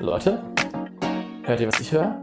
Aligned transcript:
Leute, 0.00 0.40
hört 1.42 1.60
ihr, 1.60 1.66
was 1.66 1.80
ich 1.80 1.90
höre? 1.90 2.16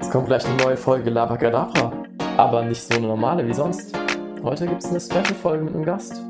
Es 0.00 0.10
kommt 0.10 0.26
gleich 0.26 0.44
eine 0.44 0.56
neue 0.56 0.76
Folge 0.76 1.08
Labakadabra. 1.08 1.92
Aber 2.36 2.64
nicht 2.64 2.82
so 2.82 2.96
eine 2.96 3.06
normale 3.06 3.46
wie 3.46 3.54
sonst. 3.54 3.96
Heute 4.42 4.66
gibt 4.66 4.82
es 4.82 4.90
eine 4.90 5.00
Special-Folge 5.00 5.64
mit 5.64 5.74
einem 5.74 5.84
Gast. 5.84 6.20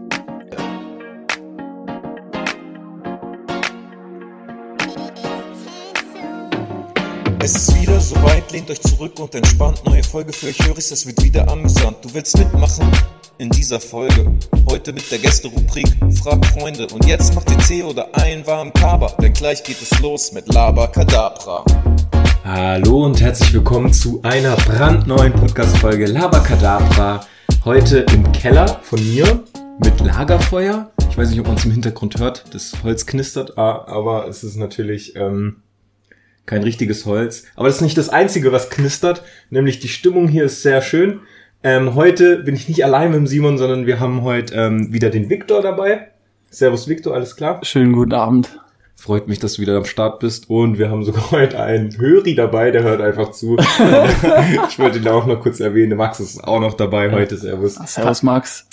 Es 7.43 7.57
ist 7.57 7.81
wieder 7.81 7.99
soweit, 7.99 8.53
lehnt 8.53 8.71
euch 8.71 8.83
zurück 8.83 9.19
und 9.19 9.35
entspannt. 9.35 9.83
Neue 9.87 10.03
Folge 10.03 10.35
für 10.35 10.49
euch, 10.49 10.59
höre 10.67 10.77
ich, 10.77 10.91
es 10.91 11.07
wird 11.07 11.23
wieder 11.23 11.49
amüsant. 11.49 11.97
Du 12.05 12.13
willst 12.13 12.37
mitmachen 12.37 12.93
in 13.41 13.49
dieser 13.49 13.81
Folge. 13.81 14.37
Heute 14.69 14.93
mit 14.93 15.11
der 15.11 15.19
Gäste-Rubrik 15.19 15.87
Frag 16.23 16.45
Freunde. 16.45 16.87
Und 16.93 17.07
jetzt 17.07 17.35
macht 17.35 17.51
ihr 17.51 17.57
Tee 17.57 17.83
oder 17.83 18.15
einen 18.15 18.47
warmen 18.47 18.71
Kaba, 18.75 19.17
denn 19.19 19.33
gleich 19.33 19.65
geht 19.65 19.81
es 19.81 19.99
los 20.01 20.33
mit 20.33 20.53
Laber 20.53 20.93
Hallo 22.45 23.07
und 23.07 23.19
herzlich 23.19 23.55
willkommen 23.55 23.95
zu 23.95 24.21
einer 24.25 24.57
brandneuen 24.57 25.33
Podcast-Folge 25.33 26.05
Labakadabra. 26.05 27.27
Heute 27.65 28.01
im 28.13 28.31
Keller 28.33 28.79
von 28.83 29.03
mir 29.11 29.43
mit 29.83 29.99
Lagerfeuer. 30.01 30.91
Ich 31.09 31.17
weiß 31.17 31.31
nicht, 31.31 31.41
ob 31.41 31.47
man 31.47 31.57
es 31.57 31.65
im 31.65 31.71
Hintergrund 31.71 32.21
hört. 32.21 32.45
Das 32.53 32.75
Holz 32.83 33.07
knistert, 33.07 33.57
ah, 33.57 33.87
aber 33.87 34.29
es 34.29 34.45
ist 34.45 34.57
natürlich 34.57 35.17
ähm, 35.17 35.63
kein 36.45 36.63
richtiges 36.63 37.07
Holz. 37.07 37.45
Aber 37.57 37.69
das 37.69 37.77
ist 37.77 37.83
nicht 37.83 37.97
das 37.97 38.11
Einzige, 38.11 38.53
was 38.53 38.69
knistert. 38.69 39.23
Nämlich 39.49 39.81
die 39.81 39.89
Stimmung 39.89 40.29
hier 40.29 40.45
ist 40.45 40.61
sehr 40.61 40.83
schön. 40.83 41.21
Ähm, 41.63 41.95
heute 41.95 42.39
bin 42.39 42.55
ich 42.55 42.69
nicht 42.69 42.85
allein 42.85 43.11
mit 43.11 43.19
dem 43.19 43.27
Simon, 43.27 43.59
sondern 43.59 43.87
wir 43.87 44.01
haben 44.01 44.23
heute 44.23 44.55
ähm, 44.55 44.93
wieder 44.93 45.11
den 45.11 45.29
Viktor 45.29 45.61
dabei. 45.61 46.09
Servus 46.49 46.89
Viktor, 46.89 47.15
alles 47.15 47.37
klar? 47.37 47.61
Schönen 47.63 47.93
guten 47.93 48.15
Abend. 48.15 48.59
Freut 48.97 49.29
mich, 49.29 49.39
dass 49.39 49.55
du 49.55 49.63
wieder 49.63 49.77
am 49.77 49.85
Start 49.85 50.21
bist. 50.21 50.49
Und 50.49 50.79
wir 50.79 50.91
haben 50.91 51.05
sogar 51.05 51.31
heute 51.31 51.61
einen 51.61 51.97
Höri 51.99 52.35
dabei, 52.35 52.71
der 52.71 52.83
hört 52.83 53.01
einfach 53.01 53.31
zu. 53.33 53.57
ich 54.69 54.79
wollte 54.79 54.99
ihn 54.99 55.09
auch 55.09 55.27
noch 55.27 55.41
kurz 55.41 55.61
erwähnen. 55.61 55.97
Max 55.99 56.21
ist 56.21 56.43
auch 56.43 56.61
noch 56.61 56.75
dabei 56.75 57.13
heute. 57.13 57.37
Servus. 57.37 57.75
Servus 57.75 58.23
Max. 58.23 58.67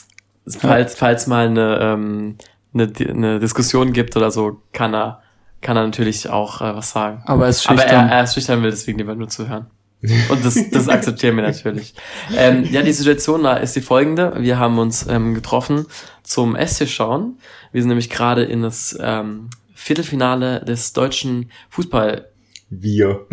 Falls, 0.48 0.96
falls 0.96 1.28
mal 1.28 1.48
eine, 1.48 1.80
ähm, 1.82 2.36
eine, 2.74 2.92
eine 3.10 3.40
Diskussion 3.40 3.92
gibt 3.92 4.16
oder 4.16 4.32
so, 4.32 4.62
kann 4.72 4.94
er 4.94 5.22
kann 5.62 5.76
er 5.76 5.84
natürlich 5.84 6.30
auch 6.30 6.62
äh, 6.62 6.76
was 6.76 6.92
sagen. 6.92 7.24
Aber 7.26 7.46
er 7.46 7.50
ist 7.50 7.68
Aber 7.68 7.82
schüchtern. 7.82 8.08
er, 8.08 8.16
er 8.18 8.24
ist 8.24 8.34
schüchtern, 8.34 8.64
will 8.64 8.70
deswegen 8.70 9.00
lieber 9.00 9.16
nur 9.16 9.28
zuhören. 9.28 9.68
Und 10.02 10.46
das, 10.46 10.70
das 10.70 10.90
akzeptieren 10.90 11.36
wir 11.38 11.44
natürlich. 11.44 11.94
Ähm, 12.36 12.66
ja, 12.72 12.84
die 12.84 12.94
Situation 12.94 13.44
da 13.44 13.58
ist 13.58 13.76
die 13.76 13.82
folgende. 13.82 14.34
Wir 14.38 14.60
haben 14.60 14.78
uns 14.78 15.08
ähm, 15.10 15.34
getroffen 15.34 15.88
zum 16.24 16.56
Esstisch 16.56 16.94
schauen. 16.94 17.40
Wir 17.72 17.82
sind 17.82 17.90
nämlich 17.90 18.10
gerade 18.10 18.44
in 18.44 18.62
das 18.62 18.98
ähm, 19.02 19.50
Viertelfinale 19.74 20.64
des 20.66 20.94
deutschen 20.94 21.52
Fußball 21.70 22.28
Wir. 22.70 23.26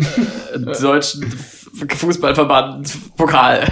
äh, 0.53 0.59
deutschen 0.81 1.31
Fußballverband 1.89 3.17
Pokal 3.17 3.67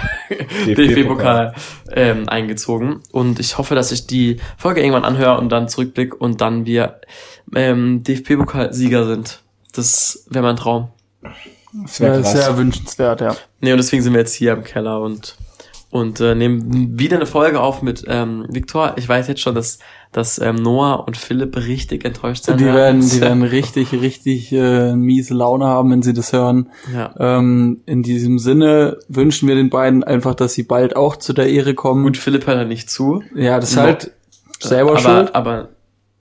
DFB-Pokal 0.66 1.54
ähm, 1.92 2.28
eingezogen 2.28 3.00
und 3.12 3.40
ich 3.40 3.56
hoffe, 3.56 3.74
dass 3.74 3.90
ich 3.92 4.06
die 4.06 4.40
Folge 4.58 4.80
irgendwann 4.80 5.04
anhöre 5.04 5.38
und 5.38 5.48
dann 5.48 5.68
zurückblick 5.68 6.20
und 6.20 6.40
dann 6.42 6.66
wir 6.66 7.00
ähm, 7.54 8.02
DFB-Pokal-Sieger 8.02 9.06
sind. 9.06 9.42
Das 9.72 10.26
wäre 10.28 10.44
mein 10.44 10.56
Traum. 10.56 10.88
Das 11.82 12.00
wäre 12.00 12.20
krass. 12.22 12.32
sehr 12.32 12.56
wünschenswert, 12.56 13.20
ja. 13.20 13.36
Nee, 13.60 13.72
und 13.72 13.78
deswegen 13.78 14.02
sind 14.02 14.12
wir 14.12 14.20
jetzt 14.20 14.34
hier 14.34 14.52
im 14.52 14.64
Keller 14.64 15.00
und 15.00 15.36
und 15.90 16.18
äh, 16.20 16.34
nehmen 16.34 16.98
wieder 16.98 17.16
eine 17.16 17.26
Folge 17.26 17.60
auf 17.60 17.80
mit 17.80 18.04
ähm, 18.08 18.46
Viktor. 18.48 18.94
Ich 18.96 19.08
weiß 19.08 19.28
jetzt 19.28 19.40
schon, 19.40 19.54
dass 19.54 19.78
dass 20.10 20.38
ähm, 20.40 20.56
Noah 20.56 21.06
und 21.06 21.16
Philipp 21.16 21.56
richtig 21.56 22.04
enttäuscht 22.04 22.44
sind. 22.44 22.58
Die 22.60 22.64
werden, 22.64 23.00
die 23.00 23.20
werden 23.20 23.42
richtig, 23.44 23.92
richtig 23.92 24.50
äh, 24.52 24.94
miese 24.94 25.34
Laune 25.34 25.66
haben, 25.66 25.90
wenn 25.92 26.02
sie 26.02 26.12
das 26.12 26.32
hören. 26.32 26.68
ja. 26.92 27.12
Ähm, 27.18 27.82
in 27.86 28.02
diesem 28.02 28.38
Sinne 28.40 28.98
wünschen 29.08 29.48
wir 29.48 29.54
den 29.56 29.70
beiden 29.70 30.02
einfach, 30.04 30.34
dass 30.34 30.54
sie 30.54 30.62
bald 30.64 30.94
auch 30.96 31.16
zu 31.16 31.32
der 31.32 31.48
Ehre 31.48 31.74
kommen. 31.74 32.02
Gut, 32.04 32.16
Philipp 32.16 32.46
hört 32.46 32.58
da 32.58 32.64
nicht 32.64 32.90
zu. 32.90 33.22
Ja, 33.34 33.58
das 33.60 33.70
ist 33.70 33.76
No- 33.76 33.82
halt 33.82 34.12
selber 34.60 34.90
aber, 34.92 35.00
schuld. 35.00 35.34
Aber 35.34 35.68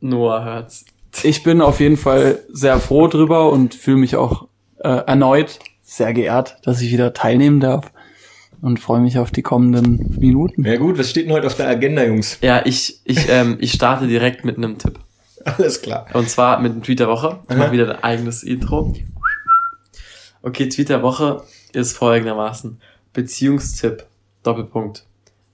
Noah 0.01 0.43
hört's. 0.43 0.85
Ich 1.23 1.43
bin 1.43 1.61
auf 1.61 1.79
jeden 1.79 1.97
Fall 1.97 2.39
sehr 2.51 2.79
froh 2.79 3.07
drüber 3.07 3.51
und 3.51 3.73
fühle 3.75 3.97
mich 3.97 4.15
auch 4.15 4.47
äh, 4.83 5.05
erneut 5.07 5.59
sehr 5.81 6.13
geehrt, 6.13 6.57
dass 6.63 6.81
ich 6.81 6.91
wieder 6.91 7.13
teilnehmen 7.13 7.59
darf 7.59 7.91
und 8.61 8.79
freue 8.79 9.01
mich 9.01 9.17
auf 9.17 9.31
die 9.31 9.41
kommenden 9.41 10.15
Minuten. 10.19 10.65
Ja 10.65 10.77
gut, 10.77 10.97
was 10.97 11.09
steht 11.09 11.25
denn 11.25 11.33
heute 11.33 11.47
auf 11.47 11.55
der 11.55 11.67
Agenda, 11.67 12.03
Jungs? 12.03 12.37
Ja, 12.41 12.65
ich 12.65 13.01
ich 13.03 13.29
ähm, 13.29 13.57
ich 13.59 13.73
starte 13.73 14.07
direkt 14.07 14.45
mit 14.45 14.57
einem 14.57 14.77
Tipp. 14.77 14.99
Alles 15.45 15.81
klar. 15.81 16.07
Und 16.13 16.29
zwar 16.29 16.61
mit 16.61 16.73
dem 16.73 16.83
Tweet 16.83 16.99
der 16.99 17.09
Woche. 17.09 17.39
Ich 17.49 17.57
mache 17.57 17.73
wieder 17.73 17.89
ein 17.89 18.03
eigenes 18.03 18.43
Intro. 18.43 18.93
Okay, 20.41 20.69
Tweet 20.69 20.89
der 20.89 21.01
Woche 21.01 21.43
ist 21.73 21.97
folgendermaßen. 21.97 22.79
Beziehungstipp. 23.11 24.05
Doppelpunkt. 24.43 25.05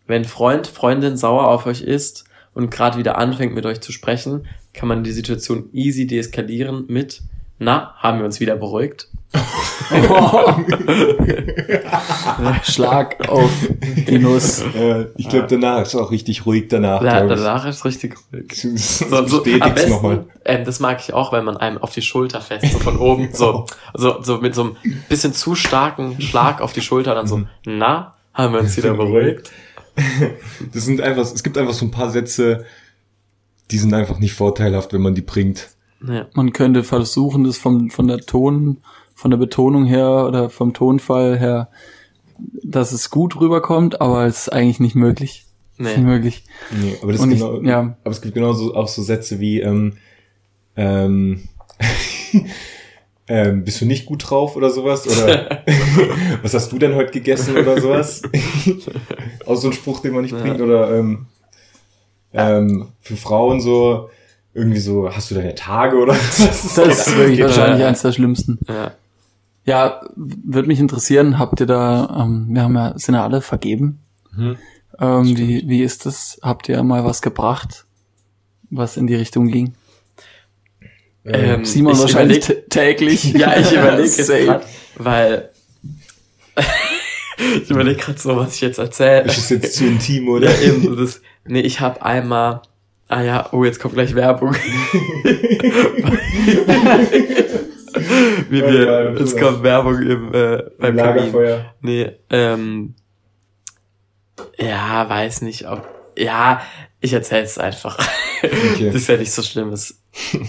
Wenn 0.06 0.26
Freund, 0.26 0.68
Freundin 0.68 1.18
sauer 1.18 1.48
auf 1.48 1.66
euch 1.66 1.82
ist 1.82 2.26
und 2.54 2.72
gerade 2.72 2.98
wieder 2.98 3.18
anfängt 3.18 3.54
mit 3.54 3.66
euch 3.66 3.82
zu 3.82 3.92
sprechen, 3.92 4.48
kann 4.74 4.88
man 4.88 5.04
die 5.04 5.12
Situation 5.12 5.70
easy 5.74 6.08
deeskalieren 6.08 6.86
mit 6.88 7.22
na, 7.60 7.94
haben 7.98 8.20
wir 8.20 8.26
uns 8.26 8.40
wieder 8.40 8.56
beruhigt? 8.56 9.09
Schlag 12.64 13.30
auf 13.30 13.52
die 14.08 14.20
Nuss. 14.20 14.62
Äh, 14.76 15.06
ich 15.18 15.30
glaube, 15.30 15.48
danach 15.48 15.82
ist 15.82 15.96
auch 15.96 16.12
richtig 16.12 16.46
ruhig 16.46 16.68
danach. 16.70 17.02
Ja, 17.04 17.26
danach 17.26 17.66
ist 17.68 17.86
richtig 17.86 18.16
ruhig. 18.34 18.54
So, 18.56 18.70
So, 18.76 19.28
so, 19.28 19.44
am 19.60 19.74
besten, 19.74 19.90
nochmal. 19.92 20.26
ähm, 20.46 20.66
das 20.66 20.80
mag 20.80 21.00
ich 21.02 21.14
auch, 21.14 21.32
wenn 21.32 21.46
man 21.46 21.58
einem 21.58 21.78
auf 21.78 21.94
die 21.94 22.02
Schulter 22.02 22.42
fest, 22.42 22.72
so 22.72 22.80
von 22.80 22.98
oben, 22.98 23.30
so, 23.34 23.66
so, 23.94 24.22
so 24.22 24.38
mit 24.40 24.56
so 24.56 24.62
einem 24.64 24.78
bisschen 25.10 25.34
zu 25.34 25.56
starken 25.56 26.20
Schlag 26.22 26.62
auf 26.62 26.74
die 26.74 26.82
Schulter, 26.82 27.16
dann 27.16 27.28
so, 27.28 27.44
na, 27.66 28.16
haben 28.34 28.54
wir 28.54 28.62
uns 28.62 28.78
wieder 28.78 28.94
beruhigt? 28.94 29.52
Das 30.74 30.86
sind 30.86 31.02
einfach, 31.02 31.24
es 31.24 31.44
gibt 31.44 31.58
einfach 31.58 31.74
so 31.74 31.86
ein 31.86 31.92
paar 31.92 32.10
Sätze, 32.10 32.66
die 33.70 33.78
sind 33.78 33.94
einfach 33.94 34.20
nicht 34.20 34.34
vorteilhaft, 34.34 34.94
wenn 34.94 35.02
man 35.02 35.14
die 35.14 35.22
bringt. 35.22 35.70
Ja. 36.08 36.28
Man 36.34 36.54
könnte 36.54 36.84
versuchen, 36.84 37.44
das 37.44 37.58
vom, 37.58 37.90
von 37.90 38.08
der 38.08 38.20
Ton, 38.20 38.78
von 39.20 39.32
der 39.32 39.38
Betonung 39.38 39.84
her 39.86 40.26
oder 40.26 40.50
vom 40.50 40.74
Tonfall 40.74 41.38
her, 41.38 41.68
dass 42.64 42.94
es 42.94 43.10
gut 43.10 43.38
rüberkommt, 43.38 44.00
aber 44.00 44.26
es 44.26 44.44
ist 44.44 44.54
eigentlich 44.54 44.80
nicht 44.80 44.96
möglich. 44.96 45.46
Ist 45.74 45.80
Nicht 45.82 45.98
Nee. 45.98 46.04
möglich. 46.04 46.44
Nee, 46.72 46.96
aber 47.02 47.12
das 47.12 47.20
Und 47.22 47.32
ist 47.32 47.42
ich- 47.42 47.42
genau, 47.46 47.62
ja. 47.62 47.98
aber 48.02 48.12
es 48.12 48.22
gibt 48.22 48.34
genauso 48.34 48.74
auch 48.76 48.88
so 48.88 49.02
Sätze 49.04 49.42
wie, 49.42 49.60
ähm, 49.60 49.98
ähm, 50.78 51.50
ähm, 53.28 53.64
bist 53.66 53.82
du 53.82 53.86
nicht 53.86 54.06
gut 54.06 54.30
drauf 54.30 54.56
oder 54.56 54.70
sowas? 54.70 55.06
Oder 55.06 55.64
was 56.42 56.54
hast 56.54 56.72
du 56.72 56.80
denn 56.80 56.96
heute 56.96 57.12
gegessen 57.12 57.58
oder 57.58 57.80
sowas? 57.82 58.22
auch 59.46 59.56
so 59.56 59.68
ein 59.68 59.74
Spruch, 59.74 60.00
den 60.02 60.14
man 60.14 60.24
nicht 60.24 60.32
Ja. 60.34 60.42
bringt. 60.42 60.62
Oder 60.62 60.98
ähm, 60.98 61.28
ähm, 62.34 62.88
für 63.02 63.18
Frauen 63.18 63.60
so, 63.60 64.10
irgendwie 64.54 64.80
so, 64.80 65.10
hast 65.14 65.30
du 65.32 65.36
deine 65.36 65.56
Tage 65.56 65.98
oder 65.98 66.14
was? 66.14 66.38
Das 66.38 66.88
ist 66.88 67.18
wirklich 67.18 67.42
wahrscheinlich 67.42 67.82
ja. 67.82 67.88
eines 67.88 68.02
der 68.02 68.12
schlimmsten. 68.14 68.60
Ja. 68.68 68.92
Ja, 69.70 70.02
würde 70.16 70.68
mich 70.68 70.80
interessieren, 70.80 71.38
habt 71.38 71.60
ihr 71.60 71.68
da, 71.68 72.24
ähm, 72.24 72.48
wir 72.50 72.64
haben 72.64 72.76
ja, 72.76 72.98
sind 72.98 73.14
ja 73.14 73.24
alle 73.24 73.42
vergeben. 73.42 74.00
Mhm. 74.36 74.58
Ähm, 75.00 75.38
wie, 75.38 75.64
wie 75.70 75.84
ist 75.84 76.08
das? 76.08 76.40
Habt 76.42 76.68
ihr 76.70 76.82
mal 76.82 77.06
was 77.06 77.22
gebracht, 77.22 77.86
was 78.72 78.98
in 78.98 79.06
die 79.06 79.14
Richtung 79.16 79.48
ging? 79.50 79.76
Ähm, 81.24 81.66
Simon 81.66 81.94
ich 81.94 82.00
wahrscheinlich 82.00 82.46
überleg- 82.50 82.70
täglich. 82.70 83.34
Ja, 83.34 83.58
ich 83.60 83.72
überlege 83.72 84.02
jetzt 84.18 84.28
gerade, 84.28 84.66
weil 84.96 85.50
ich 87.64 87.70
überlege 87.70 88.00
gerade 88.00 88.18
so, 88.20 88.36
was 88.38 88.56
ich 88.56 88.62
jetzt 88.62 88.80
erzähle. 88.80 89.26
Ist 89.26 89.38
es 89.38 89.50
jetzt 89.50 89.76
zu 89.76 89.86
intim, 89.86 90.28
oder? 90.30 90.50
Ja, 90.50 90.62
eben, 90.74 90.98
das, 90.98 91.22
nee, 91.46 91.62
ich 91.62 91.80
habe 91.80 92.02
einmal, 92.04 92.62
ah 93.08 93.22
ja, 93.22 93.50
oh, 93.52 93.64
jetzt 93.64 93.80
kommt 93.80 93.94
gleich 93.94 94.16
Werbung. 94.16 94.56
Wie 98.50 98.62
wir, 98.62 98.84
ja, 98.86 99.02
es 99.12 99.36
kommt 99.38 99.64
Werbung 99.64 100.02
im, 100.02 100.34
äh, 100.34 100.64
beim 100.80 100.96
Kamin. 100.96 100.96
Lagerfeuer. 100.98 101.74
Nee, 101.82 102.12
ähm, 102.30 102.96
ja, 104.58 105.08
weiß 105.10 105.42
nicht, 105.42 105.68
ob, 105.68 105.88
ja, 106.18 106.62
ich 107.02 107.14
erzähl's 107.14 107.58
einfach. 107.58 107.98
Okay. 107.98 108.10
Das 108.86 108.96
ist 108.96 109.08
ja 109.10 109.18
nicht 109.18 109.32
so 109.32 109.42
schlimm. 109.42 109.72
Das- 109.72 109.96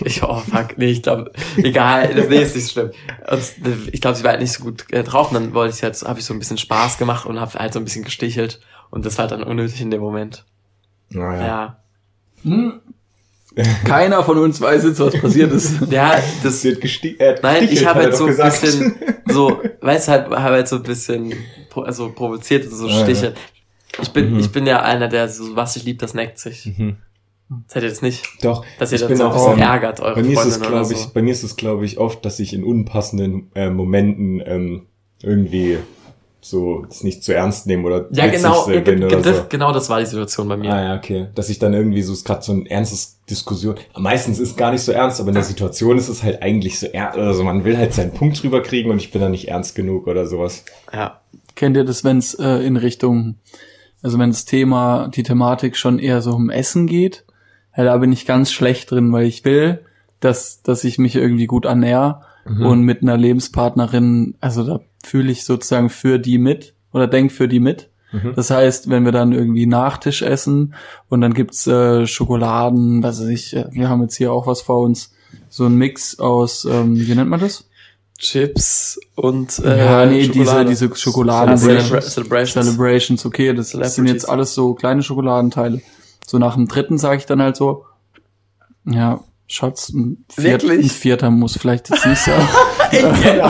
Ich, 0.04 0.22
oh 0.22 0.36
fuck, 0.36 0.78
nee, 0.78 0.90
ich 0.90 1.02
glaube, 1.02 1.32
egal, 1.58 2.14
das 2.14 2.28
nee, 2.28 2.40
ist 2.42 2.54
nicht 2.56 2.66
so 2.66 2.72
schlimm. 2.72 2.90
Und 3.30 3.92
ich 3.92 4.00
glaube, 4.00 4.16
sie 4.16 4.24
war 4.24 4.30
halt 4.30 4.40
nicht 4.40 4.52
so 4.52 4.64
gut 4.64 4.90
äh, 4.92 5.02
drauf. 5.04 5.28
Und 5.28 5.34
dann 5.34 5.54
wollte 5.54 5.74
ich 5.74 5.80
jetzt, 5.82 6.06
habe 6.06 6.18
ich 6.18 6.24
so 6.24 6.32
ein 6.32 6.38
bisschen 6.38 6.56
Spaß 6.58 6.98
gemacht 6.98 7.26
und 7.26 7.38
habe 7.40 7.58
halt 7.58 7.72
so 7.72 7.78
ein 7.78 7.84
bisschen 7.84 8.04
gestichelt. 8.04 8.60
Und 8.90 9.04
das 9.04 9.18
war 9.18 9.24
halt 9.28 9.32
dann 9.32 9.42
unnötig 9.42 9.80
in 9.80 9.90
dem 9.90 10.00
Moment. 10.00 10.44
Naja. 11.10 11.46
Ja, 11.46 11.82
Hm? 12.44 12.80
Keiner 13.84 14.22
von 14.22 14.38
uns 14.38 14.60
weiß 14.60 14.84
jetzt, 14.84 15.00
was 15.00 15.20
passiert 15.20 15.52
ist. 15.52 15.80
ja, 15.90 16.18
das, 16.42 16.62
wird 16.64 16.80
gesti 16.80 17.16
äh, 17.18 17.36
nein, 17.42 17.68
ich 17.70 17.84
habe 17.84 18.00
halt 18.00 18.16
so 18.16 18.26
ein 18.26 18.36
bisschen, 18.36 18.94
so, 19.28 19.60
weißt 19.80 20.08
du, 20.08 20.12
halt, 20.12 20.30
habe 20.30 20.54
halt 20.54 20.68
so 20.68 20.76
ein 20.76 20.82
bisschen, 20.82 21.34
also 21.74 22.10
provoziert 22.12 22.66
und 22.66 22.74
so 22.76 22.86
Ah, 22.86 22.90
ja. 22.90 23.04
Stiche. 23.04 23.34
Ich 24.00 24.10
bin, 24.10 24.34
Mhm. 24.34 24.38
ich 24.38 24.50
bin 24.52 24.66
ja 24.66 24.82
einer, 24.82 25.08
der 25.08 25.28
so, 25.28 25.56
was 25.56 25.74
ich 25.76 25.84
liebt, 25.84 26.00
das 26.02 26.14
neckt 26.14 26.38
sich. 26.38 26.66
Mhm. 26.78 26.96
Seid 27.66 27.82
ihr 27.82 27.88
das 27.88 28.02
nicht? 28.02 28.24
Doch, 28.42 28.64
Dass 28.78 28.92
ihr 28.92 28.96
ich 28.96 29.00
dann 29.00 29.08
bin 29.08 29.16
so 29.18 29.24
ein 29.24 29.30
auch 29.32 29.46
bisschen 29.48 29.62
ärgert, 29.62 29.98
eure 29.98 30.14
bei 30.14 30.22
mir 30.22 30.32
ist 30.34 30.38
es, 30.44 30.56
Freundin 30.56 30.60
oder 30.60 30.70
glaube 30.82 30.92
ich, 30.92 30.98
so. 31.00 31.10
bei 31.12 31.22
mir 31.22 31.32
ist 31.32 31.42
es, 31.42 31.56
glaube 31.56 31.84
ich, 31.84 31.98
oft, 31.98 32.24
dass 32.24 32.38
ich 32.38 32.52
in 32.54 32.62
unpassenden 32.62 33.50
äh, 33.56 33.68
Momenten 33.70 34.40
ähm, 34.46 34.86
irgendwie 35.22 35.78
so 36.42 36.86
es 36.88 37.04
nicht 37.04 37.22
zu 37.22 37.34
ernst 37.34 37.66
nehmen 37.66 37.84
oder 37.84 38.06
Ja, 38.12 38.26
genau, 38.28 38.68
ja, 38.70 38.80
oder 38.80 39.20
das, 39.20 39.36
so. 39.36 39.44
genau 39.48 39.72
das 39.72 39.90
war 39.90 40.00
die 40.00 40.06
Situation 40.06 40.48
bei 40.48 40.56
mir. 40.56 40.72
Ah 40.72 40.82
ja, 40.82 40.96
okay. 40.96 41.28
Dass 41.34 41.50
ich 41.50 41.58
dann 41.58 41.74
irgendwie 41.74 42.02
so, 42.02 42.12
es 42.12 42.20
ist 42.20 42.24
gerade 42.24 42.42
so 42.42 42.52
ein 42.52 42.66
ernstes 42.66 43.18
Diskussion. 43.28 43.76
Meistens 43.96 44.38
ist 44.38 44.56
gar 44.56 44.72
nicht 44.72 44.82
so 44.82 44.92
ernst, 44.92 45.20
aber 45.20 45.28
in 45.28 45.34
der 45.34 45.44
Situation 45.44 45.98
ist 45.98 46.08
es 46.08 46.22
halt 46.22 46.42
eigentlich 46.42 46.78
so 46.78 46.86
ernst. 46.86 47.18
Also 47.18 47.44
man 47.44 47.64
will 47.64 47.76
halt 47.76 47.92
seinen 47.92 48.12
Punkt 48.12 48.42
drüber 48.42 48.62
kriegen 48.62 48.90
und 48.90 48.98
ich 48.98 49.10
bin 49.10 49.20
da 49.20 49.28
nicht 49.28 49.48
ernst 49.48 49.74
genug 49.74 50.06
oder 50.06 50.26
sowas. 50.26 50.64
Ja. 50.92 51.20
Kennt 51.56 51.76
ihr 51.76 51.84
das, 51.84 52.04
wenn 52.04 52.18
es 52.18 52.34
äh, 52.34 52.64
in 52.64 52.76
Richtung, 52.78 53.34
also 54.02 54.18
wenn 54.18 54.30
das 54.30 54.46
Thema, 54.46 55.08
die 55.08 55.22
Thematik 55.22 55.76
schon 55.76 55.98
eher 55.98 56.22
so 56.22 56.32
um 56.32 56.48
Essen 56.48 56.86
geht? 56.86 57.24
Ja, 57.76 57.84
da 57.84 57.98
bin 57.98 58.12
ich 58.12 58.24
ganz 58.24 58.50
schlecht 58.50 58.90
drin, 58.90 59.12
weil 59.12 59.26
ich 59.26 59.44
will, 59.44 59.80
dass, 60.20 60.62
dass 60.62 60.84
ich 60.84 60.98
mich 60.98 61.16
irgendwie 61.16 61.46
gut 61.46 61.66
ernähre 61.66 62.22
und 62.46 62.82
mit 62.82 63.02
einer 63.02 63.16
Lebenspartnerin, 63.16 64.34
also 64.40 64.64
da 64.64 64.80
fühle 65.04 65.32
ich 65.32 65.44
sozusagen 65.44 65.90
für 65.90 66.18
die 66.18 66.38
mit 66.38 66.74
oder 66.92 67.06
denk 67.06 67.32
für 67.32 67.48
die 67.48 67.60
mit. 67.60 67.90
Das 68.34 68.50
heißt, 68.50 68.90
wenn 68.90 69.04
wir 69.04 69.12
dann 69.12 69.32
irgendwie 69.32 69.66
Nachtisch 69.66 70.22
essen 70.22 70.74
und 71.08 71.20
dann 71.20 71.32
gibt's 71.32 71.66
äh, 71.68 72.08
Schokoladen, 72.08 73.04
was 73.04 73.20
weiß 73.20 73.28
ich, 73.28 73.54
äh, 73.54 73.66
wir 73.70 73.88
haben 73.88 74.02
jetzt 74.02 74.16
hier 74.16 74.32
auch 74.32 74.48
was 74.48 74.62
vor 74.62 74.80
uns, 74.80 75.12
so 75.48 75.66
ein 75.66 75.76
Mix 75.76 76.18
aus, 76.18 76.64
ähm, 76.64 76.98
wie 76.98 77.14
nennt 77.14 77.30
man 77.30 77.38
das? 77.38 77.68
Chips 78.18 78.98
und 79.14 79.60
äh, 79.60 79.78
Ja, 79.78 80.06
nee, 80.06 80.26
diese, 80.26 80.44
Schokolade. 80.44 80.68
diese 80.68 80.96
Schokoladen. 80.96 81.56
Celebra 81.56 82.00
Celebrations. 82.00 82.66
Celebrations, 82.66 83.26
okay, 83.26 83.54
das, 83.54 83.70
sind 83.70 84.08
jetzt 84.08 84.28
alles 84.28 84.54
so 84.54 84.74
kleine 84.74 85.04
Schokoladenteile. 85.04 85.80
So 86.26 86.38
nach 86.38 86.56
dem 86.56 86.66
dritten 86.66 86.98
sage 86.98 87.18
ich 87.18 87.26
dann 87.26 87.40
halt 87.40 87.56
so, 87.56 87.84
ja, 88.84 89.20
Schatz, 89.46 89.88
ein, 89.90 90.24
Viert, 90.28 90.64
ein 90.64 90.82
vierter 90.82 91.30
muss 91.30 91.56
vielleicht 91.56 91.90
jetzt 91.90 92.06
nicht 92.06 92.22
sein. 92.22 92.40
Okay, 92.92 93.40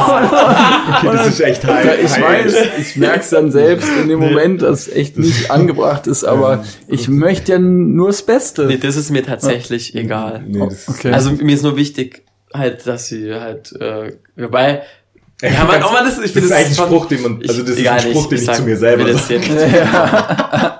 das 1.05 1.27
ist 1.29 1.41
echt 1.41 1.67
heiß. 1.67 1.87
ich 2.05 2.23
weiß, 2.23 2.55
ich 2.79 2.97
merk's 2.97 3.31
dann 3.31 3.51
selbst 3.51 3.89
in 4.01 4.09
dem 4.09 4.19
Moment, 4.19 4.63
dass 4.63 4.87
es 4.89 4.95
echt 4.95 5.19
nicht 5.19 5.51
angebracht 5.51 6.07
ist, 6.07 6.25
aber 6.25 6.65
ich 6.89 7.09
möchte 7.09 7.53
ja 7.53 7.59
nur 7.59 8.09
das 8.09 8.23
Beste. 8.23 8.67
Nee, 8.67 8.79
das 8.79 8.97
ist 8.97 9.11
mir 9.11 9.25
tatsächlich 9.25 9.95
egal. 9.95 10.45
Nee, 10.47 10.67
das 10.69 10.89
Okay. 10.89 11.13
Also 11.13 11.33
mir 11.33 11.55
ist 11.55 11.63
nur 11.63 11.77
wichtig, 11.77 12.23
halt, 12.53 12.87
dass 12.87 13.07
sie 13.09 13.35
halt, 13.35 13.73
äh, 13.81 14.13
wobei, 14.37 14.83
ja, 15.43 15.65
man, 15.65 15.83
oh 15.83 15.93
man, 15.93 16.05
das, 16.05 16.19
ich 16.19 16.35
das 16.35 16.45
ist 16.45 16.53
eigentlich 16.53 16.79
ein 16.79 16.87
Spruch, 16.87 17.07
den 17.07 17.23
man, 17.23 17.43
also 17.49 17.63
das 17.63 17.77
ist 17.77 17.87
ein 17.87 18.01
Spruch, 18.01 18.29
den 18.29 18.39
ich 18.39 18.45
sag- 18.45 18.57
zu 18.57 18.63
mir 18.63 18.77
selber 18.77 19.05
das 19.05 19.27
sage. 19.27 19.41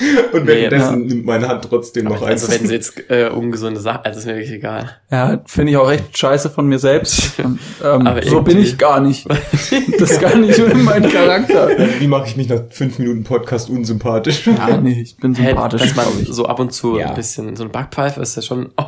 Und 0.32 0.44
Nee, 0.44 0.48
währenddessen 0.48 1.06
nimmt 1.06 1.26
meine 1.26 1.48
Hand 1.48 1.64
trotzdem 1.68 2.04
noch 2.06 2.22
eins. 2.22 2.42
Also 2.44 2.52
wenn 2.60 2.66
sie 2.66 2.74
jetzt 2.74 3.10
äh, 3.10 3.28
ungesunde 3.28 3.80
Sachen, 3.80 4.04
also 4.04 4.18
ist 4.20 4.26
mir 4.26 4.34
wirklich 4.36 4.52
egal. 4.52 4.96
Ja, 5.10 5.40
finde 5.46 5.72
ich 5.72 5.76
auch 5.78 5.90
echt 5.90 6.16
scheiße 6.16 6.50
von 6.50 6.66
mir 6.66 6.78
selbst. 6.78 7.38
Und, 7.40 7.58
ähm, 7.84 8.06
Aber 8.06 8.22
so 8.22 8.42
bin 8.42 8.58
ich 8.58 8.78
gar 8.78 9.00
nicht. 9.00 9.26
Das 9.28 9.72
ist 10.10 10.20
gar 10.20 10.36
nicht 10.36 10.58
in 10.58 10.84
mein 10.84 11.08
Charakter. 11.08 11.68
Wie 11.98 12.06
mache 12.06 12.26
ich 12.28 12.36
mich 12.36 12.48
nach 12.48 12.60
fünf 12.70 12.98
Minuten 12.98 13.24
Podcast 13.24 13.68
unsympathisch? 13.70 14.46
Ja, 14.46 14.76
nee, 14.76 15.00
ich 15.02 15.16
bin 15.16 15.34
sympathisch, 15.34 15.82
dass 15.82 15.96
man 15.96 16.06
so 16.26 16.46
ab 16.46 16.58
und 16.60 16.72
zu 16.72 16.98
Ja. 16.98 17.08
ein 17.10 17.14
bisschen, 17.14 17.56
so 17.56 17.64
ein 17.64 17.70
Backpfeife 17.70 18.20
ist 18.20 18.36
ja 18.36 18.42
schon, 18.42 18.70
oh, 18.76 18.84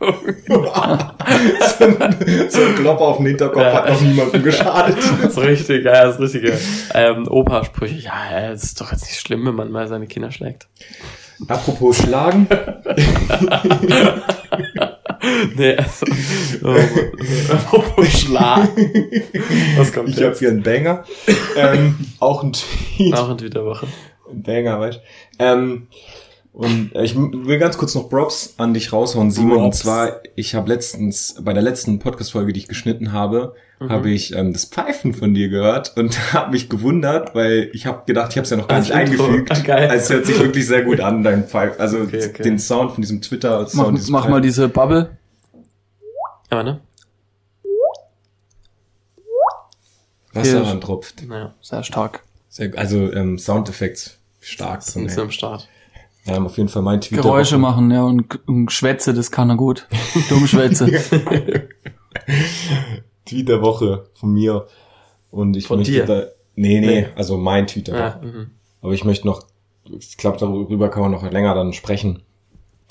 so 2.48 2.60
ein 2.62 2.74
Klopper 2.76 3.00
auf 3.04 3.16
den 3.18 3.26
Hinterkopf 3.26 3.62
Ja. 3.62 3.72
hat 3.74 3.88
noch 3.90 4.00
niemandem 4.00 4.42
geschadet. 4.42 4.96
so 5.30 5.40
richtig, 5.40 5.84
ja, 5.84 6.04
das 6.06 6.18
richtige 6.20 6.52
ähm, 6.94 7.26
Opa-Sprüche. 7.28 7.96
Ja, 7.96 8.12
ja, 8.30 8.50
es 8.52 8.64
ist 8.64 8.80
doch 8.80 8.92
jetzt 8.92 9.04
nicht 9.06 9.18
schlimm, 9.20 9.46
wenn 9.46 9.54
man 9.54 9.70
mal 9.70 9.88
seine 9.88 10.06
Kinder 10.06 10.30
schlägt. 10.30 10.45
Apropos 11.48 11.98
Schlagen. 11.98 12.46
Nee, 15.56 15.74
also, 15.76 16.06
oh, 17.72 17.82
oh, 17.96 18.04
Schlag. 18.04 18.68
Was 19.76 19.92
kommt 19.92 20.10
Ich 20.10 20.22
habe 20.22 20.36
hier 20.38 20.50
einen 20.50 20.62
Banger. 20.62 21.04
ähm, 21.56 21.96
auch 22.20 22.42
ein 22.44 22.52
Tweet. 22.52 23.14
Auch 23.14 23.30
in 23.30 23.38
Twitter-Woche. 23.38 23.86
Ein 24.30 24.42
Banger, 24.42 24.78
weißt 24.80 24.98
du. 24.98 25.44
Ähm, 25.44 25.88
und 26.52 26.92
ich 26.94 27.16
will 27.16 27.58
ganz 27.58 27.76
kurz 27.76 27.94
noch 27.94 28.08
Props 28.08 28.54
an 28.56 28.72
dich 28.72 28.92
raushauen, 28.92 29.30
Simon. 29.30 29.58
Und 29.58 29.62
Props. 29.64 29.78
zwar, 29.80 30.20
ich 30.36 30.54
habe 30.54 30.68
letztens, 30.68 31.36
bei 31.42 31.52
der 31.52 31.62
letzten 31.62 31.98
Podcast-Folge, 31.98 32.52
die 32.52 32.60
ich 32.60 32.68
geschnitten 32.68 33.12
habe, 33.12 33.54
Mhm. 33.78 33.90
habe 33.90 34.10
ich 34.10 34.34
ähm, 34.34 34.52
das 34.54 34.64
Pfeifen 34.64 35.12
von 35.12 35.34
dir 35.34 35.48
gehört 35.50 35.96
und 35.98 36.32
habe 36.32 36.52
mich 36.52 36.68
gewundert, 36.70 37.34
weil 37.34 37.68
ich 37.74 37.84
habe 37.86 38.04
gedacht, 38.06 38.30
ich 38.32 38.36
habe 38.38 38.44
es 38.44 38.50
ja 38.50 38.56
noch 38.56 38.68
gar 38.68 38.78
nicht 38.80 38.90
Intro. 38.90 39.24
eingefügt. 39.26 39.50
Ah, 39.52 39.60
geil. 39.60 39.90
Also 39.90 40.02
es 40.04 40.10
hört 40.10 40.26
sich 40.26 40.38
wirklich 40.38 40.66
sehr 40.66 40.82
gut 40.82 41.00
an, 41.00 41.22
dein 41.22 41.44
Pfeif. 41.46 41.78
Also 41.78 41.98
Okay, 42.00 42.26
okay. 42.30 42.42
den 42.42 42.58
Sound 42.58 42.92
von 42.92 43.02
diesem 43.02 43.20
Twitter-Sound. 43.20 43.92
Mach, 43.92 44.08
mach 44.08 44.24
mal 44.24 44.28
Pfeifen. 44.36 44.42
diese 44.42 44.68
Bubble. 44.68 45.16
Aber 46.48 46.62
ne? 46.62 46.80
Wasser 50.32 50.62
ran 50.66 50.80
tropft. 50.80 51.26
Naja, 51.26 51.54
Sehr 51.60 51.82
stark. 51.82 52.22
Sehr, 52.48 52.72
also 52.76 53.10
ähm, 53.12 53.38
Soundeffekts 53.38 54.18
stark. 54.40 54.82
sind 54.82 55.04
wir 55.04 55.10
Von, 55.10 55.22
am 55.24 55.30
Start. 55.30 55.68
ähm, 56.26 56.46
auf 56.46 56.56
jeden 56.56 56.68
Fall 56.68 56.82
mein 56.82 57.00
Twitter. 57.00 57.22
Geräusche 57.22 57.58
machen, 57.58 57.90
ja, 57.90 58.02
und, 58.04 58.46
und 58.48 58.70
Schwätze, 58.72 59.12
das 59.14 59.30
kann 59.30 59.50
er 59.50 59.56
gut. 59.56 59.86
Dummschwätze. 60.28 60.86
Tweet 63.26 63.48
der 63.48 63.60
Woche 63.62 64.06
von 64.14 64.32
mir. 64.32 64.66
Und 65.30 65.56
ich 65.56 65.66
Von 65.66 65.78
möchte 65.78 65.92
dir? 65.92 66.04
da. 66.06 66.22
Nee, 66.54 66.80
nee, 66.80 66.86
Nee. 67.02 67.06
also 67.16 67.36
mein 67.36 67.66
Tweet 67.66 67.88
der 67.88 67.94
Ja, 67.96 68.16
Woche. 68.16 68.26
mhm. 68.26 68.50
Aber 68.80 68.92
ich 68.94 69.04
möchte 69.04 69.26
noch, 69.26 69.42
ich 69.98 70.16
glaube, 70.16 70.38
darüber 70.38 70.88
kann 70.88 71.02
man 71.02 71.12
noch 71.12 71.30
länger 71.30 71.54
dann 71.54 71.72
sprechen. 71.74 72.22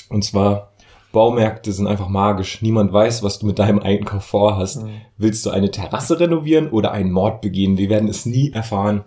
Und 0.10 0.24
zwar, 0.24 0.72
Baumärkte 1.12 1.72
sind 1.72 1.88
einfach 1.88 2.10
magisch. 2.10 2.62
Niemand 2.62 2.92
weiß, 2.94 3.24
was 3.24 3.40
du 3.40 3.46
mit 3.48 3.58
deinem 3.58 3.80
Einkauf 3.80 4.24
vorhast. 4.26 4.84
Mhm. 4.84 5.02
Willst 5.18 5.46
du 5.46 5.50
eine 5.50 5.72
Terrasse 5.72 6.20
renovieren 6.20 6.70
oder 6.70 6.92
einen 6.92 7.12
Mord 7.12 7.42
begehen? 7.42 7.78
Wir 7.78 7.90
werden 7.90 8.10
es 8.10 8.26
nie 8.26 8.52
erfahren. 8.52 9.04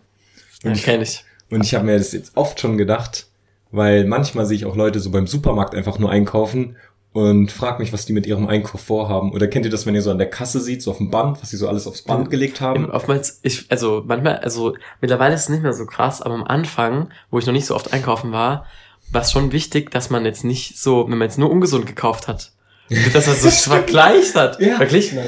ja 0.64 0.72
kenne 0.72 1.02
ich. 1.04 1.24
Und 1.50 1.62
ich 1.64 1.74
habe 1.74 1.84
mir 1.84 1.96
das 1.96 2.12
jetzt 2.12 2.36
oft 2.36 2.58
schon 2.60 2.76
gedacht, 2.78 3.28
weil 3.70 4.04
manchmal 4.06 4.44
sehe 4.46 4.56
ich 4.56 4.64
auch 4.66 4.74
Leute 4.76 4.98
so 5.00 5.10
beim 5.10 5.26
Supermarkt 5.26 5.74
einfach 5.74 5.98
nur 5.98 6.10
einkaufen 6.10 6.76
und 7.12 7.50
frag 7.50 7.78
mich, 7.78 7.92
was 7.92 8.06
die 8.06 8.12
mit 8.12 8.26
ihrem 8.26 8.46
Einkauf 8.48 8.80
vorhaben. 8.80 9.32
Oder 9.32 9.48
kennt 9.48 9.64
ihr 9.64 9.70
das, 9.70 9.86
wenn 9.86 9.94
ihr 9.94 10.02
so 10.02 10.10
an 10.10 10.18
der 10.18 10.30
Kasse 10.30 10.60
seht, 10.60 10.82
so 10.82 10.90
auf 10.90 10.98
dem 10.98 11.10
Band, 11.10 11.40
was 11.40 11.50
sie 11.50 11.56
so 11.56 11.68
alles 11.68 11.86
aufs 11.86 12.02
Band 12.02 12.30
gelegt 12.30 12.60
haben? 12.60 12.90
Oftmals, 12.90 13.40
ich, 13.42 13.66
also 13.70 14.02
manchmal, 14.06 14.36
also 14.38 14.74
mittlerweile 15.00 15.34
ist 15.34 15.42
es 15.42 15.48
nicht 15.48 15.62
mehr 15.62 15.72
so 15.72 15.86
krass, 15.86 16.22
aber 16.22 16.34
am 16.34 16.44
Anfang, 16.44 17.08
wo 17.30 17.38
ich 17.38 17.46
noch 17.46 17.52
nicht 17.52 17.66
so 17.66 17.74
oft 17.74 17.92
einkaufen 17.92 18.32
war, 18.32 18.66
war 19.10 19.22
es 19.22 19.32
schon 19.32 19.52
wichtig, 19.52 19.90
dass 19.90 20.10
man 20.10 20.24
jetzt 20.24 20.44
nicht 20.44 20.78
so, 20.78 21.04
wenn 21.08 21.18
man 21.18 21.28
jetzt 21.28 21.38
nur 21.38 21.50
ungesund 21.50 21.86
gekauft 21.86 22.28
hat, 22.28 22.52
dass 23.12 23.26
man 23.26 23.36
so 23.36 23.50
vergleicht 23.50 24.34
hat. 24.34 24.60
Ja. 24.60 24.78
Wirklich? 24.78 25.08
Simon, 25.08 25.26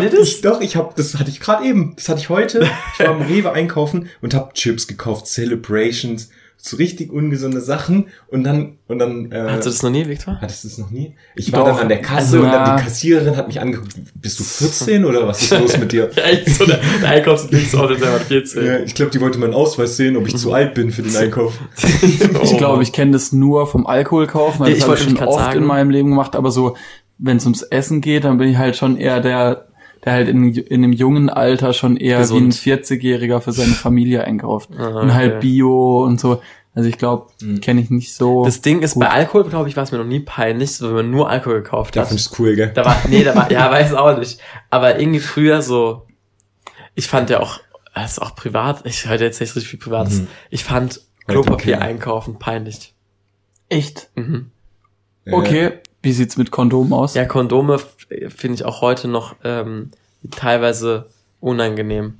Kennt 0.00 0.04
ihr 0.04 0.18
das? 0.18 0.28
Ich, 0.28 0.40
doch, 0.42 0.60
ich 0.60 0.76
habe, 0.76 0.92
das 0.96 1.14
hatte 1.16 1.30
ich 1.30 1.40
gerade 1.40 1.64
eben, 1.64 1.94
das 1.96 2.08
hatte 2.08 2.20
ich 2.20 2.28
heute. 2.28 2.68
Ich 2.94 3.06
war 3.06 3.16
im 3.16 3.22
Rewe 3.26 3.52
einkaufen 3.52 4.08
und 4.20 4.34
habe 4.34 4.52
Chips 4.54 4.86
gekauft, 4.86 5.26
Celebrations, 5.26 6.30
so 6.62 6.76
richtig 6.76 7.10
ungesunde 7.12 7.60
Sachen 7.60 8.06
und 8.28 8.44
dann 8.44 8.76
und 8.86 8.98
dann. 8.98 9.30
Äh, 9.32 9.46
Hast 9.48 9.64
du 9.66 9.70
das 9.70 9.82
noch 9.82 9.90
nie, 9.90 10.06
Victor? 10.06 10.38
Hattest 10.40 10.64
du 10.64 10.68
das 10.68 10.78
noch 10.78 10.90
nie? 10.90 11.14
Ich 11.36 11.52
war 11.52 11.60
Doch. 11.60 11.68
dann 11.72 11.78
an 11.82 11.88
der 11.88 12.00
Kasse 12.02 12.18
Also, 12.18 12.36
und 12.40 12.44
dann 12.44 12.66
ja. 12.66 12.76
die 12.76 12.82
Kassiererin 12.82 13.36
hat 13.36 13.46
mich 13.48 13.60
angeguckt. 13.60 13.94
Bist 14.14 14.38
du 14.40 14.44
14 14.44 15.04
oder 15.04 15.26
was 15.26 15.42
ist 15.42 15.58
los 15.58 15.78
mit 15.78 15.92
dir? 15.92 16.10
Ja, 16.16 16.22
echt 16.24 16.50
so, 16.50 16.66
der, 16.66 16.80
der 17.00 17.08
Einkaufsdienst 17.08 17.74
auch 17.76 17.86
der 17.88 17.98
14. 17.98 18.64
Ja, 18.66 18.78
ich 18.80 18.94
glaube, 18.94 19.10
die 19.10 19.20
wollte 19.20 19.38
meinen 19.38 19.54
Ausweis 19.54 19.96
sehen, 19.96 20.16
ob 20.16 20.26
ich 20.26 20.36
zu 20.36 20.52
alt 20.52 20.74
bin 20.74 20.90
für 20.90 21.02
den 21.02 21.16
Einkauf. 21.16 21.58
Ich 22.42 22.56
glaube, 22.58 22.82
ich 22.82 22.92
kenne 22.92 23.12
das 23.12 23.32
nur 23.32 23.66
vom 23.66 23.86
Alkohol 23.86 24.26
kaufen, 24.26 24.60
weil 24.60 24.68
Ja, 24.70 24.74
das 24.74 24.78
ich 24.84 24.90
habe 24.90 24.96
ich 25.12 25.18
schon 25.18 25.28
oft 25.28 25.38
sagen. 25.38 25.58
in 25.60 25.64
meinem 25.64 25.90
Leben 25.90 26.10
gemacht, 26.10 26.36
aber 26.36 26.50
so, 26.50 26.76
wenn 27.18 27.36
es 27.38 27.44
ums 27.44 27.62
Essen 27.62 28.00
geht, 28.00 28.24
dann 28.24 28.38
bin 28.38 28.48
ich 28.48 28.58
halt 28.58 28.76
schon 28.76 28.96
eher 28.96 29.20
der, 29.20 29.66
der 30.04 30.12
halt 30.14 30.28
in, 30.28 30.54
in 30.54 30.84
einem 30.84 30.92
jungen 30.92 31.28
Alter 31.28 31.72
schon 31.72 31.96
eher 31.96 32.18
Gesund. 32.18 32.64
wie 32.64 32.72
ein 32.72 32.78
40-Jähriger 32.80 33.40
für 33.40 33.52
seine 33.52 33.72
Familie 33.72 34.24
einkauft. 34.24 34.70
Ah, 34.78 35.00
Und 35.00 35.14
halt 35.14 35.32
okay. 35.36 35.40
Bio 35.40 36.04
und 36.04 36.18
so. 36.20 36.40
Also 36.74 36.88
ich 36.88 36.98
glaube, 36.98 37.26
kenne 37.60 37.80
ich 37.80 37.90
nicht 37.90 38.14
so. 38.14 38.44
Das 38.44 38.60
Ding 38.60 38.80
ist, 38.80 38.94
Gut. 38.94 39.02
bei 39.02 39.10
Alkohol, 39.10 39.44
glaube 39.48 39.68
ich, 39.68 39.76
war 39.76 39.82
es 39.82 39.90
mir 39.92 39.98
noch 39.98 40.04
nie 40.06 40.20
peinlich, 40.20 40.72
so, 40.76 40.88
wenn 40.88 40.94
man 40.94 41.10
nur 41.10 41.28
Alkohol 41.28 41.62
gekauft 41.62 41.96
Da 41.96 42.02
hat. 42.02 42.08
findest 42.08 42.38
du 42.38 42.42
cool, 42.42 42.54
gell? 42.54 42.70
Da 42.72 42.84
war, 42.84 42.96
nee, 43.08 43.24
da 43.24 43.34
war, 43.34 43.50
ja, 43.52 43.68
weiß 43.70 43.92
auch 43.94 44.16
nicht. 44.16 44.40
Aber 44.70 44.98
irgendwie 45.00 45.18
früher 45.20 45.62
so, 45.62 46.06
ich 46.94 47.08
fand 47.08 47.28
ja 47.28 47.40
auch, 47.40 47.58
das 47.94 48.12
ist 48.12 48.18
auch 48.20 48.36
privat, 48.36 48.86
ich 48.86 49.06
höre 49.08 49.20
jetzt 49.20 49.40
nicht 49.40 49.54
richtig 49.56 49.68
viel 49.68 49.80
Privates. 49.80 50.20
Mhm. 50.20 50.28
Ich 50.48 50.62
fand 50.62 51.00
Klopapier 51.26 51.76
okay. 51.76 51.84
einkaufen 51.84 52.38
peinlich. 52.38 52.94
Echt? 53.68 54.08
Mhm. 54.14 54.50
Okay. 55.30 55.72
Wie 56.02 56.12
sieht's 56.12 56.36
mit 56.36 56.50
Kondomen 56.50 56.92
aus? 56.92 57.14
Ja, 57.14 57.24
Kondome 57.26 57.78
finde 58.28 58.54
ich 58.54 58.64
auch 58.64 58.80
heute 58.80 59.06
noch 59.08 59.34
ähm, 59.44 59.90
teilweise 60.30 61.06
unangenehm. 61.40 62.14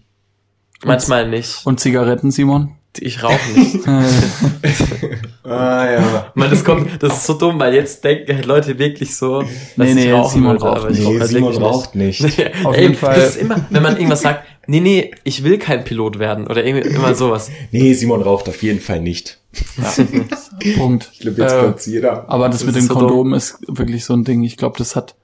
Manchmal 0.85 1.29
nicht. 1.29 1.65
Und 1.67 1.81
Zigaretten, 1.81 2.31
Simon? 2.31 2.77
Ich 2.99 3.23
rauche 3.23 3.51
nicht. 3.59 3.87
Äh, 3.87 5.51
Ah, 5.51 5.91
ja. 5.91 6.33
Man, 6.35 6.51
das 6.51 6.63
kommt, 6.65 7.03
das 7.03 7.15
ist 7.17 7.27
so 7.27 7.33
dumm, 7.35 7.59
weil 7.59 7.75
jetzt 7.75 8.05
denken 8.05 8.35
halt 8.37 8.47
Leute 8.47 8.79
wirklich 8.79 9.17
so, 9.17 9.41
dass 9.41 9.51
Nee, 9.77 9.89
ich 9.89 9.95
nee, 9.95 10.13
rauchen 10.13 10.31
Simon 10.35 10.61
würde, 10.61 10.65
raucht 10.67 10.91
ich 10.91 10.99
nicht. 10.99 11.07
rauche 11.07 11.15
Nee, 11.15 11.21
halt 11.21 11.31
Simon 11.31 11.57
raucht 11.57 11.95
nicht. 11.95 12.23
nicht. 12.23 12.39
Auf 12.65 12.77
Ey, 12.77 12.83
jeden 12.83 12.95
Fall. 12.95 13.15
Das 13.17 13.31
ist 13.31 13.37
immer, 13.43 13.67
wenn 13.71 13.83
man 13.83 13.97
irgendwas 13.97 14.21
sagt, 14.21 14.45
nee, 14.67 14.81
nee, 14.81 15.11
ich 15.25 15.43
will 15.43 15.59
kein 15.59 15.83
Pilot 15.83 16.19
werden 16.21 16.47
oder 16.47 16.65
irgendwie 16.65 16.89
immer 16.91 17.15
sowas. 17.15 17.51
Nee, 17.73 17.95
Simon 17.95 18.23
raucht 18.23 18.49
auf 18.49 18.63
jeden 18.63 18.81
Fall 18.81 19.01
nicht. 19.01 19.40
Punkt. 20.77 21.11
Ich 21.13 21.21
glaube, 21.21 21.43
jetzt 21.43 21.87
Äh, 21.87 21.91
jeder. 21.91 22.29
Aber 22.29 22.49
das, 22.49 22.59
Das 22.59 22.67
mit 22.67 22.77
den 22.77 22.87
so 22.87 22.95
Kondomen 22.95 23.35
ist 23.35 23.59
wirklich 23.67 24.05
so 24.05 24.15
ein 24.15 24.25
Ding. 24.25 24.43
Ich 24.45 24.57
glaube, 24.57 24.79
das 24.79 24.95
hat 24.97 25.17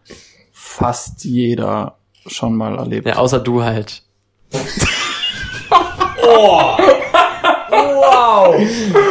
fast 0.52 1.24
jeder 1.24 1.96
schon 2.26 2.56
mal 2.56 2.76
erlebt. 2.76 3.06
Ja, 3.06 3.16
außer 3.16 3.40
du 3.40 3.62
halt. 3.62 4.02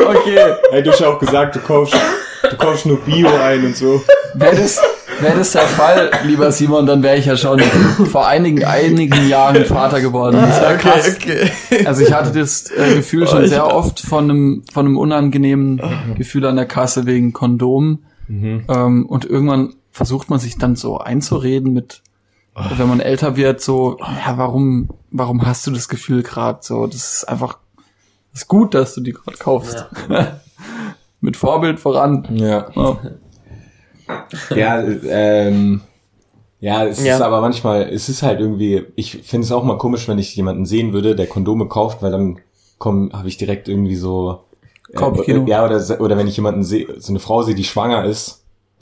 Okay. 0.08 0.56
Hey, 0.72 0.84
du 0.84 0.92
hast 0.92 1.00
ja 1.00 1.10
auch 1.10 1.20
gesagt, 1.20 1.56
du 1.56 1.60
kaufst, 1.60 1.96
du 2.50 2.58
kaufst 2.58 2.86
nur 2.86 3.00
Bio 3.02 3.30
ein 3.36 3.66
und 3.66 3.76
so. 3.76 4.04
Wäre 4.34 4.56
das, 4.56 4.82
wär 5.22 5.36
das 5.36 5.52
der 5.52 5.62
Fall, 5.62 6.12
lieber 6.26 6.52
Simon, 6.52 6.86
dann 6.86 7.04
wäre 7.04 7.18
ich 7.18 7.26
ja 7.26 7.38
schon 7.38 7.60
vor 8.12 8.28
einigen, 8.28 8.64
einigen 8.64 9.28
Jahren 9.28 9.66
Vater 9.66 10.02
geworden. 10.02 10.38
Das 10.42 10.62
wär 10.62 10.78
krass. 10.78 11.16
okay. 11.16 11.50
Also 11.86 12.04
ich 12.04 12.14
hatte 12.14 12.38
das 12.38 12.70
äh, 12.72 12.96
Gefühl 12.96 13.28
schon 13.28 13.48
sehr 13.48 13.74
oft 13.74 14.00
von 14.00 14.30
einem, 14.30 14.64
von 14.72 14.86
einem 14.86 14.98
unangenehmen 14.98 15.82
Gefühl 16.18 16.46
an 16.46 16.56
der 16.56 16.66
Kasse 16.66 17.06
wegen 17.06 17.34
Kondom. 17.34 18.00
Ähm, 18.28 19.06
und 19.06 19.26
irgendwann 19.26 19.76
versucht 19.92 20.30
man 20.30 20.40
sich 20.40 20.58
dann 20.58 20.76
so 20.76 20.98
einzureden 20.98 21.74
mit, 21.74 22.02
wenn 22.78 22.88
man 22.88 23.00
älter 23.00 23.36
wird, 23.36 23.62
so, 23.62 23.98
ja, 24.00 24.38
warum, 24.38 24.90
warum 25.12 25.46
hast 25.46 25.66
du 25.68 25.72
das 25.72 25.88
Gefühl 25.90 26.24
gerade 26.24 26.60
so? 26.62 26.88
Das 26.88 27.18
ist 27.18 27.30
einfach, 27.30 27.60
das 28.32 28.42
ist 28.42 28.48
gut, 28.48 28.74
dass 28.74 28.96
du 28.96 29.02
die 29.02 29.14
gerade 29.14 29.38
kaufst. 29.38 29.86
mit 31.22 31.38
Vorbild 31.38 31.80
voran. 31.80 32.28
Ja. 32.32 32.68
Ja. 34.50 34.56
Ja, 34.56 34.84
ähm, 35.10 35.82
ja, 36.60 36.86
es 36.86 37.04
Ja. 37.04 37.16
ist 37.16 37.22
aber 37.22 37.42
manchmal, 37.42 37.84
es 37.92 38.10
ist 38.10 38.24
halt 38.24 38.40
irgendwie, 38.40 38.84
ich 38.96 39.20
finde 39.24 39.46
es 39.46 39.52
auch 39.52 39.64
mal 39.64 39.78
komisch, 39.78 40.08
wenn 40.08 40.18
ich 40.20 40.36
jemanden 40.36 40.66
sehen 40.66 40.94
würde, 40.94 41.16
der 41.16 41.28
Kondome 41.28 41.68
kauft, 41.68 42.02
weil 42.02 42.12
dann 42.12 42.40
komm, 42.78 43.12
habe 43.14 43.28
ich 43.28 43.38
direkt 43.38 43.68
irgendwie 43.68 43.96
so 43.96 44.44
äh, 44.92 44.96
Kopfkino. 44.96 45.46
ja, 45.48 45.64
oder, 45.66 45.82
oder 46.02 46.18
wenn 46.18 46.28
ich 46.28 46.36
jemanden 46.38 46.64
sehe, 46.64 46.88
so 47.00 47.12
eine 47.12 47.20
Frau 47.20 47.42
sehe, 47.44 47.56
die 47.56 47.64
schwanger 47.64 48.06
ist, 48.06 48.42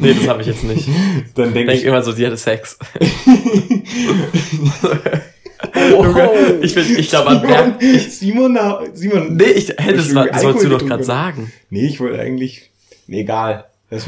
nee, 0.00 0.14
das 0.14 0.28
habe 0.28 0.40
ich 0.42 0.46
jetzt 0.46 0.62
nicht. 0.64 0.88
dann 1.34 1.52
denke 1.52 1.70
Denk 1.72 1.80
ich, 1.80 1.84
immer 1.84 2.00
so, 2.02 2.12
die 2.12 2.24
hatte 2.24 2.36
Sex. 2.36 2.78
Oh. 5.96 6.04
Junge, 6.04 6.58
ich 6.62 6.74
bin, 6.74 6.84
ich 6.98 7.08
glaube, 7.08 7.40
Simon, 8.08 8.52
na- 8.52 8.80
Simon, 8.92 9.36
nee, 9.36 9.44
ich, 9.44 9.72
hey, 9.78 9.94
das, 9.96 10.12
das 10.12 10.42
wolltest 10.44 10.64
du 10.64 10.68
doch 10.68 10.84
gerade 10.84 11.04
sagen. 11.04 11.52
nee, 11.70 11.86
ich 11.86 12.00
wollte 12.00 12.18
eigentlich, 12.20 12.70
nee, 13.06 13.20
egal. 13.20 13.64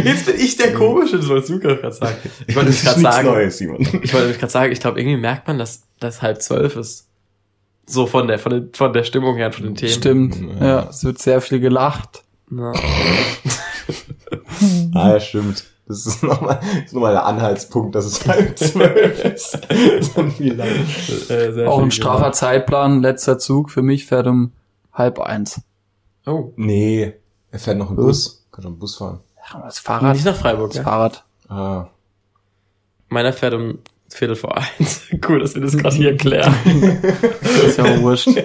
Äh, 0.00 0.04
jetzt 0.04 0.26
bin 0.26 0.36
ich 0.38 0.56
der 0.56 0.72
Komische, 0.74 1.16
das 1.16 1.28
wolltest 1.28 1.48
du 1.50 1.58
gerade 1.58 1.90
sagen. 1.92 2.16
Ich 2.46 2.54
wollte 2.54 2.68
das 2.70 2.82
gerade 2.82 3.00
sagen, 3.00 3.28
Neues, 3.28 3.56
Simon. 3.58 3.80
ich 4.02 4.12
wollte 4.12 4.34
gerade 4.38 4.52
sagen, 4.52 4.72
ich 4.72 4.80
glaube, 4.80 5.00
irgendwie 5.00 5.16
merkt 5.16 5.48
man, 5.48 5.58
dass 5.58 5.82
das 5.98 6.20
halb 6.22 6.42
zwölf 6.42 6.76
ist. 6.76 7.06
So 7.86 8.06
von 8.06 8.28
der, 8.28 8.38
von 8.38 8.50
der, 8.52 8.62
von 8.72 8.92
der 8.92 9.02
Stimmung 9.04 9.36
her, 9.36 9.50
von 9.52 9.64
den 9.64 9.74
Themen. 9.74 9.92
Stimmt. 9.92 10.36
Ja, 10.60 10.88
es 10.90 11.02
wird 11.04 11.18
sehr 11.18 11.40
viel 11.40 11.60
gelacht. 11.60 12.22
Ja. 12.50 12.72
Ah, 14.94 15.12
ja, 15.12 15.20
stimmt. 15.20 15.64
Das 15.88 16.06
ist 16.06 16.22
nochmal, 16.22 16.60
nochmal 16.92 17.12
der 17.12 17.24
Anhaltspunkt, 17.26 17.94
dass 17.94 18.04
es 18.04 18.26
halb 18.26 18.56
zwölf 18.58 19.24
ist. 19.24 19.58
so 20.14 20.22
viel 20.30 20.54
lang. 20.54 20.68
Äh, 21.28 21.64
Auch 21.66 21.82
ein 21.82 21.90
straffer 21.90 22.32
Zeitplan. 22.32 23.00
Letzter 23.02 23.38
Zug 23.38 23.70
für 23.70 23.82
mich 23.82 24.06
fährt 24.06 24.26
um 24.26 24.52
halb 24.92 25.18
eins. 25.18 25.60
Oh, 26.26 26.52
Nee, 26.56 27.14
er 27.50 27.58
fährt 27.58 27.78
noch 27.78 27.90
im 27.90 27.96
Bus. 27.96 28.39
Kann 28.52 28.62
schon 28.62 28.78
Bus 28.78 28.96
fahren. 28.96 29.20
Ja, 29.52 29.60
Das 29.64 29.78
Fahrrad. 29.78 30.14
nicht 30.14 30.24
nach 30.24 30.36
Freiburg, 30.36 30.68
Das 30.70 30.78
ja? 30.78 30.82
Fahrrad. 30.84 31.24
Ah. 31.48 31.86
Meiner 33.08 33.32
fährt 33.32 33.54
um 33.54 33.78
Viertel 34.08 34.36
vor 34.36 34.56
eins. 34.56 35.02
cool, 35.28 35.38
dass 35.40 35.54
wir 35.54 35.62
das 35.62 35.76
gerade 35.76 35.94
hier 35.96 36.10
erklären. 36.10 36.54
Das 37.42 37.50
ist 37.64 37.78
ja 37.78 37.84
auch 37.84 38.00
wurscht. 38.00 38.28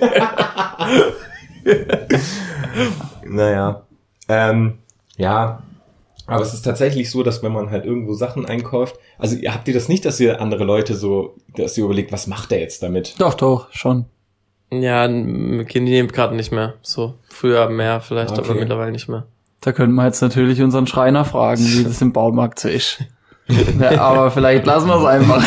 Naja. 3.25 3.83
Ähm, 4.27 4.79
ja. 5.17 5.61
Aber 6.27 6.41
es 6.41 6.53
ist 6.53 6.63
tatsächlich 6.63 7.11
so, 7.11 7.21
dass 7.23 7.43
wenn 7.43 7.51
man 7.51 7.69
halt 7.69 7.85
irgendwo 7.85 8.13
Sachen 8.13 8.45
einkauft, 8.45 8.95
also 9.19 9.35
ihr 9.35 9.53
habt 9.53 9.67
ihr 9.67 9.73
das 9.73 9.89
nicht, 9.89 10.05
dass 10.05 10.19
ihr 10.19 10.41
andere 10.41 10.63
Leute 10.63 10.95
so, 10.95 11.35
dass 11.55 11.77
ihr 11.77 11.85
überlegt, 11.85 12.11
was 12.11 12.25
macht 12.27 12.51
der 12.51 12.59
jetzt 12.59 12.81
damit? 12.81 13.15
Doch, 13.19 13.35
doch, 13.35 13.71
schon. 13.71 14.05
ja, 14.71 15.07
Kinder 15.07 15.91
nehmen 15.91 16.09
gerade 16.11 16.35
nicht 16.35 16.51
mehr. 16.51 16.73
So, 16.81 17.13
früher 17.29 17.69
mehr 17.69 18.01
vielleicht, 18.01 18.33
aber 18.39 18.49
Okay. 18.49 18.59
mittlerweile 18.59 18.91
nicht 18.91 19.07
mehr. 19.07 19.25
Da 19.65 19.71
könnten 19.71 19.95
wir 19.95 20.05
jetzt 20.05 20.21
natürlich 20.21 20.61
unseren 20.61 20.85
Schreiner 20.85 21.25
fragen, 21.25 21.59
wie 21.59 21.83
das 21.83 21.99
im 21.99 22.13
Baumarkt 22.13 22.59
so 22.59 22.69
ist. 22.69 22.99
Ja, 23.79 24.01
aber 24.01 24.31
vielleicht 24.31 24.65
lassen 24.65 24.87
wir 24.87 24.97
es 24.97 25.05
einfach. 25.05 25.43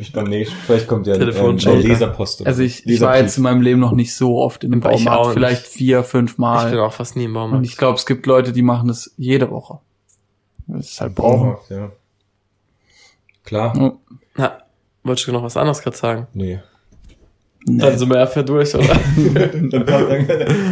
Ich 0.00 0.12
beim 0.12 0.24
nächsten, 0.24 0.56
vielleicht 0.56 0.88
kommt 0.88 1.06
ja 1.06 1.16
Telefon 1.16 1.56
ähm. 1.56 1.80
Leserpost. 1.80 2.44
Also 2.44 2.58
so. 2.58 2.62
ich, 2.64 2.84
ich 2.84 3.00
war 3.00 3.16
jetzt 3.16 3.36
in 3.36 3.44
meinem 3.44 3.60
Leben 3.60 3.78
noch 3.78 3.92
nicht 3.92 4.16
so 4.16 4.38
oft 4.38 4.64
in 4.64 4.72
dem 4.72 4.80
Baumarkt. 4.80 5.26
nicht. 5.26 5.32
Vielleicht 5.32 5.66
vier, 5.68 6.02
fünf 6.02 6.32
Ich 6.32 6.36
bin 6.36 6.42
Mal. 6.42 6.80
auch 6.80 6.92
fast 6.92 7.14
nie 7.14 7.24
im 7.24 7.30
Und 7.30 7.34
Baumarkt. 7.34 7.66
ich 7.66 7.76
glaube, 7.76 7.98
es 7.98 8.04
gibt 8.06 8.26
Leute, 8.26 8.50
die 8.50 8.62
machen 8.62 8.88
das 8.88 9.12
jede 9.16 9.48
Woche. 9.52 9.78
Das 10.66 10.90
ist 10.90 11.00
halt 11.00 11.14
brauchen. 11.14 11.40
Baumarkt, 11.40 11.70
ja. 11.70 11.92
Klar. 13.44 13.76
Ja. 13.76 13.92
Na, 14.36 14.58
wolltest 15.04 15.28
du 15.28 15.32
noch 15.32 15.44
was 15.44 15.56
anderes 15.56 15.82
gerade 15.82 15.96
sagen? 15.96 16.26
Nee. 16.34 16.60
Nee. 17.64 17.80
Dann 17.80 17.96
sind 17.96 18.08
wir 18.10 18.18
ja 18.18 18.26
für 18.26 18.42
durch, 18.42 18.74
oder? 18.74 18.96
Dann 19.70 19.86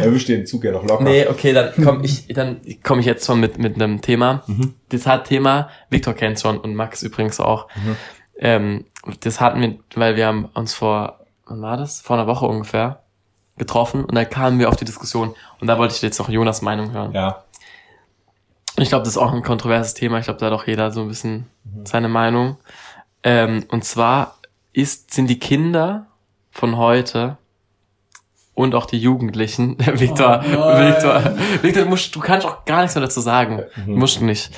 erwischt 0.01 0.27
den 0.27 0.45
Zug 0.45 0.63
ja 0.65 0.71
noch 0.71 0.83
locker. 0.83 1.03
nee, 1.03 1.25
okay, 1.27 1.53
dann 1.53 1.71
komm 1.81 2.03
ich, 2.03 2.27
dann 2.27 2.57
komm 2.83 2.99
ich 2.99 3.05
jetzt 3.05 3.25
schon 3.25 3.39
mit, 3.39 3.57
mit 3.57 3.75
einem 3.75 4.01
Thema. 4.01 4.43
Das 4.89 5.07
hat 5.07 5.25
Thema, 5.25 5.69
Victor 5.89 6.13
kennt 6.13 6.39
schon 6.39 6.57
und 6.57 6.75
Max 6.75 7.01
übrigens 7.03 7.39
auch. 7.39 7.67
Ähm, 8.37 8.85
das 9.21 9.39
hatten 9.39 9.61
wir, 9.61 9.77
weil 9.95 10.15
wir 10.15 10.27
haben 10.27 10.49
uns 10.53 10.73
vor, 10.73 11.19
wann 11.45 11.61
war 11.61 11.77
das? 11.77 12.01
Vor 12.01 12.17
einer 12.17 12.27
Woche 12.27 12.45
ungefähr 12.45 13.03
getroffen 13.57 14.03
und 14.03 14.15
da 14.15 14.25
kamen 14.25 14.59
wir 14.59 14.69
auf 14.69 14.75
die 14.75 14.85
Diskussion 14.85 15.35
und 15.59 15.67
da 15.67 15.77
wollte 15.77 15.95
ich 15.95 16.01
jetzt 16.01 16.19
noch 16.19 16.29
Jonas 16.29 16.61
Meinung 16.61 16.91
hören. 16.91 17.13
Ja. 17.13 17.43
Ich 18.77 18.89
glaube, 18.89 19.03
das 19.03 19.13
ist 19.13 19.17
auch 19.17 19.33
ein 19.33 19.43
kontroverses 19.43 19.93
Thema. 19.93 20.17
Ich 20.19 20.25
glaube, 20.25 20.39
da 20.39 20.47
hat 20.47 20.53
auch 20.53 20.65
jeder 20.65 20.91
so 20.91 21.01
ein 21.01 21.07
bisschen 21.07 21.45
seine 21.83 22.09
Meinung. 22.09 22.57
Ähm, 23.23 23.65
und 23.69 23.85
zwar 23.85 24.37
ist, 24.73 25.13
sind 25.13 25.27
die 25.27 25.39
Kinder 25.39 26.07
von 26.51 26.77
heute 26.77 27.37
und 28.53 28.75
auch 28.75 28.85
die 28.85 28.99
Jugendlichen, 28.99 29.77
Victor, 29.79 30.43
Victor, 30.43 31.33
Victor, 31.61 31.83
du, 31.83 31.89
musst, 31.89 32.15
du 32.15 32.19
kannst 32.19 32.45
auch 32.45 32.65
gar 32.65 32.81
nichts 32.81 32.95
mehr 32.95 33.03
dazu 33.03 33.21
sagen. 33.21 33.63
Musst 33.87 34.19
du 34.19 34.25
nicht. 34.25 34.51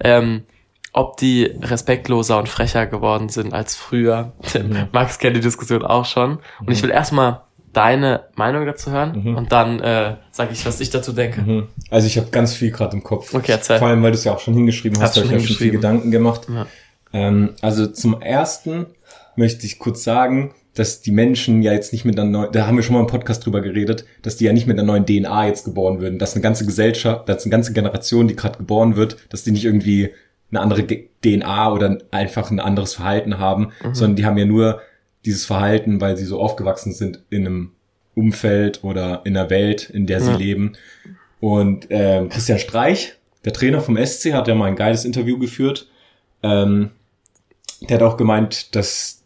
Ähm, 0.00 0.44
ob 0.92 1.16
die 1.16 1.44
respektloser 1.62 2.38
und 2.38 2.48
frecher 2.48 2.86
geworden 2.86 3.28
sind 3.28 3.52
als 3.52 3.76
früher. 3.76 4.32
Max 4.92 5.18
kennt 5.18 5.36
die 5.36 5.40
Diskussion 5.40 5.84
auch 5.84 6.04
schon. 6.04 6.38
Und 6.60 6.72
ich 6.72 6.82
will 6.82 6.90
erstmal 6.90 7.42
deine 7.72 8.24
Meinung 8.34 8.66
dazu 8.66 8.90
hören 8.90 9.36
und 9.36 9.52
dann 9.52 9.78
äh, 9.80 10.16
sage 10.30 10.50
ich, 10.52 10.64
was 10.66 10.80
ich 10.80 10.90
dazu 10.90 11.12
denke. 11.12 11.42
Mhm. 11.42 11.68
Also 11.90 12.06
ich 12.06 12.16
habe 12.16 12.28
ganz 12.30 12.54
viel 12.54 12.70
gerade 12.70 12.96
im 12.96 13.04
Kopf. 13.04 13.34
Okay, 13.34 13.52
erzähl. 13.52 13.78
Vor 13.78 13.88
allem, 13.88 14.02
weil 14.02 14.10
du 14.10 14.16
es 14.16 14.24
ja 14.24 14.34
auch 14.34 14.40
schon 14.40 14.54
hingeschrieben 14.54 15.00
hast, 15.00 15.16
habe 15.16 15.26
ich 15.26 15.32
mir 15.32 15.40
schon 15.40 15.56
viel. 15.56 15.70
Gedanken 15.70 16.10
gemacht. 16.10 16.46
Ja. 16.48 16.66
Ähm, 17.12 17.54
also 17.60 17.86
zum 17.86 18.20
ersten 18.20 18.86
möchte 19.36 19.66
ich 19.66 19.78
kurz 19.78 20.02
sagen, 20.02 20.54
dass 20.78 21.00
die 21.00 21.10
Menschen 21.12 21.62
ja 21.62 21.72
jetzt 21.72 21.92
nicht 21.92 22.04
mit 22.04 22.18
einer 22.18 22.28
neuen, 22.28 22.52
da 22.52 22.66
haben 22.66 22.76
wir 22.76 22.82
schon 22.82 22.94
mal 22.94 23.00
im 23.00 23.06
Podcast 23.06 23.44
drüber 23.44 23.60
geredet, 23.60 24.04
dass 24.22 24.36
die 24.36 24.44
ja 24.44 24.52
nicht 24.52 24.66
mit 24.66 24.78
einer 24.78 24.86
neuen 24.86 25.06
DNA 25.06 25.46
jetzt 25.48 25.64
geboren 25.64 26.00
würden, 26.00 26.18
dass 26.18 26.34
eine 26.34 26.42
ganze 26.42 26.64
Gesellschaft, 26.66 27.28
dass 27.28 27.44
eine 27.44 27.50
ganze 27.50 27.72
Generation, 27.72 28.28
die 28.28 28.36
gerade 28.36 28.58
geboren 28.58 28.96
wird, 28.96 29.16
dass 29.30 29.44
die 29.44 29.50
nicht 29.50 29.64
irgendwie 29.64 30.10
eine 30.50 30.60
andere 30.60 30.84
DNA 30.86 31.72
oder 31.72 31.98
einfach 32.10 32.50
ein 32.50 32.60
anderes 32.60 32.94
Verhalten 32.94 33.38
haben, 33.38 33.70
sondern 33.92 34.16
die 34.16 34.24
haben 34.24 34.38
ja 34.38 34.44
nur 34.46 34.80
dieses 35.24 35.44
Verhalten, 35.44 36.00
weil 36.00 36.16
sie 36.16 36.24
so 36.24 36.40
aufgewachsen 36.40 36.92
sind 36.92 37.22
in 37.28 37.46
einem 37.46 37.72
Umfeld 38.14 38.82
oder 38.82 39.22
in 39.24 39.36
einer 39.36 39.50
Welt, 39.50 39.90
in 39.90 40.06
der 40.06 40.20
sie 40.20 40.30
Ja. 40.30 40.36
leben. 40.36 40.72
Und 41.40 41.86
ähm, 41.90 42.28
Christian 42.30 42.58
Streich, 42.58 43.14
der 43.44 43.52
Trainer 43.52 43.80
vom 43.80 43.96
SC, 43.96 44.32
hat 44.32 44.48
ja 44.48 44.54
mal 44.54 44.66
ein 44.66 44.76
geiles 44.76 45.04
Interview 45.04 45.38
geführt. 45.38 45.88
Ähm, 46.42 46.90
der 47.88 47.96
hat 47.96 48.02
auch 48.02 48.16
gemeint, 48.16 48.74
dass 48.74 49.17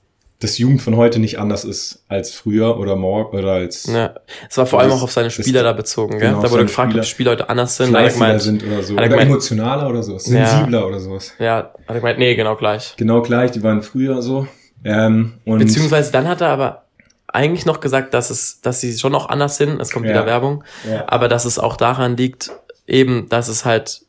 das 0.43 0.59
Jugend 0.59 0.83
von 0.83 0.97
heute 0.97 1.19
nicht 1.19 1.39
anders 1.39 1.65
ist 1.65 2.05
als 2.09 2.33
früher 2.33 2.79
oder 2.79 2.97
morgen 2.97 3.37
oder 3.39 3.53
als 3.53 3.87
Ja, 3.87 4.15
es 4.51 4.57
war 4.59 4.67
vor 4.67 4.81
allem 4.81 4.93
auch 4.93 5.03
auf 5.03 5.13
seine 5.13 5.31
Spieler 5.31 5.63
da 5.63 5.73
bezogen, 5.73 6.19
gell? 6.19 6.31
genau, 6.31 6.43
da 6.43 6.51
wurde 6.51 6.65
gefragt, 6.65 6.89
ob 6.89 6.93
Spieler 6.93 7.03
die 7.03 7.09
Spieler 7.09 7.31
heute 7.33 7.49
anders 7.49 7.77
sind. 7.77 7.97
Hat 7.97 8.13
gemeint, 8.13 8.43
sind 8.43 8.65
oder 8.65 8.83
so. 8.83 8.95
er 8.95 8.99
Oder 8.99 9.09
gemeint- 9.09 9.29
emotionaler 9.31 9.89
oder 9.89 10.03
so. 10.03 10.13
Ja. 10.13 10.19
Sensibler 10.19 10.87
oder 10.87 11.01
sowas. 11.01 11.33
ja, 11.39 11.57
hat 11.57 11.75
er 11.87 11.95
gemeint, 11.97 12.19
nee, 12.19 12.35
genau 12.35 12.57
gleich. 12.57 12.95
Genau 12.97 13.23
gleich, 13.23 13.51
die 13.53 13.63
waren 13.63 13.83
früher 13.83 14.21
so. 14.23 14.47
Ähm, 14.85 15.35
und 15.45 15.59
Beziehungsweise 15.59 16.11
dann 16.13 16.27
hat 16.29 16.41
er 16.41 16.49
aber 16.49 16.83
eigentlich 17.29 17.65
noch 17.67 17.81
gesagt, 17.81 18.13
dass 18.15 18.31
es, 18.31 18.61
dass 18.61 18.81
sie 18.81 18.99
schon 18.99 19.15
auch 19.15 19.29
anders 19.29 19.57
sind. 19.57 19.81
Es 19.81 19.91
kommt 19.91 20.07
Ja. 20.07 20.13
wieder 20.13 20.27
Werbung. 20.27 20.65
Ja. 20.91 21.05
Aber 21.07 21.29
dass 21.29 21.45
es 21.45 21.59
auch 21.59 21.77
daran 21.77 22.17
liegt, 22.17 22.51
eben, 22.87 23.29
dass 23.29 23.49
es 23.49 23.65
halt, 23.65 24.03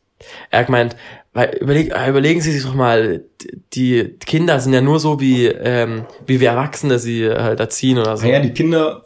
er 0.49 0.59
hat 0.59 0.65
gemeint, 0.67 0.95
weil 1.33 1.57
überleg, 1.59 1.91
äh, 1.95 2.09
überlegen 2.09 2.41
Sie 2.41 2.51
sich 2.51 2.63
doch 2.63 2.75
mal, 2.75 3.23
die 3.73 4.15
Kinder 4.25 4.59
sind 4.59 4.73
ja 4.73 4.81
nur 4.81 4.99
so 4.99 5.19
wie, 5.19 5.47
ähm, 5.47 6.05
wie 6.27 6.39
wir 6.39 6.49
Erwachsene 6.51 6.99
sie 6.99 7.27
halt 7.29 7.59
erziehen 7.59 7.97
oder 7.97 8.17
so. 8.17 8.25
Ah 8.27 8.29
ja, 8.29 8.39
die 8.39 8.51
Kinder, 8.51 9.05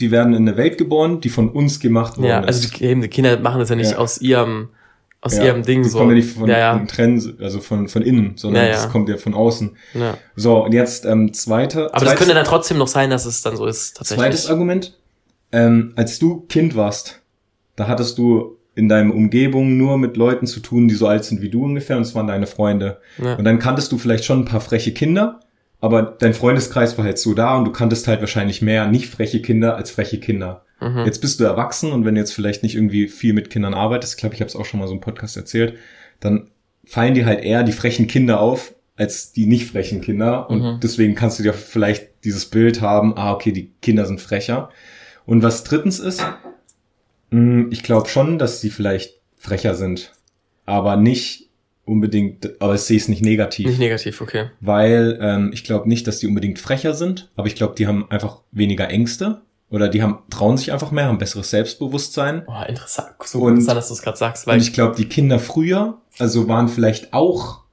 die 0.00 0.10
werden 0.10 0.32
in 0.34 0.48
eine 0.48 0.56
Welt 0.56 0.78
geboren, 0.78 1.20
die 1.20 1.28
von 1.28 1.50
uns 1.50 1.78
gemacht 1.80 2.16
worden 2.16 2.26
Ja, 2.28 2.40
ist. 2.40 2.46
also 2.46 2.68
die, 2.78 2.84
eben, 2.84 3.02
die 3.02 3.08
Kinder 3.08 3.38
machen 3.40 3.60
das 3.60 3.68
ja 3.68 3.76
nicht 3.76 3.92
Ja. 3.92 3.98
aus 3.98 4.18
ihrem, 4.20 4.70
aus 5.20 5.36
Ja, 5.36 5.44
ihrem 5.44 5.62
Ding 5.64 5.82
die 5.82 5.88
so. 5.90 5.98
kommen 5.98 6.10
ja 6.10 6.16
nicht 6.16 6.32
von, 6.34 6.48
ja, 6.48 6.58
ja, 6.58 6.72
von 6.78 6.88
Trends, 6.88 7.28
also 7.40 7.60
von, 7.60 7.88
von 7.88 8.00
innen, 8.02 8.32
sondern 8.36 8.68
das 8.68 8.88
kommt 8.90 9.08
ja 9.10 9.16
von 9.18 9.34
außen. 9.34 9.76
ja. 9.94 10.16
So, 10.34 10.64
und 10.64 10.72
jetzt 10.72 11.04
ähm, 11.04 11.32
zweite, 11.34 11.80
Aber 11.92 11.92
das 11.92 12.00
zweites, 12.04 12.18
könnte 12.18 12.34
dann 12.34 12.44
trotzdem 12.44 12.78
noch 12.78 12.88
sein, 12.88 13.10
dass 13.10 13.26
es 13.26 13.42
dann 13.42 13.56
so 13.56 13.66
ist, 13.66 13.96
tatsächlich. 13.98 14.22
zweites 14.24 14.48
Argument. 14.48 14.96
ähm, 15.52 15.92
als 15.96 16.18
du 16.18 16.40
Kind 16.48 16.74
warst, 16.74 17.20
da 17.76 17.86
hattest 17.88 18.16
du 18.18 18.56
in 18.76 18.88
deiner 18.88 19.14
Umgebung 19.14 19.76
nur 19.76 19.98
mit 19.98 20.16
Leuten 20.16 20.46
zu 20.46 20.60
tun, 20.60 20.86
die 20.86 20.94
so 20.94 21.08
alt 21.08 21.24
sind 21.24 21.42
wie 21.42 21.48
du 21.48 21.64
ungefähr, 21.64 21.96
und 21.96 22.02
es 22.02 22.14
waren 22.14 22.26
deine 22.28 22.46
Freunde. 22.46 22.98
Ja. 23.22 23.34
Und 23.34 23.44
dann 23.44 23.58
kanntest 23.58 23.90
du 23.90 23.98
vielleicht 23.98 24.24
schon 24.24 24.40
ein 24.40 24.44
paar 24.44 24.60
freche 24.60 24.92
Kinder, 24.92 25.40
aber 25.80 26.02
dein 26.02 26.34
Freundeskreis 26.34 26.96
war 26.96 27.04
halt 27.04 27.18
so 27.18 27.34
da 27.34 27.56
und 27.56 27.64
du 27.64 27.72
kanntest 27.72 28.06
halt 28.06 28.20
wahrscheinlich 28.20 28.62
mehr 28.62 28.86
nicht 28.86 29.08
freche 29.08 29.42
Kinder 29.42 29.76
als 29.76 29.90
freche 29.90 30.20
Kinder. 30.20 30.62
Mhm. 30.80 31.04
Jetzt 31.06 31.20
bist 31.20 31.40
du 31.40 31.44
erwachsen 31.44 31.90
und 31.90 32.04
wenn 32.04 32.14
du 32.14 32.20
jetzt 32.20 32.32
vielleicht 32.34 32.62
nicht 32.62 32.74
irgendwie 32.74 33.08
viel 33.08 33.32
mit 33.32 33.50
Kindern 33.50 33.74
arbeitest, 33.74 34.14
ich 34.14 34.20
glaube, 34.20 34.34
ich 34.34 34.40
habe 34.40 34.48
es 34.48 34.56
auch 34.56 34.64
schon 34.66 34.78
mal 34.78 34.86
so 34.86 34.94
im 34.94 35.00
Podcast 35.00 35.36
erzählt, 35.36 35.74
dann 36.20 36.48
fallen 36.84 37.14
dir 37.14 37.26
halt 37.26 37.42
eher 37.42 37.62
die 37.62 37.72
frechen 37.72 38.06
Kinder 38.06 38.40
auf 38.40 38.74
als 38.98 39.32
die 39.32 39.44
nicht 39.46 39.70
frechen 39.70 40.00
Kinder 40.00 40.48
und 40.48 40.62
Mhm. 40.62 40.80
deswegen 40.82 41.14
kannst 41.14 41.38
du 41.38 41.42
dir 41.42 41.52
vielleicht 41.52 42.24
dieses 42.24 42.46
Bild 42.46 42.80
haben, 42.80 43.14
ah 43.16 43.32
okay, 43.32 43.52
die 43.52 43.72
Kinder 43.82 44.06
sind 44.06 44.20
frecher. 44.22 44.70
Und 45.26 45.42
was 45.42 45.64
drittens 45.64 45.98
ist, 45.98 46.24
ich 47.30 47.82
glaube 47.82 48.08
schon, 48.08 48.38
dass 48.38 48.60
sie 48.60 48.70
vielleicht 48.70 49.20
frecher 49.36 49.74
sind, 49.74 50.12
aber 50.64 50.96
nicht 50.96 51.50
unbedingt, 51.84 52.60
aber 52.60 52.74
ich 52.74 52.80
sehe 52.80 52.96
es 52.96 53.08
nicht 53.08 53.22
negativ 53.22 53.66
Nicht 53.66 53.78
negativ, 53.78 54.20
okay. 54.20 54.50
weil 54.60 55.18
ähm, 55.20 55.50
ich 55.52 55.62
glaube 55.64 55.88
nicht, 55.88 56.06
dass 56.06 56.18
die 56.18 56.26
unbedingt 56.26 56.58
frecher 56.58 56.94
sind, 56.94 57.30
aber 57.36 57.46
ich 57.46 57.54
glaube, 57.54 57.74
die 57.76 57.86
haben 57.86 58.10
einfach 58.10 58.40
weniger 58.50 58.88
Ängste 58.90 59.42
oder 59.70 59.88
die 59.88 60.02
haben 60.02 60.18
trauen 60.30 60.56
sich 60.56 60.72
einfach 60.72 60.90
mehr, 60.90 61.06
haben 61.06 61.18
besseres 61.18 61.50
Selbstbewusstsein. 61.50 62.42
Oh, 62.46 62.62
interessant. 62.68 63.10
So 63.24 63.40
Und- 63.42 63.50
interessant, 63.54 63.78
dass 63.78 63.88
du 63.88 63.94
es 63.94 64.02
gerade 64.02 64.18
sagst, 64.18 64.46
weil 64.46 64.54
Und 64.56 64.62
ich 64.62 64.72
glaube, 64.72 64.96
die 64.96 65.08
Kinder 65.08 65.38
früher, 65.38 66.00
also 66.18 66.48
waren 66.48 66.68
vielleicht 66.68 67.12
auch 67.12 67.65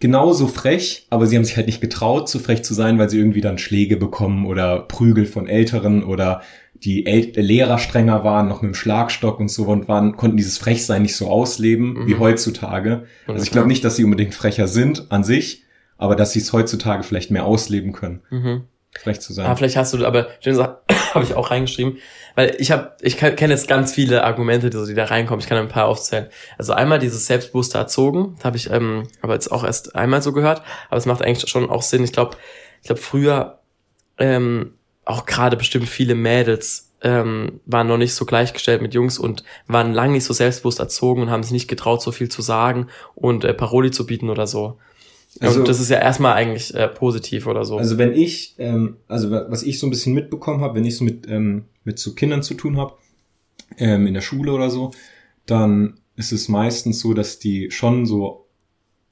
genauso 0.00 0.46
frech, 0.46 1.06
aber 1.10 1.26
sie 1.26 1.36
haben 1.36 1.44
sich 1.44 1.56
halt 1.56 1.66
nicht 1.66 1.80
getraut, 1.80 2.28
so 2.28 2.38
frech 2.38 2.62
zu 2.62 2.74
sein, 2.74 2.98
weil 2.98 3.08
sie 3.10 3.18
irgendwie 3.18 3.40
dann 3.40 3.58
Schläge 3.58 3.96
bekommen 3.96 4.46
oder 4.46 4.80
Prügel 4.80 5.26
von 5.26 5.46
Älteren 5.48 6.04
oder 6.04 6.42
die 6.74 7.06
El 7.06 7.32
Lehrer 7.36 7.78
strenger 7.78 8.22
waren, 8.22 8.48
noch 8.48 8.60
mit 8.60 8.72
dem 8.72 8.74
Schlagstock 8.74 9.40
und 9.40 9.50
so 9.50 9.64
und 9.66 9.88
waren, 9.88 10.16
konnten 10.16 10.36
dieses 10.36 10.58
Frechsein 10.58 11.02
nicht 11.02 11.16
so 11.16 11.28
ausleben 11.28 12.06
wie 12.06 12.14
Mhm. 12.14 12.20
heutzutage. 12.20 13.04
Also 13.26 13.42
ich 13.42 13.50
glaube 13.50 13.68
nicht, 13.68 13.82
dass 13.82 13.96
sie 13.96 14.04
unbedingt 14.04 14.34
frecher 14.34 14.68
sind 14.68 15.10
an 15.10 15.24
sich, 15.24 15.62
aber 15.96 16.16
dass 16.16 16.32
sie 16.32 16.40
es 16.40 16.52
heutzutage 16.52 17.02
vielleicht 17.02 17.30
mehr 17.30 17.46
ausleben 17.46 17.92
können, 17.92 18.20
Mhm. 18.30 18.64
Frech 19.00 19.20
zu 19.20 19.32
sein. 19.32 19.46
Ah, 19.46 19.56
vielleicht 19.56 19.76
hast 19.76 19.92
du, 19.92 20.04
aber 20.04 20.28
habe 21.14 21.24
ich 21.24 21.34
auch 21.34 21.50
reingeschrieben, 21.50 21.98
weil 22.34 22.56
ich 22.58 22.70
habe, 22.70 22.92
ich 23.00 23.16
kenne 23.16 23.52
jetzt 23.52 23.68
ganz 23.68 23.92
viele 23.92 24.24
Argumente, 24.24 24.70
die, 24.70 24.84
die 24.86 24.94
da 24.94 25.04
reinkommen. 25.04 25.40
Ich 25.40 25.48
kann 25.48 25.58
ein 25.58 25.68
paar 25.68 25.86
aufzählen. 25.86 26.26
Also 26.58 26.72
einmal 26.72 26.98
dieses 26.98 27.26
selbstbewusste 27.26 27.78
Erzogen, 27.78 28.36
habe 28.44 28.56
ich 28.56 28.70
ähm, 28.70 29.08
aber 29.22 29.34
jetzt 29.34 29.50
auch 29.50 29.64
erst 29.64 29.94
einmal 29.96 30.22
so 30.22 30.32
gehört, 30.32 30.62
aber 30.88 30.98
es 30.98 31.06
macht 31.06 31.22
eigentlich 31.22 31.48
schon 31.50 31.70
auch 31.70 31.82
Sinn. 31.82 32.04
Ich 32.04 32.12
glaube, 32.12 32.36
ich 32.82 32.86
glaube 32.86 33.00
früher 33.00 33.60
ähm, 34.18 34.74
auch 35.04 35.26
gerade 35.26 35.56
bestimmt 35.56 35.88
viele 35.88 36.14
Mädels 36.14 36.86
ähm, 37.02 37.60
waren 37.66 37.86
noch 37.86 37.98
nicht 37.98 38.14
so 38.14 38.24
gleichgestellt 38.24 38.82
mit 38.82 38.94
Jungs 38.94 39.18
und 39.18 39.44
waren 39.66 39.92
lange 39.92 40.14
nicht 40.14 40.24
so 40.24 40.32
selbstbewusst 40.32 40.80
erzogen 40.80 41.22
und 41.22 41.30
haben 41.30 41.42
sich 41.42 41.52
nicht 41.52 41.68
getraut, 41.68 42.02
so 42.02 42.10
viel 42.10 42.28
zu 42.28 42.42
sagen 42.42 42.88
und 43.14 43.44
äh, 43.44 43.54
Paroli 43.54 43.90
zu 43.90 44.06
bieten 44.06 44.30
oder 44.30 44.46
so. 44.46 44.78
Also- 45.40 45.60
und 45.60 45.68
das 45.68 45.80
ist 45.80 45.90
ja 45.90 45.98
erstmal 45.98 46.34
eigentlich 46.34 46.74
äh, 46.74 46.88
positiv 46.88 47.46
oder 47.46 47.64
so. 47.64 47.76
Also 47.78 47.98
wenn 47.98 48.12
ich, 48.12 48.54
ähm, 48.58 48.96
also 49.08 49.30
wa- 49.30 49.46
was 49.48 49.62
ich 49.62 49.78
so 49.78 49.86
ein 49.86 49.90
bisschen 49.90 50.14
mitbekommen 50.14 50.60
habe, 50.60 50.74
wenn 50.76 50.84
ich 50.84 50.96
so 50.96 51.04
mit, 51.04 51.28
ähm, 51.28 51.64
mit 51.84 51.98
so 51.98 52.14
Kindern 52.14 52.42
zu 52.42 52.54
tun 52.54 52.76
habe, 52.78 52.94
ähm, 53.78 54.06
in 54.06 54.14
der 54.14 54.20
Schule 54.20 54.52
oder 54.52 54.70
so, 54.70 54.92
dann 55.46 56.00
ist 56.16 56.32
es 56.32 56.48
meistens 56.48 57.00
so, 57.00 57.12
dass 57.14 57.38
die 57.38 57.70
schon 57.70 58.06
so 58.06 58.46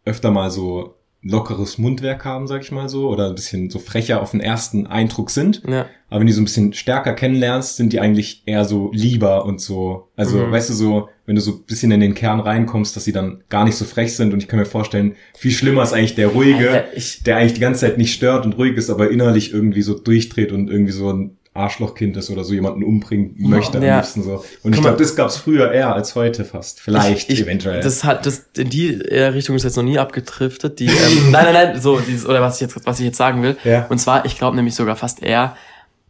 öfter 0.04 0.31
mal 0.31 0.50
so 0.50 0.95
lockeres 1.25 1.78
Mundwerk 1.78 2.25
haben, 2.25 2.47
sag 2.47 2.62
ich 2.62 2.71
mal 2.71 2.88
so, 2.88 3.09
oder 3.09 3.28
ein 3.28 3.35
bisschen 3.35 3.71
so 3.71 3.78
frecher 3.78 4.21
auf 4.23 4.33
den 4.33 4.40
ersten 4.40 4.87
Eindruck 4.87 5.31
sind. 5.31 5.62
ja. 5.66 5.87
Aber 6.11 6.21
wenn 6.21 6.26
die 6.28 6.33
so 6.33 6.43
ein 6.43 6.45
bisschen 6.45 6.73
stärker 6.75 7.12
kennenlernst, 7.14 7.76
sind 7.76 7.93
die 7.93 7.99
eigentlich 7.99 8.43
eher 8.47 8.64
so 8.64 8.90
lieber 8.93 9.45
und 9.47 9.61
so. 9.61 10.11
Also, 10.14 10.38
Mhm. 10.38 10.52
weißt 10.52 10.71
du, 10.71 10.75
so, 10.75 11.09
wenn 11.26 11.35
du 11.35 11.40
so 11.40 11.52
ein 11.52 11.62
bisschen 11.66 11.90
in 11.90 11.99
den 11.99 12.14
Kern 12.14 12.38
reinkommst, 12.38 12.95
dass 12.95 13.02
sie 13.04 13.11
dann 13.11 13.43
gar 13.49 13.64
nicht 13.64 13.75
so 13.75 13.85
frech 13.85 14.14
sind. 14.14 14.33
Und 14.33 14.40
ich 14.40 14.47
kann 14.47 14.61
mir 14.61 14.64
vorstellen, 14.66 15.16
viel 15.37 15.50
schlimmer 15.50 15.83
ist 15.83 15.93
eigentlich 15.93 16.14
der 16.14 16.28
ruhige, 16.28 16.71
Alter, 16.71 16.85
der 17.26 17.37
eigentlich 17.38 17.54
die 17.54 17.61
ganze 17.61 17.81
Zeit 17.81 17.99
nicht 17.99 18.12
stört 18.14 18.45
und 18.45 18.57
ruhig 18.59 18.76
ist, 18.76 18.90
aber 18.90 19.11
innerlich 19.11 19.52
irgendwie 19.52 19.82
so 19.82 19.99
durchdreht 19.99 20.52
und 20.52 20.71
irgendwie 20.71 20.93
so 20.93 21.10
ein 21.13 21.37
Arschlochkind 21.54 22.17
ist 22.17 22.30
oder 22.30 22.43
so 22.45 22.52
jemanden 22.52 22.82
umbringen 22.82 23.34
möchte 23.38 23.78
am 23.78 23.84
Ja. 23.84 23.97
liebsten 23.99 24.23
so. 24.25 24.45
Und 24.64 24.75
ich 24.75 24.80
glaube, 24.80 24.97
das 24.99 25.14
gab's 25.14 25.36
früher 25.36 25.71
eher 25.73 25.95
als 25.95 26.14
heute 26.17 26.45
fast. 26.45 26.80
Vielleicht, 26.80 27.30
ich, 27.30 27.40
eventuell. 27.40 27.80
Das 27.80 28.02
hat 28.02 28.26
das 28.26 28.47
in 28.56 28.69
die 28.71 29.00
äh, 29.00 29.26
Richtung 29.26 29.54
ist 29.54 29.62
jetzt 29.62 29.76
noch 29.76 29.84
nie 29.84 29.99
abgedriftet. 29.99 30.80
Die 30.80 30.86
ähm, 30.86 31.30
nein 31.30 31.45
nein 31.45 31.54
nein 31.54 31.80
so 31.80 32.00
dieses 32.00 32.26
oder 32.26 32.43
was 32.43 32.56
ich 32.56 32.60
jetzt 32.62 32.84
was 32.86 32.99
ich 32.99 33.06
jetzt 33.06 33.17
sagen 33.17 33.43
will. 33.43 33.56
Ja. 33.64 33.86
Und 33.86 33.99
zwar 33.99 34.26
ich 34.26 34.36
glaube 34.36 34.56
nämlich 34.56 34.75
sogar 34.75 34.97
fast 34.97 35.23
eher, 35.23 35.56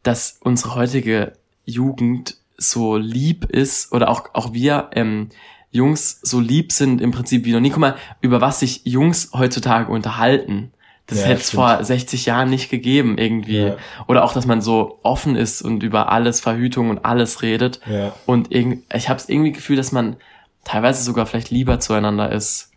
dass 0.03 0.39
unsere 0.41 0.75
heutige 0.75 1.33
Jugend 1.67 2.37
so 2.57 2.97
lieb 2.97 3.45
ist 3.51 3.93
oder 3.93 4.09
auch 4.09 4.31
auch 4.33 4.53
wir 4.55 4.89
ähm, 4.93 5.29
Jungs 5.71 6.21
so 6.23 6.41
lieb 6.41 6.73
sind 6.73 7.01
im 7.01 7.11
Prinzip 7.11 7.45
wie 7.45 7.53
noch 7.53 7.61
nie. 7.61 7.71
Guck 7.71 7.81
mal, 7.81 7.97
über 8.21 8.41
was 8.41 8.61
sich 8.61 8.83
Jungs 8.85 9.31
heutzutage 9.35 9.91
unterhalten. 9.91 10.71
Das 11.07 11.21
Ja, 11.21 11.27
hätte 11.27 11.41
es 11.43 11.51
vor 11.51 11.85
60 11.85 12.25
Jahren 12.27 12.49
nicht 12.49 12.71
gegeben 12.71 13.19
irgendwie. 13.19 13.59
Ja. 13.67 13.77
Oder 14.07 14.25
auch, 14.25 14.33
dass 14.33 14.47
man 14.47 14.63
so 14.63 14.99
offen 15.03 15.37
ist 15.37 15.61
und 15.61 15.83
über 15.83 16.11
alles 16.11 16.41
Verhütung 16.41 16.89
und 16.91 17.05
alles 17.05 17.43
redet. 17.43 17.81
ja. 17.87 18.13
Und 18.27 18.53
irgend, 18.53 18.85
ich 18.95 19.09
habe 19.11 19.21
irgendwie 19.29 19.53
Gefühl, 19.53 19.77
dass 19.77 19.93
man 19.93 20.17
teilweise 20.65 21.03
sogar 21.03 21.27
vielleicht 21.27 21.51
lieber 21.51 21.79
zueinander 21.79 22.33
ist. 22.33 22.71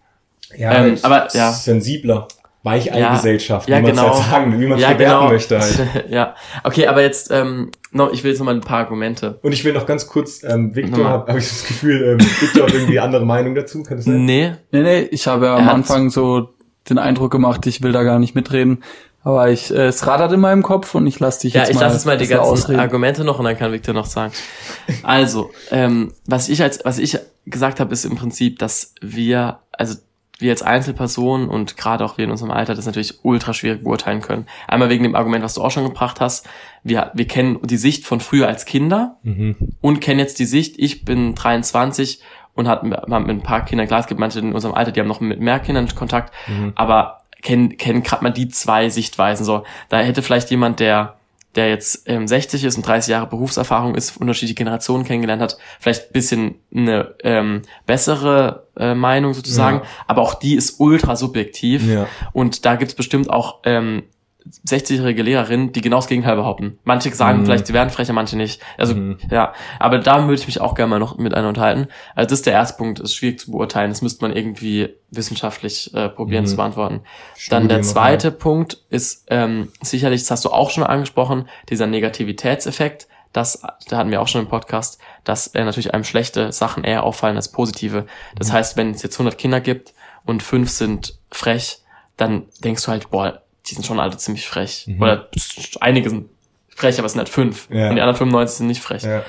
Ja, 0.57 0.73
Ähm, 0.85 0.97
aber, 1.03 1.29
ja. 1.33 1.51
sensibler. 1.51 2.27
Weicheigesellschaft, 2.63 3.69
Ja, 3.69 3.77
wie 3.77 3.81
man 3.83 3.91
es 3.91 3.97
genau. 4.01 4.13
halt 4.13 4.29
sagen, 4.29 4.59
wie 4.59 4.67
man 4.67 4.77
es 4.77 4.81
ja, 4.83 4.91
bewerten 4.93 5.19
genau. 5.19 5.31
möchte 5.31 5.59
halt. 5.59 5.89
ja. 6.09 6.35
Okay, 6.65 6.87
aber 6.87 7.01
jetzt, 7.01 7.31
ähm, 7.31 7.71
noch, 7.91 8.11
ich 8.11 8.23
will 8.25 8.31
jetzt 8.31 8.39
noch 8.39 8.45
mal 8.45 8.55
ein 8.55 8.61
paar 8.61 8.79
Argumente. 8.79 9.39
Und 9.41 9.53
ich 9.53 9.63
will 9.63 9.71
noch 9.71 9.85
ganz 9.85 10.05
kurz, 10.07 10.43
ähm, 10.43 10.75
Victor, 10.75 10.97
Nochmal. 10.97 11.11
habe 11.13 11.31
hab 11.31 11.37
ich 11.37 11.47
das 11.47 11.65
Gefühl, 11.65 12.03
ähm, 12.03 12.19
Victor 12.41 12.67
hat 12.67 12.73
irgendwie 12.73 12.99
andere 12.99 13.25
Meinung 13.25 13.55
dazu, 13.55 13.83
kann 13.83 13.97
das 13.97 14.05
sein? 14.05 14.25
Nee. 14.25 14.51
Nee, 14.71 14.81
nee, 14.81 14.99
ich 15.11 15.27
habe 15.27 15.45
ja 15.45 15.55
am 15.55 15.69
Anfang 15.69 16.09
so 16.09 16.49
den 16.89 16.97
Eindruck 16.97 17.31
gemacht, 17.31 17.65
ich 17.67 17.81
will 17.83 17.91
da 17.91 18.03
gar 18.03 18.19
nicht 18.19 18.35
mitreden. 18.35 18.83
Aber 19.23 19.49
ich, 19.49 19.71
äh, 19.71 19.87
es 19.87 20.07
radert 20.07 20.31
in 20.31 20.39
meinem 20.39 20.63
Kopf 20.63 20.95
und 20.95 21.05
ich 21.05 21.19
lasse 21.19 21.41
dich 21.41 21.53
Ja, 21.53 21.61
jetzt 21.61 21.69
ich 21.69 21.75
mal, 21.75 21.81
lasse 21.81 21.95
jetzt 21.95 22.05
mal 22.05 22.17
die 22.17 22.27
ganzen 22.27 22.49
ausreden. 22.49 22.79
Argumente 22.79 23.23
noch 23.25 23.39
und 23.39 23.45
dann 23.45 23.57
kann 23.57 23.71
Victor 23.73 23.93
noch 23.93 24.05
sagen. 24.05 24.31
Also, 25.03 25.51
ähm, 25.71 26.13
was 26.25 26.47
ich 26.49 26.61
als, 26.61 26.79
was 26.85 26.97
ich 26.97 27.17
gesagt 27.45 27.79
habe, 27.79 27.91
ist 27.93 28.05
im 28.05 28.15
Prinzip, 28.15 28.59
dass 28.59 28.93
wir, 29.01 29.59
also 29.73 29.95
wir 30.39 30.51
als 30.51 30.61
Einzelpersonen 30.61 31.49
und 31.49 31.77
gerade 31.77 32.05
auch 32.05 32.17
wir 32.17 32.25
in 32.25 32.31
unserem 32.31 32.51
Alter 32.51 32.75
das 32.75 32.85
natürlich 32.85 33.19
ultra 33.23 33.53
schwierig 33.53 33.83
beurteilen 33.83 34.21
können. 34.21 34.45
Einmal 34.67 34.89
wegen 34.89 35.03
dem 35.03 35.15
Argument, 35.15 35.43
was 35.43 35.55
du 35.55 35.61
auch 35.63 35.71
schon 35.71 35.83
gebracht 35.83 36.21
hast. 36.21 36.45
Wir, 36.83 37.11
wir 37.15 37.27
kennen 37.27 37.57
die 37.63 37.77
Sicht 37.77 38.05
von 38.05 38.19
früher 38.19 38.47
als 38.47 38.65
Kinder 38.65 39.17
Mhm. 39.23 39.55
und 39.81 39.99
kennen 39.99 40.19
jetzt 40.19 40.39
die 40.39 40.45
Sicht, 40.45 40.75
ich 40.77 41.03
bin 41.05 41.33
23 41.35 42.21
und 42.57 42.67
hat, 42.67 42.81
haben 42.83 43.25
mit 43.25 43.37
ein 43.37 43.43
paar 43.43 43.63
Kindern, 43.65 43.87
klar, 43.87 43.99
es 44.01 44.07
gibt 44.07 44.19
manche 44.19 44.39
in 44.39 44.53
unserem 44.53 44.75
Alter, 44.75 44.91
die 44.91 44.99
haben 44.99 45.07
noch 45.07 45.21
mit 45.21 45.39
mehr 45.39 45.59
Kindern 45.59 45.87
Kontakt, 45.95 46.33
Mhm. 46.47 46.73
aber 46.75 47.21
kennen, 47.41 47.77
kennen 47.77 48.03
gerade 48.03 48.23
mal 48.23 48.31
die 48.31 48.49
zwei 48.49 48.89
Sichtweisen 48.89 49.45
so. 49.45 49.63
Da 49.89 49.99
hätte 49.99 50.21
vielleicht 50.21 50.49
jemand, 50.51 50.79
der 50.79 51.13
der 51.55 51.69
jetzt 51.69 52.03
ähm, 52.07 52.27
60 52.27 52.63
ist 52.65 52.77
und 52.77 52.85
30 52.85 53.09
Jahre 53.09 53.25
Berufserfahrung 53.25 53.95
ist, 53.95 54.17
unterschiedliche 54.17 54.53
Generationen 54.53 55.05
kennengelernt 55.05 55.41
hat, 55.41 55.57
vielleicht 55.79 56.09
ein 56.09 56.13
bisschen 56.13 56.55
eine 56.75 57.15
ähm, 57.23 57.63
bessere 57.87 58.67
äh, 58.77 58.93
Meinung 58.93 59.33
sozusagen, 59.33 59.77
Ja. 59.77 59.83
aber 60.05 60.21
auch 60.21 60.35
die 60.35 60.53
ist 60.55 60.79
ultra 60.79 61.15
subjektiv 61.15 61.83
Ja. 61.87 62.05
und 62.31 62.63
da 62.65 62.75
gibt's 62.75 62.93
bestimmt 62.93 63.31
auch 63.31 63.61
ähm, 63.63 64.03
60-jährige 64.67 65.23
Lehrerinnen, 65.23 65.71
die 65.71 65.81
genau 65.81 65.97
das 65.97 66.07
Gegenteil 66.07 66.35
behaupten. 66.35 66.79
Manche 66.83 67.13
sagen 67.13 67.39
Mhm. 67.41 67.45
vielleicht, 67.45 67.67
sie 67.67 67.73
werden 67.73 67.89
frecher, 67.89 68.13
manche 68.13 68.37
nicht. 68.37 68.61
Also 68.77 68.95
Mhm. 68.95 69.17
ja, 69.29 69.53
aber 69.79 69.99
da 69.99 70.21
würde 70.27 70.35
ich 70.39 70.47
mich 70.47 70.61
auch 70.61 70.75
gerne 70.75 70.89
mal 70.89 70.99
noch 70.99 71.17
mit 71.17 71.33
einer 71.33 71.47
unterhalten. 71.47 71.87
Also 72.15 72.29
das 72.29 72.39
ist 72.39 72.45
der 72.45 72.53
erste 72.53 72.77
Punkt, 72.77 72.99
ist 72.99 73.13
schwierig 73.15 73.39
zu 73.39 73.51
beurteilen. 73.51 73.89
Das 73.91 74.01
müsste 74.01 74.23
man 74.25 74.35
irgendwie 74.35 74.89
wissenschaftlich 75.11 75.93
äh, 75.93 76.09
probieren 76.09 76.43
Mhm. 76.43 76.47
zu 76.47 76.55
beantworten. 76.57 77.01
Dann 77.49 77.67
der 77.67 77.77
Studien 77.77 77.83
zweite 77.83 78.31
Punkt 78.31 78.77
ist 78.89 79.25
ähm, 79.29 79.69
sicherlich, 79.81 80.21
das 80.21 80.31
hast 80.31 80.45
du 80.45 80.49
auch 80.49 80.69
schon 80.69 80.83
angesprochen, 80.83 81.47
dieser 81.69 81.87
Negativitätseffekt. 81.87 83.07
Das, 83.33 83.61
da 83.89 83.97
hatten 83.97 84.09
wir 84.11 84.21
auch 84.21 84.27
schon 84.27 84.41
im 84.41 84.47
Podcast, 84.47 84.99
dass 85.23 85.47
äh, 85.47 85.63
natürlich 85.63 85.93
einem 85.93 86.03
schlechte 86.03 86.51
Sachen 86.51 86.83
eher 86.83 87.03
auffallen 87.03 87.35
als 87.35 87.51
positive. 87.51 88.05
Das 88.35 88.51
heißt, 88.51 88.77
wenn 88.77 88.91
es 88.91 89.03
jetzt 89.03 89.15
100 89.15 89.37
Kinder 89.37 89.59
gibt 89.61 89.93
und 90.25 90.41
fünf 90.43 90.69
sind 90.69 91.19
frech, 91.31 91.79
dann 92.15 92.45
denkst 92.63 92.83
du 92.85 92.91
halt, 92.91 93.11
boah, 93.11 93.41
die 93.67 93.73
sind 93.73 93.85
schon 93.85 93.99
alle 93.99 94.17
ziemlich 94.17 94.47
frech. 94.47 94.85
Mhm. 94.87 95.01
Oder 95.01 95.29
einige 95.79 96.09
sind 96.09 96.29
frech, 96.69 96.97
aber 96.97 97.05
es 97.05 97.13
sind 97.13 97.19
halt 97.19 97.29
fünf. 97.29 97.67
Ja. 97.69 97.89
Und 97.89 97.95
die 97.95 98.01
anderen 98.01 98.15
95 98.15 98.57
sind 98.57 98.67
nicht 98.67 98.81
frech. 98.81 99.03
Ja. 99.03 99.23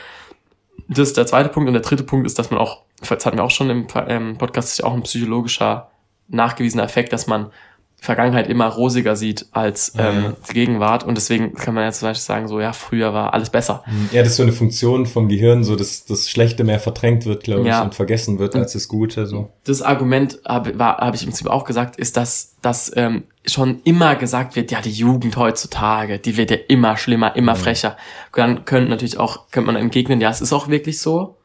Das 0.89 1.01
ist 1.09 1.17
der 1.17 1.27
zweite 1.27 1.49
Punkt. 1.49 1.69
Und 1.69 1.75
der 1.75 1.83
dritte 1.83 2.05
Punkt 2.05 2.27
ist, 2.27 2.39
dass 2.39 2.51
man 2.51 2.61
auch, 2.61 2.83
das 3.01 3.27
hatten 3.27 3.37
wir 3.37 3.45
auch 3.45 3.51
schon 3.51 3.71
im 3.71 3.87
ähm, 4.07 4.39
Podcast, 4.39 4.71
ist 4.71 4.79
ja 4.79 4.85
auch 4.85 4.95
ein 4.95 5.03
psychologischer 5.03 5.91
nachgewiesener 6.29 6.85
Effekt, 6.85 7.13
dass 7.13 7.27
man 7.27 7.51
Vergangenheit 8.01 8.49
immer 8.49 8.67
rosiger 8.67 9.17
sieht 9.17 9.47
als 9.51 9.93
Ja, 9.97 10.11
ähm, 10.11 10.23
ja. 10.23 10.53
Gegenwart. 10.53 11.03
Und 11.05 11.17
deswegen 11.17 11.55
kann 11.55 11.75
man 11.75 11.85
jetzt 11.85 11.99
zum 11.99 12.09
Beispiel 12.09 12.23
sagen, 12.25 12.47
so 12.47 12.61
ja, 12.61 12.73
früher 12.73 13.13
war 13.13 13.35
alles 13.35 13.51
besser. 13.51 13.83
Ja, 14.13 14.23
das 14.23 14.31
ist 14.33 14.37
so 14.37 14.45
eine 14.45 14.53
Funktion 14.53 15.05
vom 15.07 15.29
Gehirn, 15.29 15.65
so 15.65 15.75
dass 15.75 16.05
das 16.05 16.31
Schlechte 16.31 16.63
mehr 16.63 16.79
verdrängt 16.79 17.27
wird, 17.27 17.43
glaube 17.43 17.63
ich, 17.63 17.69
Ja. 17.69 17.83
und 17.83 17.97
vergessen 17.97 18.39
wird 18.39 18.55
als 18.55 18.75
das 18.75 18.87
Gute. 18.87 19.27
So. 19.27 19.51
Das 19.65 19.83
Argument 19.83 20.39
habe 20.47 20.79
hab 20.79 21.15
ich 21.15 21.23
im 21.23 21.31
Prinzip 21.31 21.49
auch 21.49 21.65
gesagt, 21.65 21.97
ist, 21.97 22.17
dass, 22.17 22.55
dass 22.63 22.93
ähm, 22.97 23.25
schon 23.45 23.81
immer 23.83 24.15
gesagt 24.15 24.55
wird, 24.55 24.71
ja, 24.71 24.81
die 24.81 24.93
Jugend 24.93 25.37
heutzutage, 25.37 26.21
die 26.21 26.37
wird 26.37 26.53
ja 26.53 26.57
immer 26.69 26.97
schlimmer, 26.97 27.35
immer 27.35 27.57
frecher. 27.57 27.97
Dann 28.33 28.65
könnte 28.65 28.91
natürlich 28.91 29.19
auch, 29.19 29.51
könnte 29.51 29.73
man 29.73 29.77
entgegnen, 29.77 30.21
ja, 30.21 30.31
es 30.31 30.41
ist 30.41 30.53
auch 30.53 30.69
wirklich 30.69 31.01
so. 31.01 31.37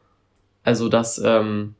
Also, 0.62 0.88
dass, 0.88 1.18
ähm, 1.18 1.74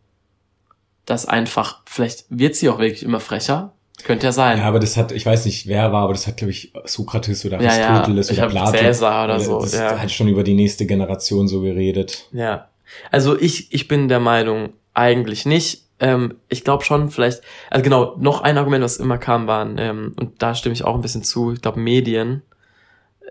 dass 1.07 1.27
einfach, 1.27 1.81
vielleicht 1.87 2.25
wird 2.29 2.57
sie 2.57 2.69
auch 2.69 2.79
wirklich 2.81 3.03
immer 3.05 3.21
frecher. 3.21 3.73
Könnte 4.03 4.27
ja 4.27 4.33
sein. 4.33 4.59
Ja, 4.59 4.65
aber 4.65 4.81
das 4.81 4.97
hat, 4.97 5.13
ich 5.13 5.25
weiß 5.25 5.45
nicht, 5.47 5.67
wer 5.67 5.93
war, 5.93 6.03
aber 6.03 6.13
das 6.13 6.27
hat, 6.27 6.37
glaube 6.37 6.51
ich, 6.51 6.73
Sokrates 6.85 7.45
oder 7.47 7.61
Ja, 7.63 7.79
ja. 7.79 7.89
Aristoteles 7.91 8.31
Ich 8.31 8.39
oder 8.39 8.49
Platon. 8.49 8.75
Cäsar 8.81 9.25
oder 9.25 9.41
so, 9.41 9.61
Das 9.61 9.75
ja. 9.75 9.99
hat 9.99 10.11
schon 10.11 10.29
über 10.29 10.43
die 10.43 10.55
nächste 10.55 10.85
Generation 10.85 11.49
so 11.49 11.61
geredet. 11.61 12.27
Ja. 12.33 12.69
Also 13.11 13.39
ich, 13.39 13.73
ich 13.73 13.89
bin 13.89 14.09
der 14.09 14.21
Meinung, 14.21 14.75
eigentlich 14.93 15.47
nicht. 15.47 15.85
Ähm, 16.01 16.35
ich 16.49 16.65
glaube 16.65 16.85
schon, 16.85 17.11
vielleicht, 17.11 17.41
also 17.71 17.83
genau, 17.83 18.17
noch 18.19 18.43
ein 18.43 18.59
Argument, 18.59 18.85
was 18.85 18.99
immer 18.99 19.17
kam, 19.17 19.47
waren, 19.47 19.79
ähm, 19.79 20.15
und 20.19 20.43
da 20.43 20.55
stimme 20.55 20.73
ich 20.73 20.85
auch 20.85 20.97
ein 20.97 21.01
bisschen 21.01 21.23
zu, 21.23 21.53
ich 21.53 21.63
glaube 21.63 21.81
Medien. 21.81 22.43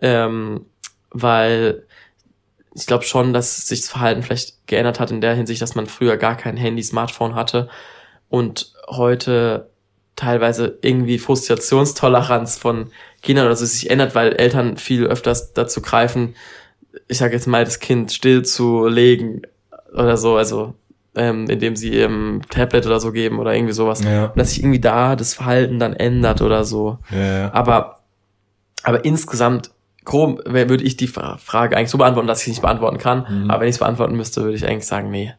Ähm, 0.02 0.66
weil 1.12 1.84
ich 2.74 2.88
glaube 2.88 3.04
schon, 3.04 3.34
dass 3.34 3.68
sich 3.68 3.82
das 3.82 3.90
Verhalten 3.90 4.24
vielleicht 4.24 4.66
geändert 4.68 5.00
hat 5.00 5.12
in 5.12 5.22
der 5.22 5.36
Hinsicht, 5.36 5.62
dass 5.62 5.76
man 5.76 5.86
früher 5.86 6.18
gar 6.18 6.36
kein 6.36 6.58
Handy, 6.58 6.82
Smartphone 6.82 7.36
hatte 7.36 7.70
und 8.30 8.74
heute 8.88 9.70
teilweise 10.16 10.78
irgendwie 10.82 11.18
Frustrationstoleranz 11.20 12.58
von 12.58 12.92
Kindern 13.22 13.46
oder 13.48 13.56
so 13.56 13.66
sich 13.66 13.90
ändert, 13.90 14.16
weil 14.16 14.34
Eltern 14.34 14.78
viel 14.78 15.06
öfters 15.06 15.54
dazu 15.54 15.82
greifen, 15.82 16.36
ich 17.08 17.18
sage 17.18 17.34
jetzt 17.34 17.48
mal, 17.48 17.64
das 17.66 17.80
Kind 17.80 18.12
still 18.12 18.44
zu 18.44 18.88
legen 18.88 19.42
oder 19.94 20.18
so, 20.18 20.36
also 20.36 20.76
ähm, 21.16 21.48
indem 21.50 21.76
sie 21.76 22.00
ihm 22.00 22.42
Tablet 22.50 22.86
oder 22.86 23.00
so 23.00 23.12
geben 23.12 23.40
oder 23.40 23.54
irgendwie 23.56 23.74
sowas. 23.74 24.04
Ja. 24.04 24.26
Und 24.26 24.38
dass 24.38 24.50
sich 24.52 24.60
irgendwie 24.62 24.80
da 24.80 25.16
das 25.16 25.34
Verhalten 25.36 25.80
dann 25.80 25.94
ändert 25.94 26.42
oder 26.42 26.64
so. 26.64 26.98
Ja. 27.12 27.52
Aber, 27.54 28.00
aber 28.84 29.06
insgesamt, 29.06 29.72
grob 30.06 30.42
würde 30.46 30.84
ich 30.84 30.98
die 30.98 31.08
Fra- 31.08 31.38
Frage 31.38 31.78
eigentlich 31.78 31.90
so 31.92 31.98
beantworten, 31.98 32.28
dass 32.28 32.40
ich 32.40 32.46
sie 32.46 32.52
nicht 32.52 32.62
beantworten 32.62 32.98
kann. 32.98 33.26
Mhm. 33.30 33.52
Aber 33.52 33.62
wenn 33.62 33.70
ich 33.70 33.76
es 33.76 33.80
beantworten 33.80 34.16
müsste, 34.16 34.42
würde 34.44 34.56
ich 34.56 34.66
eigentlich 34.68 34.88
sagen, 34.88 35.10
nee. 35.12 35.34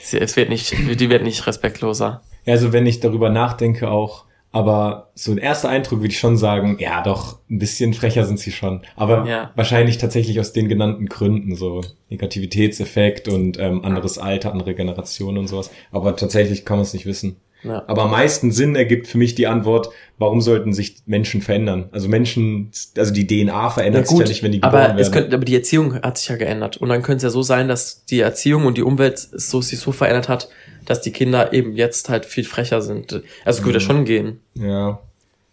Sie- 0.00 0.18
Es 0.18 0.36
wird 0.36 0.48
nicht, 0.48 0.72
die 1.00 1.10
wird 1.10 1.22
nicht 1.22 1.46
respektloser. 1.46 2.22
Also 2.48 2.72
wenn 2.72 2.86
ich 2.86 3.00
darüber 3.00 3.30
nachdenke 3.30 3.90
auch, 3.90 4.24
aber 4.50 5.10
so 5.14 5.30
ein 5.30 5.38
erster 5.38 5.68
Eindruck 5.68 6.00
würde 6.00 6.08
ich 6.12 6.18
schon 6.18 6.38
sagen, 6.38 6.78
ja 6.80 7.02
doch, 7.02 7.38
ein 7.50 7.58
bisschen 7.58 7.92
frecher 7.92 8.24
sind 8.24 8.38
sie 8.38 8.50
schon. 8.50 8.80
Aber 8.96 9.26
Ja. 9.28 9.50
wahrscheinlich 9.56 9.98
tatsächlich 9.98 10.40
aus 10.40 10.52
den 10.54 10.68
genannten 10.68 11.06
Gründen, 11.06 11.54
so 11.54 11.82
Negativitätseffekt 12.08 13.28
und 13.28 13.58
ähm, 13.58 13.84
anderes 13.84 14.18
Alter, 14.18 14.52
andere 14.52 14.74
Generation 14.74 15.36
und 15.38 15.48
sowas. 15.48 15.70
Aber 15.92 16.16
tatsächlich 16.16 16.64
kann 16.64 16.78
man 16.78 16.82
es 16.84 16.94
nicht 16.94 17.06
wissen. 17.06 17.36
Ja. 17.64 17.82
Aber 17.88 18.04
am 18.04 18.12
meisten 18.12 18.52
Sinn 18.52 18.76
ergibt 18.76 19.08
für 19.08 19.18
mich 19.18 19.34
die 19.34 19.48
Antwort, 19.48 19.90
warum 20.16 20.40
sollten 20.40 20.72
sich 20.72 21.02
Menschen 21.06 21.42
verändern? 21.42 21.88
Also 21.90 22.08
Menschen, 22.08 22.70
also 22.96 23.12
die 23.12 23.26
DNA 23.26 23.70
verändert 23.70 24.06
sich 24.06 24.16
ja 24.18 24.26
nicht, 24.26 24.42
wenn 24.44 24.52
die 24.52 24.60
geboren 24.60 24.74
aber 24.92 24.92
es 24.94 25.08
werden. 25.08 25.12
könnte, 25.12 25.36
aber 25.36 25.44
die 25.44 25.56
Erziehung 25.56 26.00
hat 26.00 26.18
sich 26.18 26.28
ja 26.28 26.36
geändert. 26.36 26.76
Und 26.76 26.88
dann 26.88 27.02
könnte 27.02 27.18
es 27.18 27.22
ja 27.24 27.30
so 27.30 27.42
sein, 27.42 27.66
dass 27.66 28.04
die 28.04 28.20
Erziehung 28.20 28.64
und 28.64 28.78
die 28.78 28.82
Umwelt 28.82 29.14
es 29.14 29.50
so, 29.50 29.60
sich 29.60 29.80
so 29.80 29.90
verändert 29.90 30.28
hat, 30.28 30.48
dass 30.88 31.00
die 31.02 31.12
Kinder 31.12 31.52
eben 31.52 31.74
jetzt 31.76 32.08
halt 32.08 32.24
viel 32.26 32.44
frecher 32.44 32.80
sind. 32.80 33.22
Also 33.44 33.60
Mhm. 33.62 33.66
würde 33.66 33.80
schon 33.80 34.04
gehen. 34.04 34.40
ja, 34.54 34.98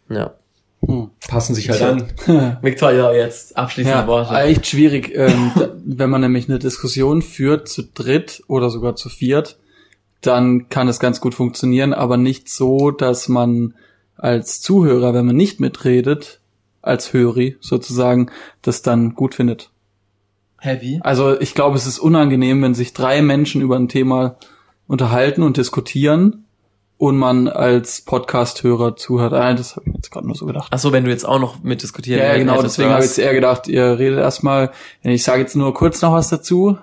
Ja. 0.10 0.34
passen 1.28 1.56
sich 1.56 1.70
halt 1.70 1.82
an. 1.82 2.04
Victoria, 2.62 3.12
jetzt 3.14 3.58
abschließende 3.58 4.00
Ja, 4.00 4.08
Worte. 4.08 4.36
echt 4.36 4.68
schwierig, 4.68 5.12
ähm, 5.16 5.52
da- 5.56 5.70
wenn 5.84 6.10
man 6.10 6.22
nämlich 6.22 6.48
eine 6.48 6.60
Diskussion 6.60 7.22
führt 7.22 7.68
zu 7.68 7.84
dritt 7.84 8.44
oder 8.48 8.70
sogar 8.70 8.96
zu 8.96 9.10
viert, 9.10 9.58
dann 10.22 10.70
kann 10.70 10.88
es 10.88 11.00
ganz 11.00 11.20
gut 11.22 11.34
funktionieren, 11.36 11.94
aber 11.94 12.18
nicht 12.18 12.50
so, 12.50 12.92
dass 12.92 13.28
man 13.30 13.74
als 14.16 14.62
Zuhörer, 14.62 15.14
wenn 15.14 15.26
man 15.26 15.36
nicht 15.36 15.60
mitredet, 15.60 16.40
als 16.82 17.14
Höri 17.14 17.58
sozusagen, 17.60 18.32
das 18.62 18.82
dann 18.84 19.16
gut 19.16 19.36
findet. 19.36 19.72
Heavy. 20.60 21.00
Also 21.04 21.40
ich 21.40 21.54
glaube, 21.54 21.76
es 21.78 21.86
ist 21.86 22.00
unangenehm, 22.00 22.62
wenn 22.62 22.74
sich 22.74 22.94
drei 22.94 23.22
Menschen 23.22 23.62
über 23.62 23.76
ein 23.76 23.88
Thema 23.90 24.38
unterhalten 24.88 25.44
und 25.44 25.58
diskutieren 25.58 26.46
und 26.98 27.18
man 27.18 27.48
als 27.48 28.02
Podcast-Hörer 28.02 28.96
zuhört. 28.96 29.34
Ah, 29.34 29.54
das 29.54 29.76
habe 29.76 29.82
ich 29.86 29.92
mir 29.92 29.96
jetzt 29.98 30.12
gerade 30.12 30.28
nur 30.28 30.36
so 30.36 30.46
gedacht. 30.46 30.68
Ach 30.72 30.80
so, 30.80 30.92
wenn 30.92 31.04
du 31.04 31.10
jetzt 31.10 31.28
auch 31.28 31.40
noch 31.40 31.62
mitdiskutieren 31.62 32.22
Ja, 32.22 32.30
ja, 32.30 32.38
genau, 32.38 32.62
deswegen 32.62 32.90
habe 32.90 33.02
ich 33.04 33.08
jetzt 33.10 33.20
eher 33.20 33.34
gedacht, 33.34 33.68
ihr 33.68 34.00
redet 34.00 34.20
erstmal, 34.20 34.72
ich 35.02 35.24
sage 35.24 35.42
jetzt 35.42 35.56
nur 35.56 35.74
kurz 35.74 36.02
noch 36.02 36.14
was 36.14 36.30
dazu. 36.30 36.78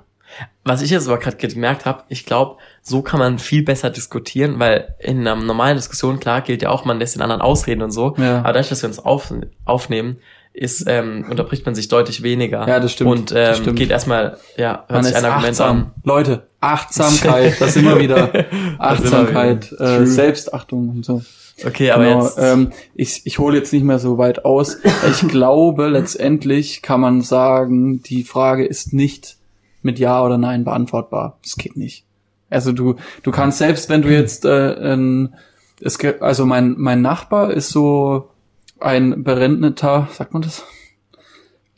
Was 0.64 0.80
ich 0.80 0.90
jetzt 0.90 1.08
aber 1.08 1.18
gerade 1.18 1.36
gemerkt 1.36 1.84
habe, 1.84 2.04
ich 2.08 2.24
glaube, 2.24 2.56
so 2.82 3.02
kann 3.02 3.18
man 3.20 3.38
viel 3.38 3.62
besser 3.62 3.90
diskutieren, 3.90 4.58
weil 4.58 4.94
in 4.98 5.20
einer 5.20 5.36
normalen 5.36 5.76
Diskussion, 5.76 6.20
klar, 6.20 6.40
gilt 6.40 6.62
ja 6.62 6.70
auch, 6.70 6.84
man 6.84 6.98
lässt 6.98 7.14
den 7.14 7.22
anderen 7.22 7.42
ausreden 7.42 7.82
und 7.82 7.90
so. 7.90 8.14
Ja. 8.16 8.38
Aber 8.38 8.48
dadurch, 8.54 8.68
dass 8.70 8.82
wir 8.82 8.88
uns 8.88 8.98
auf, 8.98 9.32
aufnehmen, 9.64 10.18
ist, 10.54 10.84
ähm, 10.86 11.26
unterbricht 11.30 11.64
man 11.66 11.74
sich 11.74 11.88
deutlich 11.88 12.22
weniger. 12.22 12.66
Ja, 12.68 12.80
das 12.80 12.92
stimmt, 12.92 13.10
Und 13.10 13.32
ähm, 13.34 13.54
stimmt. 13.54 13.78
geht 13.78 13.90
erstmal, 13.90 14.38
ja, 14.56 14.84
hört 14.86 14.90
Man 14.90 15.04
sich 15.04 15.16
ein 15.16 15.24
Argument 15.24 15.48
achtsam. 15.60 15.76
an. 15.78 15.92
Leute, 16.04 16.46
Achtsamkeit, 16.62 17.60
das 17.60 17.76
immer 17.76 17.98
wieder. 18.00 18.30
Achtsamkeit, 18.78 19.72
äh, 19.78 20.06
Selbstachtung 20.06 20.88
und 20.88 21.04
so. 21.04 21.22
Okay, 21.64 21.90
aber 21.90 22.04
genau, 22.04 22.24
jetzt. 22.24 22.38
ähm, 22.40 22.72
ich, 22.94 23.22
ich 23.24 23.38
hole 23.38 23.58
jetzt 23.58 23.72
nicht 23.72 23.84
mehr 23.84 23.98
so 23.98 24.16
weit 24.18 24.44
aus. 24.44 24.78
Ich 25.10 25.20
glaube, 25.28 25.88
letztendlich 25.88 26.80
kann 26.82 27.00
man 27.00 27.20
sagen, 27.20 28.02
die 28.02 28.24
Frage 28.24 28.64
ist 28.64 28.92
nicht 28.92 29.36
mit 29.82 29.98
Ja 29.98 30.24
oder 30.24 30.38
Nein 30.38 30.64
beantwortbar. 30.64 31.38
Das 31.42 31.56
geht 31.56 31.76
nicht. 31.76 32.04
Also 32.50 32.72
du, 32.72 32.96
du 33.22 33.30
kannst 33.30 33.58
selbst, 33.58 33.88
wenn 33.90 34.02
du 34.02 34.08
jetzt 34.12 34.44
äh, 34.44 34.92
ein, 34.94 35.34
es, 35.80 35.98
ge- 35.98 36.20
also 36.20 36.46
mein, 36.46 36.74
mein 36.78 37.02
Nachbar 37.02 37.50
ist 37.52 37.70
so 37.70 38.28
ein 38.80 39.22
berentneter, 39.24 40.08
sagt 40.12 40.32
man 40.32 40.42
das? 40.42 40.64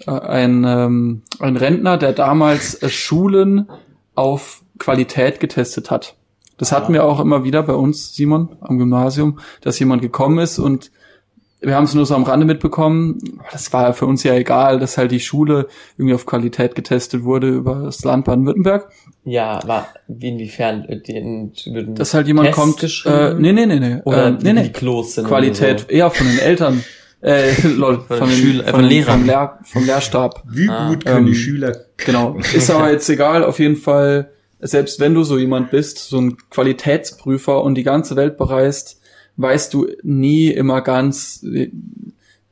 Äh, 0.07 0.11
Ein, 0.11 0.64
ähm, 0.66 1.23
ein 1.40 1.57
Rentner, 1.57 1.97
der 1.99 2.12
damals 2.12 2.75
äh, 2.83 2.88
Schulen 2.88 3.68
auf 4.14 4.62
Qualität 4.85 5.40
getestet 5.40 5.90
hat. 5.90 6.14
Das 6.59 6.70
hatten 6.73 6.92
wir 6.92 7.05
auch 7.05 7.20
immer 7.20 7.42
wieder 7.42 7.62
bei 7.62 7.73
uns, 7.75 8.14
Simon, 8.14 8.57
am 8.61 8.79
Gymnasium, 8.79 9.38
dass 9.62 9.79
jemand 9.79 10.03
gekommen 10.03 10.38
ist 10.38 10.59
und 10.59 10.90
wir 11.61 11.75
haben 11.77 11.85
es 11.85 11.94
nur 11.94 12.05
so 12.05 12.14
am 12.14 12.25
Rande 12.25 12.44
mitbekommen. 12.44 13.40
Das 13.51 13.73
war 13.73 13.94
für 13.94 14.05
uns 14.05 14.23
ja 14.23 14.35
egal, 14.35 14.79
dass 14.79 14.99
halt 14.99 15.11
die 15.12 15.20
Schule 15.20 15.66
irgendwie 15.97 16.14
auf 16.14 16.27
Qualität 16.27 16.75
getestet 16.75 17.25
wurde 17.25 17.49
über 17.49 17.85
das 17.85 18.05
Land 18.05 18.27
Baden-Württemberg. 18.27 18.90
ja, 19.25 19.66
war, 19.66 19.88
inwiefern 20.07 20.87
den, 21.09 21.53
den 21.64 21.94
Dass 21.94 22.12
halt 22.12 22.27
jemand 22.27 22.53
Test 22.53 23.05
kommt. 23.05 23.07
Äh, 23.07 23.35
nee, 23.40 23.53
nee, 23.55 23.64
nee, 23.64 23.81
nee. 23.81 24.01
Oder 24.05 24.27
äh, 24.27 24.31
nee, 24.42 24.53
nee. 24.53 24.62
die 24.64 24.73
Klos 24.73 25.14
sind 25.14 25.27
Qualität 25.27 25.85
oder 25.85 25.90
eher 25.92 26.11
von 26.11 26.27
den 26.27 26.38
Eltern. 26.38 26.85
Äh, 27.23 27.53
lol, 27.77 28.01
Von 28.07 28.18
von, 28.18 28.29
den 28.29 28.62
von, 28.62 28.64
von 28.66 28.85
Lehrern. 28.85 29.18
vom, 29.20 29.27
Lehr, 29.27 29.59
vom 29.64 29.87
Lehrstab. 29.87 30.42
Wie 30.47 30.68
Ah, 30.68 30.90
gut 30.90 31.07
können 31.07 31.25
die 31.25 31.33
ähm, 31.33 31.38
Schüler 31.38 31.73
Genau. 31.97 32.37
Ist 32.55 32.70
aber 32.70 32.90
jetzt 32.92 33.09
egal, 33.09 33.42
auf 33.42 33.59
jeden 33.59 33.77
Fall, 33.77 34.31
selbst 34.61 35.01
wenn 35.01 35.14
du 35.14 35.25
so 35.25 35.38
jemand 35.38 35.71
bist, 35.71 35.99
so 35.99 36.19
ein 36.19 36.37
Qualitätsprüfer 36.51 37.62
und 37.62 37.75
die 37.75 37.83
ganze 37.83 38.17
Welt 38.17 38.37
bereist, 38.37 39.01
weißt 39.37 39.75
du 39.75 39.88
nie 40.03 40.49
immer 40.49 40.81
ganz, 40.81 41.45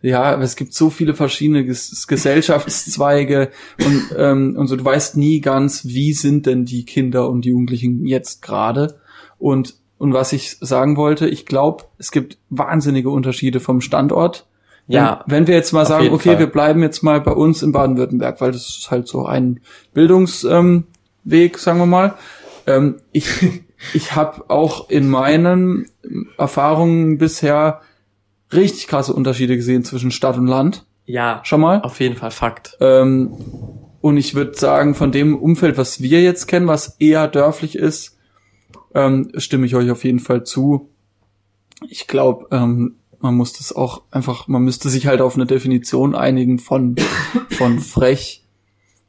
ja, 0.02 0.40
es 0.40 0.56
gibt 0.56 0.74
so 0.74 0.90
viele 0.90 1.14
verschiedene 1.14 1.64
Ges 1.64 2.06
Gesellschaftszweige 2.06 3.50
und, 3.84 4.14
ähm, 4.16 4.56
und 4.56 4.66
so, 4.66 4.76
du 4.76 4.84
weißt 4.84 5.16
nie 5.16 5.40
ganz, 5.40 5.86
wie 5.86 6.12
sind 6.12 6.46
denn 6.46 6.64
die 6.64 6.84
Kinder 6.84 7.28
und 7.30 7.44
die 7.44 7.50
Jugendlichen 7.50 8.04
jetzt 8.04 8.42
gerade. 8.42 8.98
Und, 9.38 9.76
und 9.98 10.12
was 10.12 10.32
ich 10.32 10.56
sagen 10.60 10.96
wollte, 10.96 11.28
ich 11.28 11.46
glaube, 11.46 11.84
es 11.98 12.10
gibt 12.10 12.38
wahnsinnige 12.50 13.10
Unterschiede 13.10 13.60
vom 13.60 13.80
Standort. 13.80 14.46
Wenn, 14.88 14.96
Ja, 14.96 15.24
wenn 15.28 15.46
wir 15.46 15.54
jetzt 15.54 15.72
mal 15.72 15.86
sagen, 15.86 16.10
okay, 16.10 16.30
Fall. 16.30 16.38
wir 16.40 16.46
bleiben 16.48 16.82
jetzt 16.82 17.02
mal 17.02 17.20
bei 17.20 17.32
uns 17.32 17.62
in 17.62 17.70
Baden-Württemberg, 17.70 18.40
weil 18.40 18.50
das 18.50 18.68
ist 18.68 18.90
halt 18.90 19.06
so 19.06 19.24
ein 19.24 19.60
Bildungsweg, 19.94 20.52
ähm, 20.52 20.84
Weg, 21.24 21.58
sagen 21.58 21.78
wir 21.78 21.86
mal. 21.86 22.14
Ähm, 22.66 22.96
ich 23.12 23.28
ich 23.94 24.14
habe 24.14 24.48
auch 24.48 24.88
in 24.90 25.08
meinen 25.08 25.86
Erfahrungen 26.38 27.18
bisher 27.18 27.80
richtig 28.52 28.86
krasse 28.86 29.12
Unterschiede 29.12 29.56
gesehen 29.56 29.84
zwischen 29.84 30.10
Stadt 30.10 30.36
und 30.36 30.46
Land. 30.46 30.86
Ja, 31.04 31.40
Schon 31.44 31.60
mal. 31.60 31.80
auf 31.82 32.00
jeden 32.00 32.16
Fall 32.16 32.30
Fakt. 32.30 32.76
Ähm, 32.80 33.32
und 34.00 34.16
ich 34.16 34.34
würde 34.34 34.54
sagen, 34.54 34.94
von 34.94 35.12
dem 35.12 35.36
Umfeld, 35.38 35.78
was 35.78 36.00
wir 36.00 36.22
jetzt 36.22 36.46
kennen, 36.46 36.66
was 36.66 36.96
eher 36.98 37.28
dörflich 37.28 37.76
ist, 37.76 38.18
ähm, 38.94 39.30
stimme 39.36 39.66
ich 39.66 39.74
euch 39.74 39.90
auf 39.90 40.04
jeden 40.04 40.20
Fall 40.20 40.44
zu. 40.44 40.90
Ich 41.88 42.06
glaube, 42.06 42.46
ähm, 42.50 42.96
man 43.20 43.34
muss 43.36 43.52
das 43.52 43.74
auch 43.74 44.02
einfach, 44.10 44.48
man 44.48 44.62
müsste 44.62 44.90
sich 44.90 45.06
halt 45.06 45.20
auf 45.20 45.34
eine 45.34 45.46
Definition 45.46 46.14
einigen 46.14 46.58
von, 46.58 46.96
von 47.50 47.78
frech. 47.78 48.41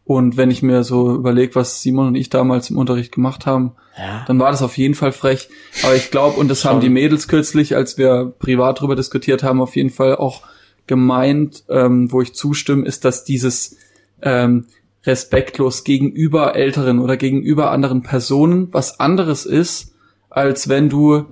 Und 0.06 0.36
wenn 0.36 0.52
ich 0.52 0.62
mir 0.62 0.84
so 0.84 1.16
überlege, 1.16 1.56
was 1.56 1.82
Simon 1.82 2.08
und 2.08 2.16
ich 2.16 2.30
damals 2.30 2.70
im 2.70 2.78
Unterricht 2.78 3.14
gemacht 3.14 3.46
haben, 3.46 3.72
Ja. 3.98 4.24
dann 4.28 4.38
war 4.40 4.52
das 4.52 4.62
auf 4.62 4.78
jeden 4.78 4.96
Fall 4.96 5.12
frech. 5.14 5.48
Aber 5.84 5.96
ich 5.96 6.12
glaube, 6.12 6.40
und 6.40 6.50
das 6.50 6.66
haben 6.66 6.82
die 6.82 6.90
Mädels 6.90 7.28
kürzlich, 7.30 7.76
als 7.76 7.98
wir 7.98 8.34
privat 8.40 8.82
drüber 8.82 8.96
diskutiert 8.98 9.44
haben, 9.44 9.62
auf 9.62 9.76
jeden 9.78 9.92
Fall 9.92 10.16
auch 10.18 10.42
gemeint, 10.88 11.64
ähm, 11.70 12.12
wo 12.12 12.22
ich 12.22 12.34
zustimme, 12.36 12.86
ist, 12.86 13.06
dass 13.06 13.24
dieses 13.24 13.78
ähm, 14.22 14.66
respektlos 15.06 15.84
gegenüber 15.86 16.56
Älteren 16.56 17.00
oder 17.00 17.16
gegenüber 17.16 17.72
anderen 17.72 18.04
Personen 18.04 18.68
was 18.74 19.00
anderes 19.00 19.46
ist, 19.46 19.94
als 20.30 20.68
wenn 20.68 20.90
du 20.90 21.26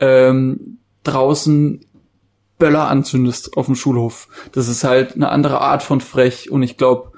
ähm, 0.00 0.78
draußen 1.04 1.84
Böller 2.58 2.88
anzündest 2.88 3.56
auf 3.56 3.66
dem 3.66 3.74
Schulhof. 3.74 4.28
Das 4.52 4.68
ist 4.68 4.84
halt 4.84 5.14
eine 5.14 5.28
andere 5.30 5.60
Art 5.60 5.82
von 5.82 6.00
frech 6.00 6.50
und 6.50 6.62
ich 6.62 6.76
glaube, 6.76 7.11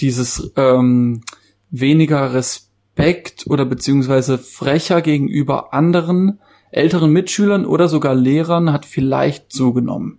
dieses 0.00 0.52
ähm, 0.56 1.22
weniger 1.70 2.32
Respekt 2.34 3.46
oder 3.46 3.64
beziehungsweise 3.64 4.38
frecher 4.38 5.02
gegenüber 5.02 5.72
anderen 5.74 6.40
älteren 6.70 7.12
Mitschülern 7.12 7.64
oder 7.64 7.88
sogar 7.88 8.14
Lehrern 8.14 8.72
hat 8.72 8.84
vielleicht 8.84 9.52
zugenommen. 9.52 10.18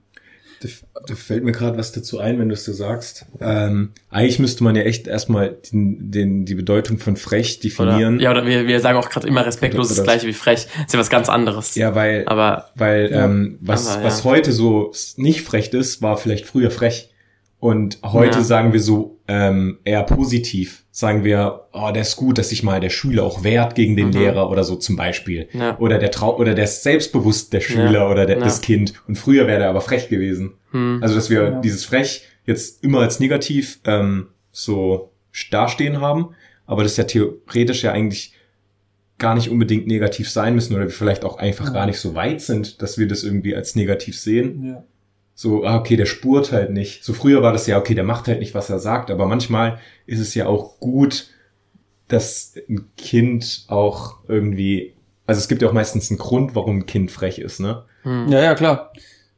Da, 0.61 0.67
da 1.07 1.15
fällt 1.15 1.45
mir 1.45 1.53
gerade 1.53 1.77
was 1.77 1.93
dazu 1.93 2.19
ein, 2.19 2.37
wenn 2.37 2.49
du 2.49 2.53
es 2.53 2.65
so 2.65 2.73
sagst. 2.73 3.25
Ähm, 3.39 3.91
eigentlich 4.09 4.39
müsste 4.39 4.63
man 4.65 4.75
ja 4.75 4.81
echt 4.81 5.07
erstmal 5.07 5.57
den, 5.71 6.11
den, 6.11 6.43
die 6.45 6.55
Bedeutung 6.55 6.97
von 6.97 7.15
frech 7.15 7.59
Oder, 7.59 7.61
definieren. 7.63 8.19
ja, 8.19 8.31
oder 8.31 8.45
wir, 8.45 8.67
wir 8.67 8.79
sagen 8.81 8.97
auch 8.97 9.09
gerade 9.09 9.25
immer 9.27 9.45
respektlos 9.45 9.85
Oder- 9.85 9.91
ist 9.91 9.97
das 9.99 10.03
oder- 10.03 10.11
gleiche 10.13 10.27
wie 10.27 10.33
frech. 10.33 10.67
Ist 10.85 10.93
ja 10.93 10.99
was 10.99 11.09
ganz 11.09 11.29
anderes. 11.29 11.75
Ja, 11.75 11.95
weil, 11.95 12.25
Aber 12.27 12.69
weil 12.75 13.09
Ja. 13.09 13.25
ähm, 13.25 13.57
was, 13.61 13.87
Aber, 13.87 13.99
ja. 14.01 14.07
was 14.07 14.23
heute 14.25 14.51
so 14.51 14.91
nicht 15.15 15.43
frech 15.43 15.69
ist, 15.73 16.01
war 16.01 16.17
vielleicht 16.17 16.45
früher 16.45 16.71
frech. 16.71 17.09
Und 17.59 17.99
heute 18.03 18.37
Ja. 18.39 18.43
sagen 18.43 18.71
wir 18.73 18.79
so 18.79 19.17
ähm, 19.27 19.79
eher 19.83 20.03
positiv. 20.03 20.85
Sagen 20.91 21.23
wir, 21.23 21.65
oh, 21.73 21.91
der 21.93 22.01
ist 22.01 22.15
gut, 22.15 22.37
dass 22.37 22.49
sich 22.49 22.63
mal 22.63 22.79
der 22.79 22.89
Schüler 22.89 23.23
auch 23.23 23.43
wehrt 23.43 23.75
gegen 23.75 23.95
den 23.95 24.07
Mhm. 24.07 24.13
Lehrer 24.13 24.49
oder 24.49 24.63
so 24.63 24.75
zum 24.75 24.95
Beispiel. 24.95 25.47
Ja. 25.53 25.77
Oder 25.77 25.99
der 25.99 26.09
Trau 26.11 26.35
oder 26.37 26.55
der 26.55 26.63
ist 26.63 26.81
selbstbewusst 26.83 27.53
der 27.53 27.59
Schüler 27.61 27.91
Ja. 27.91 28.09
oder 28.09 28.25
der, 28.25 28.37
Ja. 28.37 28.43
das 28.43 28.61
Kind. 28.61 28.93
Und 29.07 29.17
früher 29.17 29.45
wäre 29.45 29.59
der 29.59 29.69
aber 29.69 29.81
frech 29.81 30.09
gewesen. 30.09 30.53
hm, 30.71 30.99
Also 31.03 31.15
dass 31.15 31.29
wir 31.29 31.43
Ja. 31.43 31.59
dieses 31.61 31.85
frech 31.85 32.23
jetzt 32.45 32.83
immer 32.83 33.01
als 33.01 33.19
negativ 33.19 33.79
ähm, 33.85 34.27
so 34.51 35.11
dastehen 35.51 36.01
haben, 36.01 36.29
aber 36.65 36.81
das 36.83 36.97
ja 36.97 37.03
theoretisch 37.03 37.83
ja 37.83 37.91
eigentlich 37.91 38.33
gar 39.19 39.35
nicht 39.35 39.49
unbedingt 39.49 39.85
negativ 39.85 40.29
sein 40.29 40.55
müssen 40.55 40.73
oder 40.75 40.85
wir 40.85 40.89
vielleicht 40.91 41.23
auch 41.25 41.37
einfach 41.37 41.65
Ja. 41.67 41.71
gar 41.73 41.85
nicht 41.85 41.99
so 41.99 42.15
weit 42.15 42.41
sind, 42.41 42.81
dass 42.81 42.97
wir 42.97 43.07
das 43.07 43.23
irgendwie 43.23 43.53
als 43.55 43.75
negativ 43.75 44.17
sehen. 44.17 44.63
Ja. 44.65 44.83
So, 45.39 45.63
ah, 45.63 45.77
okay, 45.77 45.95
der 45.95 46.05
spurt 46.05 46.51
halt 46.51 46.71
nicht. 46.71 47.05
So 47.05 47.13
früher 47.13 47.41
war 47.41 47.53
das 47.53 47.65
ja, 47.65 47.77
okay, 47.77 47.95
der 47.95 48.03
macht 48.03 48.27
halt 48.27 48.41
nicht, 48.41 48.53
was 48.53 48.69
er 48.69 48.77
sagt, 48.77 49.09
aber 49.09 49.25
manchmal 49.25 49.79
ist 50.05 50.19
es 50.19 50.35
ja 50.35 50.47
auch 50.47 50.81
gut, 50.81 51.27
dass 52.09 52.55
ein 52.67 52.89
Kind 52.97 53.63
auch 53.69 54.17
irgendwie, 54.27 54.95
also 55.27 55.39
es 55.39 55.47
gibt 55.47 55.61
ja 55.61 55.69
auch 55.69 55.73
meistens 55.73 56.11
einen 56.11 56.17
Grund, 56.17 56.55
warum 56.55 56.79
ein 56.79 56.85
Kind 56.87 57.09
frech 57.09 57.39
ist, 57.39 57.61
ne? 57.61 57.83
hm. 58.03 58.27
Ja, 58.27 58.41
ja, 58.41 58.53
klar. 58.53 58.91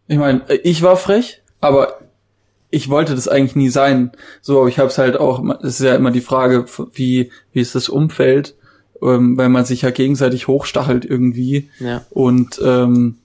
Ich 0.08 0.18
meine, 0.18 0.42
ich 0.64 0.82
war 0.82 0.98
frech, 0.98 1.44
aber 1.60 2.00
ich 2.72 2.90
wollte 2.90 3.14
das 3.14 3.28
eigentlich 3.28 3.56
nie 3.56 3.70
sein. 3.70 4.12
So, 4.42 4.62
aber 4.62 4.70
ich 4.70 4.80
habe 4.80 4.88
es 4.88 4.98
halt 4.98 5.20
auch, 5.20 5.48
es 5.62 5.82
ist 5.82 5.86
ja 5.86 5.94
immer 5.94 6.10
die 6.10 6.22
Frage, 6.22 6.66
wie, 6.94 7.32
wie 7.54 7.62
ist 7.62 7.76
das 7.76 7.90
Umfeld, 7.90 8.56
ähm, 9.04 9.38
weil 9.38 9.50
man 9.50 9.66
sich 9.66 9.84
ja 9.84 9.92
gegenseitig 9.92 10.48
hochstachelt 10.48 11.06
irgendwie. 11.06 11.70
ja. 11.80 12.04
Und 12.10 12.60
ähm, 12.66 13.18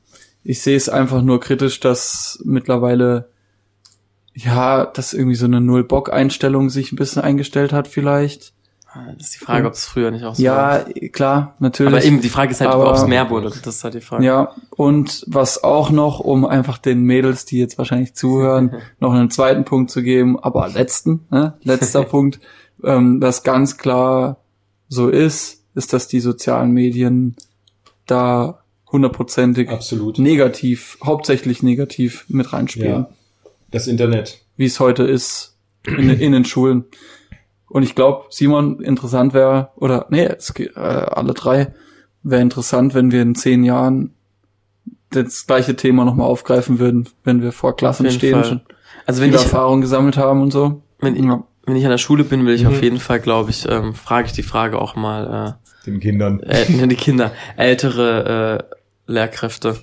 ich 0.46 0.62
sehe 0.62 0.76
es 0.76 0.88
einfach 0.88 1.22
nur 1.22 1.40
kritisch, 1.40 1.80
dass 1.80 2.40
mittlerweile 2.44 3.28
ja, 4.32 4.84
dass 4.84 5.14
irgendwie 5.14 5.34
so 5.34 5.46
eine 5.46 5.62
Null-Bock-Einstellung 5.62 6.68
sich 6.68 6.92
ein 6.92 6.96
bisschen 6.96 7.22
eingestellt 7.22 7.72
hat 7.72 7.88
vielleicht. 7.88 8.52
Das 9.18 9.26
ist 9.26 9.34
die 9.34 9.44
Frage, 9.44 9.66
ob 9.66 9.72
es 9.74 9.84
früher 9.86 10.10
nicht 10.10 10.24
auch 10.24 10.34
so 10.34 10.42
Ja, 10.42 10.56
war. 10.56 10.84
klar, 11.12 11.54
natürlich. 11.58 11.92
Aber 11.92 12.04
eben, 12.04 12.20
die 12.20 12.28
Frage 12.28 12.52
ist 12.52 12.60
halt, 12.60 12.70
ob 12.74 12.94
es 12.94 13.06
mehr 13.06 13.28
wurde. 13.28 13.50
Das 13.50 13.76
ist 13.76 13.84
halt 13.84 13.94
die 13.94 14.00
Frage. 14.00 14.24
Ja, 14.24 14.52
und 14.70 15.24
was 15.26 15.64
auch 15.64 15.90
noch, 15.90 16.20
um 16.20 16.46
einfach 16.46 16.78
den 16.78 17.02
Mädels, 17.02 17.44
die 17.44 17.58
jetzt 17.58 17.76
wahrscheinlich 17.76 18.14
zuhören, 18.14 18.74
noch 19.00 19.12
einen 19.12 19.30
zweiten 19.30 19.64
Punkt 19.64 19.90
zu 19.90 20.02
geben, 20.02 20.38
aber 20.38 20.68
letzten, 20.68 21.26
ne? 21.30 21.54
letzter 21.62 22.04
Punkt, 22.04 22.40
ähm, 22.84 23.20
was 23.20 23.42
ganz 23.42 23.76
klar 23.78 24.38
so 24.88 25.08
ist, 25.08 25.64
ist, 25.74 25.92
dass 25.92 26.08
die 26.08 26.20
sozialen 26.20 26.70
Medien 26.72 27.36
da 28.06 28.62
hundertprozentig 28.92 29.68
Absolut. 29.68 30.18
negativ, 30.18 30.98
hauptsächlich 31.04 31.62
negativ 31.62 32.24
mit 32.28 32.52
reinspielen, 32.52 32.90
Ja. 32.92 33.08
Das 33.70 33.86
Internet. 33.88 34.40
wie 34.56 34.66
es 34.66 34.78
heute 34.80 35.02
ist 35.02 35.56
in, 35.86 36.08
in 36.10 36.32
den 36.32 36.44
Schulen. 36.44 36.84
Und 37.68 37.82
ich 37.82 37.94
glaube, 37.96 38.26
Simon, 38.30 38.80
interessant 38.80 39.34
wäre, 39.34 39.70
oder 39.76 40.06
nee, 40.10 40.24
es, 40.24 40.54
geht, 40.54 40.76
äh, 40.76 40.80
alle 40.80 41.34
drei, 41.34 41.74
wäre 42.22 42.40
interessant, 42.42 42.94
wenn 42.94 43.10
wir 43.10 43.22
in 43.22 43.34
zehn 43.34 43.64
Jahren 43.64 44.14
das 45.10 45.46
gleiche 45.46 45.76
Thema 45.76 46.04
nochmal 46.04 46.26
aufgreifen 46.28 46.78
würden, 46.78 47.08
wenn 47.24 47.42
wir 47.42 47.52
vor 47.52 47.76
Klassen 47.76 48.10
stehen, 48.10 48.34
Fall. 48.34 48.44
schon 48.44 48.60
Also 49.04 49.20
wenn 49.22 49.30
ich, 49.30 49.36
Erfahrung 49.36 49.80
gesammelt 49.80 50.16
haben 50.16 50.42
und 50.42 50.52
so. 50.52 50.82
wenn 51.00 51.16
ich, 51.16 51.24
Ja. 51.24 51.44
wenn 51.64 51.76
ich 51.76 51.84
an 51.84 51.90
der 51.90 51.98
Schule 51.98 52.24
bin, 52.24 52.46
will 52.46 52.54
ich 52.54 52.62
Mhm. 52.62 52.68
auf 52.68 52.82
jeden 52.82 52.98
Fall, 52.98 53.20
glaube 53.20 53.50
ich, 53.50 53.66
ähm, 53.68 53.94
frage 53.94 54.26
ich 54.26 54.32
die 54.32 54.42
Frage 54.42 54.80
auch 54.80 54.94
mal, 54.96 55.58
Den 55.86 56.00
Kindern. 56.00 56.40
äh, 56.40 56.62
äh, 56.82 56.86
die 56.86 56.96
Kinder, 56.96 57.32
ältere 57.56 58.68
äh, 58.70 58.75
Lehrkräfte, 59.06 59.78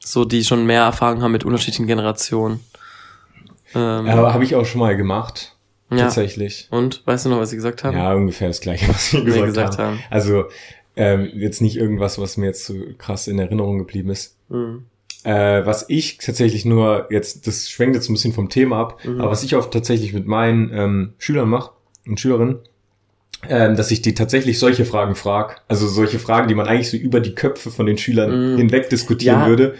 so 0.00 0.24
die 0.24 0.44
schon 0.44 0.66
mehr 0.66 0.82
Erfahrung 0.82 1.22
haben 1.22 1.32
mit 1.32 1.44
unterschiedlichen 1.44 1.86
Generationen. 1.86 2.60
Ähm, 3.74 4.06
Aber 4.08 4.32
habe 4.34 4.44
ich 4.44 4.54
auch 4.54 4.64
schon 4.66 4.80
mal 4.80 4.96
gemacht. 4.96 5.56
ja. 5.90 5.98
Tatsächlich. 5.98 6.68
Und 6.70 7.02
weißt 7.06 7.26
du 7.26 7.30
noch, 7.30 7.38
was 7.38 7.50
sie 7.50 7.56
gesagt 7.56 7.84
haben? 7.84 7.96
Ja, 7.96 8.14
ungefähr 8.14 8.48
das 8.48 8.60
gleiche, 8.60 8.88
was 8.88 9.12
Was 9.14 9.24
gesagt, 9.24 9.34
sie 9.34 9.42
gesagt 9.46 9.78
haben. 9.78 9.98
haben. 9.98 10.04
Also 10.10 10.44
ähm, 10.96 11.30
jetzt 11.34 11.60
nicht 11.60 11.76
irgendwas, 11.76 12.18
was 12.18 12.36
mir 12.36 12.46
jetzt 12.46 12.64
so 12.66 12.74
krass 12.98 13.26
in 13.26 13.38
Erinnerung 13.38 13.78
geblieben 13.78 14.10
ist. 14.10 14.36
Mhm. 14.48 14.84
Äh, 15.24 15.64
was 15.64 15.86
ich 15.88 16.18
tatsächlich 16.18 16.64
nur 16.66 17.06
jetzt, 17.10 17.46
das 17.46 17.68
schwenkt 17.70 17.96
jetzt 17.96 18.08
ein 18.10 18.12
bisschen 18.12 18.32
vom 18.34 18.48
Thema 18.50 18.78
ab, 18.80 19.04
Mhm. 19.04 19.20
aber 19.20 19.30
was 19.30 19.42
ich 19.42 19.56
auch 19.56 19.70
tatsächlich 19.70 20.12
mit 20.12 20.26
meinen 20.26 20.70
ähm, 20.72 21.14
Schülern 21.18 21.48
mache 21.48 21.70
und 22.06 22.20
Schülerinnen, 22.20 22.58
ähm, 23.48 23.76
dass 23.76 23.90
ich 23.90 24.02
die 24.02 24.14
tatsächlich 24.14 24.58
solche 24.58 24.84
Fragen 24.84 25.14
frage. 25.14 25.54
Also 25.68 25.86
solche 25.88 26.18
Fragen, 26.18 26.48
die 26.48 26.54
man 26.54 26.66
eigentlich 26.66 26.90
so 26.90 26.96
über 26.96 27.20
die 27.20 27.34
Köpfe 27.34 27.70
von 27.70 27.86
den 27.86 27.98
Schülern 27.98 28.52
Mhm. 28.54 28.56
hinweg 28.58 28.90
diskutieren 28.90 29.40
Ja. 29.40 29.46
würde. 29.46 29.74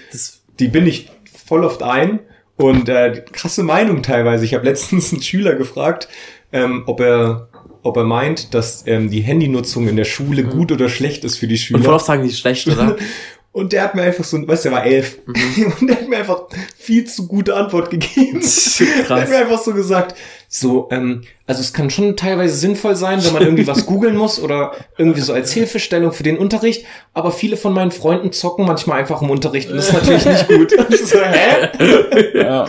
Die 0.59 0.68
bin 0.68 0.87
ich 0.87 1.11
voll 1.46 1.64
oft 1.64 1.83
ein 1.83 2.20
und 2.57 2.88
äh, 2.88 3.22
krasse 3.33 3.62
Meinung 3.62 4.03
teilweise. 4.03 4.44
Ich 4.44 4.55
habe 4.55 4.64
letztens 4.64 5.12
einen 5.12 5.22
Schüler 5.22 5.55
gefragt, 5.55 6.09
ähm, 6.53 6.85
ob 6.87 7.00
er 7.00 7.48
ob 7.83 7.98
er 7.98 8.05
meint, 8.05 8.55
dass 8.55 8.85
ähm, 8.87 9.11
die 9.11 9.20
Handynutzung 9.20 9.88
in 9.88 9.96
der 9.96 10.05
Schule 10.07 10.42
gut 10.44 10.72
oder 10.72 10.88
schlecht 10.88 11.22
ist 11.24 11.37
für 11.37 11.46
die 11.46 11.59
Schüler. 11.59 11.81
und 11.81 11.85
voll 11.85 11.92
oft 11.94 12.07
sagen 12.07 12.22
die 12.27 12.33
schlecht, 12.33 12.66
oder? 12.66 12.96
Und 13.53 13.72
der 13.72 13.83
hat 13.85 13.94
mir 13.94 14.03
einfach 14.03 14.24
so, 14.24 14.37
weißt 14.48 14.64
du, 14.64 14.70
der 14.70 14.79
war 14.79 14.85
elf. 14.85 15.18
Und 15.81 15.87
der 15.88 15.96
hat 15.96 16.09
mir 16.09 16.16
einfach 16.16 16.44
viel 16.77 17.05
zu 17.05 17.29
gute 17.29 17.55
Antwort 17.55 17.88
gegeben. 17.90 18.40
Der 18.79 19.09
hat 19.11 19.29
mir 19.29 19.37
einfach 19.37 19.61
so 19.62 19.72
gesagt, 19.72 20.16
so, 20.56 20.86
ähm, 20.92 21.22
also 21.48 21.60
es 21.60 21.72
kann 21.72 21.90
schon 21.90 22.16
teilweise 22.16 22.54
sinnvoll 22.54 22.94
sein, 22.94 23.24
wenn 23.24 23.32
man 23.32 23.42
irgendwie 23.46 23.66
was 23.66 23.86
googeln 23.86 24.16
muss 24.16 24.40
oder 24.40 24.70
irgendwie 24.96 25.20
so 25.20 25.32
als 25.32 25.52
Hilfestellung 25.52 26.12
für 26.12 26.22
den 26.22 26.38
Unterricht. 26.38 26.86
Aber 27.12 27.32
viele 27.32 27.56
von 27.56 27.72
meinen 27.72 27.90
Freunden 27.90 28.30
zocken 28.30 28.64
manchmal 28.64 29.00
einfach 29.00 29.20
im 29.20 29.30
Unterricht 29.30 29.68
und 29.68 29.76
das 29.76 29.88
ist 29.88 29.94
natürlich 29.94 30.24
nicht 30.24 30.48
gut. 30.48 30.72
So, 31.04 31.18
hä? 31.18 32.38
Ja. 32.38 32.66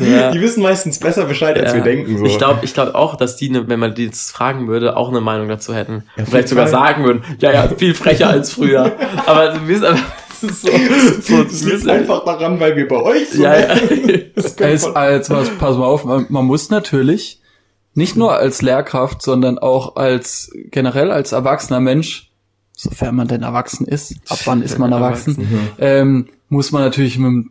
Ja. 0.00 0.30
Die 0.32 0.40
wissen 0.40 0.60
meistens 0.60 0.98
besser 0.98 1.26
Bescheid, 1.26 1.56
als 1.56 1.70
Ja. 1.70 1.76
wir 1.76 1.84
denken. 1.84 2.18
So. 2.18 2.24
Ich 2.24 2.36
glaube 2.36 2.60
ich 2.62 2.74
glaub 2.74 2.96
auch, 2.96 3.14
dass 3.14 3.36
die, 3.36 3.50
ne, 3.50 3.68
wenn 3.68 3.78
man 3.78 3.94
die 3.94 4.06
jetzt 4.06 4.32
fragen 4.32 4.66
würde, 4.66 4.96
auch 4.96 5.08
eine 5.10 5.20
Meinung 5.20 5.48
dazu 5.48 5.72
hätten. 5.74 6.02
Vielleicht 6.16 6.48
sogar 6.48 6.66
sagen 6.66 7.04
würden, 7.04 7.22
ja, 7.38 7.52
ja, 7.52 7.68
viel 7.68 7.94
frecher 7.94 8.28
als 8.28 8.50
früher. 8.50 8.90
Aber 9.24 9.50
du 9.52 9.60
bist 9.60 9.84
einfach 9.84 10.02
so, 10.40 10.68
so, 11.20 11.44
das 11.44 11.64
liegt 11.64 11.88
einfach 11.88 12.24
daran, 12.24 12.60
weil 12.60 12.76
wir 12.76 12.86
bei 12.86 13.02
euch 13.02 13.30
so 13.30 13.42
ja, 13.42 13.58
ja. 13.58 13.74
Als, 14.60 14.84
als 14.84 15.30
was, 15.30 15.50
pass 15.58 15.76
mal 15.76 15.86
auf, 15.86 16.04
man, 16.04 16.26
man 16.28 16.46
muss 16.46 16.70
natürlich 16.70 17.40
nicht 17.94 18.16
nur 18.16 18.34
als 18.34 18.62
Lehrkraft, 18.62 19.22
sondern 19.22 19.58
auch 19.58 19.96
als 19.96 20.52
generell 20.70 21.10
als 21.10 21.32
erwachsener 21.32 21.80
Mensch, 21.80 22.30
sofern 22.72 23.16
man 23.16 23.26
denn 23.26 23.42
erwachsen 23.42 23.86
ist, 23.86 24.14
ab 24.28 24.38
wann 24.44 24.62
ist 24.62 24.78
man 24.78 24.92
erwachsen, 24.92 25.48
ähm, 25.78 26.28
muss 26.48 26.70
man 26.70 26.82
natürlich 26.82 27.18
mit, 27.18 27.46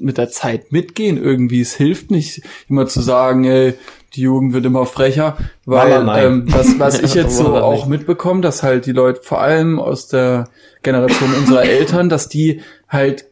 mit 0.00 0.18
der 0.18 0.30
Zeit 0.30 0.72
mitgehen 0.72 1.16
irgendwie. 1.22 1.60
Es 1.60 1.74
hilft 1.74 2.10
nicht 2.10 2.42
immer 2.68 2.86
zu 2.86 3.00
sagen, 3.00 3.44
ey, 3.44 3.74
die 4.14 4.22
Jugend 4.22 4.52
wird 4.52 4.64
immer 4.64 4.86
frecher, 4.86 5.36
weil 5.66 6.04
nein. 6.04 6.24
ähm, 6.24 6.44
was, 6.48 6.78
was 6.78 7.00
ich 7.00 7.14
jetzt 7.14 7.36
so 7.38 7.54
auch 7.56 7.86
mitbekomme, 7.86 8.40
dass 8.40 8.62
halt 8.62 8.86
die 8.86 8.92
Leute, 8.92 9.20
vor 9.22 9.40
allem 9.40 9.78
aus 9.78 10.08
der 10.08 10.48
Generation 10.82 11.34
unserer 11.34 11.64
Eltern, 11.64 12.08
dass 12.08 12.28
die 12.28 12.62
halt 12.88 13.26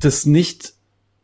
das 0.00 0.26
nicht 0.26 0.74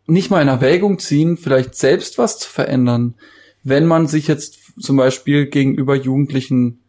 nicht 0.09 0.31
mal 0.31 0.41
in 0.41 0.49
Erwägung 0.49 0.99
ziehen, 0.99 1.37
vielleicht 1.37 1.75
selbst 1.75 2.17
was 2.17 2.39
zu 2.39 2.49
verändern. 2.49 3.15
Wenn 3.63 3.85
man 3.87 4.07
sich 4.07 4.27
jetzt 4.27 4.59
zum 4.81 4.97
Beispiel 4.97 5.47
gegenüber 5.47 5.95
Jugendlichen 5.95 6.81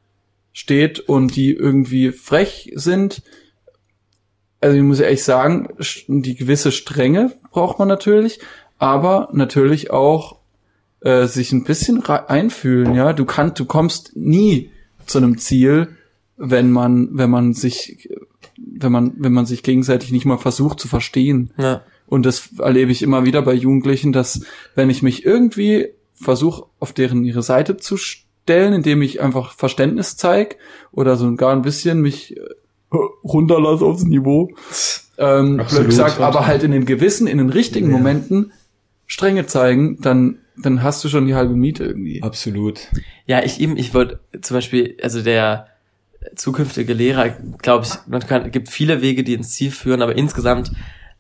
steht 0.54 1.02
und 1.02 1.36
die 1.36 1.54
irgendwie 1.54 2.12
frech 2.12 2.72
sind, 2.76 3.22
also 4.62 4.76
ich 4.76 4.84
muss 4.84 5.00
ehrlich 5.00 5.24
sagen, 5.24 5.70
die 6.08 6.36
gewisse 6.36 6.72
Strenge 6.72 7.34
braucht 7.52 7.80
man 7.80 7.88
natürlich, 7.88 8.40
aber 8.78 9.30
natürlich 9.32 9.92
auch 9.92 10.40
äh, 11.02 11.28
sich 11.28 11.52
ein 11.52 11.64
bisschen 11.64 12.04
einfühlen, 12.06 12.94
ja. 12.94 13.14
Du 13.14 13.26
kannst, 13.26 13.60
du 13.60 13.66
kommst 13.66 14.16
nie 14.16 14.72
zu 15.06 15.18
einem 15.18 15.38
Ziel, 15.38 15.90
wenn 16.38 16.72
man, 16.72 17.10
wenn 17.14 17.30
man 17.30 17.54
sich, 17.54 18.10
wenn 18.58 18.92
man, 18.92 19.14
wenn 19.18 19.34
man 19.34 19.46
sich 19.46 19.64
gegenseitig 19.64 20.12
nicht 20.12 20.26
mal 20.26 20.38
versucht 20.38 20.80
zu 20.80 20.88
verstehen. 20.88 21.52
Ja. 21.58 21.84
Und 22.06 22.26
das 22.26 22.50
erlebe 22.58 22.92
ich 22.92 23.02
immer 23.02 23.26
wieder 23.26 23.42
bei 23.42 23.54
Jugendlichen, 23.54 24.12
dass 24.12 24.42
wenn 24.76 24.90
ich 24.90 25.04
mich 25.04 25.26
irgendwie 25.26 25.90
versuche, 26.14 26.66
auf 26.80 26.92
deren 26.92 27.24
ihre 27.24 27.44
Seite 27.44 27.78
zu 27.78 27.98
stellen, 27.98 28.74
indem 28.74 29.02
ich 29.02 29.22
einfach 29.22 29.54
Verständnis 29.54 30.18
zeige 30.18 30.56
oder 30.92 31.18
so 31.18 31.34
gar 31.36 31.54
ein 31.54 31.62
bisschen 31.62 32.02
mich 32.02 32.36
äh, 32.36 32.42
runterlasse 32.92 33.86
aufs 33.86 34.04
Niveau, 34.04 34.52
ähm, 35.18 35.58
blöd 35.58 35.86
gesagt, 35.86 36.20
aber 36.20 36.48
halt 36.48 36.64
in 36.64 36.72
den 36.72 36.86
gewissen, 36.86 37.28
in 37.28 37.38
den 37.38 37.50
richtigen 37.50 37.92
ja. 37.92 37.98
Momenten 37.98 38.52
Strenge 39.06 39.46
zeigen, 39.46 40.00
dann 40.02 40.40
dann 40.62 40.84
hast 40.84 41.04
du 41.04 41.10
schon 41.10 41.28
die 41.28 41.36
halbe 41.36 41.56
Miete 41.56 41.86
irgendwie. 41.86 42.22
Absolut. 42.22 42.88
Ja, 43.26 43.44
ich 43.44 43.60
ihm, 43.60 43.78
ich 43.78 43.94
würde 43.94 44.20
zum 44.42 44.58
Beispiel, 44.58 44.98
also 45.02 45.22
der 45.22 45.68
zukünftige 46.36 46.94
Lehrer, 46.94 47.30
glaube 47.62 47.86
ich, 47.86 47.92
man 48.08 48.22
kann, 48.22 48.52
gibt 48.52 48.70
viele 48.70 49.02
Wege, 49.02 49.24
die 49.24 49.34
ins 49.34 49.52
Ziel 49.52 49.72
führen, 49.72 50.02
aber 50.02 50.18
insgesamt 50.18 50.72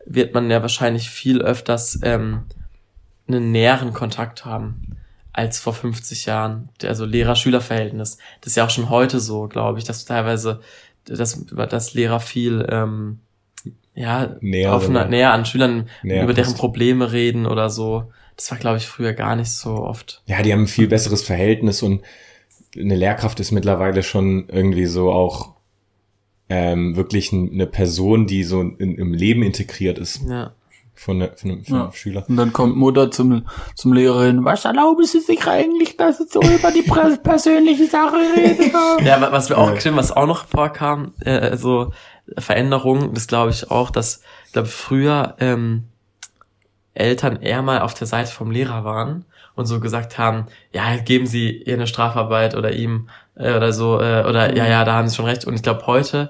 wird 0.06 0.34
man 0.34 0.50
ja 0.50 0.62
wahrscheinlich 0.62 1.10
viel 1.10 1.42
öfters 1.42 2.00
ähm, 2.04 2.42
einen 3.28 3.52
näheren 3.52 3.94
Kontakt 3.94 4.46
haben 4.46 4.98
als 5.32 5.60
vor 5.60 5.74
50 5.74 6.26
Jahren. 6.26 6.70
Also 6.84 7.06
Lehrer-Schüler-Verhältnis. 7.06 8.18
Das 8.42 8.52
ist 8.52 8.56
ja 8.58 8.66
auch 8.66 8.70
schon 8.70 8.90
heute 8.90 9.20
so, 9.20 9.48
glaube 9.48 9.80
ich, 9.80 9.86
dass 9.86 10.04
teilweise, 10.04 10.62
dass, 11.06 11.46
dass 11.46 11.94
Lehrer 11.94 12.20
viel 12.20 12.68
ähm, 12.70 13.20
ja, 13.96 14.38
näher, 14.42 14.74
offener, 14.74 15.06
näher 15.06 15.34
an 15.34 15.46
Schülern 15.46 15.90
über 16.04 16.34
deren 16.34 16.56
Probleme 16.56 17.12
reden 17.12 17.46
oder 17.46 17.70
so. 17.70 18.12
Das 18.36 18.50
war, 18.52 18.58
glaube 18.58 18.78
ich, 18.78 18.88
früher 18.88 19.14
gar 19.14 19.36
nicht 19.36 19.52
so 19.52 19.72
oft. 19.72 20.22
Ja, 20.26 20.42
die 20.42 20.54
haben 20.54 20.62
ein 20.62 20.68
viel 20.68 20.88
besseres 20.88 21.22
Verhältnis 21.24 21.84
und 21.84 22.04
eine 22.78 22.96
Lehrkraft 22.96 23.40
ist 23.40 23.52
mittlerweile 23.52 24.04
schon 24.04 24.48
irgendwie 24.48 24.86
so 24.86 25.12
auch 25.12 25.54
ähm, 26.48 26.96
wirklich 26.96 27.34
eine 27.34 27.68
Person, 27.68 28.28
die 28.28 28.44
so 28.44 28.62
in, 28.62 28.96
im 28.96 29.14
Leben 29.14 29.44
integriert 29.44 30.00
ist. 30.00 30.22
Ja. 30.28 30.54
Von, 31.00 31.20
der, 31.20 31.38
von, 31.38 31.52
einem, 31.52 31.64
von 31.64 31.82
einem 31.82 31.92
Schüler. 31.94 32.26
Und 32.28 32.36
dann 32.36 32.52
kommt 32.52 32.76
Mutter 32.76 33.10
zum, 33.10 33.48
zum 33.74 33.94
Lehrerin, 33.94 34.44
was 34.44 34.66
erlauben 34.66 35.06
Sie 35.06 35.22
sich 35.22 35.48
eigentlich, 35.48 35.96
dass 35.96 36.18
Sie 36.18 36.26
so 36.30 36.42
über 36.42 36.72
die 36.72 36.82
persönliche 37.24 37.86
Sache 37.86 38.18
reden? 38.36 38.72
ja, 39.06 39.32
was 39.32 39.48
wir 39.48 39.58
auch, 39.58 39.72
was 39.72 40.12
auch 40.12 40.28
noch 40.28 40.46
vorkam, 40.46 41.14
äh, 41.22 41.56
so 41.56 41.94
Veränderungen, 42.38 43.14
das 43.14 43.28
glaube 43.28 43.52
ich 43.52 43.72
auch, 43.72 43.92
dass, 43.92 44.22
ich 44.46 44.52
glaube, 44.52 44.68
früher 44.68 45.36
ähm, 45.40 45.86
Eltern 46.94 47.42
eher 47.42 47.62
mal 47.62 47.80
auf 47.80 47.94
der 47.94 48.08
Seite 48.08 48.34
vom 48.34 48.52
Lehrer 48.52 48.84
waren 48.84 49.24
und 49.56 49.68
so 49.68 49.80
gesagt 49.80 50.18
haben, 50.18 50.48
ja, 50.74 50.98
geben 50.98 51.28
Sie 51.28 51.50
ihr 51.64 51.76
eine 51.76 51.88
Strafarbeit 51.88 52.56
oder 52.56 52.74
ihm 52.74 53.10
äh, 53.36 53.54
oder 53.56 53.72
so, 53.72 54.02
äh, 54.02 54.26
oder 54.28 54.54
ja, 54.54 54.68
ja, 54.68 54.84
da 54.84 54.96
haben 54.96 55.08
Sie 55.08 55.16
schon 55.16 55.26
recht. 55.26 55.46
Und 55.46 55.56
ich 55.56 55.64
glaube, 55.64 55.88
heute 55.88 56.30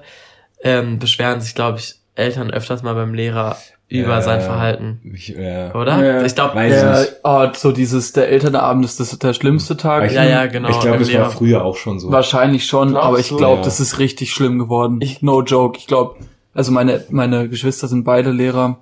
ähm, 0.62 1.00
beschweren 1.00 1.40
sich, 1.40 1.54
glaube 1.54 1.78
ich, 1.78 1.96
Eltern 2.14 2.50
öfters 2.50 2.82
mal 2.82 2.94
beim 2.94 3.14
Lehrer 3.14 3.56
über 3.90 4.18
äh, 4.18 4.22
sein 4.22 4.40
Verhalten. 4.40 5.00
Ich, 5.12 5.36
äh, 5.36 5.70
Oder? 5.74 6.04
Ja, 6.04 6.24
ich 6.24 6.34
glaube, 6.34 6.64
ja, 6.66 7.04
oh, 7.24 7.48
so 7.52 7.72
dieses, 7.72 8.12
der 8.12 8.28
Elternabend 8.28 8.84
ist 8.84 9.00
das 9.00 9.18
der 9.18 9.34
schlimmste 9.34 9.76
Tag. 9.76 10.06
Ich, 10.06 10.12
ja, 10.12 10.24
ja, 10.24 10.46
genau. 10.46 10.68
Ich 10.68 10.78
glaube, 10.78 10.98
das 10.98 11.12
war 11.12 11.30
früher 11.30 11.64
auch 11.64 11.76
schon 11.76 11.98
so. 11.98 12.10
Wahrscheinlich 12.12 12.66
schon, 12.66 12.90
Glaubst 12.90 13.06
aber 13.06 13.18
ich 13.18 13.28
glaube, 13.28 13.58
ja. 13.58 13.64
das 13.64 13.80
ist 13.80 13.98
richtig 13.98 14.32
schlimm 14.32 14.58
geworden. 14.58 15.00
Ich, 15.00 15.22
no 15.22 15.42
joke. 15.42 15.76
Ich 15.76 15.88
glaube, 15.88 16.16
also 16.54 16.70
meine, 16.70 17.04
meine 17.10 17.48
Geschwister 17.48 17.88
sind 17.88 18.04
beide 18.04 18.30
Lehrer, 18.30 18.78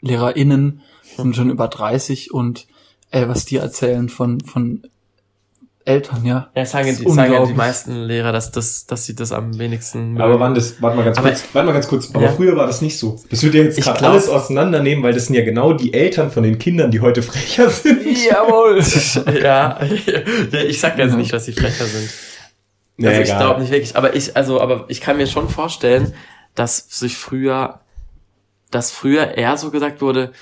LehrerInnen, 0.00 0.80
sind 1.16 1.34
schon 1.34 1.50
über 1.50 1.66
30 1.66 2.32
und 2.32 2.68
ey, 3.10 3.28
was 3.28 3.46
die 3.46 3.56
erzählen 3.56 4.08
von, 4.08 4.40
von 4.40 4.82
Eltern, 5.86 6.24
ja. 6.24 6.50
Ja, 6.54 6.66
sagen, 6.66 6.96
die, 6.98 7.08
sagen 7.08 7.32
ja 7.32 7.46
die 7.46 7.54
meisten 7.54 8.02
Lehrer, 8.04 8.32
dass, 8.32 8.50
das, 8.50 8.86
dass 8.86 9.04
sie 9.06 9.14
das 9.14 9.30
am 9.30 9.56
wenigsten 9.56 10.14
mögen. 10.14 10.20
Aber 10.20 10.40
wann 10.40 10.52
das, 10.52 10.82
warte 10.82 10.96
mal 10.96 11.04
ganz 11.04 11.16
aber, 11.16 11.28
kurz, 11.28 11.44
warte 11.52 11.66
mal 11.66 11.72
ganz 11.72 11.86
kurz, 11.86 12.10
aber 12.12 12.24
ja. 12.24 12.32
früher 12.32 12.56
war 12.56 12.66
das 12.66 12.82
nicht 12.82 12.98
so. 12.98 13.20
Das 13.30 13.44
wird 13.44 13.54
ja 13.54 13.62
jetzt 13.62 13.80
gerade 13.80 14.04
alles 14.04 14.28
auseinandernehmen, 14.28 15.04
weil 15.04 15.14
das 15.14 15.26
sind 15.26 15.36
ja 15.36 15.44
genau 15.44 15.72
die 15.72 15.94
Eltern 15.94 16.32
von 16.32 16.42
den 16.42 16.58
Kindern, 16.58 16.90
die 16.90 17.00
heute 17.00 17.22
frecher 17.22 17.70
sind. 17.70 18.04
Jawohl. 18.04 18.80
ja, 19.42 19.78
ja, 19.80 20.60
ich 20.60 20.80
sag 20.80 20.98
jetzt 20.98 21.16
nicht, 21.16 21.32
dass 21.32 21.44
sie 21.44 21.52
frecher 21.52 21.84
sind. 21.84 22.10
Also 22.98 23.10
ja, 23.10 23.20
ich 23.20 23.36
glaube 23.36 23.60
nicht 23.60 23.70
wirklich, 23.70 23.94
aber 23.96 24.16
ich, 24.16 24.36
also, 24.36 24.60
aber 24.60 24.86
ich 24.88 25.00
kann 25.00 25.18
mir 25.18 25.28
schon 25.28 25.48
vorstellen, 25.48 26.14
dass 26.56 26.78
sich 26.88 27.16
früher, 27.16 27.80
dass 28.72 28.90
früher 28.90 29.36
eher 29.36 29.56
so 29.56 29.70
gesagt 29.70 30.00
wurde, 30.00 30.32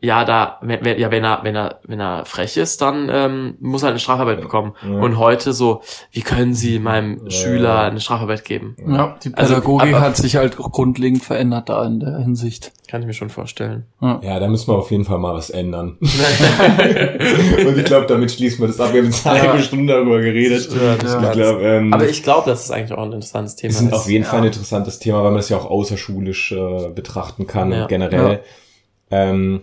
ja, 0.00 0.24
da, 0.24 0.58
wenn, 0.62 0.84
ja, 0.98 1.10
wenn 1.10 1.24
er, 1.24 1.40
wenn 1.42 1.56
er, 1.56 1.80
wenn 1.82 1.98
er 1.98 2.24
frech 2.24 2.56
ist, 2.56 2.80
dann 2.82 3.08
ähm, 3.10 3.56
muss 3.58 3.82
er 3.82 3.88
eine 3.88 3.98
Strafarbeit 3.98 4.40
bekommen. 4.40 4.74
Ja. 4.82 5.00
Und 5.00 5.18
heute 5.18 5.52
so, 5.52 5.82
wie 6.12 6.20
können 6.20 6.54
Sie 6.54 6.78
meinem 6.78 7.24
ja. 7.24 7.30
Schüler 7.30 7.80
eine 7.80 7.98
Strafarbeit 7.98 8.44
geben? 8.44 8.76
Ja, 8.86 9.16
die 9.24 9.34
also, 9.34 9.54
Pädagogik 9.54 9.94
also, 9.94 10.00
hat 10.00 10.16
sich 10.16 10.36
halt 10.36 10.56
grundlegend 10.56 11.24
verändert 11.24 11.68
da 11.68 11.84
in 11.84 11.98
der 11.98 12.18
Hinsicht. 12.18 12.72
Kann 12.86 13.00
ich 13.00 13.08
mir 13.08 13.12
schon 13.12 13.28
vorstellen. 13.28 13.86
Ja, 14.00 14.20
ja 14.22 14.38
da 14.38 14.46
müssen 14.46 14.68
wir 14.68 14.78
auf 14.78 14.92
jeden 14.92 15.04
Fall 15.04 15.18
mal 15.18 15.34
was 15.34 15.50
ändern. 15.50 15.98
Und 16.00 17.76
ich 17.76 17.84
glaube, 17.84 18.06
damit 18.06 18.30
schließen 18.30 18.60
wir 18.60 18.68
das 18.68 18.78
ab. 18.78 18.92
Wir 18.92 19.00
haben 19.00 19.06
jetzt 19.06 19.26
eine 19.26 19.42
halbe 19.42 19.62
Stunde 19.64 19.94
darüber 19.94 20.20
geredet. 20.20 20.68
Ja, 20.72 20.94
ich 20.94 21.32
glaub, 21.32 21.60
ähm, 21.60 21.92
Aber 21.92 22.08
ich 22.08 22.22
glaube, 22.22 22.48
das 22.48 22.64
ist 22.64 22.70
eigentlich 22.70 22.96
auch 22.96 23.02
ein 23.02 23.12
interessantes 23.12 23.56
Thema. 23.56 23.72
Das 23.72 23.82
ist 23.82 23.92
auf 23.92 24.08
jeden 24.08 24.24
Fall 24.24 24.40
ein 24.40 24.46
interessantes 24.46 25.00
Thema, 25.00 25.24
weil 25.24 25.32
man 25.32 25.40
es 25.40 25.48
ja 25.48 25.56
auch 25.56 25.66
außerschulisch 25.66 26.52
äh, 26.52 26.88
betrachten 26.94 27.48
kann 27.48 27.72
und 27.72 27.88
generell. 27.88 28.42
Ähm, 29.10 29.62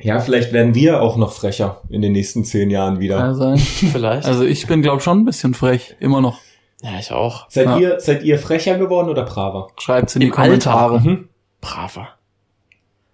ja, 0.00 0.20
vielleicht 0.20 0.52
werden 0.52 0.74
wir 0.74 1.00
auch 1.00 1.16
noch 1.16 1.32
frecher 1.32 1.80
in 1.88 2.02
den 2.02 2.12
nächsten 2.12 2.44
zehn 2.44 2.70
Jahren 2.70 3.00
wieder. 3.00 3.18
Kann 3.18 3.34
sein. 3.34 3.58
Vielleicht. 3.92 4.26
Also 4.26 4.44
ich 4.44 4.66
bin, 4.66 4.82
glaube 4.82 5.00
schon 5.00 5.20
ein 5.20 5.24
bisschen 5.24 5.54
frech, 5.54 5.96
immer 6.00 6.20
noch. 6.20 6.38
Ja, 6.82 6.98
ich 7.00 7.10
auch. 7.12 7.48
Seid 7.48 7.66
ja. 7.66 7.78
ihr, 7.78 8.00
seid 8.00 8.22
ihr 8.22 8.38
frecher 8.38 8.76
geworden 8.76 9.08
oder 9.08 9.24
braver? 9.24 9.68
Schreibt's 9.80 10.14
in 10.14 10.22
Im 10.22 10.28
die 10.28 10.32
Kommentare. 10.32 11.00
Mhm. 11.00 11.28
Braver. 11.62 12.08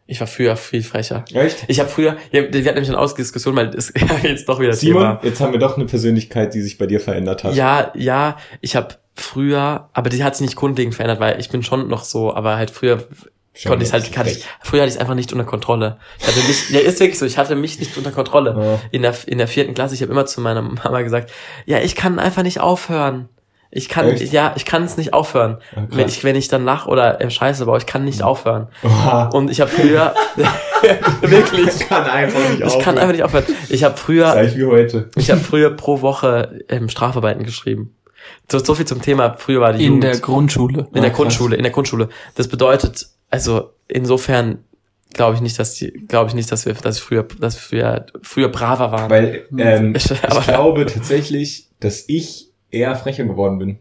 Ich 0.06 0.20
war 0.20 0.26
früher 0.26 0.56
viel 0.56 0.82
frecher. 0.82 1.24
Echt? 1.32 1.64
Ich 1.68 1.78
habe 1.78 1.88
früher, 1.88 2.16
wir 2.32 2.42
hatten 2.42 2.52
nämlich 2.52 2.88
eine 2.88 2.98
Ausdiskussion, 2.98 3.54
weil 3.54 3.68
es 3.68 3.92
jetzt 4.22 4.48
doch 4.48 4.58
wieder 4.58 4.72
Simon, 4.72 5.02
Thema. 5.02 5.20
jetzt 5.22 5.40
haben 5.40 5.52
wir 5.52 5.60
doch 5.60 5.76
eine 5.76 5.86
Persönlichkeit, 5.86 6.52
die 6.52 6.60
sich 6.60 6.76
bei 6.76 6.86
dir 6.86 7.00
verändert 7.00 7.44
hat. 7.44 7.54
Ja, 7.54 7.92
ja, 7.94 8.36
ich 8.60 8.74
habe 8.74 8.96
früher, 9.14 9.88
aber 9.92 10.10
die 10.10 10.22
hat 10.24 10.36
sich 10.36 10.48
nicht 10.48 10.56
grundlegend 10.56 10.94
verändert, 10.94 11.20
weil 11.20 11.40
ich 11.40 11.48
bin 11.48 11.62
schon 11.62 11.88
noch 11.88 12.02
so, 12.02 12.34
aber 12.34 12.56
halt 12.56 12.70
früher 12.72 13.06
Schon 13.54 13.70
konnte 13.70 13.84
ich 13.84 13.92
halt, 13.92 14.10
kann 14.12 14.26
ich, 14.26 14.46
früher 14.62 14.80
hatte 14.80 14.88
ich 14.88 14.94
es 14.94 15.00
einfach 15.00 15.14
nicht 15.14 15.32
unter 15.32 15.44
Kontrolle. 15.44 15.98
Ich 16.18 16.26
hatte 16.26 16.40
mich, 16.48 16.70
ja, 16.70 16.80
ist 16.80 17.00
wirklich 17.00 17.18
so, 17.18 17.26
ich 17.26 17.36
hatte 17.36 17.54
mich 17.54 17.78
nicht 17.78 17.96
unter 17.98 18.10
Kontrolle. 18.10 18.56
Ja. 18.58 18.80
In 18.92 19.02
der, 19.02 19.14
in 19.26 19.36
der 19.38 19.46
vierten 19.46 19.74
Klasse, 19.74 19.94
ich 19.94 20.00
habe 20.00 20.10
immer 20.10 20.24
zu 20.24 20.40
meiner 20.40 20.62
Mama 20.62 21.02
gesagt, 21.02 21.30
ja, 21.66 21.78
ich 21.78 21.94
kann 21.94 22.18
einfach 22.18 22.42
nicht 22.42 22.60
aufhören. 22.60 23.28
Ich 23.74 23.88
kann, 23.88 24.06
Echt? 24.06 24.32
ja, 24.32 24.52
ich 24.54 24.66
kann 24.66 24.84
es 24.84 24.98
nicht 24.98 25.14
aufhören. 25.14 25.58
Ja, 25.74 25.86
wenn 25.90 26.06
ich, 26.06 26.24
wenn 26.24 26.36
ich 26.36 26.48
dann 26.48 26.64
lach 26.64 26.86
oder 26.86 27.22
äh, 27.22 27.30
scheiße 27.30 27.64
baue, 27.64 27.78
ich 27.78 27.86
kann 27.86 28.04
nicht 28.04 28.22
aufhören. 28.22 28.68
Oha. 28.82 29.30
Und 29.32 29.50
ich 29.50 29.62
habe 29.62 29.70
früher, 29.70 30.14
wirklich. 31.22 31.68
Ich 31.68 31.88
kann 31.88 32.04
einfach 32.04 32.38
nicht 32.50 32.62
aufhören. 32.62 32.78
Ich 32.78 32.84
kann 32.84 32.98
einfach 32.98 33.12
nicht 33.12 33.22
aufhören. 33.22 33.44
Ich 33.70 33.82
habe 33.84 33.96
früher, 33.96 34.32
Gleich 34.32 34.56
wie 34.56 34.64
heute. 34.66 35.08
ich 35.16 35.30
habe 35.30 35.40
früher 35.40 35.70
pro 35.70 36.02
Woche 36.02 36.64
ähm, 36.68 36.90
Strafarbeiten 36.90 37.44
geschrieben. 37.44 37.96
So, 38.50 38.58
so 38.58 38.74
viel 38.74 38.86
zum 38.86 39.00
Thema. 39.00 39.36
Früher 39.38 39.60
war 39.62 39.72
die 39.72 39.80
In 39.86 39.94
Jugend, 39.94 40.04
der 40.04 40.18
Grundschule. 40.18 40.88
In 40.92 41.00
der 41.02 41.10
Grundschule, 41.10 41.56
in 41.56 41.62
der 41.62 41.72
Grundschule. 41.72 42.10
Das 42.34 42.48
bedeutet, 42.48 43.06
also 43.32 43.72
insofern 43.88 44.58
glaube 45.14 45.36
ich 45.36 45.40
nicht, 45.40 45.58
dass 45.58 45.74
die, 45.74 45.90
glaube 45.90 46.28
ich 46.28 46.34
nicht, 46.34 46.52
dass 46.52 46.66
wir, 46.66 46.74
dass 46.74 46.98
ich 46.98 47.02
früher, 47.02 47.26
dass 47.40 47.72
wir 47.72 48.06
früher 48.22 48.48
braver 48.48 48.92
waren. 48.92 49.10
Weil 49.10 49.46
ähm, 49.58 49.94
ich, 49.96 50.10
ich 50.10 50.20
glaube 50.20 50.86
tatsächlich, 50.86 51.68
dass 51.80 52.04
ich 52.06 52.50
eher 52.70 52.94
frecher 52.94 53.24
geworden 53.24 53.58
bin. 53.58 53.78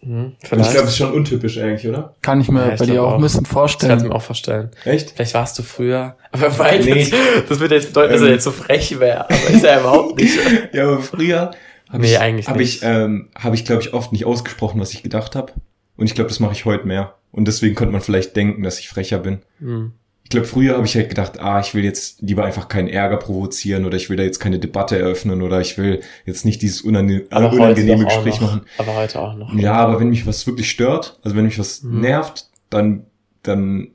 Hm, 0.00 0.36
ich 0.40 0.48
glaube, 0.48 0.64
das 0.64 0.84
ist 0.84 0.96
schon 0.96 1.12
untypisch 1.12 1.58
eigentlich, 1.58 1.88
oder? 1.88 2.14
Kann 2.22 2.40
ich 2.40 2.48
mir 2.48 2.66
ja, 2.66 2.72
ich 2.74 2.78
bei 2.78 2.86
dir 2.86 3.02
auch 3.02 3.14
ein 3.14 3.20
bisschen 3.20 3.46
vorstellen. 3.46 3.90
Das 3.90 3.98
kann 3.98 4.06
ich 4.06 4.12
mir 4.12 4.16
auch 4.16 4.22
vorstellen. 4.22 4.70
Echt? 4.84 5.10
Vielleicht 5.10 5.34
warst 5.34 5.58
du 5.58 5.64
früher. 5.64 6.16
Aber 6.30 6.56
weil 6.58 6.84
nee. 6.84 7.00
jetzt, 7.00 7.14
das 7.48 7.58
würde 7.58 7.74
jetzt 7.74 7.88
bedeuten, 7.88 8.12
dass 8.12 8.20
er 8.20 8.28
ähm. 8.28 8.32
jetzt 8.34 8.44
so 8.44 8.52
frech 8.52 9.00
wäre. 9.00 9.24
Aber 9.24 9.50
ist 9.50 9.64
er 9.64 9.80
überhaupt 9.80 10.20
nicht. 10.20 10.38
ja, 10.72 10.84
aber 10.84 11.00
früher 11.00 11.50
habe 11.90 12.02
nee, 12.02 12.12
ich, 12.12 12.20
eigentlich 12.20 12.48
hab 12.48 12.60
ich, 12.60 12.80
ähm, 12.82 13.28
hab 13.34 13.54
ich 13.54 13.64
glaube 13.64 13.82
ich, 13.82 13.94
oft 13.94 14.12
nicht 14.12 14.24
ausgesprochen, 14.24 14.80
was 14.80 14.92
ich 14.92 15.02
gedacht 15.02 15.34
habe. 15.34 15.52
Und 15.96 16.06
ich 16.06 16.14
glaube, 16.14 16.28
das 16.28 16.38
mache 16.40 16.52
ich 16.52 16.64
heute 16.64 16.86
mehr. 16.86 17.14
Und 17.36 17.46
deswegen 17.46 17.74
könnte 17.74 17.92
man 17.92 18.00
vielleicht 18.00 18.34
denken, 18.34 18.62
dass 18.62 18.80
ich 18.80 18.88
frecher 18.88 19.18
bin. 19.18 19.40
Mhm. 19.60 19.92
Ich 20.24 20.30
glaube, 20.30 20.46
früher 20.46 20.74
habe 20.74 20.86
ich 20.86 20.96
halt 20.96 21.10
gedacht, 21.10 21.38
ah, 21.38 21.60
ich 21.60 21.74
will 21.74 21.84
jetzt 21.84 22.20
lieber 22.20 22.44
einfach 22.44 22.66
keinen 22.66 22.88
Ärger 22.88 23.18
provozieren 23.18 23.84
oder 23.84 23.96
ich 23.96 24.10
will 24.10 24.16
da 24.16 24.24
jetzt 24.24 24.40
keine 24.40 24.58
Debatte 24.58 24.98
eröffnen 24.98 25.42
oder 25.42 25.60
ich 25.60 25.78
will 25.78 26.00
jetzt 26.24 26.44
nicht 26.44 26.62
dieses 26.62 26.80
unange 26.80 27.26
aber 27.30 27.52
unangenehme 27.52 28.06
Gespräch 28.06 28.40
machen. 28.40 28.62
Aber 28.78 28.96
heute 28.96 29.20
auch 29.20 29.36
noch. 29.36 29.54
Ja, 29.54 29.74
aber 29.74 30.00
wenn 30.00 30.08
mich 30.08 30.26
was 30.26 30.44
wirklich 30.46 30.68
stört, 30.68 31.20
also 31.22 31.36
wenn 31.36 31.44
mich 31.44 31.58
was 31.58 31.82
mhm. 31.82 32.00
nervt, 32.00 32.48
dann, 32.70 33.04
dann, 33.42 33.92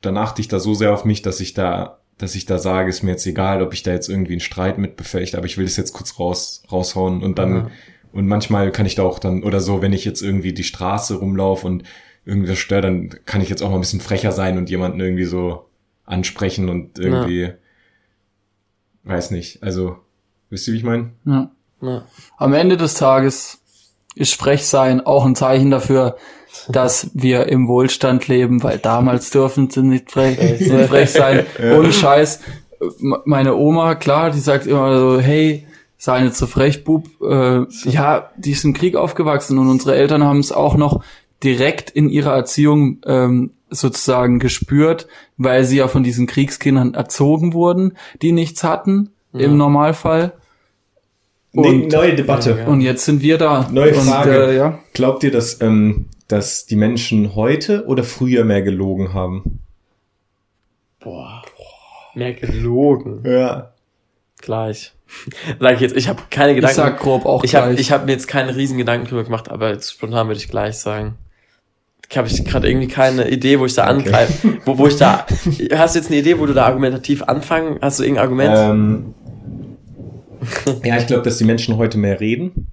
dann 0.00 0.16
achte 0.16 0.40
ich 0.40 0.48
da 0.48 0.58
so 0.60 0.72
sehr 0.72 0.94
auf 0.94 1.04
mich, 1.04 1.20
dass 1.20 1.40
ich 1.40 1.52
da, 1.52 1.98
dass 2.16 2.36
ich 2.36 2.46
da 2.46 2.58
sage, 2.58 2.88
ist 2.88 3.02
mir 3.02 3.10
jetzt 3.10 3.26
egal, 3.26 3.60
ob 3.60 3.74
ich 3.74 3.82
da 3.82 3.90
jetzt 3.90 4.08
irgendwie 4.08 4.32
einen 4.32 4.40
Streit 4.40 4.78
mit 4.78 4.96
befechte, 4.96 5.36
aber 5.36 5.46
ich 5.46 5.58
will 5.58 5.66
das 5.66 5.76
jetzt 5.76 5.92
kurz 5.92 6.18
raus, 6.18 6.62
raushauen 6.70 7.22
und 7.22 7.38
dann, 7.38 7.54
ja. 7.54 7.70
und 8.12 8.26
manchmal 8.26 8.70
kann 8.70 8.86
ich 8.86 8.94
da 8.94 9.02
auch 9.02 9.18
dann, 9.18 9.42
oder 9.42 9.60
so, 9.60 9.82
wenn 9.82 9.92
ich 9.92 10.04
jetzt 10.04 10.22
irgendwie 10.22 10.54
die 10.54 10.64
Straße 10.64 11.16
rumlaufe 11.16 11.66
und 11.66 11.82
irgendwas 12.24 12.58
stört, 12.58 12.84
dann 12.84 13.10
kann 13.26 13.40
ich 13.40 13.48
jetzt 13.48 13.62
auch 13.62 13.68
mal 13.70 13.76
ein 13.76 13.80
bisschen 13.80 14.00
frecher 14.00 14.32
sein 14.32 14.58
und 14.58 14.70
jemanden 14.70 15.00
irgendwie 15.00 15.24
so 15.24 15.66
ansprechen 16.04 16.68
und 16.68 16.98
irgendwie, 16.98 17.42
ja. 17.42 17.50
weiß 19.04 19.30
nicht. 19.30 19.62
Also, 19.62 19.96
wisst 20.50 20.68
ihr, 20.68 20.74
wie 20.74 20.78
ich 20.78 20.84
meine? 20.84 21.10
Ja. 21.24 21.50
Ja. 21.80 22.06
Am 22.38 22.54
Ende 22.54 22.76
des 22.76 22.94
Tages 22.94 23.60
ist 24.14 24.34
Frechsein 24.34 25.04
auch 25.04 25.26
ein 25.26 25.34
Zeichen 25.36 25.70
dafür, 25.70 26.16
dass 26.68 27.10
wir 27.14 27.48
im 27.48 27.68
Wohlstand 27.68 28.28
leben, 28.28 28.62
weil 28.62 28.78
damals 28.78 29.30
dürfen 29.30 29.70
sie 29.70 29.82
nicht 29.82 30.10
frech, 30.10 30.60
nicht 30.60 30.88
frech 30.88 31.10
sein. 31.10 31.44
Ohne 31.76 31.92
Scheiß. 31.92 32.40
Meine 33.00 33.56
Oma, 33.56 33.96
klar, 33.96 34.30
die 34.30 34.38
sagt 34.38 34.66
immer 34.66 34.96
so, 34.98 35.20
hey, 35.20 35.66
sei 35.98 36.20
nicht 36.20 36.36
so 36.36 36.46
frech, 36.46 36.84
Bub. 36.84 37.08
Äh, 37.22 37.64
ja, 37.84 38.30
die 38.36 38.52
ist 38.52 38.64
im 38.64 38.74
Krieg 38.74 38.94
aufgewachsen 38.94 39.58
und 39.58 39.68
unsere 39.68 39.96
Eltern 39.96 40.22
haben 40.22 40.38
es 40.38 40.52
auch 40.52 40.76
noch 40.76 41.02
direkt 41.44 41.90
in 41.90 42.08
ihrer 42.08 42.32
Erziehung 42.34 42.98
ähm, 43.06 43.52
sozusagen 43.70 44.38
gespürt, 44.38 45.06
weil 45.36 45.64
sie 45.64 45.76
ja 45.78 45.88
von 45.88 46.02
diesen 46.02 46.26
Kriegskindern 46.26 46.94
erzogen 46.94 47.52
wurden, 47.52 47.96
die 48.22 48.32
nichts 48.32 48.64
hatten 48.64 49.10
im 49.32 49.56
Normalfall. 49.56 50.32
Nee, 51.52 51.68
Und- 51.68 51.92
neue 51.92 52.14
Debatte. 52.14 52.56
Ja. 52.60 52.66
Und 52.66 52.80
jetzt 52.80 53.04
sind 53.04 53.20
wir 53.22 53.38
da. 53.38 53.68
Neue 53.70 53.94
und, 53.94 54.02
Frage. 54.08 54.46
Äh, 54.46 54.56
ja. 54.56 54.78
Glaubt 54.92 55.22
ihr, 55.24 55.30
dass, 55.30 55.60
ähm, 55.60 56.06
dass 56.28 56.66
die 56.66 56.76
Menschen 56.76 57.34
heute 57.36 57.84
oder 57.86 58.02
früher 58.04 58.44
mehr 58.44 58.62
gelogen 58.62 59.12
haben? 59.12 59.60
Boah. 61.00 61.42
Mehr 62.14 62.32
gelogen. 62.34 63.22
Ja. 63.24 63.72
Gleich. 64.40 64.92
Sag 65.60 65.74
ich 65.74 65.80
jetzt, 65.80 65.96
ich 65.96 66.08
habe 66.08 66.22
keine 66.30 66.52
Ich 66.52 66.56
Gedanken. 66.56 66.76
sag 66.76 66.98
grob 67.00 67.24
auch 67.26 67.44
ich 67.44 67.54
habe 67.54 67.68
gleich. 67.68 67.80
ich 67.80 67.92
hab 67.92 68.06
mir 68.06 68.12
jetzt 68.12 68.26
keine 68.28 68.54
riesen 68.56 68.78
Gedanken 68.78 69.06
drüber 69.06 69.24
gemacht, 69.24 69.50
aber 69.50 69.70
jetzt 69.70 69.92
spontan 69.92 70.26
würde 70.28 70.38
ich 70.38 70.48
gleich 70.48 70.78
sagen. 70.78 71.14
Ich 72.08 72.16
habe 72.18 72.28
ich 72.28 72.44
gerade 72.44 72.68
irgendwie 72.68 72.88
keine 72.88 73.28
Idee, 73.30 73.58
wo 73.58 73.66
ich 73.66 73.74
da 73.74 73.84
Okay. 73.84 74.06
angreife. 74.08 74.58
Wo, 74.64 74.78
wo 74.78 74.86
ich 74.86 74.96
da. 74.96 75.26
Hast 75.74 75.94
du 75.94 75.98
jetzt 75.98 76.08
eine 76.10 76.18
Idee, 76.20 76.38
wo 76.38 76.46
du 76.46 76.52
da 76.52 76.66
argumentativ 76.66 77.22
anfangen? 77.22 77.78
Hast 77.80 77.98
du 77.98 78.02
irgendein 78.04 78.24
Argument? 78.24 78.54
Ähm, 78.56 79.14
ja, 80.84 80.96
ich 80.98 81.06
glaube, 81.06 81.22
dass 81.22 81.38
die 81.38 81.44
Menschen 81.44 81.76
heute 81.76 81.98
mehr 81.98 82.20
reden, 82.20 82.68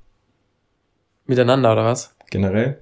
Miteinander 1.25 1.71
oder 1.71 1.85
was? 1.85 2.15
generell. 2.29 2.81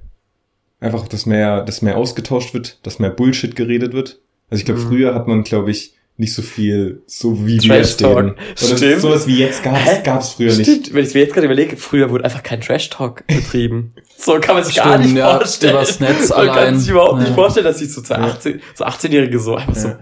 Einfach, 0.79 1.07
dass 1.07 1.25
mehr, 1.25 1.63
dass 1.63 1.81
mehr 1.81 1.97
ausgetauscht 1.97 2.53
wird, 2.53 2.79
dass 2.85 2.99
mehr 2.99 3.09
Bullshit 3.09 3.55
geredet 3.55 3.93
wird. 3.93 4.21
Also 4.49 4.61
ich 4.61 4.65
glaube, 4.65 4.79
Mhm. 4.81 4.87
früher 4.87 5.13
hat 5.15 5.27
man, 5.27 5.43
glaube 5.43 5.71
ich, 5.71 5.93
nicht 6.19 6.33
so 6.33 6.41
viel, 6.41 7.01
so 7.07 7.45
wie 7.47 7.53
wir 7.61 7.69
Trash 7.69 7.77
jetzt 7.77 7.99
Talk. 8.01 8.17
reden. 8.17 8.31
Oder 8.31 8.77
Stimmt. 8.77 9.01
sowas 9.01 9.25
wie 9.25 9.39
jetzt 9.39 9.63
gab's, 9.63 10.03
gab's 10.03 10.29
früher 10.33 10.53
nicht. 10.55 10.69
Stimmt, 10.69 10.93
wenn 10.93 11.05
ich 11.05 11.13
mir 11.13 11.21
jetzt 11.21 11.33
gerade 11.33 11.45
überlege, 11.45 11.77
früher 11.77 12.09
wurde 12.09 12.25
einfach 12.25 12.43
kein 12.43 12.59
Trash-Talk 12.61 13.25
betrieben. 13.27 13.93
So 14.17 14.37
kann 14.39 14.55
man 14.55 14.63
sich 14.65 14.75
gar 14.75 14.93
Stimmt, 14.95 15.05
nicht 15.05 15.17
ja, 15.17 15.37
vorstellen. 15.37 15.73
übers 15.73 15.99
Netz 16.01 16.29
man 16.29 16.37
allein. 16.39 16.55
kann 16.65 16.79
sich 16.79 16.89
überhaupt 16.89 17.19
nicht 17.19 17.29
Ja. 17.29 17.33
vorstellen, 17.35 17.65
dass 17.65 17.79
sich 17.79 17.91
so, 17.93 18.01
zwei 18.01 18.15
18, 18.17 18.61
so 18.75 18.83
18-Jährige 18.83 19.39
so 19.39 19.55
einfach 19.55 19.75
so, 19.75 19.87
Ja. 19.87 19.99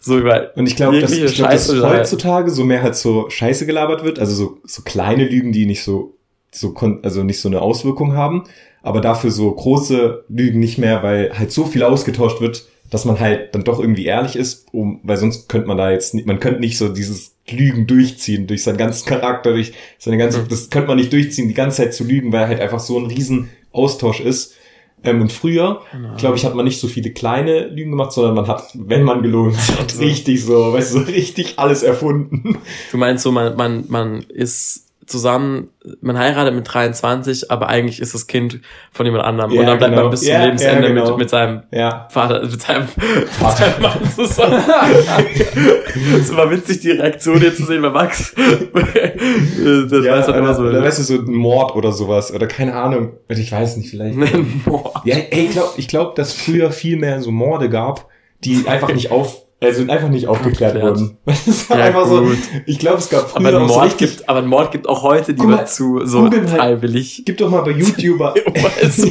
so 0.00 0.18
über 0.18 0.50
Und 0.56 0.66
ich 0.66 0.76
glaube, 0.76 0.98
dass, 1.00 1.12
ich 1.12 1.34
glaub, 1.34 1.50
dass 1.50 1.68
heutzutage 1.70 2.50
so 2.50 2.64
mehr 2.64 2.82
halt 2.82 2.96
so 2.96 3.28
Scheiße 3.28 3.66
gelabert 3.66 4.02
wird, 4.02 4.18
also 4.18 4.34
so, 4.34 4.58
so 4.64 4.80
kleine 4.82 5.24
Lügen, 5.28 5.52
die 5.52 5.66
nicht 5.66 5.82
so, 5.84 6.16
so, 6.50 6.74
also 7.02 7.22
nicht 7.22 7.40
so 7.40 7.48
eine 7.48 7.60
Auswirkung 7.60 8.14
haben, 8.14 8.44
aber 8.82 9.02
dafür 9.02 9.30
so 9.30 9.52
große 9.52 10.24
Lügen 10.30 10.58
nicht 10.58 10.78
mehr, 10.78 11.02
weil 11.02 11.38
halt 11.38 11.52
so 11.52 11.66
viel 11.66 11.82
ausgetauscht 11.82 12.40
wird, 12.40 12.64
dass 12.90 13.04
man 13.04 13.18
halt 13.20 13.54
dann 13.54 13.64
doch 13.64 13.78
irgendwie 13.78 14.04
ehrlich 14.06 14.36
ist, 14.36 14.66
um, 14.72 15.00
weil 15.04 15.16
sonst 15.16 15.48
könnte 15.48 15.68
man 15.68 15.76
da 15.76 15.90
jetzt 15.90 16.12
nicht, 16.14 16.26
man 16.26 16.40
könnte 16.40 16.60
nicht 16.60 16.76
so 16.76 16.88
dieses 16.88 17.36
Lügen 17.48 17.86
durchziehen, 17.86 18.46
durch 18.46 18.62
seinen 18.64 18.78
ganzen 18.78 19.06
Charakter, 19.08 19.52
durch 19.52 19.72
seine 19.98 20.18
ganze, 20.18 20.40
Mhm. 20.42 20.48
das 20.48 20.70
könnte 20.70 20.88
man 20.88 20.96
nicht 20.98 21.12
durchziehen, 21.12 21.48
die 21.48 21.54
ganze 21.54 21.78
Zeit 21.78 21.94
zu 21.94 22.04
lügen, 22.04 22.32
weil 22.32 22.48
halt 22.48 22.60
einfach 22.60 22.80
so 22.80 22.98
ein 22.98 23.06
riesen 23.06 23.48
Austausch 23.72 24.20
ist. 24.20 24.54
Ähm, 25.02 25.22
und 25.22 25.32
früher, 25.32 25.80
glaube 26.18 26.36
ich, 26.36 26.44
hat 26.44 26.54
man 26.54 26.66
nicht 26.66 26.78
so 26.78 26.86
viele 26.86 27.10
kleine 27.10 27.68
Lügen 27.68 27.92
gemacht, 27.92 28.12
sondern 28.12 28.34
man 28.34 28.48
hat, 28.48 28.64
wenn 28.74 29.02
man 29.02 29.22
gelogen 29.22 29.56
hat, 29.56 29.98
richtig 29.98 30.44
so, 30.44 30.74
weißt 30.74 30.94
du, 30.94 30.98
so 30.98 31.04
richtig 31.06 31.54
alles 31.58 31.82
erfunden. 31.82 32.58
Du 32.90 32.98
meinst 32.98 33.22
so, 33.24 33.32
man, 33.32 33.56
man, 33.56 33.84
man 33.88 34.22
ist 34.28 34.88
zusammen, 35.10 35.68
man 36.00 36.16
heiratet 36.16 36.54
mit 36.54 36.72
23, 36.72 37.50
aber 37.50 37.68
eigentlich 37.68 38.00
ist 38.00 38.14
das 38.14 38.26
Kind 38.26 38.60
von 38.92 39.06
jemand 39.06 39.24
anderem. 39.24 39.50
Ja, 39.50 39.60
und 39.60 39.66
dann 39.66 39.78
bleibt 39.78 39.92
genau. 39.92 40.02
man 40.04 40.10
bis 40.10 40.20
zum 40.20 40.28
Ja, 40.30 40.44
Lebensende 40.44 40.82
ja, 40.82 40.88
genau. 40.88 41.10
mit, 41.10 41.18
mit 41.18 41.30
seinem. 41.30 41.62
Vater, 42.08 42.42
mit 42.42 42.60
seinem, 42.60 42.82
mit 42.96 43.56
seinem 43.56 43.82
Mann 43.82 44.10
zusammen. 44.14 44.62
Es 46.20 46.34
war 46.36 46.50
witzig, 46.50 46.80
die 46.80 46.92
Reaktion 46.92 47.40
jetzt 47.42 47.56
zu 47.56 47.64
sehen 47.64 47.82
bei 47.82 47.90
Max. 47.90 48.32
das 48.36 50.04
ja 50.04 50.18
weiß 50.18 50.28
man 50.28 50.38
immer 50.38 50.54
so. 50.54 50.62
oder, 50.62 50.82
weißt 50.82 51.00
du, 51.00 51.02
so 51.02 51.14
ein 51.14 51.32
Mord 51.32 51.74
oder 51.74 51.92
sowas, 51.92 52.32
oder 52.32 52.46
keine 52.46 52.74
Ahnung, 52.74 53.14
ich 53.28 53.50
weiß 53.50 53.76
nicht, 53.76 53.90
vielleicht. 53.90 54.16
Boah. 54.64 55.02
Ja, 55.04 55.16
ey, 55.16 55.46
ich 55.46 55.50
glaube, 55.50 55.70
ich 55.76 55.88
glaub, 55.88 56.14
dass 56.14 56.32
früher 56.32 56.70
viel 56.70 56.96
mehr 56.96 57.20
so 57.20 57.30
Morde 57.30 57.68
gab, 57.68 58.06
die 58.44 58.64
einfach 58.66 58.92
nicht 58.92 59.10
auf, 59.10 59.42
also 59.62 59.82
einfach 59.90 60.08
nicht 60.08 60.26
aufgeklärt 60.26 60.76
Aufgeklärt. 60.76 60.98
wurden. 61.00 61.18
Das 61.46 61.68
war 61.70 61.78
Ja, 61.78 61.84
einfach 61.84 62.06
so, 62.06 62.22
gut. 62.22 62.38
ich 62.66 62.78
glaube, 62.78 62.98
es 62.98 63.08
gab 63.10 63.22
Aber 63.22 63.30
früher 63.48 63.48
ein 63.48 63.64
auch 63.64 63.68
so 63.68 63.74
Mord 63.74 63.98
gibt, 63.98 64.28
aber 64.28 64.38
ein 64.38 64.46
Mord 64.46 64.72
gibt 64.72 64.88
auch 64.88 65.02
heute 65.02 65.32
lieber 65.32 65.46
mal, 65.48 65.66
zu, 65.66 66.04
so 66.06 66.22
googeln 66.24 66.48
halt- 66.50 66.60
freiwillig. 66.60 67.22
gib 67.26 67.36
doch 67.38 67.50
mal 67.50 67.60
bei 67.62 67.72
YouTuber, 67.72 68.34
so, 68.90 69.06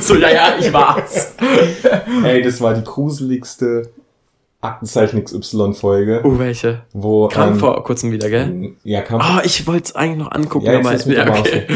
so, 0.00 0.14
ja, 0.16 0.30
ja, 0.30 0.54
ich 0.60 0.72
war's. 0.72 1.34
ey, 2.24 2.42
das 2.42 2.60
war 2.60 2.74
die 2.74 2.84
gruseligste 2.84 3.90
Aktenzeichen 4.60 5.22
XY-Folge, 5.22 6.22
Oh, 6.24 6.38
welche? 6.38 6.82
wo, 6.94 7.28
Kam 7.28 7.50
ähm, 7.52 7.58
vor 7.58 7.84
kurzem 7.84 8.12
wieder, 8.12 8.30
gell? 8.30 8.72
ja, 8.82 9.02
kam 9.02 9.20
Ah, 9.20 9.42
ich 9.44 9.66
wollte 9.66 9.84
es 9.84 9.94
eigentlich 9.94 10.18
noch 10.24 10.32
angucken, 10.32 10.64
Ja, 10.64 10.72
jetzt 10.74 10.86
aber 10.86 10.94
ist 10.94 11.06
ja, 11.06 11.38
okay. 11.38 11.66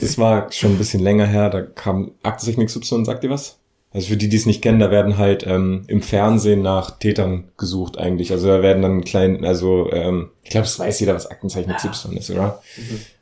Das 0.00 0.16
war 0.16 0.50
schon 0.50 0.70
ein 0.72 0.78
bisschen 0.78 1.02
länger 1.02 1.26
her, 1.26 1.50
da 1.50 1.60
kam 1.62 2.12
Aktenzeichen 2.22 2.64
XY, 2.64 3.04
sagt 3.04 3.24
ihr 3.24 3.30
was? 3.30 3.58
Also 3.92 4.08
für 4.08 4.16
die, 4.16 4.28
die 4.28 4.36
es 4.36 4.46
nicht 4.46 4.62
kennen, 4.62 4.78
da 4.78 4.92
werden 4.92 5.18
halt 5.18 5.44
ähm, 5.46 5.82
im 5.88 6.00
Fernsehen 6.00 6.62
nach 6.62 6.98
Tätern 6.98 7.48
gesucht 7.56 7.98
eigentlich. 7.98 8.30
Also 8.30 8.46
da 8.46 8.62
werden 8.62 8.82
dann 8.82 9.02
klein, 9.02 9.44
also 9.44 9.90
ähm, 9.90 10.30
ich 10.44 10.50
glaube, 10.50 10.66
es 10.66 10.78
weiß 10.78 11.00
jeder, 11.00 11.14
was 11.14 11.26
Aktenzeichen 11.26 11.74
XY 11.74 12.16
ist, 12.16 12.30
oder? 12.30 12.62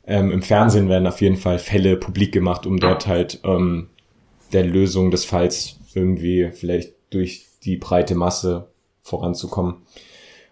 Ähm, 0.05 0.31
Im 0.31 0.43
Fernsehen 0.43 0.87
werden 0.87 1.07
auf 1.07 1.21
jeden 1.21 1.37
Fall 1.37 1.57
Fälle 1.57 1.97
publik 1.97 2.31
gemacht, 2.31 2.67
um 2.67 2.79
dort 2.79 3.07
halt 3.07 3.39
ähm, 3.43 3.89
der 4.53 4.63
Lösung 4.63 5.09
des 5.09 5.25
Falls 5.25 5.77
irgendwie 5.95 6.51
vielleicht 6.53 6.93
durch 7.09 7.47
die 7.63 7.77
breite 7.77 8.13
Masse 8.13 8.67
voranzukommen. 9.01 9.77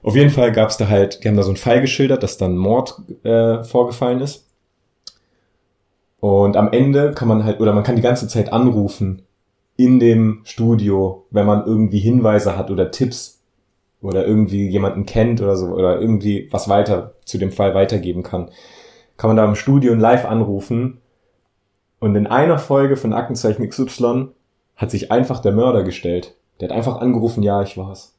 Auf 0.01 0.15
jeden 0.15 0.32
Fall 0.32 0.51
gab 0.51 0.70
es 0.70 0.78
da 0.78 0.88
halt, 0.88 1.24
die 1.24 1.28
haben 1.28 1.38
da 1.38 1.43
so 1.43 1.49
einen 1.49 1.57
Fall 1.57 1.82
geschildert, 1.82 2.24
dass 2.24 2.38
dann 2.38 2.57
Mord 2.57 3.01
äh, 3.24 3.63
vorgefallen 3.63 4.22
ist. 4.22 4.45
Und 6.20 6.57
am 6.57 6.72
Ende 6.72 7.11
kann 7.11 7.28
man 7.28 7.43
halt, 7.43 7.59
oder 7.59 7.74
man 7.74 7.84
kann 7.84 7.95
die 7.95 8.01
ganze 8.01 8.28
Zeit 8.28 8.51
anrufen 8.51 9.26
in 9.78 9.99
dem 9.99 10.41
Studio, 10.43 11.25
wenn 11.32 11.45
man 11.45 11.65
irgendwie 11.65 11.99
Hinweise 11.99 12.57
hat 12.57 12.69
oder 12.71 12.91
Tipps 12.91 13.41
oder 14.01 14.25
irgendwie 14.28 14.67
jemanden 14.67 15.05
kennt 15.05 15.41
oder 15.41 15.55
so, 15.55 15.67
oder 15.67 15.99
irgendwie 16.01 16.47
was 16.51 16.67
weiter 16.67 17.13
zu 17.25 17.38
dem 17.38 17.51
Fall 17.51 17.73
weitergeben 17.75 18.23
kann. 18.23 18.49
Kann 19.17 19.30
man 19.30 19.38
da 19.38 19.45
im 19.45 19.55
Studio 19.55 19.93
live 19.95 20.25
anrufen. 20.25 20.99
Und 21.99 22.15
in 22.15 22.28
einer 22.28 22.59
Folge 22.59 22.95
von 22.95 23.13
Aktenzeichen 23.13 23.67
XY 23.67 24.28
hat 24.75 24.91
sich 24.91 25.11
einfach 25.11 25.39
der 25.39 25.51
Mörder 25.53 25.84
gestellt. 25.84 26.36
Der 26.59 26.69
hat 26.69 26.75
einfach 26.75 26.97
angerufen, 27.01 27.41
ja, 27.41 27.61
ich 27.63 27.75
war's. 27.78 28.13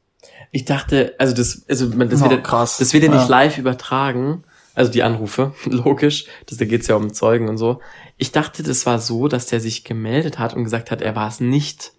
Ich 0.51 0.65
dachte, 0.65 1.13
also 1.17 1.33
das, 1.33 1.63
also 1.69 1.87
man, 1.95 2.09
das, 2.09 2.19
Oh, 2.21 2.23
wird, 2.25 2.33
ja- 2.33 2.41
krass. 2.41 2.77
das 2.77 2.91
wird 2.93 3.03
ja 3.03 3.09
nicht 3.09 3.21
Ja. 3.23 3.27
live 3.29 3.57
übertragen. 3.57 4.43
Also 4.75 4.91
die 4.91 5.03
Anrufe, 5.03 5.53
logisch. 5.65 6.25
Das, 6.47 6.57
da 6.57 6.65
geht's 6.65 6.87
ja 6.87 6.95
um 6.95 7.13
Zeugen 7.13 7.49
und 7.49 7.57
so. 7.57 7.79
Ich 8.17 8.31
dachte, 8.31 8.63
das 8.63 8.85
war 8.85 8.99
so, 8.99 9.27
dass 9.27 9.47
der 9.47 9.59
sich 9.59 9.83
gemeldet 9.83 10.39
hat 10.39 10.53
und 10.55 10.63
gesagt 10.63 10.91
hat, 10.91 11.01
er 11.01 11.15
war 11.15 11.27
es 11.27 11.39
nicht. 11.39 11.93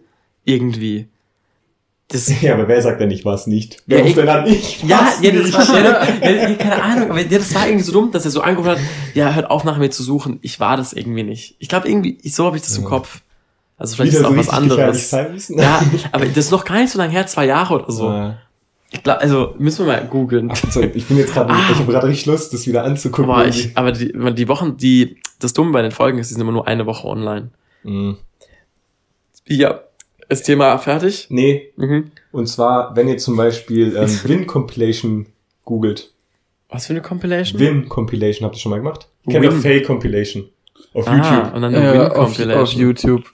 Irgendwie. 0.45 1.09
Das, 2.09 2.29
Ja, 2.43 2.55
aber 2.55 2.67
wer 2.69 2.81
sagt 2.83 3.01
denn, 3.01 3.11
ich 3.11 3.25
war's 3.25 3.47
nicht? 3.47 3.83
Wer 3.87 3.99
Ja, 3.99 4.05
ruft 4.05 4.17
denn 4.17 4.29
an? 4.29 4.47
Ich 4.47 4.83
ja, 4.83 5.09
ja, 5.21 5.31
das 5.31 5.45
nicht. 5.45 5.55
war, 5.59 5.81
ja, 5.83 6.05
ja, 6.23 6.49
ja, 6.49 6.55
keine 6.55 6.83
Ahnung, 6.83 7.11
aber 7.11 7.21
ja, 7.21 7.39
das 7.39 7.55
war 7.55 7.67
irgendwie 7.67 7.85
so 7.85 7.93
dumm, 7.93 8.11
dass 8.11 8.25
er 8.25 8.31
so 8.31 8.41
angerufen 8.41 8.71
hat, 8.71 8.79
ja, 9.15 9.33
hört 9.35 9.51
auf 9.51 9.65
nach 9.65 9.79
mir 9.79 9.91
zu 9.91 10.03
suchen. 10.03 10.39
Ich 10.43 10.59
war 10.61 10.77
das 10.77 10.93
irgendwie 10.93 11.23
nicht. 11.23 11.57
Ich 11.59 11.69
glaube 11.69 11.89
irgendwie, 11.89 12.19
so 12.29 12.47
habe 12.47 12.57
ich 12.57 12.63
das 12.63 12.77
im 12.77 12.85
Ja. 12.85 12.89
Kopf. 12.89 13.21
Also 13.79 13.97
vielleicht 13.97 14.13
Wieder 14.13 14.21
ist 14.21 14.27
es 14.27 14.27
auch 14.27 14.33
so 14.33 14.49
was 14.49 15.15
anderes. 15.15 15.49
Ja, 15.49 15.83
aber 16.13 16.27
das 16.27 16.37
ist 16.37 16.51
noch 16.51 16.65
gar 16.67 16.81
nicht 16.81 16.91
so 16.91 16.99
lange 16.99 17.13
her, 17.13 17.27
zwei 17.27 17.47
Jahre 17.47 17.75
oder 17.75 17.91
so. 17.93 18.11
Äh, 18.13 18.35
Ich 18.93 19.03
glaube, 19.05 19.21
also 19.21 19.55
müssen 19.59 19.87
wir 19.87 19.93
mal 19.93 20.05
googeln. 20.07 20.51
Ich 20.95 21.07
bin 21.07 21.17
jetzt 21.17 21.33
gerade, 21.33 21.53
Ah. 21.55 21.69
ich 21.73 21.79
habe 21.79 21.93
gerade 21.93 22.09
richtig 22.09 22.27
Lust, 22.27 22.53
das 22.53 22.67
wieder 22.67 22.85
anzugucken. 22.85 23.31
Aber 23.31 23.47
ich, 23.47 23.77
aber 23.77 23.93
die, 23.93 24.13
die 24.35 24.49
Wochen, 24.49 24.77
die, 24.77 25.17
das 25.39 25.53
Dumme 25.53 25.71
bei 25.73 25.83
den 25.83 25.93
Folgen 25.93 26.19
ist, 26.19 26.29
die 26.31 26.35
sind 26.35 26.41
immer 26.43 26.53
nur 26.53 26.67
eine 26.67 26.87
Woche 26.87 27.07
online. 27.07 27.51
Mhm. 27.85 28.17
Ja, 29.47 29.81
ist 30.29 30.43
Thema 30.45 30.77
fertig? 30.79 31.27
Nee, 31.31 31.73
Mhm. 31.77 32.11
und 32.33 32.47
zwar, 32.47 32.95
wenn 32.97 33.09
ihr 33.09 33.19
zum 33.19 33.37
Beispiel 33.37 33.97
ähm, 33.97 34.09
Win 34.25 34.47
Compilation 34.47 35.27
googelt. 35.65 36.13
Was 36.69 36.87
für 36.87 36.93
eine 36.93 37.03
Compilation? 37.03 37.61
Win 37.61 37.89
Compilation, 37.89 38.45
habt 38.45 38.57
ihr 38.57 38.61
schon 38.61 38.71
mal 38.71 38.79
gemacht? 38.79 39.09
Ich 39.27 39.33
kenne 39.33 39.49
doch 39.49 39.57
Fail 39.57 39.83
Compilation. 39.83 40.47
Auf 40.95 41.07
ah, 41.07 41.15
YouTube. 41.17 41.55
und 41.55 41.63
dann 41.63 41.75
eine 41.75 41.85
Ja, 41.85 41.93
Win 41.93 42.01
auf, 42.03 42.17
auf 42.17 42.25
Compilation. 42.37 42.81
YouTube. 42.83 43.25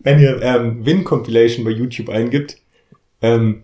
Wenn 0.00 0.20
ihr 0.20 0.40
ähm, 0.42 0.84
Win 0.84 1.04
Compilation 1.04 1.64
bei 1.64 1.70
YouTube 1.72 2.08
eingibt, 2.08 2.56
ähm, 3.20 3.62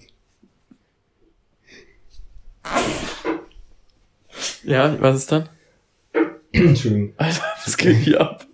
Ja, 4.65 4.97
was 5.01 5.17
ist 5.17 5.33
dann? 5.33 5.49
Entschuldigung. 6.53 7.13
Alter, 7.17 7.43
was 7.65 7.77
geht 7.77 7.97
hier 7.97 8.21
ab? 8.21 8.47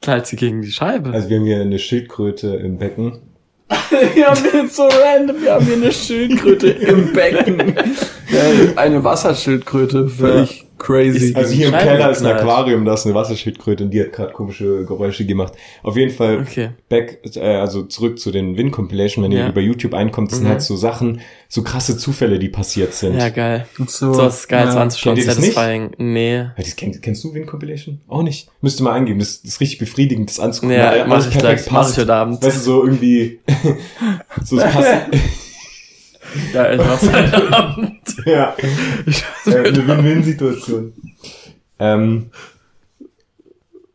Knallt 0.00 0.26
sie 0.26 0.36
gegen 0.36 0.62
die 0.62 0.72
Scheibe. 0.72 1.10
Also 1.10 1.28
wir 1.28 1.38
haben 1.38 1.46
hier 1.46 1.60
eine 1.60 1.78
Schildkröte 1.78 2.56
im 2.56 2.78
Becken. 2.78 3.20
wir 4.14 4.26
haben 4.26 4.44
jetzt 4.52 4.76
so 4.76 4.86
random, 4.86 5.42
wir 5.42 5.54
haben 5.54 5.66
hier 5.66 5.76
eine 5.76 5.92
Schildkröte 5.92 6.68
im 6.70 7.12
Becken. 7.12 7.74
Äh, 8.32 8.76
eine 8.76 9.04
Wasserschildkröte, 9.04 10.08
völlig 10.08 10.63
crazy. 10.78 11.34
Also 11.34 11.52
hier 11.54 11.66
im 11.68 11.72
Keller 11.72 12.10
ist 12.10 12.18
ein 12.18 12.24
geknallt. 12.24 12.40
Aquarium, 12.42 12.84
da 12.84 12.94
ist 12.94 13.06
eine 13.06 13.14
Wasserschildkröte 13.14 13.84
und 13.84 13.90
die 13.90 14.00
hat 14.00 14.12
gerade 14.12 14.32
komische 14.32 14.84
Geräusche 14.84 15.24
gemacht. 15.24 15.54
Auf 15.82 15.96
jeden 15.96 16.10
Fall 16.12 16.40
Okay. 16.40 16.70
back, 16.88 17.20
äh, 17.36 17.40
also 17.40 17.82
zurück 17.84 18.18
zu 18.18 18.30
den 18.30 18.56
Win 18.56 18.70
Compilation, 18.70 19.24
wenn 19.24 19.32
ihr 19.32 19.40
Ja. 19.40 19.48
über 19.48 19.60
YouTube 19.60 19.94
einkommt, 19.94 20.30
das 20.30 20.38
sind 20.38 20.46
Mhm. 20.46 20.52
halt 20.52 20.62
so 20.62 20.76
Sachen, 20.76 21.20
so 21.48 21.62
krasse 21.62 21.96
Zufälle, 21.96 22.38
die 22.38 22.48
passiert 22.48 22.94
sind. 22.94 23.16
Ja, 23.18 23.28
geil. 23.28 23.66
so, 23.86 24.12
So, 24.12 24.20
das 24.22 24.40
ist 24.40 24.48
geil, 24.48 24.66
ja. 24.66 24.72
20 24.72 25.00
Stunden 25.00 25.16
Kennt 25.16 25.26
ihr 25.28 25.34
das 25.34 25.38
nicht? 25.38 25.54
satisfying. 25.54 25.90
Nee. 25.98 26.34
Ja, 26.36 26.54
das 26.56 26.76
kenn, 26.76 27.00
kennst 27.00 27.22
du 27.24 27.32
Win 27.34 27.46
Compilation? 27.46 28.00
Auch 28.08 28.22
nicht. 28.22 28.48
Müsste 28.60 28.82
mal 28.82 28.92
eingeben, 28.92 29.18
das, 29.20 29.42
das 29.42 29.52
ist 29.52 29.60
richtig 29.60 29.78
befriedigend, 29.78 30.28
das 30.30 30.40
anzugucken. 30.40 30.76
Ja, 30.76 30.90
weil 30.90 31.06
mach 31.06 31.26
ich 31.28 31.38
gleich. 31.38 31.70
Mach 31.70 31.90
ich 31.90 31.96
heute 31.98 32.14
Abend. 32.14 32.42
Weißt 32.42 32.56
du, 32.58 32.60
so 32.60 32.84
irgendwie, 32.84 33.38
so 34.44 34.58
es 34.58 34.64
passt. 34.64 34.88
Ja, 36.52 36.72
ich 36.72 36.78
mach's 36.78 37.02
heute 37.10 37.52
Abend. 37.56 38.00
ja. 38.26 38.54
äh, 39.46 39.50
eine 39.68 39.86
Win-Win-Situation. 39.88 40.92
Ähm, 41.78 42.30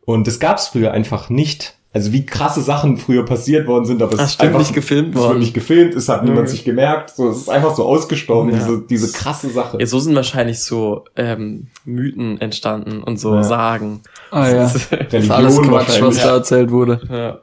und 0.04 0.26
das 0.26 0.40
gab's 0.40 0.68
früher 0.68 0.92
einfach 0.92 1.30
nicht. 1.30 1.74
Also 1.92 2.12
wie 2.12 2.24
krasse 2.24 2.60
Sachen 2.62 2.98
früher 2.98 3.24
passiert 3.24 3.66
worden 3.66 3.84
sind, 3.84 4.00
aber 4.00 4.12
es 4.12 4.20
Ach, 4.20 4.26
ist 4.26 4.40
einfach 4.40 4.60
nicht 4.60 4.74
gefilmt 4.74 5.08
Es 5.08 5.14
wird 5.16 5.24
worden. 5.26 5.38
nicht 5.40 5.54
gefilmt, 5.54 5.94
es 5.96 6.08
hat 6.08 6.22
niemand 6.22 6.42
Mhm. 6.42 6.50
sich 6.50 6.64
gemerkt. 6.64 7.10
So, 7.10 7.30
es 7.30 7.38
ist 7.38 7.48
einfach 7.48 7.74
so 7.74 7.84
ausgestorben, 7.84 8.50
Ja. 8.52 8.58
diese, 8.58 8.82
diese 8.88 9.10
krasse 9.12 9.50
Sache. 9.50 9.78
Ja, 9.80 9.86
so 9.86 9.98
sind 9.98 10.14
wahrscheinlich 10.14 10.60
so 10.60 11.04
ähm, 11.16 11.66
Mythen 11.84 12.40
entstanden 12.40 13.02
und 13.02 13.18
so 13.18 13.34
Ja. 13.34 13.42
Sagen. 13.42 14.02
Ah 14.30 14.48
ja, 14.48 14.54
Das 14.62 14.72
das 14.72 14.82
ist- 14.82 14.92
ist 14.92 15.12
Religion 15.12 15.38
alles 15.40 15.58
Quatsch, 15.86 16.00
was 16.00 16.16
da 16.22 16.34
erzählt 16.36 16.70
wurde. 16.70 17.00
ja. 17.10 17.40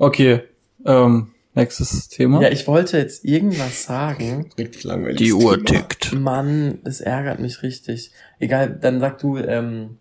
Okay, 0.00 0.40
ähm, 0.84 1.28
nächstes 1.58 2.08
Thema. 2.08 2.40
ja, 2.42 2.48
ich 2.50 2.66
wollte 2.66 2.98
jetzt 2.98 3.24
irgendwas 3.24 3.84
sagen. 3.84 4.50
Richtig 4.58 4.84
langweilig. 4.84 5.18
Die 5.18 5.32
Uhr 5.32 5.62
tickt. 5.64 6.12
Mann, 6.14 6.78
das 6.84 7.00
ärgert 7.00 7.38
mich 7.40 7.62
richtig. 7.62 8.12
Egal, 8.38 8.70
dann 8.80 9.00
sag 9.00 9.18
du, 9.18 9.36
ähm, 9.38 9.98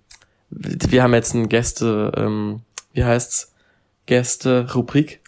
wir 0.49 1.03
haben 1.03 1.13
jetzt 1.13 1.33
ein 1.33 1.49
Gäste, 1.49 2.11
ähm, 2.15 2.61
wie 2.93 3.03
heißt's? 3.03 3.53
Gäste-Rubrik. 4.05 5.19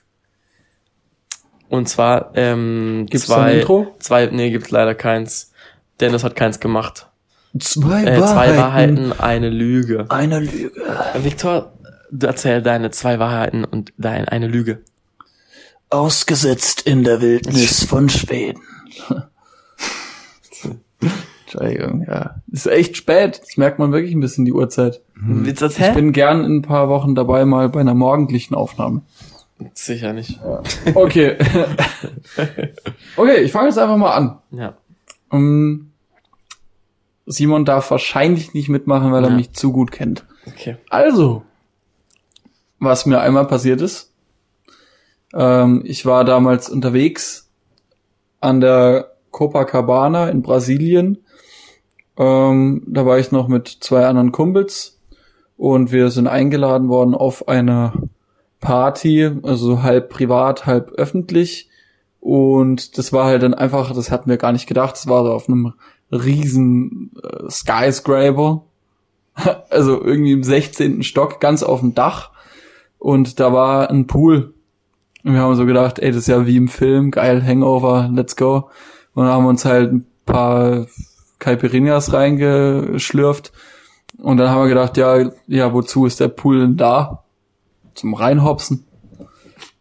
Und 1.67 1.87
zwar, 1.89 2.31
ähm, 2.35 3.05
Gibt's 3.09 3.27
da 3.27 3.35
ein 3.35 3.41
zwei, 3.51 3.59
Intro? 3.59 3.95
zwei, 3.99 4.25
nee, 4.27 4.49
gibt's 4.49 4.71
leider 4.71 4.95
keins. 4.95 5.51
Dennis 5.99 6.23
hat 6.23 6.35
keins 6.35 6.59
gemacht. 6.59 7.07
Zwei, 7.59 8.03
Äh, 8.05 8.17
zwei 8.17 8.55
Wahrheiten, 8.57 9.11
eine 9.13 9.49
Lüge. 9.49 10.05
Eine 10.09 10.39
Lüge. 10.39 10.71
Victor, 11.21 11.73
du 12.11 12.27
erzähl 12.27 12.61
deine 12.61 12.89
zwei 12.91 13.19
Wahrheiten 13.19 13.65
und 13.65 13.91
deine 13.97 14.31
eine 14.31 14.47
Lüge. 14.47 14.81
Ausgesetzt 15.89 16.81
in 16.83 17.03
der 17.03 17.19
Wildnis 17.21 17.83
von 17.83 18.09
Schweden. 18.09 18.61
Entschuldigung, 21.45 22.05
ja. 22.07 22.35
Ist 22.51 22.67
echt 22.67 22.95
spät. 22.97 23.41
Das 23.43 23.57
merkt 23.57 23.79
man 23.79 23.91
wirklich 23.91 24.13
ein 24.13 24.19
bisschen 24.19 24.45
die 24.45 24.53
Uhrzeit. 24.53 25.01
Willst 25.15 25.61
du 25.61 25.65
Ich 25.65 25.71
erzählen? 25.79 25.95
bin 25.95 26.13
gern 26.13 26.43
in 26.43 26.57
ein 26.57 26.61
paar 26.61 26.89
Wochen 26.89 27.15
dabei, 27.15 27.43
mal 27.45 27.69
bei 27.69 27.79
einer 27.79 27.95
morgendlichen 27.95 28.53
Aufnahme. 28.53 29.01
Sicher 29.73 30.13
nicht. 30.13 30.39
Okay. 30.93 31.37
okay, 33.17 33.37
ich 33.41 33.51
fange 33.51 33.67
jetzt 33.69 33.77
einfach 33.79 33.97
mal 33.97 34.11
an. 34.11 34.37
Ja. 34.51 34.75
Um, 35.29 35.91
Simon 37.25 37.65
darf 37.65 37.89
wahrscheinlich 37.91 38.53
nicht 38.53 38.69
mitmachen, 38.69 39.11
weil 39.11 39.23
er 39.23 39.31
Ja. 39.31 39.35
mich 39.35 39.51
zu 39.53 39.71
gut 39.71 39.91
kennt. 39.91 40.25
Okay. 40.47 40.77
Also, 40.89 41.43
was 42.79 43.05
mir 43.05 43.19
einmal 43.21 43.47
passiert 43.47 43.81
ist, 43.81 44.08
ähm, 45.33 45.81
ich 45.85 46.05
war 46.05 46.25
damals 46.25 46.69
unterwegs 46.69 47.49
an 48.41 48.61
der 48.61 49.11
Copacabana 49.31 50.29
in 50.29 50.41
Brasilien. 50.41 51.19
Ähm, 52.17 52.83
da 52.87 53.05
war 53.05 53.19
ich 53.19 53.31
noch 53.31 53.47
mit 53.47 53.67
zwei 53.67 54.05
anderen 54.05 54.31
Kumpels 54.31 54.99
und 55.57 55.91
wir 55.91 56.09
sind 56.09 56.27
eingeladen 56.27 56.89
worden 56.89 57.15
auf 57.15 57.47
eine 57.47 57.93
Party, 58.59 59.31
also 59.43 59.83
halb 59.83 60.09
privat, 60.09 60.65
halb 60.65 60.91
öffentlich. 60.91 61.69
Und 62.19 62.97
das 62.97 63.13
war 63.13 63.25
halt 63.25 63.43
dann 63.43 63.53
einfach, 63.53 63.93
das 63.93 64.11
hatten 64.11 64.29
wir 64.29 64.37
gar 64.37 64.51
nicht 64.51 64.67
gedacht, 64.67 64.95
das 64.95 65.07
war 65.07 65.23
so 65.23 65.31
auf 65.31 65.47
einem 65.47 65.73
riesen 66.11 67.11
äh, 67.23 67.49
Skyscraper. 67.49 68.63
Also 69.69 70.03
irgendwie 70.03 70.33
im 70.33 70.43
16. 70.43 71.01
Stock, 71.01 71.39
ganz 71.39 71.63
auf 71.63 71.79
dem 71.79 71.95
Dach. 71.95 72.31
Und 72.97 73.39
da 73.39 73.53
war 73.53 73.89
ein 73.89 74.05
Pool. 74.05 74.53
Und 75.23 75.33
wir 75.33 75.41
haben 75.41 75.55
so 75.55 75.65
gedacht, 75.65 75.99
ey, 75.99 76.09
das 76.09 76.19
ist 76.19 76.27
ja 76.27 76.45
wie 76.45 76.57
im 76.57 76.69
Film, 76.69 77.11
geil, 77.11 77.45
Hangover, 77.45 78.09
let's 78.13 78.35
go. 78.35 78.69
Und 79.13 79.25
dann 79.25 79.33
haben 79.33 79.43
wir 79.43 79.49
uns 79.49 79.65
halt 79.65 79.91
ein 79.91 80.05
paar 80.25 80.87
Caipirinhas 81.39 82.13
reingeschlürft. 82.13 83.51
Und 84.17 84.37
dann 84.37 84.49
haben 84.49 84.61
wir 84.61 84.69
gedacht, 84.69 84.97
ja, 84.97 85.29
ja, 85.47 85.73
wozu 85.73 86.05
ist 86.05 86.19
der 86.19 86.29
Pool 86.29 86.59
denn 86.59 86.77
da? 86.77 87.23
Zum 87.95 88.13
Reinhopsen. 88.13 88.85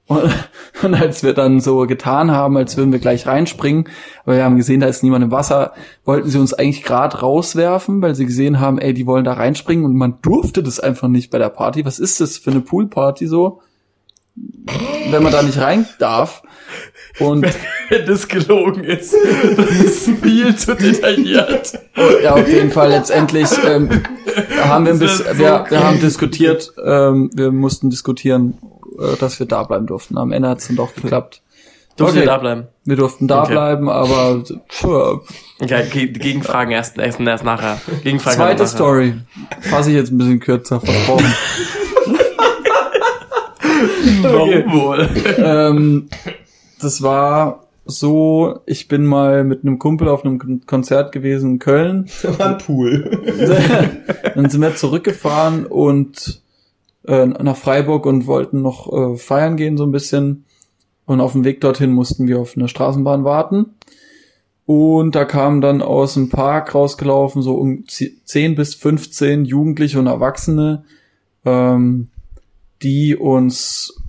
Und, 0.07 0.33
und 0.83 0.95
als 0.95 1.23
wir 1.23 1.35
dann 1.35 1.61
so 1.61 1.87
getan 1.87 2.33
haben, 2.33 2.57
als 2.57 2.77
würden 2.77 2.93
wir 2.93 2.99
gleich 2.99 3.27
reinspringen, 3.27 3.89
aber 4.25 4.37
wir 4.37 4.45
haben 4.45 4.57
gesehen, 4.57 4.81
da 4.81 4.87
ist 4.87 5.03
niemand 5.03 5.25
im 5.25 5.31
Wasser, 5.31 5.73
wollten 6.05 6.29
sie 6.29 6.39
uns 6.39 6.55
eigentlich 6.55 6.83
gerade 6.83 7.21
rauswerfen, 7.21 8.03
weil 8.03 8.15
sie 8.15 8.27
gesehen 8.27 8.59
haben, 8.59 8.79
ey, 8.79 8.95
die 8.95 9.07
wollen 9.07 9.25
da 9.25 9.35
reinspringen 9.35 9.85
und 9.85 9.95
man 9.95 10.19
durfte 10.23 10.63
das 10.63 10.81
einfach 10.81 11.09
nicht 11.09 11.31
bei 11.31 11.39
der 11.39 11.51
Party. 11.51 11.85
Was 11.85 11.99
ist 11.99 12.21
das 12.21 12.39
für 12.39 12.51
eine 12.51 12.61
Poolparty 12.61 13.27
so? 13.27 13.61
Wenn 15.11 15.23
man 15.23 15.33
da 15.33 15.43
nicht 15.43 15.59
rein 15.59 15.87
darf. 15.99 16.43
Und 17.19 17.47
Wenn 17.89 18.07
das 18.07 18.29
gelogen 18.29 18.85
ist, 18.85 19.15
das 19.57 19.71
ist 19.71 20.09
viel 20.23 20.55
zu 20.55 20.75
detailliert. 20.77 21.73
ja, 22.23 22.35
auf 22.35 22.47
jeden 22.49 22.71
Fall 22.71 22.91
letztendlich 22.91 23.49
ähm, 23.67 23.89
haben 24.63 24.85
wir, 24.85 24.93
ein 24.93 24.99
bisschen, 24.99 25.27
ist 25.27 25.39
wir, 25.39 25.65
so 25.67 25.71
wir 25.71 25.85
haben 25.85 25.99
diskutiert, 26.01 26.73
ähm, 26.85 27.31
wir 27.35 27.51
mussten 27.51 27.91
diskutieren, 27.91 28.59
äh, 29.01 29.17
dass 29.19 29.41
wir 29.41 29.47
da 29.47 29.63
bleiben 29.65 29.87
durften. 29.87 30.17
Am 30.19 30.31
Ende 30.31 30.49
hat 30.51 30.59
es 30.59 30.69
dann 30.69 30.77
doch 30.77 30.95
geklappt. 30.95 31.43
Durft 31.97 32.13
Okay. 32.13 32.21
ihr 32.21 32.27
da 32.27 32.37
bleiben? 32.39 32.67
Wir 32.85 32.95
durften 32.97 33.27
da 33.27 33.43
Okay. 33.43 33.53
bleiben, 33.53 33.89
aber 33.89 34.45
pff, 34.71 34.85
Okay, 35.61 35.85
Ge- 35.93 36.07
Gegenfragen 36.13 36.73
erst, 36.73 36.99
erst, 36.99 37.19
erst 37.19 37.43
nachher. 37.45 37.81
Gegenfragen 38.05 38.37
zweite 38.39 38.63
nachher. 38.63 38.67
Story. 38.69 39.15
Fasse 39.63 39.91
ich 39.91 39.97
jetzt 39.97 40.13
ein 40.13 40.19
bisschen 40.19 40.39
kürzer, 40.39 40.81
versprochen. 40.81 41.35
Warum 44.23 44.73
wohl? 44.73 45.09
ähm, 45.39 46.09
das 46.81 47.03
war 47.03 47.65
so, 47.85 48.61
ich 48.67 48.89
bin 48.89 49.07
mal 49.07 49.45
mit 49.45 49.63
einem 49.63 49.79
Kumpel 49.79 50.09
auf 50.09 50.25
einem 50.25 50.39
Kon- 50.39 50.63
Konzert 50.67 51.11
gewesen 51.13 51.53
in 51.53 51.59
Köln. 51.59 52.09
Da 52.23 52.39
war 52.39 52.47
ein 52.51 52.59
Pool. 52.59 53.11
Dann 54.35 54.51
sind 54.51 54.61
wir 54.61 54.75
zurückgefahren 54.77 55.65
und 55.67 56.43
äh, 57.07 57.25
nach 57.27 57.57
Freiburg 57.57 58.05
und 58.07 58.27
wollten 58.27 58.61
noch 58.61 58.93
äh, 58.93 59.17
feiern 59.17 59.57
gehen 59.57 59.77
so 59.77 59.85
ein 59.85 59.93
bisschen. 59.93 60.45
Und 61.07 61.23
auf 61.23 61.33
dem 61.33 61.45
Weg 61.45 61.63
dorthin 61.63 61.93
mussten 61.93 62.29
wir 62.29 62.39
auf 62.39 62.55
eine 62.57 62.69
Straßenbahn 62.69 63.25
warten. 63.25 63.75
Und 64.67 65.15
da 65.15 65.25
kamen 65.25 65.63
dann 65.63 65.81
aus 65.81 66.13
dem 66.13 66.29
Park 66.29 66.75
rausgelaufen, 66.75 67.41
so 67.41 67.55
um 67.55 67.85
10 67.89 68.55
bis 68.55 68.75
15 68.75 69.47
Jugendliche 69.47 69.99
und 69.99 70.07
Erwachsene, 70.07 70.85
ähm, 71.47 72.09
die 72.83 73.17
uns 73.17 74.01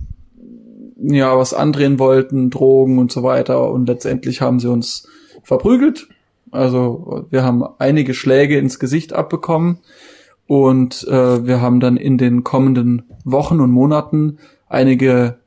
ja 1.02 1.36
was 1.36 1.54
andrehen 1.54 1.98
wollten, 1.98 2.50
Drogen 2.50 2.98
und 2.98 3.10
so 3.10 3.22
weiter. 3.22 3.70
Und 3.70 3.88
letztendlich 3.88 4.40
haben 4.40 4.60
sie 4.60 4.70
uns 4.70 5.08
verprügelt. 5.42 6.08
Also 6.50 7.26
wir 7.30 7.42
haben 7.42 7.64
einige 7.78 8.14
Schläge 8.14 8.58
ins 8.58 8.78
Gesicht 8.78 9.12
abbekommen. 9.12 9.78
Und 10.46 11.06
äh, 11.06 11.46
wir 11.46 11.60
haben 11.60 11.78
dann 11.78 11.96
in 11.96 12.18
den 12.18 12.42
kommenden 12.42 13.04
Wochen 13.24 13.60
und 13.60 13.70
Monaten 13.70 14.38
einige 14.68 15.38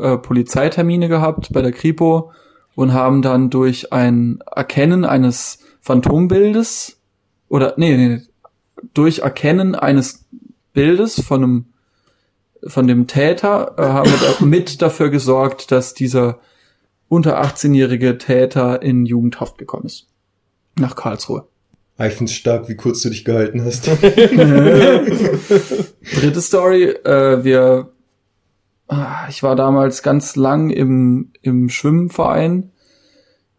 äh, 0.00 0.16
Polizeitermine 0.16 1.08
gehabt 1.08 1.52
bei 1.52 1.60
der 1.60 1.72
Kripo 1.72 2.32
und 2.74 2.94
haben 2.94 3.20
dann 3.20 3.50
durch 3.50 3.92
ein 3.92 4.38
Erkennen 4.50 5.04
eines 5.04 5.58
Phantombildes 5.80 7.00
oder 7.48 7.74
nee, 7.76 7.96
nee, 7.96 8.22
durch 8.94 9.18
Erkennen 9.20 9.74
eines 9.74 10.24
Bildes 10.72 11.20
von 11.20 11.42
einem 11.44 11.64
von 12.66 12.86
dem 12.86 13.06
Täter 13.06 13.74
äh, 13.78 13.82
haben 13.82 14.10
wir 14.10 14.46
mit 14.46 14.82
dafür 14.82 15.08
gesorgt, 15.10 15.70
dass 15.70 15.94
dieser 15.94 16.40
unter 17.08 17.42
18-jährige 17.42 18.18
Täter 18.18 18.82
in 18.82 19.06
Jugendhaft 19.06 19.56
gekommen 19.58 19.86
ist. 19.86 20.08
Nach 20.78 20.96
Karlsruhe. 20.96 21.46
Ich 21.98 22.14
find's 22.14 22.32
stark, 22.32 22.68
wie 22.68 22.74
kurz 22.74 23.02
du 23.02 23.10
dich 23.10 23.24
gehalten 23.24 23.64
hast. 23.64 23.86
Dritte 24.02 24.10
Story, 26.40 26.86
äh, 26.86 27.44
wir, 27.44 27.92
ah, 28.88 29.28
ich 29.28 29.44
war 29.44 29.54
damals 29.54 30.02
ganz 30.02 30.34
lang 30.34 30.70
im, 30.70 31.30
im 31.40 31.68
Schwimmverein 31.68 32.72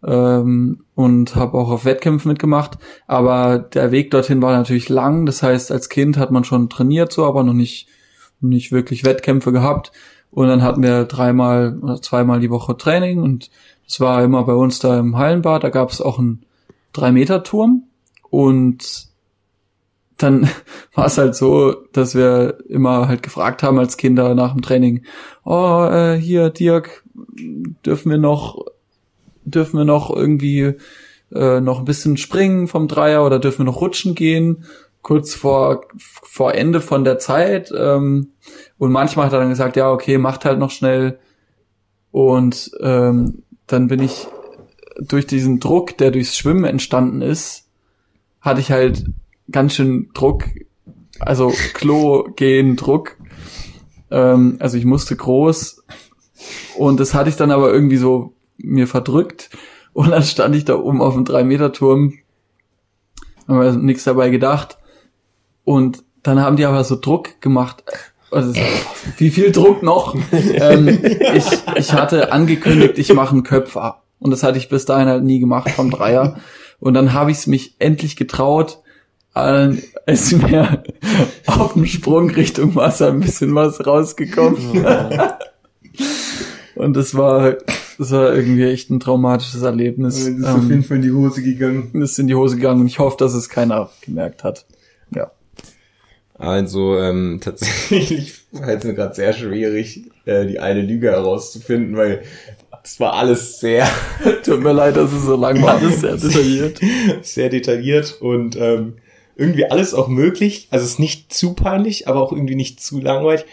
ähm, 0.05 0.83
und 0.95 1.35
habe 1.35 1.57
auch 1.57 1.69
auf 1.69 1.85
Wettkämpfen 1.85 2.27
mitgemacht, 2.27 2.77
aber 3.07 3.59
der 3.59 3.91
Weg 3.91 4.11
dorthin 4.11 4.41
war 4.41 4.57
natürlich 4.57 4.89
lang, 4.89 5.25
das 5.25 5.41
heißt, 5.41 5.71
als 5.71 5.87
Kind 5.87 6.17
hat 6.17 6.31
man 6.31 6.43
schon 6.43 6.69
trainiert 6.69 7.13
so, 7.13 7.25
aber 7.25 7.43
noch 7.43 7.53
nicht, 7.53 7.87
nicht 8.41 8.71
wirklich 8.71 9.05
Wettkämpfe 9.05 9.51
gehabt 9.51 9.91
Und 10.31 10.47
dann 10.47 10.61
hatten 10.61 10.83
wir 10.83 11.05
dreimal 11.05 11.77
oder 11.81 12.01
zweimal 12.01 12.39
die 12.39 12.49
Woche 12.49 12.75
Training 12.77 13.21
und 13.21 13.49
das 13.85 13.99
war 13.99 14.23
immer 14.23 14.43
bei 14.43 14.53
uns 14.53 14.79
da 14.79 14.99
im 14.99 15.17
Hallenbad. 15.17 15.63
Da 15.63 15.69
gab 15.69 15.91
es 15.91 16.01
auch 16.01 16.19
einen 16.19 16.43
Drei-Meter-Turm 16.93 17.83
und 18.29 19.07
dann 20.17 20.49
war 20.93 21.05
es 21.05 21.17
halt 21.17 21.35
so, 21.35 21.75
dass 21.93 22.15
wir 22.15 22.57
immer 22.67 23.07
halt 23.07 23.23
gefragt 23.23 23.63
haben 23.63 23.79
als 23.79 23.97
Kinder 23.97 24.35
nach 24.35 24.53
dem 24.53 24.61
Training, 24.61 25.03
oh, 25.43 25.87
äh, 25.89 26.17
hier, 26.17 26.49
Dirk, 26.49 27.03
dürfen 27.85 28.11
wir 28.11 28.17
noch, 28.17 28.65
dürfen 29.43 29.77
wir 29.77 29.85
noch 29.85 30.13
irgendwie 30.13 30.75
äh, 31.33 31.59
noch 31.61 31.79
ein 31.79 31.85
bisschen 31.85 32.17
springen 32.17 32.67
vom 32.67 32.87
Dreier 32.87 33.25
oder 33.25 33.39
dürfen 33.39 33.59
wir 33.59 33.71
noch 33.71 33.81
rutschen 33.81 34.15
gehen? 34.15 34.65
Kurz 35.05 35.35
vor, 35.35 35.81
vor 35.99 36.55
Ende 36.55 36.81
von 36.81 37.03
der 37.03 37.19
Zeit. 37.19 37.71
Ähm, 37.77 38.29
und 38.79 38.91
manchmal 38.91 39.27
hat 39.27 39.33
er 39.33 39.39
dann 39.41 39.49
gesagt, 39.49 39.75
ja, 39.75 39.91
okay, 39.91 40.17
macht 40.17 40.45
halt 40.45 40.57
noch 40.57 40.71
schnell. 40.71 41.19
Und 42.09 42.71
ähm, 42.81 43.43
dann 43.67 43.87
bin 43.87 44.01
ich 44.01 44.25
durch 44.99 45.27
diesen 45.27 45.59
Druck, 45.59 45.95
der 45.99 46.09
durchs 46.09 46.35
Schwimmen 46.35 46.63
entstanden 46.63 47.21
ist, 47.21 47.67
hatte 48.41 48.61
ich 48.61 48.71
halt 48.71 49.05
ganz 49.51 49.75
schön 49.75 50.09
Druck, 50.15 50.45
also 51.19 51.53
Klo 51.75 52.23
gehen 52.35 52.75
Druck. 52.75 53.15
Ähm, 54.09 54.57
also 54.57 54.75
ich 54.75 54.85
musste 54.85 55.15
groß 55.15 55.83
und 56.77 56.99
das 56.99 57.13
hatte 57.13 57.29
ich 57.29 57.35
dann 57.35 57.51
aber 57.51 57.71
irgendwie 57.71 57.97
so 57.97 58.33
mir 58.57 58.87
verdrückt 58.87 59.51
und 59.93 60.09
dann 60.09 60.23
stand 60.23 60.55
ich 60.55 60.65
da 60.65 60.79
oben 60.79 61.03
auf 61.03 61.13
dem 61.13 61.25
3-Meter-Turm, 61.25 62.15
haben 63.47 63.61
wir 63.61 63.71
nichts 63.73 64.03
dabei 64.03 64.31
gedacht 64.31 64.79
und 65.65 66.03
dann 66.23 66.39
haben 66.39 66.55
die 66.55 66.65
aber 66.65 66.83
so 66.83 66.95
Druck 66.99 67.41
gemacht. 67.41 67.83
Also, 68.31 68.53
wie 69.17 69.29
viel 69.29 69.51
Druck 69.51 69.83
noch? 69.83 70.15
ähm, 70.31 70.87
ich, 71.35 71.45
ich 71.75 71.93
hatte 71.93 72.31
angekündigt, 72.31 72.97
ich 72.97 73.13
mache 73.13 73.33
einen 73.33 73.43
Köpfer. 73.43 74.01
Und 74.19 74.31
das 74.31 74.43
hatte 74.43 74.57
ich 74.57 74.69
bis 74.69 74.85
dahin 74.85 75.07
halt 75.07 75.23
nie 75.23 75.39
gemacht 75.39 75.69
vom 75.71 75.91
Dreier. 75.91 76.37
Und 76.79 76.93
dann 76.93 77.13
habe 77.13 77.31
ich 77.31 77.37
es 77.37 77.47
mich 77.47 77.75
endlich 77.79 78.15
getraut, 78.15 78.79
äh, 79.35 79.73
ist 80.07 80.31
mir 80.33 80.83
auf 81.45 81.73
dem 81.73 81.85
Sprung 81.85 82.29
Richtung 82.31 82.75
Wasser 82.75 83.09
ein 83.09 83.19
bisschen 83.19 83.53
was 83.53 83.85
rausgekommen. 83.85 84.57
Und 86.75 86.97
das 86.97 87.15
war, 87.15 87.55
das 87.97 88.11
war 88.11 88.33
irgendwie 88.33 88.63
echt 88.63 88.89
ein 88.89 88.99
traumatisches 88.99 89.61
Erlebnis. 89.61 90.15
Das 90.15 90.27
ist 90.27 90.45
auf 90.45 90.63
jeden 90.63 90.83
Fall 90.83 90.97
in 90.97 91.03
die 91.03 91.11
Hose 91.11 91.41
gegangen. 91.41 91.91
Das 91.93 92.11
ist 92.11 92.19
in 92.19 92.27
die 92.27 92.35
Hose 92.35 92.57
gegangen 92.57 92.81
und 92.81 92.87
ich 92.87 92.99
hoffe, 92.99 93.17
dass 93.17 93.33
es 93.33 93.47
keiner 93.47 93.89
gemerkt 94.01 94.43
hat. 94.43 94.65
Also 96.37 96.97
ähm, 96.97 97.39
tatsächlich 97.43 98.33
war 98.51 98.69
es 98.69 98.83
mir 98.83 98.93
gerade 98.93 99.15
sehr 99.15 99.33
schwierig, 99.33 100.11
äh, 100.25 100.45
die 100.45 100.59
eine 100.59 100.81
Lüge 100.81 101.11
herauszufinden, 101.11 101.95
weil 101.95 102.23
das 102.83 102.99
war 102.99 103.13
alles 103.13 103.59
sehr, 103.59 103.87
Tut 104.43 104.61
mir 104.61 104.73
leid, 104.73 104.95
dass 104.95 105.11
es 105.11 105.23
so 105.23 105.35
lang 105.35 105.61
war, 105.61 105.81
ist 105.81 106.01
sehr 106.01 106.17
detailliert. 106.17 106.79
sehr 107.23 107.49
detailliert 107.49 108.17
und 108.21 108.55
ähm, 108.57 108.97
irgendwie 109.35 109.65
alles 109.65 109.93
auch 109.93 110.07
möglich. 110.07 110.67
Also 110.71 110.85
es 110.85 110.91
ist 110.91 110.99
nicht 110.99 111.33
zu 111.33 111.53
peinlich, 111.53 112.07
aber 112.07 112.21
auch 112.21 112.31
irgendwie 112.31 112.55
nicht 112.55 112.81
zu 112.81 112.99
langweilig. 112.99 113.45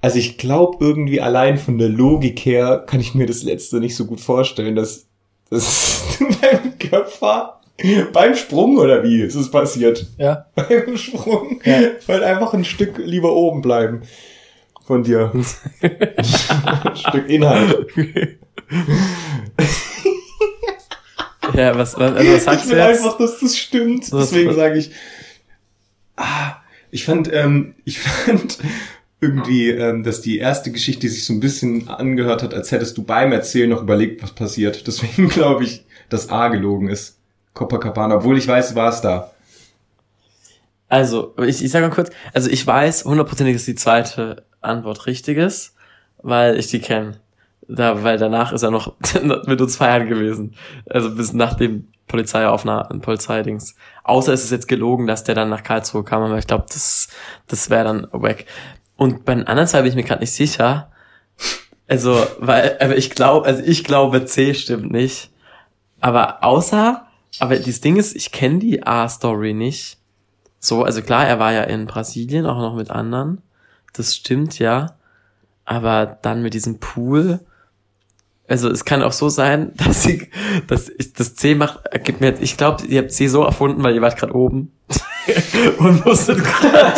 Also 0.00 0.18
ich 0.18 0.38
glaube 0.38 0.84
irgendwie 0.84 1.20
allein 1.20 1.58
von 1.58 1.78
der 1.78 1.88
Logik 1.88 2.40
her 2.40 2.84
kann 2.86 3.00
ich 3.00 3.14
mir 3.14 3.26
das 3.26 3.42
letzte 3.42 3.80
nicht 3.80 3.96
so 3.96 4.04
gut 4.04 4.20
vorstellen, 4.20 4.76
dass 4.76 5.06
das 5.50 6.18
beim 6.40 6.78
Köpfer 6.78 7.60
beim 8.12 8.34
Sprung 8.34 8.78
oder 8.78 9.02
wie 9.02 9.20
ist 9.22 9.34
es 9.34 9.50
passiert? 9.50 10.06
Ja. 10.18 10.46
Beim 10.54 10.96
Sprung, 10.96 11.60
Ja. 11.64 11.80
weil 12.06 12.24
einfach 12.24 12.54
ein 12.54 12.64
Stück 12.64 12.98
lieber 12.98 13.32
oben 13.34 13.60
bleiben 13.62 14.02
von 14.86 15.02
dir. 15.02 15.32
ein 15.82 16.96
Stück 16.96 17.28
Inhalt. 17.28 17.86
Ja, 21.54 21.76
was, 21.78 21.98
was, 21.98 22.12
also 22.14 22.32
was 22.32 22.44
sagst 22.44 22.64
ich 22.64 22.70
du 22.70 22.76
will 22.76 22.82
jetzt? 22.84 23.00
einfach, 23.00 23.18
dass 23.18 23.40
das 23.40 23.56
stimmt. 23.56 24.12
Was- 24.12 24.30
Deswegen 24.30 24.54
sage 24.54 24.78
ich, 24.78 24.90
ah, 26.16 26.56
ich 26.90 27.04
fand, 27.04 27.32
ähm, 27.32 27.74
ich 27.84 27.98
fand 28.00 28.58
irgendwie, 29.20 29.70
ähm, 29.70 30.02
dass 30.02 30.20
die 30.20 30.38
erste 30.38 30.70
Geschichte 30.72 31.08
sich 31.08 31.24
so 31.24 31.32
ein 31.32 31.40
bisschen 31.40 31.88
angehört 31.88 32.42
hat, 32.42 32.52
als 32.52 32.72
hättest 32.72 32.96
du 32.98 33.02
beim 33.04 33.32
Erzählen 33.32 33.70
noch 33.70 33.82
überlegt, 33.82 34.22
was 34.22 34.32
passiert. 34.32 34.86
Deswegen 34.86 35.28
glaube 35.28 35.64
ich, 35.64 35.84
dass 36.08 36.28
A 36.30 36.48
gelogen 36.48 36.88
ist. 36.88 37.18
Copacabana, 37.56 38.16
obwohl 38.16 38.38
ich 38.38 38.46
weiß, 38.46 38.76
war 38.76 38.90
es 38.90 39.00
da. 39.00 39.30
Also, 40.88 41.34
ich, 41.38 41.64
ich 41.64 41.70
sage 41.70 41.88
mal 41.88 41.94
kurz, 41.94 42.10
also 42.32 42.48
ich 42.48 42.64
weiß 42.64 43.06
hundertprozentig, 43.06 43.56
dass 43.56 43.64
die 43.64 43.74
zweite 43.74 44.44
Antwort 44.60 45.06
richtig 45.06 45.38
ist, 45.38 45.74
weil 46.22 46.58
ich 46.58 46.68
die 46.68 46.80
kenne. 46.80 47.18
Da, 47.66 48.04
weil 48.04 48.18
danach 48.18 48.52
ist 48.52 48.62
er 48.62 48.70
noch 48.70 48.94
mit 49.46 49.60
uns 49.60 49.76
feiern 49.76 50.08
gewesen. 50.08 50.54
Also 50.88 51.12
bis 51.12 51.32
nach 51.32 51.54
dem 51.54 51.88
Polizeiaufnahme, 52.06 53.00
Polizeidings. 53.00 53.74
Außer 54.04 54.32
es 54.32 54.44
ist 54.44 54.52
jetzt 54.52 54.68
gelogen, 54.68 55.08
dass 55.08 55.24
der 55.24 55.34
dann 55.34 55.48
nach 55.48 55.64
Karlsruhe 55.64 56.04
kam, 56.04 56.22
aber 56.22 56.38
ich 56.38 56.46
glaube, 56.46 56.66
das, 56.68 57.08
das 57.48 57.68
wäre 57.70 57.84
dann 57.84 58.06
weg. 58.12 58.46
Und 58.96 59.24
bei 59.24 59.34
den 59.34 59.48
anderen 59.48 59.66
zwei 59.66 59.80
bin 59.80 59.88
ich 59.88 59.96
mir 59.96 60.04
gerade 60.04 60.20
nicht 60.20 60.32
sicher. 60.32 60.92
Also, 61.88 62.24
weil, 62.38 62.76
aber 62.80 62.96
ich 62.96 63.10
glaube, 63.10 63.46
also 63.46 63.62
ich 63.64 63.82
glaube, 63.82 64.24
C 64.26 64.54
stimmt 64.54 64.92
nicht. 64.92 65.30
Aber 66.00 66.44
außer, 66.44 67.05
aber 67.40 67.56
das 67.56 67.80
Ding 67.80 67.96
ist, 67.96 68.14
ich 68.16 68.32
kenne 68.32 68.58
die 68.58 68.82
A-Story 68.86 69.54
nicht. 69.54 69.98
So, 70.58 70.82
also 70.82 71.02
klar, 71.02 71.26
er 71.26 71.38
war 71.38 71.52
ja 71.52 71.62
in 71.62 71.86
Brasilien, 71.86 72.46
auch 72.46 72.58
noch 72.58 72.74
mit 72.74 72.90
anderen. 72.90 73.42
Das 73.92 74.14
stimmt 74.14 74.58
ja. 74.58 74.96
Aber 75.64 76.18
dann 76.22 76.42
mit 76.42 76.54
diesem 76.54 76.78
Pool. 76.78 77.40
Also 78.48 78.70
es 78.70 78.84
kann 78.84 79.02
auch 79.02 79.12
so 79.12 79.28
sein, 79.28 79.72
dass 79.76 80.02
sie, 80.02 80.28
dass 80.66 80.88
ich 80.88 81.12
das 81.12 81.34
C 81.34 81.54
macht, 81.54 81.80
gibt 82.04 82.20
mir 82.20 82.28
jetzt, 82.28 82.42
ich 82.42 82.56
glaube, 82.56 82.84
ihr 82.86 83.00
habt 83.00 83.12
C 83.12 83.26
so 83.28 83.42
erfunden, 83.42 83.82
weil 83.82 83.94
ihr 83.94 84.02
wart 84.02 84.16
gerade 84.16 84.34
oben 84.34 84.72
und 85.78 86.04
musstet 86.04 86.42
gerade 86.42 86.94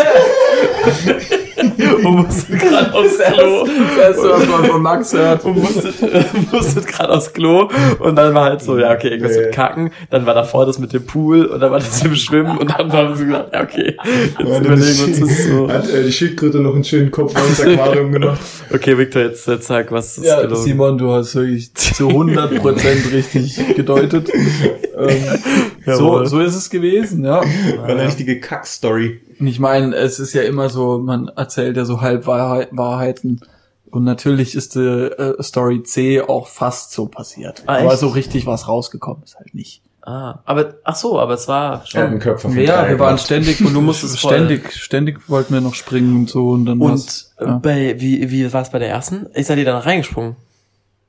und 2.05 2.27
musstet 2.27 2.59
gerade 2.61 2.95
aufs 2.95 3.19
Klo 3.19 3.67
Das 3.67 4.17
erste, 4.17 4.31
was 4.31 4.47
man 4.47 4.65
von 4.65 4.83
Max 4.83 5.13
hört. 5.13 5.45
und 5.45 5.57
musstet, 5.59 5.95
musstet 6.53 6.87
gerade 6.87 7.13
aufs 7.13 7.33
Klo 7.33 7.69
und 8.01 8.17
dann 8.17 8.35
war 8.35 8.45
halt 8.45 8.63
so, 8.63 8.79
ja, 8.79 8.93
okay, 8.93 9.09
irgendwas 9.09 9.37
Nee. 9.37 9.43
mit 9.43 9.53
Kacken, 9.53 9.91
dann 10.11 10.27
war 10.27 10.35
davor 10.35 10.67
das 10.67 10.79
mit 10.79 10.93
dem 10.93 11.05
Pool 11.07 11.45
und 11.47 11.61
dann 11.61 11.71
war 11.71 11.79
das 11.79 12.03
im 12.05 12.15
Schwimmen 12.15 12.59
und 12.59 12.71
dann 12.71 12.93
haben 12.93 13.15
sie 13.17 13.27
gesagt, 13.27 13.53
ja, 13.53 13.63
okay, 13.63 13.97
jetzt 14.39 14.41
überlegen 14.61 14.99
wir 14.99 15.07
uns 15.07 15.21
das 15.21 15.47
so. 15.47 15.69
Hat 15.71 15.89
äh, 15.91 16.05
die 16.05 16.13
Schildkröte 16.13 16.59
noch 16.59 16.75
einen 16.75 16.85
schönen 16.85 17.11
Kopf 17.11 17.35
ins 17.49 17.61
Aquarium 17.61 18.13
gemacht. 18.13 18.41
Okay, 18.71 18.99
Victor, 18.99 19.23
jetzt, 19.23 19.47
jetzt 19.49 19.67
sag, 19.67 19.91
was 19.93 20.19
ist 20.19 20.27
Ja, 20.27 20.43
gelogen. 20.43 20.63
Simon, 20.63 20.99
du 20.99 21.11
hast 21.13 21.35
wirklich 21.35 21.73
zu 21.75 22.09
100% 22.09 23.13
richtig 23.13 23.77
gedeutet. 23.77 24.31
Ähm, 24.99 25.95
so, 25.97 26.25
so 26.25 26.41
ist 26.41 26.57
es 26.57 26.69
gewesen, 26.71 27.25
ja. 27.25 27.41
War 27.77 27.85
eine 27.87 28.05
richtige 28.05 28.41
Kack-Story. 28.41 29.21
Und 29.41 29.47
ich 29.47 29.59
meine, 29.61 29.95
es 29.97 30.19
ist 30.19 30.33
ja 30.35 30.43
immer 30.43 30.69
so, 30.69 30.99
man 30.99 31.29
erzählt 31.29 31.77
ja 31.77 31.85
so 31.85 32.01
Halbwahrheiten. 32.01 33.41
Und 33.91 34.05
natürlich 34.05 34.55
ist 34.55 34.75
die 34.75 34.81
äh, 34.81 35.43
Story 35.43 35.83
C 35.83 36.21
auch 36.21 36.47
fast 36.47 36.93
so 36.93 37.07
passiert. 37.07 37.63
Ah, 37.67 37.79
Aber 37.79 37.97
so 37.97 38.09
richtig 38.09 38.47
was 38.47 38.69
rausgekommen 38.69 39.23
ist 39.23 39.37
halt 39.37 39.55
nicht. 39.55 39.83
Ah, 40.03 40.41
aber, 40.45 40.75
ach 40.85 40.97
so, 40.97 41.19
aber 41.19 41.35
es 41.35 41.49
war 41.49 41.85
schon. 41.87 42.19
Köpfer 42.19 42.49
von 42.51 42.59
Ja, 42.59 42.89
wir 42.89 42.99
waren 42.99 43.19
ständig 43.19 43.65
Und 43.65 43.75
du 43.75 43.81
musstest 43.81 44.19
voll- 44.21 44.33
ständig, 44.35 44.73
ständig 44.75 45.29
wollten 45.29 45.55
wir 45.55 45.61
noch 45.61 45.75
springen 45.75 46.15
und 46.17 46.31
so 46.31 46.51
und 46.51 46.67
dann 46.67 46.81
Und 46.81 46.91
war's- 46.91 47.35
äh, 47.39 47.45
ja. 47.47 47.59
bei, 47.59 47.97
wie, 48.01 48.31
wie 48.31 48.51
war 48.53 48.63
es 48.63 48.71
bei 48.71 48.79
der 48.79 48.89
ersten? 48.89 49.27
Ist 49.35 49.51
er 49.51 49.57
die 49.57 49.65
dann 49.65 49.77
reingesprungen? 49.81 50.37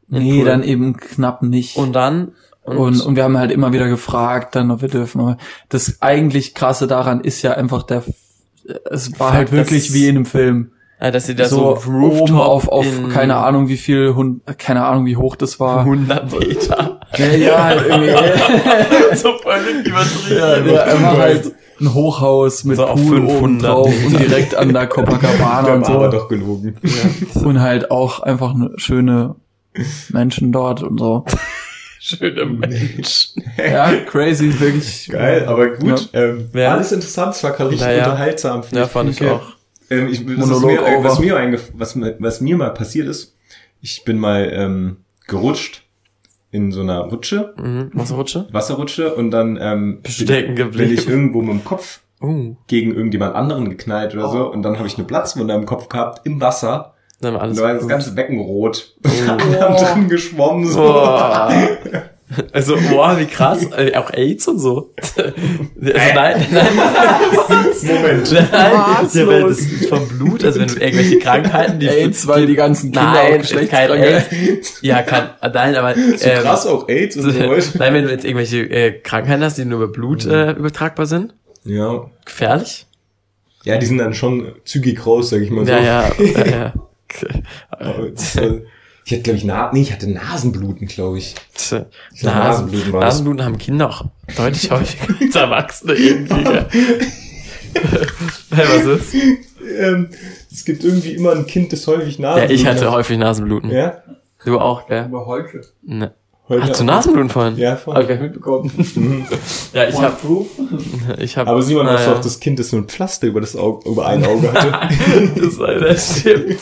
Nee, 0.08 0.44
dann 0.44 0.64
eben 0.64 0.98
knapp 0.98 1.44
nicht. 1.44 1.78
Und 1.78 1.94
dann? 1.94 2.32
Und, 2.64 3.02
und 3.02 3.16
wir 3.16 3.24
haben 3.24 3.38
halt 3.38 3.52
immer 3.52 3.74
wieder 3.74 3.88
gefragt, 3.88 4.56
dann, 4.56 4.70
ob 4.70 4.82
wir 4.82 4.90
dürfen. 4.90 5.38
Das 5.70 6.02
eigentlich 6.02 6.54
krasse 6.54 6.88
daran 6.88 7.22
ist 7.22 7.42
ja 7.42 7.54
einfach 7.54 7.84
der, 7.84 8.04
es 8.92 9.20
war 9.20 9.34
halt 9.34 9.52
wirklich 9.52 9.94
wie 9.94 10.08
in 10.08 10.18
einem 10.18 10.26
Film. 10.26 10.72
äh, 11.00 11.12
dass 11.12 11.26
sie 11.26 11.36
da 11.36 11.48
so 11.48 11.78
so, 11.78 11.92
oben 11.92 12.36
auf, 12.36 12.68
auf 12.68 12.86
in 12.86 13.10
keine 13.10 13.38
Ahnung 13.38 13.70
wie 13.70 13.78
viel, 13.78 14.14
Hund, 14.14 14.42
keine 14.58 14.86
Ahnung 14.86 15.06
wie 15.06 15.16
hoch 15.16 15.36
das 15.36 15.60
war. 15.60 15.80
100 15.80 16.32
Meter. 16.40 17.00
Ja, 17.18 17.26
ja, 17.26 17.72
irgendwie. 17.72 19.16
so 19.16 19.34
völlig 19.40 19.88
übertrieben. 19.88 20.38
ja, 20.38 20.58
ja, 20.60 20.84
einfach 20.84 21.18
halt 21.18 21.52
ein 21.80 21.94
Hochhaus 21.94 22.66
mit 22.66 22.78
So 22.78 22.86
Pool 22.88 23.20
oben 23.20 23.60
500 23.60 23.72
drauf 23.72 23.94
und 24.06 24.20
direkt 24.20 24.56
an 24.56 24.74
der 24.74 24.88
Copacabana 24.88 25.74
und 25.74 25.88
haben 25.88 25.96
aber 25.96 26.12
so. 26.12 26.18
doch 26.18 26.28
gelogen. 26.28 26.76
Und 27.34 27.62
halt 27.62 27.90
auch 27.90 28.20
einfach 28.20 28.54
ne, 28.54 28.72
schöne 28.76 29.36
Menschen 30.10 30.52
dort 30.52 30.84
und 30.84 31.00
so. 31.00 31.26
Schöne 32.00 32.46
Menschen. 32.46 33.44
Ja, 33.58 33.92
crazy, 34.06 34.58
wirklich. 34.60 35.10
Geil, 35.12 35.46
aber 35.46 35.72
gut. 35.76 36.10
Ähm, 36.14 36.50
Ja. 36.54 36.74
Alles 36.74 36.92
interessant, 36.92 37.36
es 37.36 37.44
war 37.44 37.52
gerade 37.52 37.72
richtig 37.72 37.88
Naja. 37.88 38.06
unterhaltsam. 38.06 38.64
finde 38.64 38.80
Ja, 38.80 38.86
ich. 38.86 38.92
fand 38.92 39.10
ich 39.10 39.22
auch. 39.28 39.42
Ähm, 39.90 40.08
ich, 40.10 40.26
Monolog 40.26 40.64
mir, 40.66 40.82
äh, 40.88 41.04
was, 41.04 41.20
mir 41.20 41.60
was, 41.74 42.00
was 42.20 42.42
mir 42.42 42.56
mal 42.58 42.70
passiert 42.74 43.08
ist, 43.08 43.36
ich 43.82 44.04
bin 44.06 44.18
mal 44.20 44.50
ähm, 44.54 44.98
gerutscht 45.28 45.84
in 46.52 46.72
so 46.72 46.82
einer 46.82 47.00
Rutsche, 47.02 47.54
Mhm. 47.58 47.92
Was 47.94 48.12
Rutsche? 48.12 48.48
Wasserrutsche 48.52 49.14
und 49.14 49.32
dann 49.32 49.58
ähm, 49.62 50.00
stecken 50.08 50.72
bin 50.72 50.94
ich 50.94 51.08
irgendwo 51.08 51.42
mit 51.42 51.52
dem 51.52 51.64
Kopf 51.66 52.02
Uh, 52.22 52.56
gegen 52.68 52.94
irgendjemand 52.94 53.34
anderen 53.34 53.70
geknallt 53.70 54.14
oder 54.14 54.30
so 54.30 54.52
und 54.52 54.62
dann 54.64 54.78
habe 54.78 54.88
ich 54.90 54.98
eine 54.98 55.08
Platzwunde 55.08 55.54
am 55.54 55.66
Kopf 55.66 55.88
gehabt 55.88 56.26
im 56.26 56.42
Wasser. 56.42 56.94
Dann 57.22 57.34
war 57.34 57.42
alles 57.42 57.58
da 57.58 57.64
war 57.64 57.74
das 57.74 57.88
ganze 57.88 58.14
Becken 58.14 58.40
rot. 58.40 58.94
Oh. 59.06 59.10
Wir 59.52 59.60
haben 59.62 59.76
drin 59.76 60.10
geschwommen 60.10 60.66
so. 60.68 60.78
Boah. 60.82 61.52
Also, 62.54 62.76
boah, 62.92 63.18
wie 63.20 63.26
krass. 63.26 63.66
Äh, 63.76 63.96
Auch 63.96 64.12
AIDS 64.14 64.48
und 64.48 64.60
so. 64.60 64.94
Also, 64.98 65.32
nein, 65.80 66.46
nein, 66.52 66.68
Moment. 67.82 68.32
nein. 68.32 68.72
Was 69.02 69.14
Ja, 69.16 69.28
weil 69.28 69.44
das 69.44 69.60
ist 69.60 69.90
vom 69.90 70.08
Blut, 70.08 70.44
also 70.44 70.60
wenn 70.60 70.68
du 70.68 70.76
irgendwelche 70.76 71.18
Krankheiten, 71.18 71.80
die... 71.80 71.88
AIDS, 71.88 72.28
weil 72.28 72.46
die 72.46 72.56
ganzen 72.56 72.92
Kinder 72.92 73.14
Nein, 73.14 73.42
auch 73.42 73.70
kein. 73.70 73.92
AIDS. 73.92 74.80
Ja, 74.82 75.02
kann, 75.02 75.30
nein, 75.54 75.76
aber... 75.76 75.96
So 75.96 76.28
ähm, 76.28 76.42
krass 76.42 76.68
auch 76.68 76.88
AIDS 76.88 77.16
und 77.18 77.24
so 77.32 77.40
weiter. 77.40 77.68
Nein, 77.80 77.94
wenn 77.96 78.04
du 78.06 78.12
jetzt 78.12 78.26
irgendwelche 78.26 78.60
äh, 78.70 78.92
Krankheiten 79.00 79.44
hast, 79.44 79.58
die 79.58 79.66
nur 79.66 79.82
über 79.84 79.92
Blut 79.92 80.26
äh, 80.26 80.52
übertragbar 80.52 81.08
sind, 81.08 81.34
Ja. 81.64 82.06
gefährlich. 82.26 82.86
Ja, 83.64 83.78
die 83.78 83.86
sind 83.86 83.98
dann 83.98 84.14
schon 84.14 84.54
zügig 84.66 85.06
raus, 85.06 85.32
sag 85.32 85.42
ich 85.42 85.50
mal 85.50 85.66
so. 85.66 85.72
Ja, 85.72 85.80
ja, 85.80 86.12
ja, 86.20 86.46
ja. 86.48 86.74
Das, 88.14 88.36
äh, 88.36 88.62
Ich 89.06 89.12
hatte, 89.14 89.22
glaube 89.24 89.38
ich, 89.38 89.44
Na 89.44 89.72
nee, 89.74 89.82
ich 89.82 89.92
hatte 89.92 90.10
Nasenbluten, 90.10 90.88
glaube 90.88 91.18
ich. 91.18 91.36
Ich 91.56 91.70
glaub, 91.70 91.88
Nasenbluten. 92.36 92.92
Nasenbluten 92.92 93.44
haben 93.44 93.58
Kinder 93.58 93.90
auch 93.90 94.06
deutlich 94.38 94.70
häufiger 94.72 95.16
als 95.22 95.36
Erwachsene 95.36 95.94
irgendwie. 95.94 96.44
hey, 98.52 98.66
was 98.68 98.86
ist? 98.86 99.14
Ähm, 99.78 100.10
es 100.52 100.66
gibt 100.66 100.84
irgendwie 100.84 101.14
immer 101.14 101.32
ein 101.34 101.46
Kind, 101.46 101.72
das 101.74 101.86
häufig 101.88 102.18
Ja, 102.18 102.22
Nasenbluten 102.24 102.56
ich 102.56 102.66
hatte 102.66 102.86
hat. 102.86 102.92
häufig 102.94 103.18
Nasenbluten. 103.18 103.72
Ja? 103.72 104.04
Du 104.46 104.60
auch, 104.60 104.88
gell? 104.88 105.04
Aber 105.04 105.26
heute. 105.26 105.62
Ne. 105.84 106.14
Heute 106.50 106.64
Hast 106.64 106.80
du. 106.80 106.84
Nasenbluten 106.84 107.30
vorhin? 107.30 107.58
Ja. 107.58 107.74
Hab 107.74 108.02
ich 108.02 108.08
gar 108.08 108.16
nicht 108.16 108.22
mitbekommen. 108.22 108.72
ja, 109.74 109.88
ich 109.88 109.96
hab, 110.02 110.20
ich 111.20 111.38
hab, 111.38 111.48
Aber 111.48 111.62
Simon, 111.62 111.86
hast 111.86 112.06
du 112.06 112.08
naja. 112.08 112.18
auch 112.18 112.24
das 112.24 112.40
Kind, 112.40 112.58
das 112.58 112.70
so 112.70 112.78
ein 112.78 112.86
Pflaster 112.86 113.28
über 113.28 113.40
das 113.40 113.56
Auge, 113.56 113.88
über 113.88 114.08
ein 114.08 114.26
Auge 114.26 114.52
hatte? 114.52 115.30
das, 115.40 115.58
das 115.58 116.20
stimmt. 116.22 116.58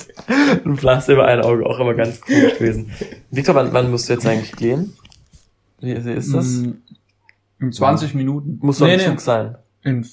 Ein 0.65 0.75
Pflaster 0.77 1.13
über 1.13 1.25
ein 1.25 1.39
Auge, 1.39 1.65
auch 1.65 1.79
immer 1.79 1.93
ganz 1.93 2.19
cool 2.27 2.49
gewesen. 2.51 2.91
Victor, 3.31 3.55
wann, 3.55 3.71
wann 3.71 3.89
musst 3.89 4.09
du 4.09 4.13
jetzt 4.13 4.27
eigentlich 4.27 4.51
gehen? 4.57 4.93
Wie, 5.79 6.03
wie 6.03 6.11
ist 6.11 6.33
das? 6.33 6.47
Mm, 6.47 6.71
In 7.61 7.71
20 7.71 8.13
Minuten. 8.13 8.59
Muss 8.61 8.79
doch 8.79 8.87
im 8.89 8.99
Zug 8.99 9.21
sein. 9.21 9.55
In, 9.83 10.05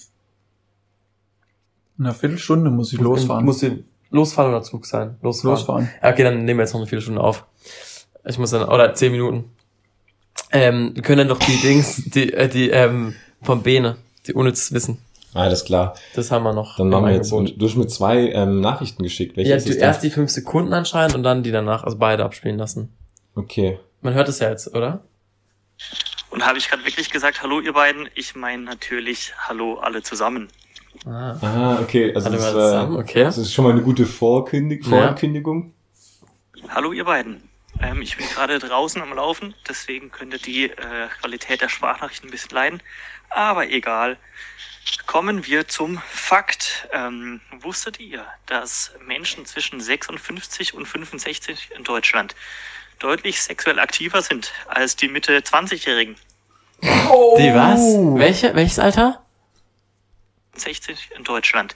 in 1.99 2.05
einer 2.05 2.15
Viertelstunde 2.15 2.71
muss 2.71 2.93
ich 2.93 3.01
losfahren. 3.01 3.45
Muss 3.45 3.59
sie 3.59 3.83
losfahren 4.11 4.53
oder 4.53 4.63
Zug 4.63 4.87
sein? 4.87 5.17
Losfahren. 5.21 5.57
losfahren. 5.57 5.89
Ja, 6.01 6.13
okay, 6.13 6.23
dann 6.23 6.45
nehmen 6.45 6.61
wir 6.61 6.63
jetzt 6.65 6.75
noch 6.75 6.81
eine 6.81 6.87
Viertelstunde 6.87 7.21
auf. 7.21 7.45
Ich 8.25 8.39
muss 8.39 8.51
dann, 8.53 8.69
oder 8.69 8.95
zehn 8.95 9.11
Minuten. 9.11 9.51
Ähm, 10.55 10.93
wir 10.95 11.03
können 11.03 11.19
dann 11.19 11.29
doch 11.29 11.39
die 11.41 11.61
Dings, 11.61 11.97
die, 12.07 12.33
äh, 12.33 12.49
die, 12.49 12.71
ähm, 12.71 13.15
vom 13.43 13.63
Bene, 13.63 13.97
die 14.27 14.33
unnützes 14.33 14.73
Wissen. 14.73 14.99
Alles 15.35 15.65
klar. 15.65 15.95
Das 16.15 16.31
haben 16.31 16.45
wir 16.45 16.53
noch. 16.53 16.77
Dann 16.77 16.89
machen 16.89 17.07
wir 17.07 17.13
jetzt, 17.13 17.33
Angebot. 17.33 17.61
du 17.61 17.67
hast 17.67 17.75
mir 17.75 17.89
zwei 17.89 18.29
ähm, 18.31 18.61
Nachrichten 18.61 19.03
geschickt. 19.03 19.37
Welche 19.37 19.51
Ja, 19.51 19.57
ist 19.57 19.69
du 19.69 19.73
erst 19.75 20.05
die 20.05 20.11
fünf 20.11 20.31
Sekunden 20.31 20.73
anscheinend 20.73 21.17
und 21.17 21.25
dann 21.25 21.43
die 21.43 21.51
danach, 21.51 21.83
also 21.83 21.99
beide 21.99 22.25
abspielen 22.25 22.57
lassen. 22.57 22.91
Okay. 23.35 23.81
Man 24.01 24.15
hört 24.15 24.29
es 24.29 24.39
ja 24.39 24.49
jetzt, 24.49 24.73
oder? 24.75 25.01
Und 26.31 26.47
habe 26.47 26.59
ich 26.59 26.69
gerade 26.69 26.85
wirklich 26.85 27.11
gesagt, 27.11 27.43
hallo 27.43 27.61
ihr 27.61 27.73
beiden? 27.73 28.09
Ich 28.15 28.37
meine 28.37 28.63
natürlich, 28.63 29.33
hallo 29.39 29.75
alle 29.79 30.03
zusammen. 30.03 30.49
Ah. 31.05 31.37
Ah, 31.41 31.79
okay. 31.83 32.15
Also 32.15 32.29
Alle 32.29 32.37
das, 32.37 32.45
mal 32.45 32.53
zusammen, 32.53 32.97
äh, 32.97 33.01
okay. 33.01 33.25
das 33.25 33.39
ist 33.39 33.53
schon 33.53 33.65
mal 33.65 33.73
eine 33.73 33.83
gute 33.83 34.07
Vorkündig 34.07 34.85
Ja. 34.85 34.91
Vorankündigung. 34.91 35.73
Hallo 36.69 36.93
ihr 36.93 37.05
beiden. 37.05 37.43
Ähm, 37.83 38.03
ich 38.03 38.17
bin 38.17 38.29
gerade 38.29 38.59
draußen 38.59 39.01
am 39.03 39.13
Laufen, 39.13 39.55
deswegen 39.69 40.11
könnte 40.11 40.39
die 40.39 40.71
äh, 40.71 41.09
Qualität 41.21 41.61
der 41.61 41.69
Sprachnachrichten 41.69 42.29
ein 42.29 42.33
bisschen 42.33 42.55
leiden. 42.55 42.83
Aber 43.31 43.69
egal. 43.69 44.17
Kommen 45.07 45.47
wir 45.47 45.67
zum 45.67 46.01
Fakt. 46.07 46.89
Ähm, 46.93 47.41
wusstet 47.61 48.01
ihr, 48.01 48.25
dass 48.47 48.93
Menschen 49.07 49.47
zwischen 49.47 49.81
56 49.81 50.75
und 50.75 50.87
65 50.87 51.71
in 51.77 51.85
Deutschland 51.85 52.35
deutlich 52.99 53.43
sexuell 53.43 53.79
aktiver 53.79 54.23
sind 54.23 54.53
als 54.69 54.97
die 54.97 55.09
Mitte 55.09 55.39
20-Jährigen? 55.39 56.17
Die 56.83 57.55
was? 57.55 57.81
Welche? 58.19 58.55
Welches 58.55 58.79
Alter? 58.79 59.23
60 60.57 61.11
in 61.17 61.25
Deutschland 61.25 61.75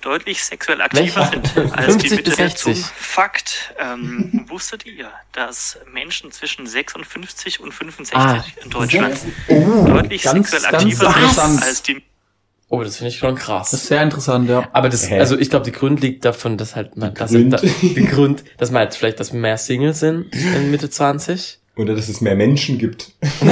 deutlich 0.00 0.44
sexuell 0.44 0.80
aktiver 0.80 1.30
Welcher? 1.32 1.42
sind 1.54 1.72
als 1.74 1.96
die 1.98 2.08
50 2.08 2.10
Mitte 2.10 2.22
der 2.22 2.34
60. 2.34 2.74
Zum 2.76 2.84
Fakt. 2.96 3.74
Ähm, 3.78 4.44
wusstet 4.48 4.86
ihr, 4.86 5.10
dass 5.32 5.78
Menschen 5.92 6.30
zwischen 6.32 6.66
56 6.66 7.60
und 7.60 7.72
65 7.72 8.16
Ah, 8.18 8.44
in 8.62 8.70
Deutschland 8.70 9.18
Oh, 9.48 9.84
deutlich 9.86 10.22
ganz- 10.22 10.50
sexuell 10.50 10.70
ganz 10.72 10.84
aktiver 10.84 11.12
sind 11.12 11.62
als 11.62 11.82
die 11.82 12.02
Oh, 12.68 12.82
das 12.82 12.96
finde 12.96 13.10
ich 13.10 13.18
schon 13.18 13.36
krass. 13.36 13.70
Das 13.70 13.82
ist 13.82 13.86
sehr 13.86 14.02
interessant, 14.02 14.48
ja. 14.50 14.68
Aber 14.72 14.88
das, 14.88 15.08
Hä? 15.08 15.20
also 15.20 15.38
ich 15.38 15.50
glaube, 15.50 15.64
die 15.64 15.70
Grund 15.70 16.00
liegt 16.00 16.24
davon, 16.24 16.58
dass 16.58 16.74
halt 16.74 16.96
man, 16.96 17.14
dass 17.14 17.30
Grund? 17.30 17.52
da, 17.52 17.58
die 17.58 18.06
Grund, 18.06 18.42
dass 18.58 18.72
man 18.72 18.82
jetzt 18.82 18.96
vielleicht, 18.96 19.20
dass 19.20 19.32
mehr 19.32 19.56
Singles 19.56 20.00
sind 20.00 20.34
in 20.34 20.72
Mitte 20.72 20.90
20. 20.90 21.60
Oder 21.76 21.94
dass 21.94 22.08
es 22.08 22.20
mehr 22.20 22.34
Menschen 22.34 22.78
gibt. 22.78 23.12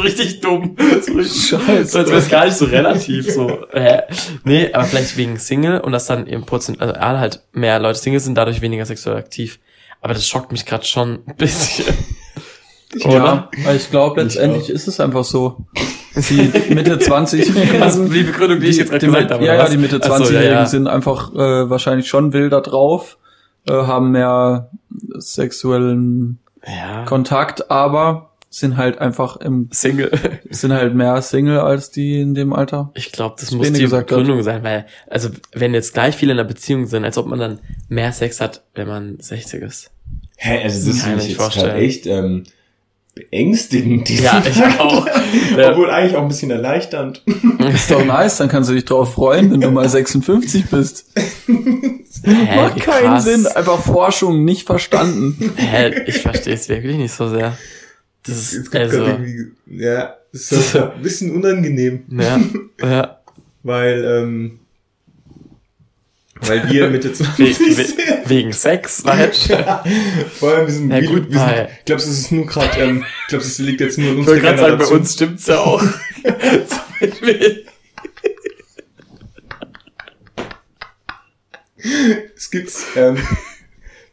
so 0.00 0.06
richtig 0.06 0.40
dumm. 0.40 0.76
So 1.02 1.12
richtig 1.12 1.48
Scheiße. 1.48 1.84
So, 1.86 1.98
als 1.98 2.08
wäre 2.08 2.18
es 2.18 2.28
gar 2.28 2.44
nicht 2.44 2.56
so 2.56 2.64
relativ 2.66 3.32
so. 3.32 3.66
Hä? 3.72 4.02
Nee, 4.44 4.72
aber 4.72 4.84
vielleicht 4.84 5.16
wegen 5.16 5.38
Single 5.38 5.80
und 5.80 5.92
dass 5.92 6.06
dann 6.06 6.26
im 6.26 6.44
Prozentual 6.44 7.18
halt 7.18 7.42
mehr 7.52 7.78
Leute 7.78 7.98
Single 7.98 8.20
sind, 8.20 8.36
dadurch 8.36 8.60
weniger 8.60 8.84
sexuell 8.84 9.16
aktiv. 9.16 9.58
Aber 10.00 10.14
das 10.14 10.26
schockt 10.26 10.52
mich 10.52 10.64
gerade 10.66 10.84
schon 10.84 11.20
ein 11.26 11.36
bisschen. 11.36 11.94
Ja, 12.94 13.48
weil 13.64 13.76
ich 13.76 13.90
glaube, 13.90 14.20
letztendlich 14.20 14.68
ist 14.70 14.88
es 14.88 14.98
einfach 14.98 15.24
so. 15.24 15.64
Die 16.16 16.74
Mitte 16.74 16.98
20 16.98 17.52
Also 17.80 18.08
die 18.08 18.24
Begründung, 18.24 18.58
die, 18.58 18.66
ich 18.66 18.78
jetzt 18.78 18.90
gerade 18.90 19.06
die, 19.06 19.12
gesagt 19.12 19.30
habe. 19.30 19.44
Ja, 19.44 19.54
oder 19.54 19.64
ja, 19.64 19.70
die 19.70 19.76
Mitte 19.76 20.00
Ach 20.02 20.16
so, 20.16 20.24
20-Jährigen 20.24 20.52
ja, 20.52 20.60
ja. 20.60 20.66
sind 20.66 20.88
einfach 20.88 21.32
äh, 21.32 21.70
wahrscheinlich 21.70 22.08
schon 22.08 22.32
wilder 22.32 22.60
drauf, 22.62 23.18
äh, 23.68 23.72
haben 23.72 24.10
mehr 24.10 24.70
sexuellen 25.18 26.40
Ja. 26.66 27.04
Kontakt, 27.04 27.70
aber 27.70 28.29
sind 28.52 28.76
halt 28.76 28.98
einfach 28.98 29.36
im 29.36 29.68
Single. 29.70 30.10
sind 30.50 30.72
halt 30.72 30.94
mehr 30.94 31.22
Single 31.22 31.60
als 31.60 31.90
die 31.92 32.20
in 32.20 32.34
dem 32.34 32.52
Alter. 32.52 32.90
Ich 32.94 33.12
glaube, 33.12 33.36
das 33.38 33.52
Was 33.52 33.56
muss 33.56 33.72
die 33.72 33.80
gesagt 33.82 34.02
hat. 34.10 34.18
Begründung 34.18 34.42
sein, 34.42 34.62
weil, 34.64 34.86
also 35.08 35.30
wenn 35.52 35.72
jetzt 35.72 35.94
gleich 35.94 36.16
viele 36.16 36.32
in 36.32 36.38
einer 36.40 36.48
Beziehung 36.48 36.86
sind, 36.86 37.04
als 37.04 37.16
ob 37.16 37.26
man 37.26 37.38
dann 37.38 37.60
mehr 37.88 38.12
Sex 38.12 38.40
hat, 38.40 38.64
wenn 38.74 38.88
man 38.88 39.18
60 39.20 39.62
ist. 39.62 39.90
Hä, 40.36 40.62
also 40.64 40.90
das 40.90 41.00
Kann 41.00 41.10
finde 41.10 41.24
ich 41.24 41.30
mir 41.30 41.36
vorstellen. 41.36 41.76
echt 41.76 42.06
ähm, 42.06 42.44
beängstigend. 43.14 44.08
diesen 44.08 44.24
Ja, 44.24 44.42
ich 44.44 44.54
Fakt. 44.54 44.80
auch. 44.80 45.06
Ja. 45.56 45.70
Obwohl 45.70 45.90
eigentlich 45.90 46.16
auch 46.16 46.22
ein 46.22 46.28
bisschen 46.28 46.50
erleichternd. 46.50 47.22
Ist 47.74 47.90
doch 47.90 48.04
nice, 48.04 48.36
dann 48.38 48.48
kannst 48.48 48.70
du 48.70 48.74
dich 48.74 48.84
drauf 48.84 49.14
freuen, 49.14 49.50
wenn 49.52 49.60
du 49.60 49.70
mal 49.70 49.88
56 49.88 50.66
bist. 50.70 51.06
Hä, 52.24 52.56
Macht 52.56 52.80
keinen 52.80 53.04
krass. 53.06 53.24
Sinn, 53.24 53.46
einfach 53.46 53.78
Forschung 53.80 54.44
nicht 54.44 54.66
verstanden. 54.66 55.52
Hä, 55.56 56.02
ich 56.06 56.18
verstehe 56.18 56.54
es 56.54 56.68
wirklich 56.68 56.96
nicht 56.96 57.12
so 57.12 57.28
sehr. 57.28 57.56
Das 58.22 58.36
Es 58.36 58.52
ist, 58.52 58.74
also, 58.74 59.04
irgendwie, 59.04 59.52
ja, 59.66 60.16
ist 60.32 60.74
halt 60.74 60.94
ein 60.94 61.02
bisschen 61.02 61.34
unangenehm, 61.34 62.04
ja, 62.10 62.40
ja. 62.82 63.20
weil, 63.62 64.04
ähm, 64.04 64.60
weil 66.42 66.70
wir 66.70 66.88
Mitte 66.90 67.12
20 67.12 67.38
We 67.38 67.74
sind. 67.74 67.98
we 67.98 68.28
wegen 68.28 68.52
Sex, 68.52 69.04
weißt 69.04 69.50
du? 69.50 69.82
Vor 70.38 70.54
allem, 70.54 70.66
wir 70.66 70.74
sind, 70.74 70.90
Ja, 70.90 71.00
gut, 71.00 71.30
wir 71.30 71.38
sind, 71.38 71.68
ich 71.78 71.84
glaube, 71.84 72.02
es 72.02 72.08
ist 72.08 72.32
nur 72.32 72.46
gerade, 72.46 72.80
ähm, 72.80 73.04
ich 73.22 73.28
glaube, 73.28 73.44
es 73.44 73.58
liegt 73.58 73.80
jetzt 73.80 73.98
nur 73.98 74.08
an 74.08 74.14
Ich 74.14 74.18
unserer 74.20 74.34
wollte 74.36 74.46
gerade 74.46 74.58
sagen, 74.58 74.78
bei 74.78 74.96
uns 74.96 75.12
stimmt's 75.14 75.46
ja 75.46 75.58
auch. 75.58 75.82
Es 82.36 82.50
gibt's, 82.50 82.84
ähm, 82.96 83.16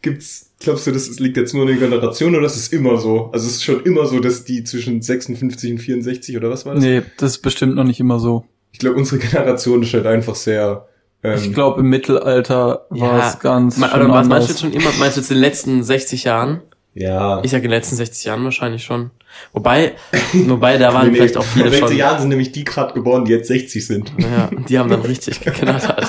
gibt's, 0.01 0.46
glaubst 0.59 0.87
du, 0.87 0.91
das 0.91 1.07
ist- 1.07 1.19
liegt 1.19 1.37
jetzt 1.37 1.53
nur 1.53 1.63
an 1.63 1.67
der 1.69 1.77
Generation 1.77 2.35
oder 2.35 2.45
ist 2.45 2.55
es 2.55 2.69
immer 2.69 2.97
so? 2.97 3.29
Also 3.33 3.47
es 3.47 3.53
ist 3.55 3.63
schon 3.63 3.81
immer 3.83 4.05
so, 4.05 4.19
dass 4.19 4.43
die 4.43 4.63
zwischen 4.63 5.01
56 5.01 5.71
und 5.71 5.77
64 5.79 6.37
oder 6.37 6.49
was 6.49 6.65
war 6.65 6.75
das? 6.75 6.83
Nee, 6.83 7.01
das 7.17 7.31
ist 7.33 7.37
bestimmt 7.39 7.75
noch 7.75 7.83
nicht 7.83 7.99
immer 7.99 8.19
so. 8.19 8.45
Ich 8.71 8.79
glaube, 8.79 8.97
unsere 8.97 9.19
Generation 9.19 9.81
ist 9.83 9.93
halt 9.93 10.05
einfach 10.05 10.35
sehr, 10.35 10.87
ähm, 11.23 11.35
Ich 11.37 11.53
glaube, 11.53 11.81
im 11.81 11.87
Mittelalter 11.89 12.85
war 12.89 13.19
Ja, 13.19 13.29
es 13.29 13.39
ganz 13.39 13.77
Man, 13.77 13.89
schon 13.89 14.01
oder 14.01 14.13
was 14.13 14.27
meinst 14.27 14.47
du 14.47 14.51
jetzt 14.51 14.61
schon 14.61 14.73
immer? 14.73 14.89
Meinst 14.99 15.17
du 15.17 15.21
jetzt 15.21 15.31
in 15.31 15.35
den 15.37 15.41
letzten 15.41 15.83
60 15.83 16.23
Jahren? 16.25 16.61
ja. 16.93 17.41
Ich 17.43 17.51
sage 17.51 17.63
in 17.65 17.69
den 17.69 17.77
letzten 17.77 17.95
60 17.95 18.25
Jahren 18.25 18.43
wahrscheinlich 18.43 18.83
schon. 18.83 19.11
Wobei, 19.53 19.93
wobei 20.33 20.77
da 20.79 20.93
waren 20.93 21.05
Nee, 21.05 21.11
nee, 21.11 21.17
vielleicht 21.17 21.37
auch 21.37 21.43
viele 21.43 21.65
in 21.67 21.71
welchen 21.71 21.87
schon. 21.89 21.97
Jahren 21.97 22.19
sind 22.19 22.29
nämlich 22.29 22.51
die 22.51 22.63
gerade 22.63 22.93
geboren, 22.93 23.23
die 23.25 23.31
jetzt 23.33 23.47
60 23.47 23.85
sind. 23.85 24.11
Ja, 24.17 24.49
die 24.67 24.79
haben 24.79 24.89
dann 24.89 25.01
richtig 25.01 25.39
geknattert. 25.45 26.07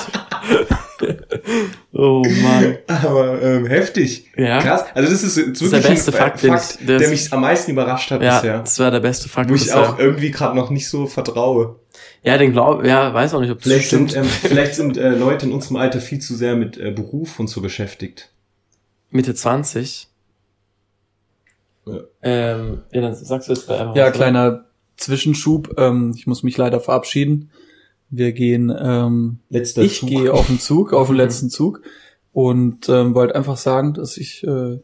Oh 1.99 2.23
Mann. 2.41 2.77
Aber 2.87 3.41
ähm, 3.41 3.65
heftig. 3.65 4.29
Ja. 4.37 4.59
Krass. 4.61 4.85
Also 4.93 5.11
das 5.11 5.23
ist 5.23 5.37
jetzt 5.37 5.61
ist 5.61 5.71
der 5.71 5.71
wirklich 5.83 5.95
beste 5.95 6.11
ein 6.11 6.17
Fakt, 6.17 6.43
den 6.43 6.51
Fakt 6.51 6.77
ich- 6.79 6.85
der 6.87 6.99
das- 6.99 7.09
mich 7.09 7.33
am 7.33 7.41
meisten 7.41 7.71
überrascht 7.71 8.11
hat 8.11 8.21
Ja, 8.21 8.35
bisher. 8.39 8.59
das 8.59 8.79
war 8.79 8.91
der 8.91 8.99
beste 9.01 9.29
Fakt 9.29 9.49
Wo 9.49 9.55
ich 9.55 9.61
bisher. 9.63 9.79
auch 9.89 9.99
irgendwie 9.99 10.31
gerade 10.31 10.55
noch 10.55 10.69
nicht 10.69 10.87
so 10.89 11.05
vertraue. 11.05 11.75
Ja, 12.23 12.37
den 12.37 12.51
glaub, 12.51 12.83
ja, 12.85 13.13
weiß 13.13 13.33
auch 13.33 13.41
nicht, 13.41 13.51
ob 13.51 13.57
das 13.59 13.63
Vielleicht 13.71 13.87
stimmt. 13.87 14.11
sind, 14.11 14.23
ähm, 14.23 14.29
vielleicht 14.49 14.75
sind 14.75 14.97
äh, 14.97 15.09
Leute 15.09 15.45
in 15.45 15.51
unserem 15.53 15.77
Alter 15.77 15.99
viel 15.99 16.19
zu 16.19 16.35
sehr 16.35 16.55
mit 16.55 16.77
äh, 16.77 16.91
Beruf 16.91 17.39
und 17.39 17.47
so 17.47 17.61
beschäftigt. 17.61 18.31
Mitte 19.11 19.33
20. 19.33 20.07
Ja. 21.85 21.99
Ähm, 22.21 22.81
ja, 22.91 23.01
dann 23.01 23.15
sagst 23.15 23.47
du 23.49 23.53
jetzt 23.53 23.69
einfach 23.69 23.95
Ja, 23.95 24.03
was, 24.03 24.09
oder? 24.09 24.11
kleiner 24.11 24.65
Zwischenschub. 24.97 25.75
Ähm, 25.79 26.13
ich 26.15 26.27
muss 26.27 26.43
mich 26.43 26.57
leider 26.57 26.79
verabschieden. 26.79 27.49
Wir 28.09 28.31
gehen, 28.31 28.73
ähm, 28.77 29.39
Letzter 29.49 29.81
ich 29.83 29.99
Zug. 29.99 30.09
gehe 30.09 30.33
auf 30.33 30.47
den 30.47 30.59
Zug, 30.59 30.93
auf 30.93 31.07
den 31.07 31.15
letzten 31.17 31.49
Zug 31.49 31.81
und 32.33 32.89
ähm, 32.89 33.13
wollte 33.13 33.35
einfach 33.35 33.57
sagen, 33.57 33.93
dass 33.93 34.17
ich 34.17 34.43
äh, 34.45 34.79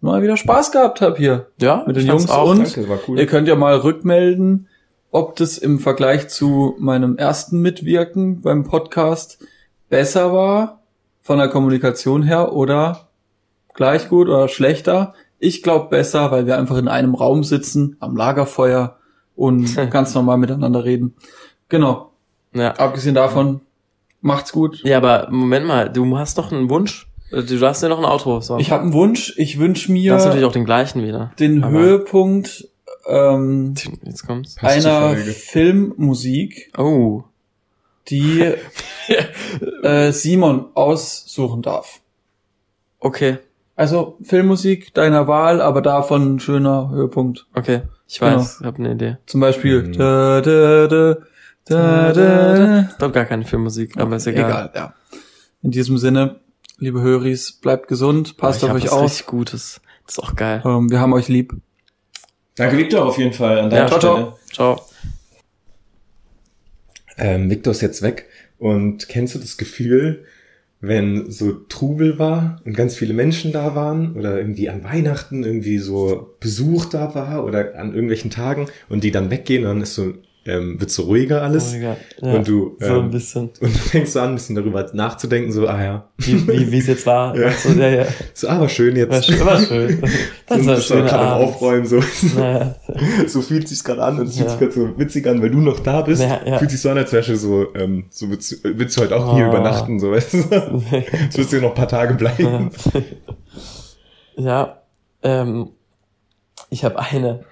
mal 0.00 0.22
wieder 0.22 0.36
Spaß 0.36 0.72
gehabt 0.72 1.00
habe 1.00 1.16
hier 1.18 1.46
Ja, 1.60 1.84
mit 1.86 1.96
den 1.96 2.06
Jungs 2.06 2.30
auch. 2.30 2.48
und 2.50 2.58
Danke, 2.76 2.86
cool. 3.08 3.18
ihr 3.18 3.26
könnt 3.26 3.48
ja 3.48 3.56
mal 3.56 3.76
rückmelden, 3.76 4.66
ob 5.10 5.36
das 5.36 5.58
im 5.58 5.78
Vergleich 5.78 6.28
zu 6.28 6.74
meinem 6.78 7.16
ersten 7.16 7.60
Mitwirken 7.60 8.40
beim 8.40 8.64
Podcast 8.64 9.38
besser 9.88 10.32
war 10.32 10.80
von 11.20 11.38
der 11.38 11.48
Kommunikation 11.48 12.22
her 12.22 12.52
oder 12.52 13.08
gleich 13.74 14.08
gut 14.08 14.28
oder 14.28 14.48
schlechter. 14.48 15.14
Ich 15.38 15.62
glaube 15.62 15.88
besser, 15.90 16.30
weil 16.30 16.46
wir 16.46 16.58
einfach 16.58 16.76
in 16.78 16.88
einem 16.88 17.14
Raum 17.14 17.44
sitzen, 17.44 17.96
am 18.00 18.16
Lagerfeuer 18.16 18.96
und 19.36 19.74
ganz 19.90 20.14
normal 20.14 20.38
miteinander 20.38 20.84
reden. 20.84 21.14
Genau. 21.68 22.09
Ja. 22.52 22.72
Abgesehen 22.72 23.14
davon, 23.14 23.60
macht's 24.20 24.52
gut. 24.52 24.82
ja, 24.84 24.96
aber 24.96 25.28
Moment 25.30 25.66
mal, 25.66 25.88
du 25.90 26.16
hast 26.18 26.36
doch 26.38 26.52
einen 26.52 26.68
Wunsch. 26.70 27.06
Du 27.30 27.60
hast 27.66 27.82
ja 27.82 27.88
noch 27.88 27.98
ein 27.98 28.04
Auto. 28.04 28.40
So. 28.40 28.58
Ich 28.58 28.72
habe 28.72 28.82
einen 28.82 28.92
Wunsch. 28.92 29.34
Ich 29.36 29.58
wünsche 29.60 29.86
du 29.86 29.92
mir 29.92 30.14
hast 30.14 30.24
natürlich 30.24 30.44
auch 30.46 30.52
den 30.52 30.64
gleichen 30.64 31.02
wieder. 31.04 31.32
den 31.38 31.62
aber- 31.62 31.72
Höhepunkt 31.78 32.66
ähm, 33.08 33.74
Jetzt 34.04 34.26
kommt's. 34.26 34.56
Einer. 34.60 35.14
Filmmusik, 35.16 36.72
Oh. 36.76 37.22
die 38.08 38.52
äh, 39.82 40.12
Simon 40.12 40.66
aussuchen 40.74 41.62
darf. 41.62 42.00
Okay. 42.98 43.38
Also 43.76 44.18
Filmmusik 44.22 44.92
deiner 44.94 45.26
Wahl, 45.26 45.62
aber 45.62 45.80
davon 45.82 46.34
ein 46.34 46.40
schöner 46.40 46.90
Höhepunkt. 46.90 47.46
Okay. 47.54 47.82
Ich 48.06 48.18
Genau. 48.18 48.36
weiß, 48.38 48.58
ich 48.60 48.66
habe 48.66 48.78
eine 48.78 48.92
Idee. 48.92 49.16
Zum 49.26 49.40
Beispiel 49.40 49.82
Mhm. 49.84 49.92
da, 49.96 50.40
da, 50.40 50.86
da, 50.88 51.16
da, 51.76 52.12
da, 52.12 52.56
da. 52.56 52.88
Ich 52.90 52.98
glaube 52.98 53.14
gar 53.14 53.24
keine 53.24 53.44
Filmmusik, 53.44 53.96
aber 53.96 54.16
ist 54.16 54.26
egal. 54.26 54.50
Egal, 54.50 54.70
ja. 54.74 54.94
In 55.62 55.70
diesem 55.70 55.98
Sinne, 55.98 56.40
liebe 56.78 57.00
Höris, 57.00 57.52
bleibt 57.52 57.88
gesund, 57.88 58.36
passt 58.36 58.62
Oh, 58.64 58.68
auf 58.68 58.74
euch 58.74 58.84
was 58.84 58.92
auf. 58.92 59.04
richtig 59.04 59.26
Gutes. 59.26 59.80
Das 60.06 60.16
ist 60.16 60.24
auch 60.24 60.34
geil. 60.36 60.62
Ähm, 60.64 60.90
wir 60.90 61.00
haben 61.00 61.12
euch 61.12 61.28
lieb. 61.28 61.54
Danke, 62.56 62.76
Victor, 62.78 63.04
auf 63.06 63.16
jeden 63.18 63.32
Fall 63.32 63.58
an 63.60 63.70
deiner 63.70 63.82
Ja, 63.82 63.88
ciao, 63.88 63.98
Stelle. 64.00 64.32
ciao. 64.52 64.76
Ciao. 64.76 64.86
Ähm, 67.16 67.50
Victor 67.50 67.70
ist 67.72 67.80
jetzt 67.80 68.02
weg. 68.02 68.26
Und 68.58 69.08
kennst 69.08 69.34
du 69.34 69.38
das 69.38 69.56
Gefühl, 69.56 70.24
wenn 70.80 71.30
so 71.30 71.52
Trubel 71.52 72.18
war 72.18 72.60
und 72.64 72.74
ganz 72.74 72.94
viele 72.96 73.12
Menschen 73.14 73.52
da 73.52 73.74
waren 73.74 74.16
oder 74.16 74.38
irgendwie 74.38 74.68
an 74.70 74.82
Weihnachten 74.82 75.44
irgendwie 75.44 75.78
so 75.78 76.36
Besuch 76.40 76.86
da 76.86 77.14
war 77.14 77.44
oder 77.44 77.74
an 77.78 77.90
irgendwelchen 77.92 78.30
Tagen 78.30 78.66
und 78.88 79.04
die 79.04 79.10
dann 79.10 79.30
weggehen, 79.30 79.64
dann 79.64 79.82
ist 79.82 79.94
so, 79.94 80.14
ähm, 80.46 80.80
wird 80.80 80.90
so 80.90 81.02
ruhiger 81.02 81.42
alles. 81.42 81.72
Oh, 81.72 81.76
egal. 81.76 81.96
Ja, 82.22 82.32
Und 82.34 82.48
du, 82.48 82.76
so 82.80 82.86
ähm, 82.86 83.04
ein 83.04 83.10
bisschen. 83.10 83.42
Und 83.60 83.74
du 83.74 83.78
fängst 83.78 84.14
so 84.14 84.20
an, 84.20 84.30
ein 84.30 84.34
bisschen 84.36 84.56
darüber 84.56 84.88
nachzudenken, 84.94 85.52
so, 85.52 85.68
ah 85.68 85.82
ja, 85.82 86.08
Wie 86.16 86.70
wie 86.72 86.78
es 86.78 86.86
jetzt 86.86 87.04
war. 87.06 87.36
Ja. 87.38 87.50
So, 87.52 87.68
ja, 87.70 87.88
ja. 87.88 88.06
so, 88.32 88.48
ah, 88.48 88.58
war 88.60 88.68
schön 88.68 88.96
jetzt. 88.96 89.10
War 89.10 89.22
schön. 89.22 89.40
War 89.46 89.60
schön. 89.60 90.02
Das 90.46 90.66
war 90.66 90.80
schön. 90.80 91.04
gerade 91.06 91.24
am 91.24 91.42
Aufräumen, 91.42 91.86
so. 91.86 92.00
Naja. 92.36 92.74
so 93.28 93.40
fühlt 93.42 93.68
sich's 93.68 93.84
gerade 93.84 94.02
an 94.02 94.18
und 94.18 94.26
es 94.28 94.36
fühlt 94.36 94.46
Ja. 94.48 94.50
sich 94.50 94.58
gerade 94.60 94.72
so 94.72 94.98
witzig 94.98 95.26
an, 95.28 95.40
weil 95.42 95.50
du 95.50 95.60
noch 95.60 95.78
da 95.80 96.00
bist. 96.00 96.22
Ja, 96.22 96.40
ja. 96.44 96.58
Fühlt 96.58 96.70
sich 96.72 96.80
so 96.80 96.88
an, 96.90 96.98
als 96.98 97.12
wärst 97.12 97.28
du 97.28 97.36
so, 97.36 97.66
ähm, 97.76 98.06
so 98.10 98.28
willst, 98.30 98.50
du- 98.52 98.56
willst 98.78 98.96
du 98.96 99.02
heute 99.02 99.16
auch 99.16 99.34
hier 99.36 99.44
Oh. 99.46 99.48
übernachten, 99.50 100.00
so, 100.00 100.10
weißt 100.10 100.32
du? 100.34 100.38
So 100.42 100.82
willst 100.88 101.38
du 101.38 101.42
hier 101.50 101.60
noch 101.60 101.68
ein 101.70 101.74
paar 101.74 101.86
Tage 101.88 102.14
bleiben. 102.14 102.70
Ja, 104.36 104.78
ähm, 105.22 105.68
ich 106.70 106.84
habe 106.84 106.98
eine, 106.98 107.44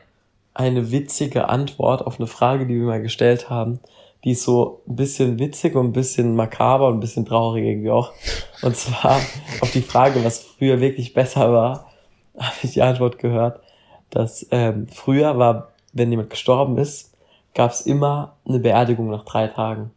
eine 0.58 0.90
witzige 0.90 1.48
Antwort 1.48 2.04
auf 2.04 2.18
eine 2.18 2.26
Frage, 2.26 2.66
die 2.66 2.74
wir 2.74 2.86
mal 2.86 3.00
gestellt 3.00 3.48
haben. 3.48 3.78
Die 4.24 4.32
ist 4.32 4.42
so 4.42 4.82
ein 4.88 4.96
bisschen 4.96 5.38
witzig 5.38 5.76
und 5.76 5.86
ein 5.86 5.92
bisschen 5.92 6.34
makaber 6.34 6.88
und 6.88 6.94
ein 6.94 7.00
bisschen 7.00 7.24
traurig 7.24 7.64
irgendwie 7.64 7.92
auch. 7.92 8.12
Und 8.62 8.76
zwar 8.76 9.20
auf 9.60 9.70
die 9.70 9.82
Frage, 9.82 10.24
was 10.24 10.40
früher 10.40 10.80
wirklich 10.80 11.14
besser 11.14 11.52
war, 11.52 11.86
habe 12.38 12.56
ich 12.64 12.72
die 12.72 12.82
Antwort 12.82 13.20
gehört, 13.20 13.60
dass 14.10 14.48
ähm, 14.50 14.88
früher 14.88 15.38
war, 15.38 15.68
wenn 15.92 16.10
jemand 16.10 16.30
gestorben 16.30 16.76
ist, 16.76 17.14
gab 17.54 17.70
es 17.70 17.82
immer 17.82 18.34
eine 18.46 18.58
Beerdigung 18.58 19.10
nach 19.10 19.24
drei 19.24 19.46
Tagen. 19.46 19.92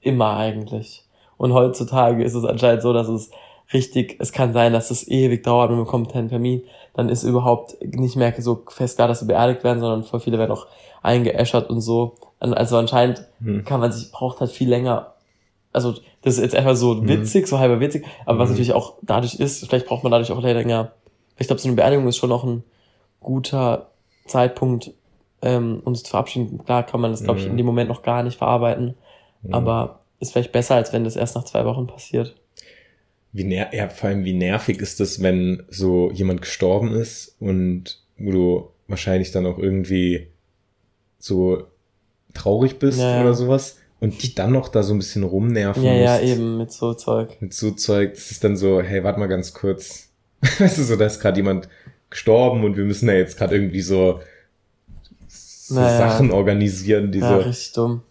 Immer 0.00 0.36
eigentlich. 0.36 1.04
Und 1.36 1.52
heutzutage 1.52 2.24
ist 2.24 2.34
es 2.34 2.44
anscheinend 2.44 2.82
so, 2.82 2.92
dass 2.92 3.06
es 3.06 3.30
richtig, 3.74 4.16
es 4.20 4.32
kann 4.32 4.52
sein, 4.52 4.72
dass 4.72 4.90
es 4.90 5.06
ewig 5.08 5.42
dauert 5.42 5.70
und 5.70 5.76
man 5.76 5.84
bekommt 5.84 6.12
keinen 6.12 6.28
Termin. 6.28 6.62
Dann 6.94 7.08
ist 7.08 7.24
überhaupt 7.24 7.76
nicht 7.84 8.16
mehr 8.16 8.32
so 8.40 8.62
fest 8.68 8.96
klar, 8.96 9.08
dass 9.08 9.20
sie 9.20 9.26
beerdigt 9.26 9.64
werden, 9.64 9.80
sondern 9.80 10.04
voll 10.04 10.20
viele 10.20 10.38
werden 10.38 10.52
auch 10.52 10.66
eingeäschert 11.02 11.68
und 11.68 11.80
so. 11.80 12.14
Also 12.38 12.76
anscheinend 12.78 13.26
Hm. 13.40 13.64
kann 13.64 13.80
man 13.80 13.92
sich, 13.92 14.10
braucht 14.12 14.40
halt 14.40 14.50
viel 14.50 14.68
länger. 14.68 15.14
Also, 15.72 15.92
das 16.22 16.36
ist 16.36 16.42
jetzt 16.42 16.54
einfach 16.54 16.76
so 16.76 16.94
Mhm. 16.94 17.08
witzig, 17.08 17.48
so 17.48 17.58
halber 17.58 17.80
witzig, 17.80 18.06
aber 18.26 18.38
was 18.38 18.48
Mhm. 18.48 18.52
natürlich 18.54 18.72
auch 18.74 18.94
dadurch 19.02 19.34
ist, 19.34 19.66
vielleicht 19.66 19.86
braucht 19.86 20.04
man 20.04 20.12
dadurch 20.12 20.30
auch 20.30 20.40
länger. 20.40 20.92
Ich 21.36 21.48
glaube, 21.48 21.60
so 21.60 21.66
eine 21.68 21.74
Beerdigung 21.76 22.06
ist 22.06 22.16
schon 22.16 22.28
noch 22.30 22.44
ein 22.44 22.62
guter 23.20 23.90
Zeitpunkt, 24.26 24.92
ähm, 25.42 25.82
um 25.84 25.94
sich 25.94 26.04
zu 26.04 26.10
verabschieden. 26.10 26.62
Klar 26.64 26.84
kann 26.84 27.00
man 27.00 27.10
das, 27.10 27.24
glaube 27.24 27.40
ich, 27.40 27.46
in 27.46 27.56
dem 27.56 27.66
Moment 27.66 27.88
noch 27.88 28.02
gar 28.02 28.22
nicht 28.22 28.38
verarbeiten, 28.38 28.94
Mhm. 29.42 29.54
aber 29.54 30.00
ist 30.20 30.32
vielleicht 30.32 30.52
besser, 30.52 30.76
als 30.76 30.92
wenn 30.92 31.04
das 31.04 31.16
erst 31.16 31.34
nach 31.34 31.44
zwei 31.44 31.64
Wochen 31.66 31.86
passiert. 31.86 32.36
Wie 33.34 33.44
ner 33.44 33.74
ja, 33.74 33.88
vor 33.88 34.08
allem, 34.08 34.24
wie 34.24 34.32
nervig 34.32 34.80
ist 34.80 35.00
das, 35.00 35.20
wenn 35.20 35.64
so 35.68 36.10
jemand 36.12 36.40
gestorben 36.40 36.92
ist 36.94 37.36
und 37.40 38.00
wo 38.16 38.30
du 38.30 38.68
wahrscheinlich 38.88 39.32
dann 39.32 39.44
auch 39.44 39.58
irgendwie 39.58 40.28
so 41.18 41.64
traurig 42.32 42.78
bist 42.78 42.98
Ja, 43.00 43.16
ja. 43.16 43.20
oder 43.22 43.34
sowas 43.34 43.78
und 44.00 44.22
dich 44.22 44.34
dann 44.34 44.52
noch 44.52 44.68
da 44.68 44.82
so 44.82 44.94
ein 44.94 44.98
bisschen 44.98 45.24
rumnerven 45.24 45.82
Ja, 45.82 45.94
ja, 45.94 46.12
musst. 46.12 46.24
eben, 46.32 46.58
mit 46.58 46.70
so 46.72 46.94
Zeug. 46.94 47.36
Mit 47.40 47.54
so 47.54 47.72
Zeug, 47.72 48.14
das 48.14 48.30
ist 48.30 48.44
dann 48.44 48.56
so, 48.56 48.80
hey, 48.80 49.02
warte 49.02 49.18
mal 49.18 49.26
ganz 49.26 49.52
kurz. 49.52 50.10
Weißt 50.58 50.78
du, 50.78 50.82
so, 50.84 50.96
da 50.96 51.06
ist 51.06 51.20
gerade 51.20 51.36
jemand 51.38 51.68
gestorben 52.10 52.62
und 52.64 52.76
wir 52.76 52.84
müssen 52.84 53.06
da 53.08 53.14
jetzt 53.14 53.36
gerade 53.36 53.56
irgendwie 53.56 53.80
so, 53.80 54.20
so 55.26 55.74
Naja. 55.76 55.96
Sachen 55.98 56.30
organisieren, 56.30 57.10
die 57.10 57.18
Ja, 57.20 57.28
so, 57.30 57.36
richtig 57.48 57.72
dumm. 57.72 58.02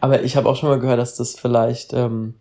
Aber 0.00 0.22
ich 0.22 0.36
habe 0.36 0.48
auch 0.48 0.56
schon 0.56 0.68
mal 0.70 0.80
gehört, 0.80 0.98
dass 0.98 1.14
das 1.16 1.34
vielleicht 1.36 1.92
ähm, 1.92 2.34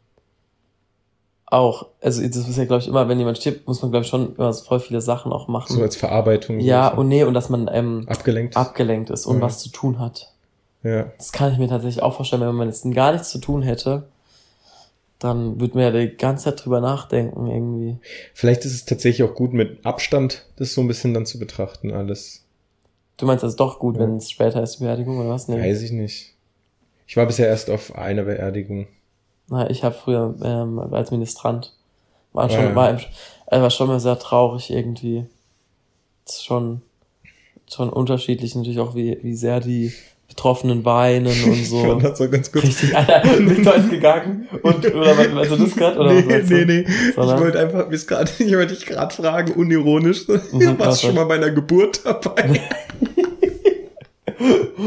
auch, 1.53 1.87
also 2.01 2.21
das 2.21 2.35
ist 2.35 2.57
ja, 2.57 2.65
glaube 2.65 2.81
ich, 2.81 2.87
immer, 2.87 3.07
wenn 3.07 3.19
jemand 3.19 3.37
stirbt, 3.37 3.67
muss 3.67 3.81
man, 3.81 3.91
glaube 3.91 4.03
ich, 4.03 4.09
schon 4.09 4.35
immer 4.35 4.51
so 4.51 4.63
voll 4.65 4.79
viele 4.79 5.01
Sachen 5.01 5.31
auch 5.31 5.47
machen. 5.47 5.73
so 5.75 5.81
als 5.81 5.95
Verarbeitung. 5.95 6.59
ja, 6.59 6.87
und 6.89 7.07
nee, 7.07 7.23
und 7.23 7.33
dass 7.33 7.49
man 7.49 7.69
ähm, 7.71 8.05
abgelenkt. 8.07 8.57
abgelenkt 8.57 9.09
ist 9.09 9.25
und 9.25 9.37
Ja. 9.37 9.41
was 9.43 9.59
zu 9.59 9.69
tun 9.69 9.99
hat. 9.99 10.33
ja. 10.83 11.11
Das 11.17 11.31
kann 11.31 11.51
ich 11.53 11.57
mir 11.59 11.67
tatsächlich 11.69 12.03
auch 12.03 12.15
vorstellen, 12.15 12.41
wenn 12.41 12.55
man 12.55 12.67
jetzt 12.67 12.89
gar 12.93 13.11
nichts 13.13 13.29
zu 13.29 13.39
tun 13.39 13.61
hätte, 13.61 14.07
dann 15.19 15.59
würde 15.61 15.75
man 15.75 15.83
ja 15.83 15.91
die 15.91 16.17
ganze 16.17 16.45
Zeit 16.45 16.65
drüber 16.65 16.81
nachdenken 16.81 17.47
irgendwie. 17.47 17.97
Vielleicht 18.33 18.65
ist 18.65 18.73
es 18.73 18.85
tatsächlich 18.85 19.27
auch 19.29 19.35
gut, 19.35 19.53
mit 19.53 19.85
Abstand 19.85 20.45
das 20.57 20.73
so 20.73 20.81
ein 20.81 20.87
bisschen 20.87 21.13
dann 21.13 21.25
zu 21.25 21.39
betrachten, 21.39 21.91
alles. 21.93 22.43
Du 23.17 23.25
meinst 23.25 23.43
also 23.43 23.55
doch 23.55 23.79
gut, 23.79 23.95
Ja. 23.95 24.01
wenn 24.01 24.17
es 24.17 24.29
später 24.31 24.61
ist, 24.61 24.79
die 24.79 24.83
Beerdigung 24.83 25.17
oder 25.19 25.29
was? 25.29 25.47
Nee. 25.47 25.61
Weiß 25.61 25.81
ich 25.81 25.91
nicht. 25.91 26.33
Ich 27.07 27.15
war 27.15 27.25
bisher 27.25 27.47
erst 27.47 27.69
auf 27.69 27.95
einer 27.95 28.23
Beerdigung. 28.23 28.87
Na, 29.49 29.69
ich 29.69 29.83
habe 29.83 29.95
früher 29.95 30.33
ähm, 30.43 30.79
als 30.91 31.11
Ministrant 31.11 31.73
war 32.31 32.49
schon, 32.49 32.63
ja. 32.63 32.75
war, 32.75 32.89
im- 32.91 32.97
äh, 33.47 33.61
war 33.61 33.69
schon 33.69 33.87
mal 33.87 33.99
sehr 33.99 34.17
traurig 34.17 34.71
irgendwie. 34.71 35.25
Das 36.25 36.35
ist 36.35 36.45
schon, 36.45 36.81
schon 37.71 37.89
unterschiedlich 37.89 38.55
natürlich 38.55 38.79
auch, 38.79 38.95
wie, 38.95 39.17
wie 39.21 39.35
sehr 39.35 39.59
die 39.59 39.91
Betroffenen 40.29 40.83
weinen 40.85 41.27
und 41.27 41.53
so. 41.65 41.77
Und 41.79 42.03
das 42.03 42.17
so 42.17 42.29
ganz 42.29 42.51
kurz. 42.51 42.63
Richtig, 42.67 42.95
Alter, 42.97 43.23
Victor 43.39 43.75
ist 43.75 43.89
gegangen 43.91 44.47
und, 44.63 44.85
oder 44.95 45.17
was, 45.17 45.29
meinst 45.29 45.51
du 45.51 45.55
das 45.57 45.75
gerade? 45.75 45.99
Oder 45.99 46.15
was 46.15 46.25
nee, 46.25 46.41
du? 46.41 46.65
nee, 46.65 46.85
nee. 46.87 47.11
Sondern- 47.13 47.35
Ich 47.37 47.43
wollte 47.43 47.59
einfach, 47.59 47.87
mir 47.87 47.93
ist 47.95 48.07
gerade, 48.07 48.31
ich 48.39 48.55
wollte 48.55 48.73
dich 48.73 48.85
gerade 48.85 49.13
fragen, 49.13 49.53
unironisch. 49.53 50.27
Mhm, 50.27 50.39
warst 50.79 50.79
was 50.79 51.01
schon 51.01 51.15
mal 51.15 51.25
bei 51.25 51.35
einer 51.35 51.51
Geburt 51.51 52.01
dabei? 52.05 52.61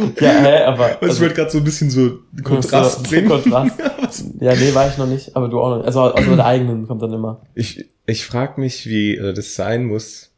Ja, 0.21 0.31
hä, 0.31 0.63
aber. 0.65 0.99
Also, 1.03 1.15
ich 1.15 1.21
wollte 1.21 1.35
gerade 1.35 1.51
so 1.51 1.59
ein 1.59 1.65
bisschen 1.65 1.91
so 1.91 2.19
Kontrast 2.43 3.05
so, 3.05 3.11
bringen. 3.11 3.29
Kontrast. 3.29 3.79
Ja, 4.41 4.55
nee, 4.55 4.73
war 4.75 4.89
ich 4.89 4.97
noch 4.99 5.07
nicht, 5.09 5.35
aber 5.37 5.49
du 5.49 5.61
auch 5.61 5.71
noch 5.71 5.77
nicht. 5.79 5.87
Also 5.87 6.01
aus 6.03 6.25
der 6.25 6.45
eigenen 6.47 6.87
kommt 6.87 7.03
dann 7.03 7.13
immer. 7.13 7.41
Ich, 7.55 7.87
ich 8.07 8.25
frage 8.25 8.61
mich, 8.61 8.87
wie 8.87 9.17
äh, 9.17 9.33
das 9.35 9.55
sein 9.57 9.85
muss 9.85 10.33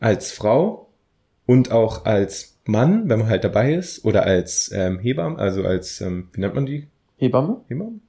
als 0.00 0.32
Frau 0.32 0.88
und 1.46 1.72
auch 1.72 2.04
als 2.04 2.58
Mann, 2.66 3.08
wenn 3.08 3.20
man 3.20 3.28
halt 3.28 3.42
dabei 3.44 3.72
ist, 3.74 4.04
oder 4.04 4.24
als 4.24 4.70
ähm, 4.72 4.98
Hebamme, 4.98 5.38
also 5.38 5.64
als, 5.64 6.00
ähm, 6.02 6.28
wie 6.32 6.40
nennt 6.42 6.54
man 6.54 6.66
die? 6.66 6.88
Hebamme? 7.16 7.62
Hebamme? 7.68 8.00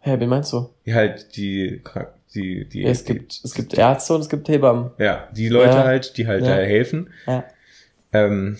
Hä, 0.00 0.16
wen 0.18 0.28
meinst 0.28 0.52
du? 0.52 0.68
Die 0.84 0.94
halt 0.94 1.36
die, 1.36 1.80
die, 2.34 2.68
die, 2.68 2.82
Ja, 2.82 2.90
es 2.90 3.04
gibt, 3.04 3.40
es 3.44 3.54
gibt 3.54 3.72
Ärzte 3.74 4.14
und 4.14 4.20
es 4.20 4.28
gibt 4.28 4.48
Hebammen. 4.48 4.90
ja, 4.98 5.28
die 5.34 5.48
Leute 5.48 5.76
Ja. 5.76 5.84
halt, 5.84 6.16
die 6.18 6.26
halt 6.26 6.44
Ja. 6.44 6.56
da 6.56 6.62
helfen. 6.62 7.10
Ja. 7.26 7.44
Ähm, 8.12 8.58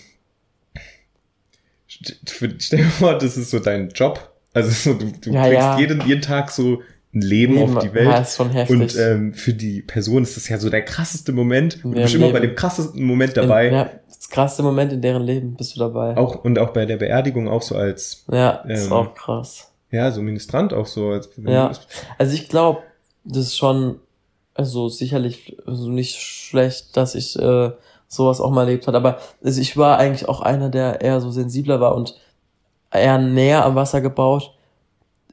stell 2.58 2.78
dir 2.78 2.84
vor, 2.84 3.18
das 3.18 3.36
ist 3.36 3.50
so 3.50 3.58
dein 3.58 3.90
Job. 3.90 4.30
Also 4.52 4.70
so, 4.70 4.98
du, 4.98 5.10
du 5.20 5.30
Ja, 5.30 5.42
kriegst 5.42 5.58
ja. 5.58 5.78
Jeden, 5.78 6.06
jeden 6.06 6.22
Tag 6.22 6.50
so 6.50 6.80
ein 7.14 7.20
Leben 7.20 7.58
auf 7.62 7.82
die 7.82 7.92
Welt. 7.94 8.06
Ja, 8.08 8.18
ist 8.18 8.36
schon 8.36 8.50
heftig. 8.50 8.80
Und 8.80 8.96
ähm, 8.98 9.34
für 9.34 9.52
die 9.52 9.82
Person 9.82 10.22
ist 10.24 10.36
das 10.36 10.48
ja 10.48 10.58
so 10.58 10.68
der 10.70 10.84
krasseste 10.84 11.32
Moment. 11.32 11.84
Und 11.84 11.92
du 11.96 12.02
bist 12.02 12.14
immer 12.14 12.26
Leben. 12.26 12.40
bei 12.40 12.46
dem 12.46 12.54
krassesten 12.56 13.02
Moment 13.04 13.36
dabei. 13.36 13.70
Ja, 13.70 13.90
das 14.08 14.28
krasseste 14.28 14.62
Moment 14.62 14.92
in 14.92 15.00
deren 15.02 15.22
Leben 15.22 15.54
bist 15.56 15.76
du 15.76 15.80
dabei. 15.80 16.16
Auch, 16.16 16.44
und 16.44 16.58
auch 16.58 16.70
bei 16.72 16.86
der 16.86 16.96
Beerdigung 16.96 17.48
auch 17.48 17.62
so 17.62 17.76
als, 17.76 18.24
ja, 18.30 18.50
ist 18.68 18.86
ähm, 18.86 18.92
auch 18.92 19.14
krass. 19.14 19.70
ja, 19.90 20.10
so 20.10 20.22
Ministrant 20.22 20.72
auch 20.72 20.86
so. 20.86 21.10
Als, 21.10 21.30
Ja. 21.36 21.70
Also 22.18 22.34
ich 22.34 22.48
glaube, 22.48 22.80
das 23.24 23.38
ist 23.46 23.56
schon, 23.56 24.00
also 24.54 24.88
sicherlich 24.88 25.56
also 25.66 25.88
nicht 25.88 26.16
schlecht, 26.20 26.96
dass 26.96 27.14
ich 27.14 27.38
äh, 27.38 27.70
sowas 28.14 28.40
auch 28.40 28.50
mal 28.50 28.62
erlebt 28.62 28.86
hat. 28.86 28.94
Aber 28.94 29.18
also 29.42 29.60
ich 29.60 29.76
war 29.76 29.98
eigentlich 29.98 30.28
auch 30.28 30.40
einer, 30.40 30.68
der 30.70 31.00
eher 31.00 31.20
so 31.20 31.30
sensibler 31.30 31.80
war 31.80 31.94
und 31.94 32.14
eher 32.92 33.18
näher 33.18 33.64
am 33.64 33.74
Wasser 33.74 34.00
gebaut. 34.00 34.54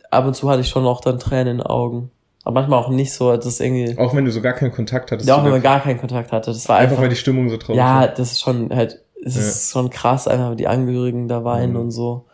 Ab 0.10 0.26
und 0.26 0.36
zu 0.36 0.50
hatte 0.50 0.62
ich 0.62 0.68
schon 0.70 0.86
auch 0.86 1.02
dann 1.02 1.20
Tränen 1.20 1.48
in 1.48 1.58
den 1.60 1.66
Augen. 1.68 2.12
Aber 2.44 2.56
manchmal 2.60 2.80
auch 2.80 2.90
nicht 2.90 3.14
so, 3.14 3.36
das 3.36 3.46
ist 3.46 3.62
irgendwie, 3.62 3.98
Auch 4.00 4.16
wenn 4.16 4.26
du 4.26 4.32
so 4.32 4.42
gar 4.42 4.54
keinen 4.54 4.72
Kontakt 4.72 5.12
hattest. 5.12 5.30
ja, 5.30 5.36
auch 5.36 5.44
wenn 5.44 5.52
man 5.52 5.62
gar 5.62 5.80
keinen 5.80 6.00
Kontakt 6.00 6.32
hatte. 6.32 6.52
Das 6.52 6.68
war 6.68 6.78
einfach, 6.78 6.92
einfach, 6.94 7.04
weil 7.04 7.10
die 7.10 7.16
Stimmung 7.16 7.50
so 7.50 7.58
traurig 7.58 7.78
ja, 7.78 8.00
war. 8.02 8.08
das 8.08 8.32
ist 8.32 8.42
schon 8.42 8.76
halt, 8.76 9.00
es 9.24 9.36
ist 9.38 9.72
schon 9.72 9.92
krass, 9.92 10.28
einfach 10.28 10.56
die 10.56 10.68
Angehörigen 10.68 11.28
da 11.28 11.44
weinen 11.44 11.74
Mhm. 11.74 11.80
und 11.80 11.92
so. 11.92 12.26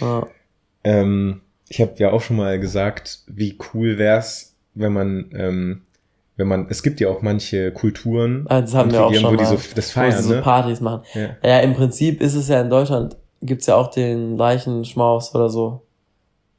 Ja. 0.00 0.26
Ähm, 0.84 1.42
ich 1.68 1.80
habe 1.82 1.92
ja 1.98 2.10
auch 2.12 2.22
schon 2.22 2.36
mal 2.36 2.58
gesagt, 2.58 3.20
wie 3.26 3.58
cool 3.74 3.98
wär's, 3.98 4.54
wenn 4.74 4.92
man, 4.94 5.30
ähm, 5.34 5.82
wenn 6.38 6.46
man, 6.48 6.66
es 6.70 6.82
gibt 6.82 7.00
ja 7.00 7.08
auch 7.08 7.20
manche 7.20 7.72
Kulturen, 7.72 8.46
Ah, 8.48 8.60
das 8.62 8.72
haben 8.72 8.90
wir 8.90 9.04
auch 9.04 9.12
schon 9.12 9.32
wo 9.32 9.36
die 9.36 9.44
so 9.44 9.58
das 9.74 9.94
wo 9.94 10.00
feiern, 10.00 10.22
sie 10.22 10.28
so 10.28 10.34
ne? 10.36 10.40
Partys 10.40 10.80
machen. 10.80 11.02
Ja. 11.14 11.36
Ja, 11.42 11.60
im 11.60 11.74
Prinzip 11.74 12.22
ist 12.22 12.34
es 12.34 12.48
ja 12.48 12.60
in 12.60 12.70
Deutschland, 12.70 13.16
gibt's 13.42 13.66
ja 13.66 13.74
auch 13.74 13.88
den 13.90 14.36
Leichenschmaus 14.36 15.34
oder 15.34 15.50
so. 15.50 15.82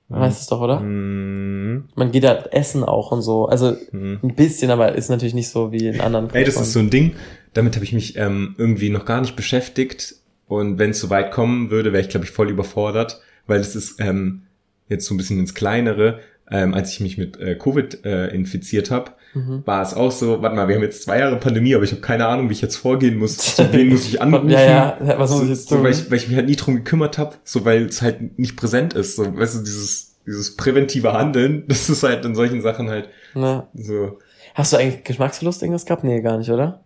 Mhm. 0.09 0.19
Heißt 0.19 0.41
es 0.41 0.47
doch, 0.47 0.59
oder? 0.61 0.81
Mhm. 0.81 1.85
Man 1.95 2.11
geht 2.11 2.25
da 2.25 2.35
essen 2.51 2.83
auch 2.83 3.11
und 3.11 3.21
so. 3.21 3.47
Also 3.47 3.75
Mhm. 3.91 4.19
ein 4.21 4.35
bisschen, 4.35 4.69
aber 4.69 4.95
ist 4.95 5.09
natürlich 5.09 5.33
nicht 5.33 5.49
so 5.49 5.71
wie 5.71 5.87
in 5.87 6.01
anderen 6.01 6.29
Ey, 6.33 6.43
das 6.43 6.57
ist 6.59 6.73
so 6.73 6.79
ein 6.79 6.89
Ding, 6.89 7.15
damit 7.53 7.75
habe 7.75 7.85
ich 7.85 7.93
mich 7.93 8.17
ähm, 8.17 8.55
irgendwie 8.57 8.89
noch 8.89 9.05
gar 9.05 9.21
nicht 9.21 9.35
beschäftigt. 9.35 10.15
Und 10.47 10.77
wenn 10.77 10.89
es 10.91 10.99
so 10.99 11.09
weit 11.09 11.31
kommen 11.31 11.71
würde, 11.71 11.93
wäre 11.93 12.01
ich, 12.01 12.09
glaube 12.09 12.25
ich, 12.25 12.31
voll 12.31 12.49
überfordert, 12.49 13.21
weil 13.47 13.61
es 13.61 13.75
ist 13.75 14.01
ähm, 14.01 14.43
jetzt 14.89 15.05
so 15.05 15.13
ein 15.13 15.17
bisschen 15.17 15.39
ins 15.39 15.53
Kleinere. 15.53 16.19
Ähm, 16.51 16.73
als 16.73 16.91
ich 16.91 16.99
mich 16.99 17.17
mit 17.19 17.39
äh, 17.39 17.53
Covid 17.55 18.03
äh, 18.05 18.27
infiziert 18.33 18.89
habe, 18.89 19.11
Mhm. 19.33 19.61
war 19.65 19.81
es 19.83 19.93
auch 19.93 20.11
so, 20.11 20.41
warte 20.41 20.55
mal, 20.55 20.67
wir 20.67 20.75
haben 20.75 20.81
jetzt 20.81 21.03
zwei 21.03 21.19
Jahre 21.19 21.37
Pandemie, 21.37 21.75
aber 21.75 21.83
ich 21.83 21.91
habe 21.91 22.01
keine 22.01 22.25
Ahnung, 22.25 22.49
wie 22.49 22.53
ich 22.53 22.61
jetzt 22.61 22.77
vorgehen 22.77 23.17
muss. 23.17 23.37
Zu 23.55 23.71
wen 23.71 23.89
muss 23.89 24.05
ich 24.07 24.21
anrufen? 24.21 24.49
Ja, 24.49 24.97
ja, 24.99 25.19
was 25.19 25.29
muss 25.29 25.39
so, 25.39 25.43
ich 25.43 25.49
jetzt 25.51 25.69
so, 25.69 25.75
tun? 25.75 25.83
weil, 25.83 25.91
ich, 25.91 26.09
weil 26.09 26.17
ich 26.17 26.27
mich 26.27 26.35
halt 26.37 26.47
nie 26.47 26.55
drum 26.55 26.75
gekümmert 26.75 27.17
habe, 27.17 27.35
so 27.43 27.63
weil 27.65 27.85
es 27.85 28.01
halt 28.01 28.39
nicht 28.39 28.57
präsent 28.57 28.93
ist. 28.93 29.15
So, 29.15 29.37
weißt 29.37 29.55
du, 29.55 29.59
dieses, 29.59 30.15
dieses 30.25 30.55
präventive 30.57 31.13
Handeln, 31.13 31.63
das 31.69 31.89
ist 31.89 32.03
halt 32.03 32.25
in 32.25 32.33
solchen 32.35 32.61
Sachen 32.61 32.89
halt 32.89 33.09
Ja. 33.35 33.67
so. 33.75 34.17
Hast 34.55 34.73
du 34.73 34.77
eigentlich 34.77 35.03
Geschmacksverlust 35.03 35.61
irgendwas 35.61 35.85
gehabt? 35.85 36.03
Nee, 36.03 36.21
gar 36.21 36.37
nicht, 36.37 36.49
oder? 36.49 36.83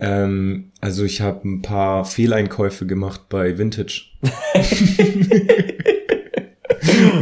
Ähm, 0.00 0.72
also 0.80 1.04
ich 1.04 1.20
habe 1.20 1.46
ein 1.46 1.62
paar 1.62 2.04
Fehleinkäufe 2.04 2.86
gemacht 2.86 3.28
bei 3.28 3.58
Vintage. 3.58 4.06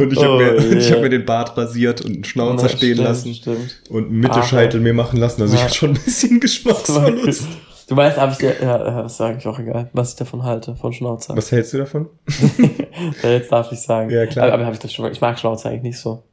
und 0.03 0.13
ich 0.13 0.23
habe 0.23 0.33
Oh, 0.33 0.37
mir, 0.37 0.77
ich 0.77 0.91
hab 0.91 1.01
mir 1.01 1.09
den 1.09 1.25
Bart 1.25 1.57
rasiert 1.57 2.01
und 2.01 2.13
einen 2.13 2.23
Schnauzer 2.23 2.63
Na, 2.63 2.69
stehen 2.69 2.93
stimmt, 2.95 3.07
lassen 3.07 3.33
Stimmt. 3.33 3.81
und 3.89 4.05
einen 4.05 4.19
Mittelscheitel 4.19 4.79
mir 4.79 4.93
machen 4.93 5.17
lassen. 5.19 5.41
Also 5.41 5.53
ich 5.55 5.59
Ja. 5.59 5.65
hatte 5.65 5.75
schon 5.75 5.89
ein 5.91 6.03
bisschen 6.03 6.39
Geschmacksverlust. 6.39 7.47
Du 7.89 7.97
weißt, 7.97 8.17
hab 8.17 8.31
ich 8.31 8.37
dir, 8.37 8.55
ja, 8.61 8.77
ja, 8.85 9.01
das 9.03 9.13
ist 9.13 9.21
eigentlich 9.21 9.45
auch 9.45 9.59
egal, 9.59 9.89
was 9.93 10.11
ich 10.11 10.15
davon 10.15 10.43
halte, 10.43 10.75
von 10.77 10.93
Schnauzer. 10.93 11.35
Was 11.35 11.51
hältst 11.51 11.73
du 11.73 11.79
davon? 11.79 12.07
Ja, 13.23 13.31
jetzt 13.31 13.51
darf 13.51 13.71
ich 13.71 13.79
sagen. 13.81 14.09
Ja, 14.11 14.25
klar. 14.27 14.45
Aber, 14.45 14.53
aber 14.55 14.65
hab 14.67 14.73
ich 14.73 14.79
das 14.79 14.93
schon 14.93 15.03
mal, 15.03 15.11
ich 15.11 15.19
mag 15.19 15.37
Schnauzer 15.37 15.69
eigentlich 15.69 15.81
nicht 15.83 15.99
so. 15.99 16.23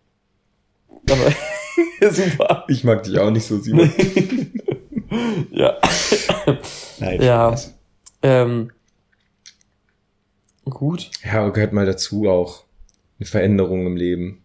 Aber, 1.11 2.11
super. 2.13 2.65
Ich 2.69 2.85
mag 2.85 3.03
dich 3.03 3.19
auch 3.19 3.31
nicht 3.31 3.47
so, 3.47 3.59
Simon. 3.59 3.91
Ja. 5.51 5.77
Nein, 7.01 7.23
Ja. 7.23 7.57
Ähm, 8.23 8.71
gut. 10.67 11.11
Ja, 11.25 11.49
gehört 11.49 11.73
mal 11.73 11.87
dazu 11.87 12.29
auch. 12.29 12.65
Eine 13.21 13.27
Veränderung 13.27 13.87
im 13.87 13.97
Leben. 13.97 14.43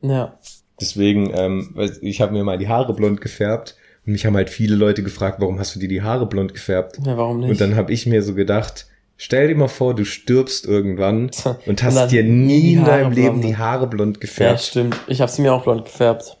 Ja. 0.00 0.38
Deswegen, 0.80 1.30
ähm, 1.34 1.74
ich 2.00 2.20
habe 2.20 2.32
mir 2.32 2.44
mal 2.44 2.58
die 2.58 2.68
Haare 2.68 2.94
blond 2.94 3.20
gefärbt 3.20 3.76
und 4.06 4.12
mich 4.12 4.26
haben 4.26 4.36
halt 4.36 4.50
viele 4.50 4.74
Leute 4.76 5.02
gefragt, 5.02 5.40
warum 5.40 5.58
hast 5.58 5.74
du 5.74 5.80
dir 5.80 5.88
die 5.88 6.02
Haare 6.02 6.26
blond 6.26 6.52
gefärbt? 6.54 6.98
Ja, 7.04 7.16
warum 7.16 7.40
nicht? 7.40 7.50
Und 7.50 7.60
dann 7.60 7.76
habe 7.76 7.92
ich 7.92 8.06
mir 8.06 8.22
so 8.22 8.34
gedacht, 8.34 8.86
stell 9.16 9.48
dir 9.48 9.54
mal 9.56 9.68
vor, 9.68 9.94
du 9.94 10.04
stirbst 10.04 10.66
irgendwann 10.66 11.30
und 11.44 11.58
Und 11.66 11.82
hast 11.82 11.96
dann 11.96 12.08
dir 12.08 12.22
nie 12.24 12.74
in 12.74 12.84
deinem 12.84 13.12
Leben 13.12 13.40
blond. 13.40 13.44
die 13.44 13.56
Haare 13.56 13.86
blond 13.86 14.16
ja, 14.16 14.20
gefärbt. 14.20 14.60
stimmt. 14.60 14.96
Ich 15.06 15.20
habe 15.20 15.30
sie 15.30 15.42
mir 15.42 15.52
auch 15.52 15.62
blond 15.64 15.84
gefärbt. 15.84 16.36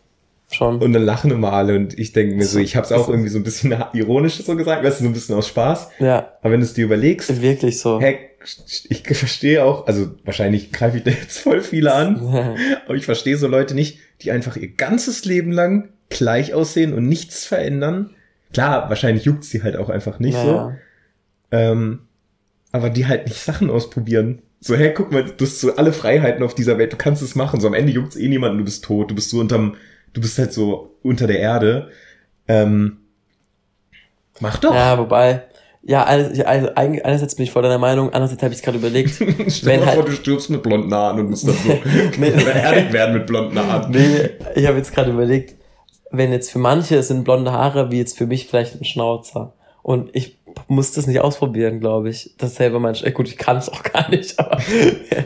Schon. 0.52 0.80
und 0.80 0.92
dann 0.92 1.02
lachen 1.02 1.32
immer 1.32 1.52
alle 1.54 1.74
und 1.74 1.98
ich 1.98 2.12
denke 2.12 2.36
mir 2.36 2.44
so, 2.46 2.60
ich 2.60 2.76
habe 2.76 2.84
es 2.84 2.92
auch 2.92 3.08
irgendwie 3.10 3.30
so 3.30 3.38
ein 3.38 3.42
bisschen 3.42 3.74
ironisch 3.92 4.36
so 4.44 4.54
gesagt, 4.54 4.84
weißt 4.84 5.00
du, 5.00 5.04
so 5.04 5.10
ein 5.10 5.12
bisschen 5.12 5.34
aus 5.34 5.48
Spaß. 5.48 5.88
ja, 5.98 6.32
Aber 6.42 6.52
wenn 6.52 6.60
du 6.60 6.66
es 6.66 6.74
dir 6.74 6.84
überlegst, 6.84 7.40
wirklich 7.42 7.80
so. 7.80 8.00
hey, 8.00 8.18
ich 8.88 9.02
verstehe 9.16 9.64
auch, 9.64 9.86
also 9.86 10.14
wahrscheinlich 10.24 10.72
greife 10.72 10.98
ich 10.98 11.04
da 11.04 11.10
jetzt 11.10 11.38
voll 11.38 11.62
viele 11.62 11.94
an, 11.94 12.16
aber 12.84 12.94
ich 12.94 13.04
verstehe 13.04 13.36
so 13.36 13.46
Leute 13.46 13.74
nicht, 13.74 13.98
die 14.20 14.30
einfach 14.30 14.56
ihr 14.56 14.68
ganzes 14.68 15.24
Leben 15.24 15.52
lang 15.52 15.90
gleich 16.10 16.54
aussehen 16.54 16.92
und 16.92 17.08
nichts 17.08 17.44
verändern. 17.44 18.10
Klar, 18.52 18.88
wahrscheinlich 18.88 19.24
juckt 19.24 19.44
sie 19.44 19.62
halt 19.62 19.76
auch 19.76 19.90
einfach 19.90 20.18
nicht 20.18 20.36
so. 20.36 20.44
Naja. 20.44 20.76
Ähm, 21.50 22.00
aber 22.72 22.90
die 22.90 23.06
halt 23.06 23.26
nicht 23.26 23.40
Sachen 23.40 23.70
ausprobieren. 23.70 24.42
So, 24.60 24.74
hey, 24.74 24.92
guck 24.94 25.12
mal, 25.12 25.24
du 25.24 25.44
hast 25.44 25.60
so 25.60 25.76
alle 25.76 25.92
Freiheiten 25.92 26.42
auf 26.42 26.54
dieser 26.54 26.78
Welt, 26.78 26.92
du 26.92 26.96
kannst 26.96 27.22
es 27.22 27.34
machen. 27.34 27.60
So 27.60 27.66
am 27.66 27.74
Ende 27.74 27.92
juckt's 27.92 28.16
eh 28.16 28.28
niemanden, 28.28 28.58
du 28.58 28.64
bist 28.64 28.84
tot, 28.84 29.10
du 29.10 29.14
bist 29.14 29.30
so 29.30 29.38
unterm, 29.38 29.76
du 30.12 30.20
bist 30.20 30.38
halt 30.38 30.52
so 30.52 30.96
unter 31.02 31.26
der 31.26 31.38
Erde. 31.38 31.90
Ähm, 32.48 32.98
mach 34.40 34.58
doch. 34.58 34.74
Ja, 34.74 34.98
wobei, 34.98 35.44
ja, 35.86 36.16
ja, 36.32 36.44
also, 36.44 36.68
einerseits 36.74 37.34
bin 37.34 37.44
ich 37.44 37.50
voll 37.50 37.62
deiner 37.62 37.78
Meinung, 37.78 38.06
andererseits 38.12 38.42
habe 38.42 38.54
ich 38.54 38.62
gerade 38.62 38.78
überlegt, 38.78 39.10
Stell 39.48 39.74
dir 39.74 39.80
mal 39.80 39.86
halt- 39.86 39.94
vor, 39.96 40.04
du 40.04 40.12
stirbst 40.12 40.50
mit 40.50 40.62
blonden 40.62 40.92
Haaren 40.94 41.20
und 41.20 41.30
musst 41.30 41.46
dann 41.46 41.54
so 41.54 41.68
Nee. 42.18 42.30
beerdigt 42.44 42.92
werden 42.92 43.14
mit 43.14 43.26
blonden 43.26 43.58
Haaren. 43.58 43.90
nee, 43.92 44.30
ich 44.54 44.66
habe 44.66 44.78
jetzt 44.78 44.92
gerade 44.94 45.10
überlegt, 45.10 45.54
wenn 46.10 46.32
jetzt 46.32 46.50
für 46.50 46.58
manche 46.58 46.96
es 46.96 47.08
sind 47.08 47.24
blonde 47.24 47.52
Haare, 47.52 47.90
wie 47.90 47.98
jetzt 47.98 48.16
für 48.16 48.26
mich 48.26 48.46
vielleicht 48.46 48.80
ein 48.80 48.84
Schnauzer. 48.84 49.52
Und 49.82 50.10
ich 50.14 50.38
muss 50.68 50.92
das 50.92 51.06
nicht 51.06 51.20
ausprobieren, 51.20 51.80
glaube 51.80 52.08
ich. 52.08 52.34
Das 52.38 52.54
selber 52.54 52.78
mein, 52.80 52.94
äh, 53.02 53.10
gut, 53.10 53.28
ich 53.28 53.36
kann 53.36 53.56
es 53.58 53.68
auch 53.68 53.82
gar 53.82 54.08
nicht, 54.08 54.38
aber 54.38 54.58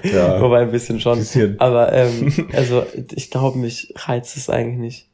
Ja. 0.03 0.41
wobei 0.41 0.63
ein 0.63 0.71
bisschen 0.73 0.99
schon. 0.99 1.19
Bisschen. 1.19 1.61
Aber 1.61 1.93
ähm, 1.93 2.33
also 2.55 2.85
ich 3.15 3.31
glaube, 3.31 3.59
mich 3.59 3.93
reizt 3.97 4.37
es 4.37 4.49
eigentlich 4.51 4.79
nicht, 4.79 5.08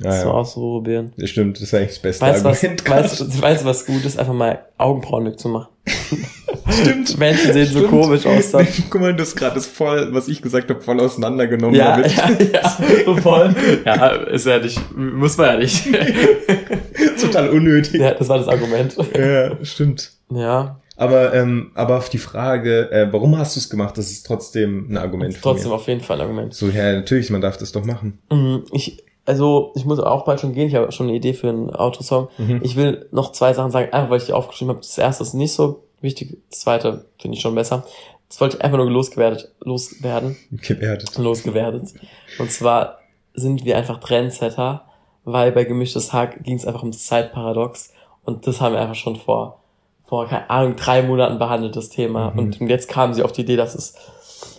Ja, 0.00 0.10
das 0.10 0.22
so 0.22 0.28
ja. 0.28 0.34
auszuprobieren. 0.34 1.12
Das 1.16 1.30
stimmt, 1.30 1.56
das 1.56 1.64
ist 1.64 1.74
eigentlich 1.74 1.88
das 1.90 1.98
beste 1.98 2.24
Weißt 2.24 2.40
du 2.44 2.48
was, 2.48 2.58
Argument. 2.64 2.88
weißt, 2.90 3.42
weißt 3.42 3.64
was 3.64 3.86
gut 3.86 4.04
ist? 4.04 4.18
Einfach 4.18 4.32
mal 4.34 4.60
Augenbrauen 4.78 5.26
wegzumachen. 5.26 5.68
Stimmt. 6.70 7.18
Menschen 7.18 7.52
sehen 7.54 7.66
so 7.66 7.78
Stimmt. 7.78 7.90
komisch 7.90 8.26
aus 8.26 8.50
dann. 8.50 8.66
Guck 8.90 9.00
mal, 9.00 9.14
du 9.14 9.22
hast 9.22 9.34
gerade 9.34 9.54
das 9.54 9.66
voll, 9.66 10.12
was 10.12 10.28
ich 10.28 10.42
gesagt 10.42 10.68
habe, 10.70 10.80
voll 10.82 11.00
auseinandergenommen 11.00 11.74
Ja, 11.74 11.96
damit. 11.96 12.14
ja, 12.14 12.30
ja, 12.52 12.76
so 13.06 13.16
voll. 13.16 13.54
Ja, 13.84 14.06
ist 14.08 14.46
ja 14.46 14.58
nicht, 14.58 14.78
muss 14.96 15.36
man 15.38 15.46
ja 15.46 15.56
nicht. 15.56 15.86
Total 17.20 17.48
unnötig. 17.50 18.00
ja, 18.00 18.14
das 18.14 18.28
war 18.28 18.38
das 18.38 18.48
Argument. 18.48 18.96
Ja, 19.16 19.56
stimmt. 19.64 20.12
Ja, 20.30 20.78
Aber, 20.96 21.32
ähm, 21.34 21.70
aber 21.74 21.96
auf 21.96 22.10
die 22.10 22.18
Frage, 22.18 22.90
äh, 22.92 23.08
warum 23.12 23.38
hast 23.38 23.56
du 23.56 23.60
es 23.60 23.70
gemacht, 23.70 23.96
das 23.96 24.10
ist 24.10 24.24
trotzdem 24.26 24.86
ein 24.90 24.96
Argument 24.98 25.34
von 25.34 25.52
trotzdem 25.52 25.70
mir. 25.70 25.76
auf 25.76 25.86
jeden 25.88 26.00
Fall 26.02 26.18
ein 26.18 26.22
Argument. 26.22 26.54
So, 26.54 26.68
ja, 26.68 26.92
natürlich, 26.92 27.30
man 27.30 27.40
darf 27.40 27.56
das 27.56 27.72
doch 27.72 27.84
machen. 27.84 28.18
Mhm, 28.30 28.64
Ich, 28.72 29.02
also, 29.28 29.72
ich 29.76 29.84
muss 29.84 30.00
auch 30.00 30.24
bald 30.24 30.40
schon 30.40 30.52
gehen. 30.54 30.68
Ich 30.68 30.74
habe 30.74 30.90
schon 30.90 31.06
eine 31.08 31.16
Idee 31.16 31.34
für 31.34 31.48
einen 31.50 31.70
Autosong. 31.74 32.28
Mhm. 32.38 32.60
Ich 32.64 32.76
will 32.76 33.06
noch 33.12 33.32
zwei 33.32 33.52
Sachen 33.52 33.70
sagen, 33.70 33.92
einfach 33.92 34.10
weil 34.10 34.18
ich 34.18 34.26
die 34.26 34.32
aufgeschrieben 34.32 34.70
habe. 34.70 34.80
Das 34.80 34.96
erste 34.96 35.22
ist 35.22 35.34
nicht 35.34 35.52
so 35.52 35.82
wichtig, 36.00 36.38
das 36.50 36.60
zweite 36.60 37.04
finde 37.20 37.36
ich 37.36 37.42
schon 37.42 37.54
besser. 37.54 37.84
Das 38.28 38.40
wollte 38.40 38.56
ich 38.56 38.64
einfach 38.64 38.78
nur 38.78 38.90
losgewerdet, 38.90 39.52
loswerden. 39.60 40.36
Gewertet. 40.50 41.16
losgewerdet. 41.18 41.94
Und 42.38 42.50
zwar 42.50 42.98
sind 43.34 43.64
wir 43.64 43.76
einfach 43.76 44.00
Trendsetter, 44.00 44.82
weil 45.24 45.52
bei 45.52 45.64
Gemischtes 45.64 46.12
Hack 46.12 46.42
ging 46.44 46.56
es 46.56 46.66
einfach 46.66 46.82
ums 46.82 47.06
Zeitparadox 47.06 47.92
und 48.24 48.46
das 48.46 48.60
haben 48.60 48.74
wir 48.74 48.80
einfach 48.80 48.94
schon 48.94 49.16
vor, 49.16 49.60
vor, 50.06 50.26
keine 50.26 50.48
Ahnung, 50.50 50.76
drei 50.76 51.02
Monaten 51.02 51.38
behandelt, 51.38 51.76
das 51.76 51.88
Thema. 51.90 52.30
Mhm. 52.32 52.38
Und 52.38 52.60
jetzt 52.68 52.88
kamen 52.88 53.14
sie 53.14 53.22
auf 53.22 53.32
die 53.32 53.42
Idee, 53.42 53.56
dass 53.56 53.74
es, 53.74 53.94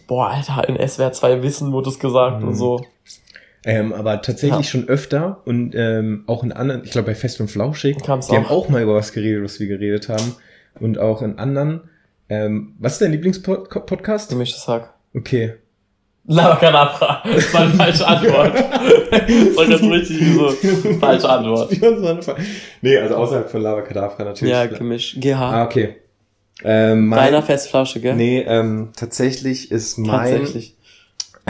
boah, 0.08 0.28
Alter, 0.28 0.68
in 0.70 0.76
SWR 0.88 1.12
2 1.12 1.44
Wissen 1.44 1.72
wurde 1.72 1.90
es 1.90 2.00
gesagt 2.00 2.42
Mhm. 2.42 2.50
und 2.50 2.56
so. 2.56 2.82
Ähm, 3.72 3.94
aber 3.94 4.22
tatsächlich 4.24 4.66
Ja. 4.66 4.72
schon 4.72 4.88
öfter 4.90 5.42
und 5.46 5.74
ähm, 5.76 6.24
auch 6.26 6.44
in 6.44 6.52
anderen, 6.52 6.84
ich 6.84 6.92
glaube 6.92 7.08
bei 7.08 7.16
Fest 7.16 7.40
und 7.40 7.50
Flauschig, 7.52 7.98
Kam's 8.04 8.28
die 8.28 8.36
haben 8.36 8.46
auch. 8.46 8.66
auch 8.66 8.70
mal 8.70 8.82
über 8.82 8.96
was 8.96 9.12
geredet, 9.14 9.44
was 9.44 9.60
wir 9.60 9.68
geredet 9.68 10.10
haben. 10.10 10.36
Und 10.80 10.98
auch 10.98 11.22
in 11.22 11.38
anderen. 11.38 11.82
Ähm, 12.30 12.74
was 12.80 12.94
ist 12.94 13.02
dein 13.02 13.12
Lieblingspodcast? 13.12 14.30
Gemischtes 14.30 14.68
Hack. 14.68 14.94
Okay. 15.16 15.54
Labakanabra. 16.26 17.24
Das 17.26 17.54
war 17.54 17.62
eine 17.62 17.74
falsche 17.74 18.08
Antwort. 18.08 18.54
das 19.12 19.58
war 19.58 19.68
ganz 19.68 19.82
richtig 19.84 20.34
so, 20.36 20.50
falsche 21.00 21.30
Antwort. 21.30 21.72
nee, 22.82 22.98
also 22.98 23.16
außerhalb 23.16 23.50
von 23.50 23.62
Lava 23.62 23.82
Kadavra 23.82 24.24
natürlich. 24.26 24.52
Ja, 24.54 24.66
Gemisch. 24.68 25.16
GH. 25.20 25.34
ah, 25.36 25.64
okay. 25.66 25.96
Ähm, 26.64 27.08
mein, 27.08 27.20
Deiner 27.20 27.42
Festflausche, 27.42 28.00
gell? 28.00 28.16
Nee, 28.16 28.44
ähm, 28.48 28.90
tatsächlich 28.96 29.72
ist 29.72 29.98
mein 29.98 30.32
Tatsächlich. 30.34 30.76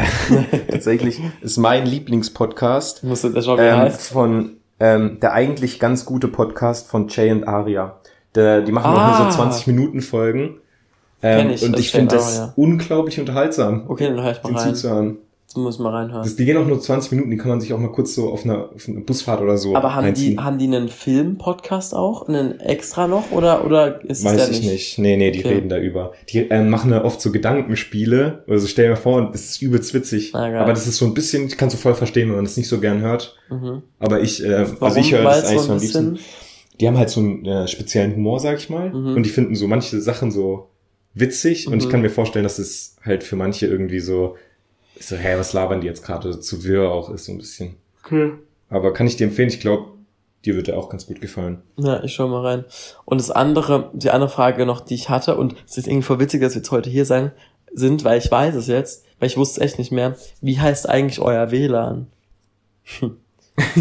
tatsächlich 0.72 1.22
ist 1.41 1.58
mein 1.58 1.86
Lieblingspodcast 1.86 3.04
Musste 3.04 3.32
der 3.32 3.41
schon 3.41 3.58
wie 3.58 3.62
ähm, 3.64 3.78
heißt. 3.80 4.10
von 4.12 4.52
ähm, 4.80 5.20
der 5.22 5.34
eigentlich 5.34 5.80
ganz 5.80 6.06
gute 6.06 6.28
Podcast 6.28 6.88
von 6.88 7.08
Jay 7.10 7.32
und 7.32 7.45
Aria. 7.47 8.00
Da, 8.34 8.62
die 8.62 8.72
machen 8.72 8.91
auch 8.91 8.95
nur 8.95 9.28
Ah. 9.28 9.32
so 9.32 9.38
20 9.38 9.68
Minuten 9.68 10.02
Folgen. 10.02 10.58
Ähm, 11.22 11.50
ich, 11.50 11.64
und 11.64 11.74
das 11.74 11.82
ich 11.82 11.91
finde 11.91 12.16
das 12.16 12.38
ja. 12.38 12.54
unglaublich 12.56 13.20
unterhaltsam, 13.20 13.86
Okay, 13.89 14.06
dann 14.08 14.26
ich 14.38 14.43
mal 14.43 14.54
rein. 14.54 14.76
zuzuhören. 14.76 15.18
Muss 15.56 15.80
mal 15.80 15.89
reinhören. 15.89 16.22
Das, 16.24 16.36
die 16.36 16.45
gehen 16.45 16.58
auch 16.58 16.68
nur 16.68 16.80
20 16.80 17.12
Minuten, 17.12 17.32
die 17.32 17.38
kann 17.38 17.50
man 17.50 17.60
sich 17.60 17.74
auch 17.74 17.80
mal 17.80 17.91
kurz 17.91 18.14
so 18.14 18.30
auf 18.30 18.45
einer, 18.45 18.70
auf 18.76 18.88
einer 18.88 19.00
Busfahrt 19.02 19.41
oder 19.41 19.58
so 19.58 19.76
Aber 19.76 19.95
haben 19.95 20.04
die, 20.04 20.08
reinziehen. 20.10 20.43
haben 20.43 20.58
die 20.60 20.66
einen 20.68 20.89
Film-Podcast 20.89 21.95
auch? 21.95 22.28
Einen 22.28 22.60
extra 22.60 23.08
noch? 23.08 23.32
Oder, 23.32 23.66
oder 23.66 24.04
ist 24.06 24.20
es 24.20 24.26
Weiß 24.26 24.36
der 24.36 24.50
ich 24.52 24.60
nicht? 24.62 24.72
nicht. 24.72 25.00
Nee, 25.00 25.18
nee, 25.18 25.32
die 25.32 25.39
Okay. 25.39 25.56
reden 25.56 25.70
da 25.70 25.80
über. 25.80 26.14
Die 26.30 26.39
ähm, 26.50 26.70
machen 26.70 26.91
da 26.91 27.04
oft 27.04 27.20
so 27.20 27.32
Gedankenspiele. 27.32 28.43
Also 28.47 28.68
stell 28.68 28.86
dir 28.86 28.89
mal 28.91 28.95
vor, 28.95 29.18
und 29.18 29.34
es 29.34 29.50
ist 29.50 29.62
übelst 29.64 29.93
witzig. 29.95 30.36
Ah, 30.36 30.60
aber 30.62 30.72
das 30.74 30.86
ist 30.86 30.97
so 30.97 31.06
ein 31.06 31.14
bisschen, 31.16 31.47
ich 31.47 31.58
kann 31.58 31.70
so 31.72 31.78
voll 31.78 31.95
verstehen, 31.95 32.30
wenn 32.30 32.36
man 32.36 32.45
das 32.45 32.56
nicht 32.58 32.68
so 32.68 32.80
gern 32.80 33.02
hört. 33.02 33.36
Mhm. 33.50 33.82
Aber 34.00 34.22
ich, 34.22 34.43
äh, 34.43 34.66
Warum? 34.68 34.84
also 34.84 35.00
ich 35.00 35.12
höre 35.14 35.24
das 35.24 35.39
es 35.39 35.45
eigentlich 35.45 35.62
so 35.62 35.66
ein 35.72 35.76
am 35.78 35.80
liebsten. 35.82 36.12
bisschen. 36.14 36.26
Die 36.80 36.88
haben 36.88 36.97
halt 36.97 37.10
so 37.10 37.20
einen 37.22 37.45
äh, 37.45 37.68
speziellen 37.68 38.16
Humor, 38.16 38.39
sag 38.39 38.58
ich 38.60 38.70
mal. 38.70 38.91
Mhm. 38.91 39.16
Und 39.16 39.26
die 39.26 39.30
finden 39.30 39.56
so 39.56 39.68
manche 39.68 40.00
Sachen 40.00 40.32
so 40.32 40.70
witzig. 41.14 41.68
Und 41.68 41.80
ich 41.80 41.88
Mhm. 41.88 41.89
kann 41.91 42.02
mir 42.02 42.10
vorstellen, 42.12 42.43
dass 42.43 42.60
es 42.60 42.97
halt 43.04 43.24
für 43.24 43.36
manche 43.36 43.66
irgendwie 43.68 44.00
so, 44.00 44.36
so, 45.02 45.16
hä, 45.16 45.36
was 45.38 45.54
labern 45.54 45.82
die 45.82 45.88
jetzt 45.88 46.04
gerade? 46.04 46.39
Zu 46.39 46.64
wirr 46.64 46.91
auch 46.91 47.10
ist 47.10 47.26
so 47.26 47.32
ein 47.32 47.38
bisschen. 47.38 47.76
Okay. 48.04 48.34
Aber 48.70 48.93
kann 48.93 49.08
ich 49.08 49.16
dir 49.16 49.28
empfehlen, 49.28 49.50
ich 49.50 49.60
glaube, 49.60 49.91
dir 50.45 50.56
wird 50.56 50.68
er 50.68 50.78
auch 50.78 50.89
ganz 50.89 51.08
gut 51.08 51.22
gefallen. 51.22 51.62
Ja, 51.78 52.04
ich 52.04 52.14
schau 52.14 52.28
mal 52.28 52.45
rein. 52.45 52.66
Und 53.06 53.20
das 53.20 53.32
andere, 53.32 53.89
die 53.93 54.12
andere 54.12 54.30
Frage 54.30 54.66
noch, 54.66 54.82
die 54.82 54.95
ich 54.95 55.10
hatte, 55.10 55.38
und 55.38 55.56
es 55.68 55.78
ist 55.78 55.88
irgendwie 55.88 56.04
voll 56.04 56.20
witzig, 56.20 56.41
dass 56.41 56.54
wir 56.54 56.62
jetzt 56.62 56.72
heute 56.72 56.89
hier 56.89 57.06
sein, 57.06 57.32
sind, 57.74 58.04
weil 58.04 58.18
ich 58.20 58.32
weiß 58.32 58.56
es 58.56 58.68
jetzt, 58.68 59.06
weil 59.20 59.28
ich 59.28 59.38
wusste 59.38 59.62
es 59.62 59.66
echt 59.66 59.80
nicht 59.80 59.91
mehr. 59.91 60.16
Wie 60.41 60.60
heißt 60.60 60.89
eigentlich 60.89 61.20
euer 61.20 61.52
WLAN? 61.52 62.08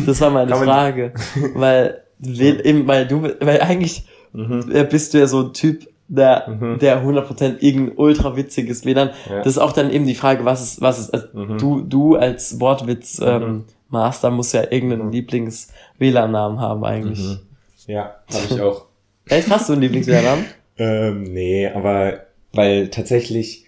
Das 0.07 0.21
war 0.21 0.31
meine 0.31 0.57
Frage. 0.57 1.15
weil, 1.55 2.03
weil 2.19 3.07
du, 3.07 3.23
weil 3.23 3.61
eigentlich 3.61 4.09
äh, 4.35 4.83
bist 4.83 5.15
du 5.15 5.19
ja 5.19 5.29
so 5.29 5.41
ein 5.41 5.53
Typ, 5.53 5.87
der, 6.09 6.49
Mhm. 6.49 6.79
der 6.79 7.03
100% 7.05 7.59
irgendein 7.61 7.97
ultra 7.99 8.35
witziges 8.37 8.85
WLAN. 8.85 9.11
Ja. 9.29 9.39
Das 9.39 9.47
ist 9.49 9.59
auch 9.59 9.73
dann 9.73 9.91
eben 9.91 10.07
die 10.07 10.15
Frage, 10.15 10.45
was 10.45 10.63
ist, 10.63 10.81
was 10.81 10.99
ist, 10.99 11.11
also 11.15 11.27
Mhm. 11.35 11.59
du, 11.59 11.81
du 11.83 12.17
als 12.17 12.59
Wortwitz, 12.61 13.21
ähm, 13.25 13.43
Mhm. 13.43 13.65
Master 13.91 14.31
musst 14.31 14.53
ja 14.55 14.63
irgendeinen 14.71 15.07
Mhm. 15.07 15.13
Lieblings-WLAN-Namen 15.13 16.61
haben 16.61 16.85
eigentlich. 16.85 17.21
Mhm. 17.21 17.39
Ja, 17.87 18.17
habe 18.33 18.43
ich 18.55 18.61
auch. 18.61 18.87
Echt, 19.29 19.51
hast 19.51 19.69
du 19.69 19.73
einen 19.75 19.83
Lieblings-WLAN-Namen? 19.83 20.45
Ähm, 20.81 21.25
nee, 21.25 21.67
aber 21.67 22.21
weil 22.53 22.87
tatsächlich, 22.89 23.65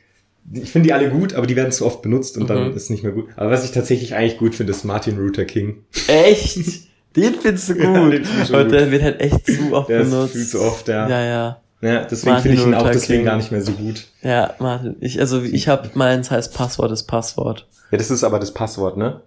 ich 0.53 0.70
finde 0.70 0.86
die 0.86 0.93
alle 0.93 1.11
gut, 1.11 1.34
aber 1.34 1.45
die 1.49 1.57
werden 1.57 1.72
zu 1.72 1.84
oft 1.84 2.03
benutzt 2.03 2.38
und 2.38 2.49
dann 2.49 2.68
Mhm. 2.70 2.76
ist 2.76 2.88
nicht 2.88 3.03
mehr 3.03 3.11
gut. 3.11 3.26
Aber 3.34 3.51
was 3.51 3.64
ich 3.64 3.72
tatsächlich 3.72 4.14
eigentlich 4.14 4.38
gut 4.38 4.55
finde, 4.55 4.70
ist 4.70 4.84
Martin 4.84 5.16
Luther 5.16 5.45
King. 5.45 5.82
Echt? 6.07 6.57
Den 7.16 7.34
findest 7.34 7.68
du 7.70 7.74
gut. 7.74 7.84
Ja, 7.84 8.11
find 8.11 8.49
gut. 8.53 8.70
der 8.70 8.93
wird 8.93 9.03
halt 9.03 9.20
echt 9.20 9.45
zu 9.45 9.72
oft 9.72 9.88
Der 9.88 10.03
ist 10.03 10.11
benutzt. 10.12 10.32
viel 10.34 10.47
zu 10.47 10.61
oft, 10.61 10.86
ja. 10.86 11.09
Ja, 11.09 11.24
ja. 11.24 11.61
Ja, 11.81 12.05
deswegen 12.05 12.39
finde 12.39 12.57
ich 12.59 12.66
ihn 12.66 12.74
auch 12.74 12.91
deswegen 12.91 13.20
King. 13.20 13.24
gar 13.24 13.37
nicht 13.37 13.51
mehr 13.51 13.62
so 13.62 13.72
gut. 13.72 14.07
Ja, 14.22 14.55
Martin, 14.59 14.97
ich, 15.01 15.18
also 15.18 15.43
ich 15.43 15.68
habe 15.68 15.91
meins 15.95 16.31
heißt 16.31 16.55
Passwort 16.55 16.93
ist 16.93 17.05
Passwort. 17.05 17.66
Ja, 17.91 17.99
das 17.99 18.11
ist 18.11 18.22
aber 18.22 18.39
das 18.39 18.53
Passwort, 18.53 18.99
ne? 18.99 19.22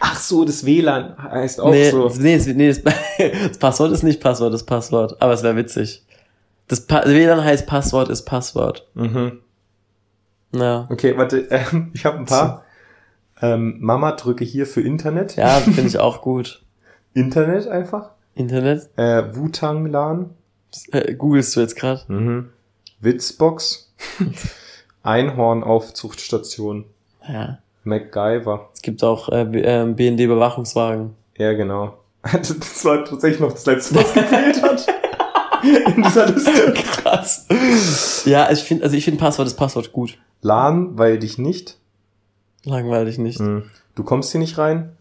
Ach 0.00 0.18
so, 0.18 0.44
das 0.44 0.64
WLAN 0.64 1.16
heißt 1.18 1.60
auch 1.60 1.70
nee, 1.70 1.90
so. 1.90 2.08
nee, 2.18 2.36
das, 2.36 2.46
nee 2.46 2.68
das, 2.68 2.82
das 3.48 3.58
Passwort 3.58 3.92
ist 3.92 4.02
nicht 4.02 4.20
Passwort, 4.20 4.52
das 4.52 4.64
Passwort. 4.64 5.20
Aber 5.20 5.32
es 5.32 5.42
wäre 5.42 5.56
witzig. 5.56 6.04
Das 6.68 6.80
pa 6.80 7.04
WLAN 7.04 7.44
heißt 7.44 7.66
Passwort 7.66 8.08
ist 8.08 8.22
Passwort. 8.22 8.88
Mhm. 8.94 9.40
Ja. 10.54 10.88
Okay, 10.90 11.16
warte, 11.16 11.38
ähm, 11.50 11.90
ich 11.94 12.04
habe 12.04 12.18
ein 12.18 12.26
paar. 12.26 12.64
Ähm, 13.40 13.78
Mama 13.80 14.12
drücke 14.12 14.44
hier 14.44 14.66
für 14.66 14.80
Internet. 14.80 15.36
Ja, 15.36 15.58
finde 15.58 15.86
ich 15.86 15.98
auch 15.98 16.22
gut. 16.22 16.62
Internet 17.14 17.66
einfach. 17.66 18.10
Internet? 18.34 18.88
Äh, 18.96 19.34
Wutang 19.34 19.86
LAN. 19.86 20.30
Äh, 20.92 21.14
googelst 21.14 21.54
du 21.56 21.60
jetzt 21.60 21.76
gerade? 21.76 22.00
Mhm. 22.12 22.48
Witzbox. 23.00 23.92
Einhornaufzuchtstation. 25.02 26.84
Ja. 27.28 27.58
MacGyver. 27.84 28.70
Es 28.74 28.82
gibt 28.82 29.02
auch 29.02 29.28
äh, 29.28 29.44
B- 29.44 29.62
ähm, 29.62 29.96
BND-Bewachungswagen. 29.96 31.14
Ja, 31.36 31.52
genau. 31.52 31.98
Das 32.32 32.84
war 32.84 33.04
tatsächlich 33.04 33.40
noch 33.40 33.52
das 33.52 33.66
letzte, 33.66 33.96
was 33.96 34.12
gefehlt 34.14 34.62
hat. 34.62 34.86
In 35.96 36.02
dieser 36.02 36.26
Liste. 36.26 36.72
Krass. 36.74 38.22
Ja, 38.24 38.50
ich 38.50 38.60
finde, 38.60 38.84
also 38.84 38.96
ich 38.96 39.04
finde 39.04 39.18
Passwort 39.20 39.46
ist 39.48 39.54
Passwort 39.56 39.92
gut. 39.92 40.18
LAN, 40.40 40.96
weil 40.98 41.18
dich 41.18 41.38
nicht. 41.38 41.78
Langweilig 42.64 43.18
nicht. 43.18 43.38
Hm. 43.40 43.64
Du 43.94 44.04
kommst 44.04 44.30
hier 44.32 44.40
nicht 44.40 44.58
rein. 44.58 44.96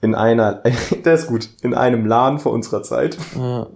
In 0.00 0.14
einer, 0.14 0.62
der 1.04 1.14
ist 1.14 1.26
gut, 1.26 1.50
in 1.62 1.74
einem 1.74 2.06
LAN 2.06 2.38
vor 2.38 2.52
unserer 2.52 2.82
Zeit. 2.82 3.16
Ja. 3.36 3.66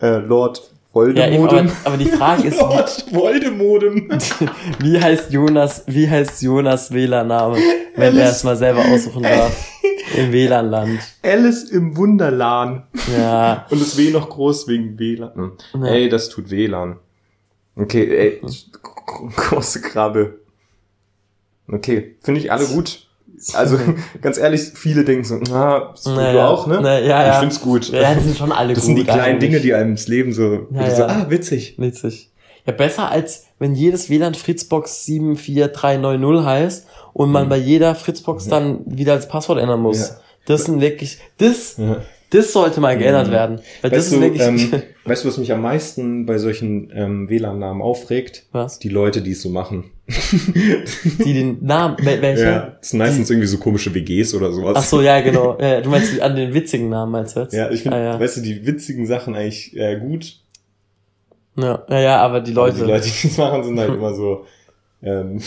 Äh, 0.00 0.18
Lord 0.18 0.62
Ja, 0.94 1.28
eben, 1.28 1.44
aber, 1.44 1.52
Voldemodem. 1.52 1.70
aber 1.84 1.96
die 1.96 2.04
Frage 2.06 2.42
ist, 2.48 2.58
wie, 2.58 2.62
Lord 2.62 3.06
Voldemodem. 3.12 4.08
wie 4.80 5.00
heißt 5.00 5.32
Jonas, 5.32 5.84
wie 5.86 6.08
heißt 6.08 6.42
Jonas 6.42 6.92
WLAN-Name, 6.92 7.58
wenn 7.96 8.16
er 8.16 8.30
es 8.30 8.44
mal 8.44 8.56
selber 8.56 8.84
aussuchen 8.84 9.22
darf? 9.22 9.72
Im 10.16 10.32
WLAN-Land. 10.32 11.00
Alice 11.22 11.64
im 11.64 11.94
Wunderlan. 11.96 12.84
Ja. 13.16 13.66
Und 13.70 13.80
das 13.80 13.98
W 13.98 14.10
noch 14.10 14.30
groß 14.30 14.66
wegen 14.68 14.98
WLAN. 14.98 15.52
Hm. 15.72 15.84
Ja. 15.84 15.90
Ey, 15.92 16.08
das 16.08 16.30
tut 16.30 16.50
WLAN. 16.50 16.96
Okay, 17.76 18.40
ey, 18.40 18.40
große 19.36 19.82
Krabbe. 19.82 20.40
Okay, 21.70 22.16
finde 22.20 22.40
ich 22.40 22.50
alle 22.50 22.64
gut. 22.64 23.07
Also, 23.54 23.78
ganz 24.22 24.38
ehrlich, 24.38 24.60
viele 24.74 25.04
denken 25.04 25.24
so, 25.24 25.36
na, 25.50 25.90
das 25.92 26.04
Naja. 26.06 26.32
du 26.32 26.40
auch, 26.40 26.66
ne? 26.66 26.80
Na, 26.82 26.98
ja, 26.98 27.06
ja. 27.26 27.32
Ich 27.34 27.38
find's 27.38 27.60
gut. 27.60 27.88
Ja, 27.90 28.14
die 28.14 28.20
sind 28.24 28.36
schon 28.38 28.52
alle 28.52 28.74
das 28.74 28.82
gut. 28.82 28.86
sind 28.86 28.96
die 28.96 29.04
kleinen 29.04 29.22
eigentlich. 29.22 29.50
Dinge, 29.50 29.60
die 29.60 29.74
einem 29.74 29.94
das 29.96 30.08
Leben 30.08 30.32
so, 30.32 30.66
Ja, 30.72 30.90
so, 30.94 31.04
ah, 31.04 31.26
witzig. 31.28 31.74
Witzig. 31.78 32.30
Ja, 32.66 32.72
besser 32.72 33.10
als 33.10 33.44
wenn 33.58 33.74
jedes 33.74 34.10
WLAN 34.10 34.34
Fritzbox 34.34 35.04
74390 35.06 36.44
heißt 36.44 36.86
und 37.12 37.30
man 37.30 37.46
Mhm. 37.46 37.48
bei 37.48 37.56
jeder 37.56 37.94
Fritzbox 37.94 38.46
dann 38.48 38.80
wieder 38.86 39.16
das 39.16 39.26
Passwort 39.28 39.58
ändern 39.58 39.80
muss. 39.80 40.14
Das 40.46 40.64
sind 40.64 40.80
wirklich, 40.80 41.18
das, 41.38 41.76
Ja. 41.78 41.96
Das 42.30 42.52
sollte 42.52 42.80
mal 42.80 42.96
geändert 42.98 43.28
Mhm. 43.28 43.32
werden. 43.32 43.60
Weil 43.82 43.90
das 43.90 43.98
Weißt 44.00 44.06
ist 44.06 44.16
du, 44.16 44.20
wirklich, 44.20 44.42
ähm, 44.42 44.82
weißt 45.04 45.24
du, 45.24 45.28
was 45.28 45.38
mich 45.38 45.52
am 45.52 45.62
meisten 45.62 46.26
bei 46.26 46.38
solchen 46.38 46.90
ähm, 46.94 47.28
WLAN-Namen 47.30 47.80
aufregt? 47.82 48.44
was? 48.52 48.78
Die 48.78 48.88
Leute, 48.88 49.22
die 49.22 49.32
es 49.32 49.42
so 49.42 49.48
machen. 49.48 49.90
Die 51.24 51.34
den 51.34 51.64
Namen, 51.64 51.96
wel- 51.98 52.22
welche? 52.22 52.42
Ja, 52.44 52.76
das 52.80 52.90
sind 52.90 52.98
meistens 52.98 53.28
irgendwie 53.28 53.46
so 53.46 53.58
komische 53.58 53.94
WGs 53.94 54.34
oder 54.34 54.52
sowas. 54.52 54.74
Ach 54.78 54.82
so, 54.84 55.02
ja, 55.02 55.20
genau. 55.22 55.58
Ja, 55.60 55.80
du 55.82 55.90
meinst 55.90 56.14
die- 56.14 56.22
an 56.22 56.34
den 56.34 56.54
witzigen 56.54 56.88
Namen 56.88 57.12
meinst 57.12 57.36
du 57.36 57.40
jetzt? 57.40 57.52
Ja, 57.52 57.70
ich 57.70 57.82
finde, 57.82 57.96
ah, 57.98 58.00
ja. 58.14 58.20
weißt 58.20 58.38
du, 58.38 58.40
die 58.40 58.66
witzigen 58.66 59.06
Sachen 59.06 59.34
eigentlich 59.34 59.76
äh, 59.76 59.98
gut. 59.98 60.36
ja. 61.56 61.84
Ja, 61.90 62.00
ja, 62.00 62.16
aber 62.22 62.40
die 62.40 62.52
Leute. 62.52 62.76
Aber 62.76 62.84
die 62.86 62.90
Leute, 62.92 63.08
die 63.10 63.28
das 63.28 63.36
machen, 63.36 63.64
sind 63.64 63.78
halt 63.78 63.94
immer 63.94 64.14
so. 64.14 64.46
Ähm, 65.02 65.40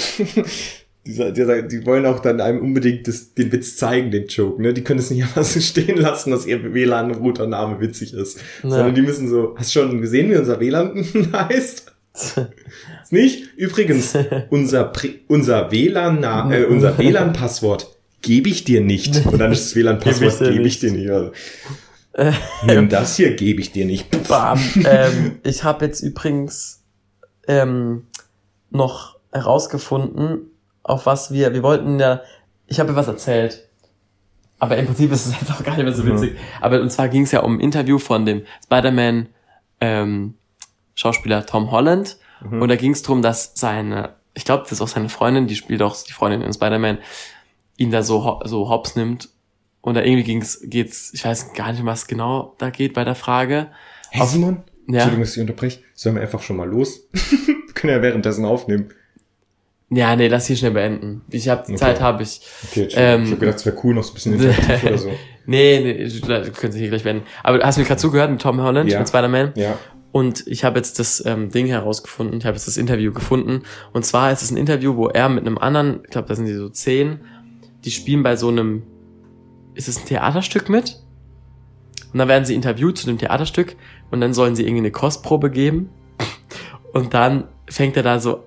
die, 1.05 1.13
sa- 1.13 1.31
die, 1.31 1.43
wollen 1.85 2.05
auch 2.05 2.19
dann 2.19 2.39
einem 2.41 2.59
unbedingt 2.59 3.07
das, 3.07 3.33
den 3.33 3.51
Witz 3.51 3.75
zeigen, 3.77 4.11
den 4.11 4.27
Joke. 4.27 4.61
Ne? 4.61 4.73
Die 4.73 4.83
können 4.83 4.99
es 4.99 5.09
nicht 5.09 5.23
einfach 5.23 5.43
so 5.43 5.59
stehen 5.59 5.97
lassen, 5.97 6.31
dass 6.31 6.45
ihr 6.45 6.73
WLAN-Routername 6.73 7.79
witzig 7.79 8.13
ist. 8.13 8.37
Ja. 8.63 8.69
Sondern 8.69 8.95
die 8.95 9.01
müssen 9.01 9.27
so, 9.29 9.55
hast 9.57 9.75
du 9.75 9.79
schon 9.79 10.01
gesehen, 10.01 10.29
wie 10.31 10.35
unser 10.37 10.59
WLAN 10.59 11.05
heißt? 11.33 11.91
Nicht? 13.09 13.49
Übrigens, 13.57 14.13
unser, 14.49 14.83
Pri 14.85 15.21
unser 15.27 15.71
WLAN, 15.71 16.51
äh, 16.51 16.65
unser 16.65 16.97
WLAN-Passwort 16.97 17.87
gebe 18.21 18.49
ich 18.49 18.63
dir 18.63 18.81
nicht. 18.81 19.25
Und 19.25 19.39
dann 19.39 19.51
ist 19.51 19.65
das 19.65 19.75
WLAN-Passwort 19.75 20.39
Gebe 20.39 20.61
ich 20.67 20.75
ich, 20.75 20.79
dir 20.81 20.91
dir 20.91 20.97
nicht. 20.97 21.09
Also, 21.09 21.31
Nimm 22.67 22.89
das 22.89 23.15
hier, 23.15 23.35
gebe 23.35 23.61
ich 23.61 23.71
dir 23.71 23.85
nicht. 23.85 24.07
Bam. 24.27 24.59
ähm, 24.85 25.39
ich 25.43 25.63
habe 25.63 25.85
jetzt 25.85 26.01
übrigens 26.01 26.83
ähm, 27.47 28.03
noch 28.69 29.17
herausgefunden, 29.31 30.50
auf 30.83 31.05
was 31.05 31.31
wir, 31.31 31.53
wir 31.53 31.63
wollten 31.63 31.99
ja, 31.99 32.21
ich 32.67 32.79
habe 32.79 32.95
was 32.95 33.07
erzählt. 33.07 33.67
Aber 34.59 34.77
im 34.77 34.85
Prinzip 34.85 35.11
ist 35.11 35.25
es 35.25 35.33
jetzt 35.41 35.51
auch 35.51 35.63
gar 35.63 35.75
nicht 35.75 35.83
mehr 35.85 35.93
so 35.93 36.03
Mhm. 36.03 36.13
witzig. 36.15 36.35
Aber 36.61 36.81
und 36.81 36.91
zwar 36.91 37.09
ging 37.09 37.23
es 37.23 37.31
ja 37.31 37.41
um 37.41 37.55
ein 37.57 37.59
Interview 37.59 37.97
von 37.97 38.25
dem 38.25 38.43
Spider-Man 38.65 39.27
ähm, 39.79 40.35
Schauspieler 40.95 41.45
Tom 41.45 41.71
Holland. 41.71 42.17
Mhm. 42.43 42.61
Und 42.61 42.69
da 42.69 42.75
ging 42.75 42.91
es 42.91 43.01
darum, 43.01 43.21
dass 43.21 43.53
seine, 43.55 44.15
ich 44.33 44.45
glaube, 44.45 44.63
das 44.63 44.73
ist 44.73 44.81
auch 44.81 44.87
seine 44.87 45.09
Freundin, 45.09 45.47
die 45.47 45.55
spielt 45.55 45.81
auch 45.81 45.95
die 46.03 46.13
Freundin 46.13 46.41
in 46.41 46.53
Spider-Man, 46.53 46.99
ihn 47.77 47.91
da 47.91 48.03
so, 48.03 48.39
so 48.45 48.69
hops 48.69 48.95
nimmt. 48.95 49.29
Und 49.81 49.95
da 49.95 50.01
irgendwie 50.03 50.23
ging's, 50.23 50.59
geht's, 50.63 51.11
ich 51.13 51.25
weiß 51.25 51.53
gar 51.53 51.71
nicht, 51.71 51.83
was 51.85 52.05
genau 52.05 52.53
da 52.59 52.69
geht 52.69 52.93
bei 52.93 53.03
der 53.03 53.15
Frage. 53.15 53.67
Hey 54.11 54.21
Auf- 54.21 54.29
Simon, 54.29 54.61
Ja. 54.87 54.93
Entschuldigung, 54.95 55.21
dass 55.23 55.35
ich 55.35 55.41
unterbreche. 55.41 55.79
Sollen 55.95 56.15
wir 56.15 56.21
einfach 56.21 56.41
schon 56.43 56.57
mal 56.57 56.67
los? 56.69 57.07
wir 57.13 57.73
können 57.73 57.93
ja 57.93 58.01
währenddessen 58.03 58.45
aufnehmen. 58.45 58.89
Ja, 59.93 60.15
nee, 60.15 60.29
lass 60.29 60.47
hier 60.47 60.55
schnell 60.55 60.71
beenden. 60.71 61.21
Ich 61.29 61.49
habe 61.49 61.63
die 61.67 61.73
Okay. 61.73 61.79
Zeit, 61.79 61.99
habe 62.01 62.23
ich. 62.23 62.39
Okay, 62.71 62.83
Entschuldigung. 62.83 63.13
Ähm, 63.13 63.23
ich 63.23 63.31
habe 63.31 63.39
gedacht, 63.41 63.57
es 63.57 63.65
wäre 63.65 63.75
cool, 63.83 63.93
noch 63.95 64.03
so 64.03 64.11
ein 64.11 64.13
bisschen 64.13 64.33
interaktiv 64.33 64.83
oder 64.85 64.97
so. 64.97 65.09
Nee, 65.47 65.79
nee, 65.83 66.07
du 66.07 66.19
du 66.21 66.51
könntest 66.51 66.77
hier 66.77 66.89
gleich 66.89 67.03
beenden. 67.03 67.25
Aber 67.43 67.59
hast 67.65 67.75
du 67.75 67.81
mir 67.81 67.87
gerade 67.87 67.99
zugehört 67.99 68.29
mit 68.29 68.39
Tom 68.41 68.61
Holland, 68.61 68.89
Ja. 68.91 68.99
mit 68.99 69.07
Spider-Man? 69.09 69.53
Ja. 69.55 69.75
Und 70.11 70.45
ich 70.47 70.63
habe 70.63 70.77
jetzt 70.77 70.99
das 70.99 71.25
ähm, 71.25 71.49
Ding 71.49 71.65
herausgefunden, 71.65 72.37
ich 72.37 72.45
habe 72.45 72.55
jetzt 72.55 72.67
das 72.67 72.77
Interview 72.77 73.11
gefunden. 73.11 73.63
Und 73.91 74.05
zwar 74.05 74.31
ist 74.31 74.43
es 74.43 74.51
ein 74.51 74.57
Interview, 74.57 74.95
wo 74.97 75.07
er 75.07 75.29
mit 75.29 75.45
einem 75.47 75.57
anderen, 75.57 76.01
ich 76.03 76.11
glaube, 76.11 76.27
da 76.27 76.35
sind 76.35 76.45
die 76.45 76.53
so 76.53 76.69
zehn, 76.69 77.21
die 77.83 77.89
spielen 77.91 78.21
bei 78.21 78.35
so 78.35 78.49
einem, 78.49 78.83
ist 79.73 79.87
es 79.87 79.97
ein 79.99 80.05
Theaterstück 80.05 80.69
mit? 80.69 80.99
Und 82.13 82.19
dann 82.19 82.27
werden 82.27 82.45
sie 82.45 82.53
interviewt 82.53 82.99
zu 82.99 83.07
dem 83.07 83.17
Theaterstück 83.17 83.75
und 84.11 84.21
dann 84.21 84.35
sollen 84.35 84.55
sie 84.55 84.61
irgendwie 84.63 84.81
eine 84.81 84.91
Kostprobe 84.91 85.49
geben. 85.49 85.89
Und 86.93 87.15
dann 87.15 87.45
fängt 87.67 87.97
er 87.97 88.03
da 88.03 88.19
so, 88.19 88.43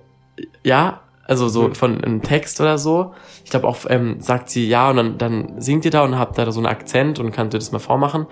ja, 0.63 1.01
also 1.25 1.47
so 1.47 1.67
Mhm. 1.69 1.75
von 1.75 2.03
einem 2.03 2.21
Text 2.21 2.61
oder 2.61 2.77
so. 2.77 3.13
Ich 3.43 3.49
glaube 3.51 3.67
auch, 3.67 3.77
ähm, 3.89 4.21
sagt 4.21 4.49
sie 4.49 4.67
ja 4.67 4.89
und 4.89 4.97
dann, 4.97 5.17
dann 5.17 5.61
singt 5.61 5.83
ihr 5.85 5.91
da 5.91 6.03
und 6.03 6.17
habt 6.17 6.37
da 6.37 6.51
so 6.51 6.59
einen 6.59 6.67
Akzent 6.67 7.19
und 7.19 7.31
könnt 7.31 7.53
ihr 7.53 7.59
das 7.59 7.71
mal 7.71 7.79
vormachen. 7.79 8.27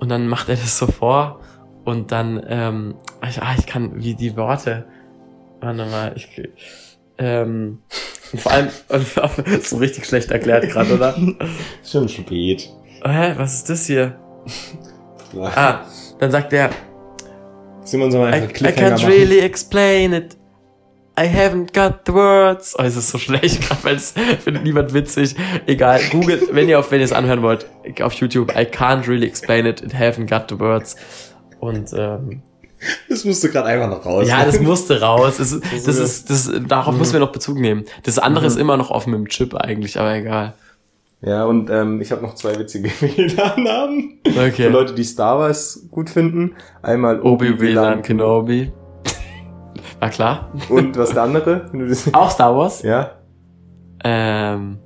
Und 0.00 0.08
dann 0.08 0.28
macht 0.28 0.48
er 0.48 0.54
das 0.56 0.78
so 0.78 0.86
vor 0.86 1.40
und 1.84 2.12
dann, 2.12 2.40
ähm, 2.48 2.94
ich, 3.28 3.42
ah, 3.42 3.54
ich 3.58 3.66
kann, 3.66 3.92
wie 4.02 4.14
die 4.14 4.36
Worte, 4.36 4.86
warte 5.60 5.84
mal, 5.86 6.12
ich, 6.16 6.28
ähm, 7.18 7.80
und 8.32 8.40
vor 8.40 8.52
allem, 8.52 8.68
so 9.62 9.78
richtig 9.78 10.06
schlecht 10.06 10.30
erklärt 10.30 10.68
gerade, 10.70 10.94
oder? 10.94 11.16
Schon 11.84 12.08
spät. 12.08 12.70
Hä, 13.04 13.32
was 13.36 13.54
ist 13.54 13.70
das 13.70 13.86
hier? 13.86 14.18
Ah, 15.36 15.80
dann 16.18 16.30
sagt 16.30 16.54
er, 16.54 16.70
Simon 17.84 18.10
soll 18.10 18.30
mal 18.30 18.32
I, 18.32 18.44
I 18.44 18.48
can't 18.48 19.06
really 19.06 19.40
explain 19.40 20.14
it. 20.14 20.37
I 21.18 21.26
haven't 21.26 21.72
got 21.74 22.00
the 22.06 22.12
words. 22.14 22.76
Oh, 22.78 22.82
es 22.82 22.94
ist 22.96 23.08
so 23.10 23.18
schlecht, 23.18 23.60
gerade 23.68 23.82
weil 23.84 23.96
es 23.96 24.12
findet 24.44 24.62
niemand 24.64 24.94
witzig. 24.94 25.34
Egal, 25.66 26.00
Google, 26.12 26.48
wenn 26.52 26.68
ihr 26.68 26.78
auf, 26.78 26.90
wenn 26.92 27.00
ihr 27.00 27.04
es 27.06 27.12
anhören 27.12 27.42
wollt, 27.42 27.66
auf 28.00 28.12
YouTube, 28.14 28.52
I 28.54 28.60
can't 28.64 29.08
really 29.08 29.26
explain 29.26 29.66
it, 29.66 29.80
it 29.82 29.94
haven't 29.94 30.28
got 30.28 30.48
the 30.48 30.58
words. 30.60 30.94
Und 31.60 31.90
ähm, 31.96 32.42
Das 33.08 33.24
musst 33.24 33.42
du 33.42 33.48
gerade 33.50 33.66
einfach 33.66 33.88
noch 33.90 34.06
raus. 34.06 34.28
ja, 34.28 34.44
das 34.44 34.60
musste 34.60 35.00
raus. 35.00 35.40
Ist- 35.40 35.60
das 35.86 35.96
ja- 35.98 36.04
ist, 36.04 36.30
das, 36.30 36.50
darauf 36.68 36.94
müssen 36.96 37.14
wir 37.14 37.20
noch 37.20 37.32
Bezug 37.32 37.58
nehmen. 37.58 37.84
Das 38.04 38.18
andere 38.20 38.46
ist 38.46 38.56
immer 38.56 38.76
noch 38.76 38.90
offen 38.92 39.10
mit 39.10 39.18
dem 39.18 39.28
Chip 39.28 39.54
eigentlich, 39.56 39.98
aber 39.98 40.14
egal. 40.14 40.54
Ja, 41.20 41.46
und 41.46 41.68
ähm, 41.68 42.00
ich 42.00 42.12
habe 42.12 42.22
noch 42.22 42.36
zwei 42.36 42.56
witzige 42.60 42.88
WLAN-Namen. 43.00 44.20
Für 44.24 44.46
Okay. 44.46 44.68
Leute, 44.68 44.94
die 44.94 45.02
Star 45.02 45.40
Wars 45.40 45.86
gut 45.90 46.10
finden. 46.10 46.54
Einmal 46.80 47.20
Obi-Wan 47.20 48.02
Kenobi. 48.02 48.70
War 50.00 50.10
klar? 50.10 50.52
Und 50.68 50.96
was 50.96 51.10
der 51.12 51.22
andere? 51.22 51.70
Auch 52.12 52.30
Star 52.30 52.56
Wars? 52.56 52.82
ja? 52.82 53.12
Ähm, 54.04 54.78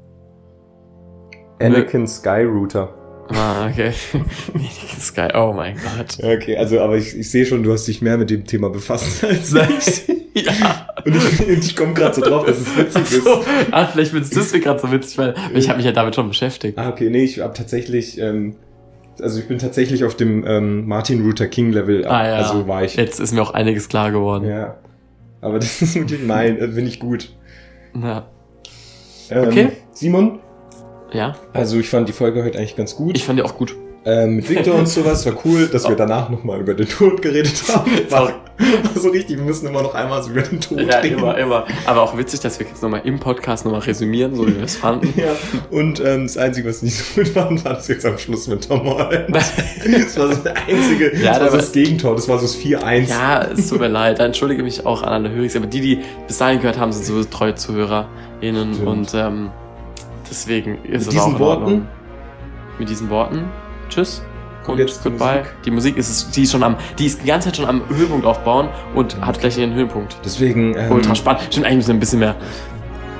Anakin 1.60 2.06
Skyrouter. 2.06 2.88
ah, 3.28 3.66
okay. 3.68 3.92
Sky, 4.98 5.28
oh 5.34 5.52
mein 5.54 5.76
Gott. 5.76 6.18
Okay, 6.22 6.56
also 6.56 6.80
aber 6.80 6.96
ich, 6.96 7.16
ich 7.16 7.30
sehe 7.30 7.44
schon, 7.44 7.62
du 7.62 7.72
hast 7.72 7.86
dich 7.86 8.00
mehr 8.02 8.16
mit 8.16 8.30
dem 8.30 8.44
Thema 8.46 8.70
befasst 8.70 9.22
als 9.52 9.52
ich. 10.34 10.44
ja. 10.46 10.86
Und 11.04 11.16
ich, 11.16 11.40
ich 11.48 11.76
komme 11.76 11.92
gerade 11.94 12.14
so 12.14 12.20
drauf, 12.22 12.46
dass 12.46 12.58
es 12.58 12.76
witzig 12.76 13.02
ist. 13.02 13.24
So, 13.24 13.42
ah, 13.70 13.86
vielleicht 13.86 14.12
findest 14.12 14.34
du 14.34 14.40
es 14.40 14.52
mir 14.52 14.60
gerade 14.60 14.80
so 14.80 14.90
witzig, 14.90 15.18
weil 15.18 15.34
ich 15.54 15.68
habe 15.68 15.76
mich 15.76 15.86
ja 15.86 15.92
damit 15.92 16.14
schon 16.14 16.28
beschäftigt. 16.28 16.78
Ah, 16.78 16.88
okay, 16.88 17.10
nee, 17.10 17.24
ich 17.24 17.40
habe 17.40 17.52
tatsächlich, 17.52 18.18
ähm, 18.18 18.56
also 19.20 19.38
ich 19.38 19.46
bin 19.46 19.58
tatsächlich 19.58 20.04
auf 20.04 20.14
dem 20.16 20.44
ähm, 20.46 20.86
Martin 20.88 21.22
Luther 21.22 21.46
King 21.48 21.70
Level, 21.70 22.06
Ah 22.06 22.26
ja. 22.26 22.34
also 22.36 22.66
war 22.66 22.82
ich. 22.82 22.96
Jetzt 22.96 23.20
ist 23.20 23.32
mir 23.32 23.42
auch 23.42 23.52
einiges 23.52 23.88
klar 23.88 24.10
geworden. 24.10 24.48
Ja. 24.48 24.76
Aber 25.42 25.58
das 25.58 25.82
ist 25.82 25.94
wirklich 25.94 26.22
mein, 26.24 26.56
äh, 26.56 26.68
finde 26.68 26.88
ich 26.88 26.98
gut. 26.98 27.34
Ja. 28.00 28.26
Ähm, 29.30 29.48
Okay. 29.48 29.68
Simon, 29.92 30.40
ja. 31.12 31.34
also 31.52 31.78
ich 31.78 31.88
fand 31.88 32.08
die 32.08 32.12
Folge 32.14 32.42
heute 32.42 32.58
eigentlich 32.58 32.76
ganz 32.76 32.96
gut. 32.96 33.16
Ich 33.16 33.24
fand 33.24 33.38
die 33.38 33.42
auch 33.42 33.56
gut. 33.56 33.76
ähm, 34.04 34.36
mit 34.36 34.48
Victor 34.48 34.74
und 34.74 34.88
sowas 34.88 35.24
war 35.26 35.34
cool, 35.44 35.66
dass 35.68 35.86
wir 35.88 35.96
danach 36.04 36.28
nochmal 36.30 36.60
über 36.60 36.74
den 36.74 36.88
Tod 36.88 37.20
geredet 37.22 37.62
haben. 37.68 37.90
War 38.10 38.32
so 38.94 39.08
richtig, 39.10 39.36
wir 39.38 39.44
müssen 39.44 39.66
immer 39.66 39.82
noch 39.82 39.94
einmal 39.94 40.22
so 40.22 40.30
den 40.30 40.60
Tod 40.60 40.80
Ja, 40.80 40.98
reden. 40.98 41.18
immer, 41.18 41.36
immer. 41.38 41.64
Aber 41.86 42.02
auch 42.02 42.16
witzig, 42.16 42.40
dass 42.40 42.58
wir 42.58 42.66
jetzt 42.66 42.82
nochmal 42.82 43.02
im 43.04 43.18
Podcast 43.20 43.64
nochmal 43.64 43.80
resümieren, 43.80 44.34
so 44.34 44.46
wie 44.46 44.56
wir 44.56 44.64
es 44.64 44.76
fanden. 44.76 45.12
Ja, 45.22 45.32
und 45.70 46.00
ähm, 46.00 46.24
das 46.24 46.36
Einzige, 46.36 46.68
was 46.68 46.82
nicht 46.82 46.96
so 46.96 47.20
gut 47.20 47.28
fand, 47.28 47.64
war 47.64 47.74
das 47.74 47.88
jetzt 47.88 48.04
am 48.06 48.18
Schluss 48.18 48.46
mit 48.48 48.66
Tom 48.66 48.82
Holland. 48.84 49.28
Das 49.34 50.16
war 50.18 50.28
so 50.34 50.42
das 50.42 50.54
Einzige, 50.68 51.16
Ja, 51.16 51.32
das 51.32 51.40
war 51.40 51.50
so 51.50 51.56
das 51.58 51.72
Gegentor, 51.72 52.14
das 52.14 52.28
war 52.28 52.38
so 52.38 52.46
das 52.46 52.56
4-1. 52.56 53.08
Ja, 53.08 53.42
es 53.42 53.68
tut 53.68 53.80
mir 53.80 53.88
leid. 53.88 54.18
Da 54.18 54.24
entschuldige 54.26 54.62
mich 54.62 54.84
auch 54.86 55.02
an 55.02 55.08
alle 55.10 55.30
Hörigs. 55.30 55.56
Aber 55.56 55.66
die, 55.66 55.80
die 55.80 55.98
bis 56.26 56.38
dahin 56.38 56.58
gehört 56.60 56.78
haben, 56.78 56.92
sind 56.92 57.04
so 57.04 57.22
treue 57.24 57.54
ZuhörerInnen. 57.54 58.74
Stimmt. 58.74 58.88
Und 58.88 59.14
ähm, 59.14 59.50
deswegen 60.30 60.78
ist 60.84 61.06
Mit 61.06 61.14
es 61.16 61.20
auch 61.20 61.28
in 61.36 61.42
Ordnung. 61.42 61.70
Worten 61.70 61.88
Mit 62.78 62.88
diesen 62.88 63.10
Worten. 63.10 63.44
Tschüss. 63.88 64.22
Und 64.66 64.78
jetzt 64.78 65.04
die 65.04 65.10
goodbye. 65.10 65.38
Musik. 65.38 65.62
Die 65.64 65.70
Musik 65.70 65.96
ist, 65.96 66.36
die 66.36 66.42
ist 66.42 66.52
schon 66.52 66.62
am, 66.62 66.76
die 66.98 67.06
ist 67.06 67.22
die 67.22 67.26
ganze 67.26 67.48
Zeit 67.48 67.56
schon 67.56 67.66
am 67.66 67.82
Höhepunkt 67.88 68.26
aufbauen 68.26 68.68
und 68.94 69.20
hat 69.20 69.40
gleich 69.40 69.58
ihren 69.58 69.74
Höhepunkt. 69.74 70.16
Deswegen, 70.24 70.74
ähm, 70.76 70.92
Ultra 70.92 71.14
spannend. 71.14 71.42
Stimmt, 71.50 71.66
eigentlich 71.66 71.76
müssen 71.76 71.88
wir 71.88 71.94
ein 71.94 72.00
bisschen 72.00 72.18
mehr. 72.20 72.36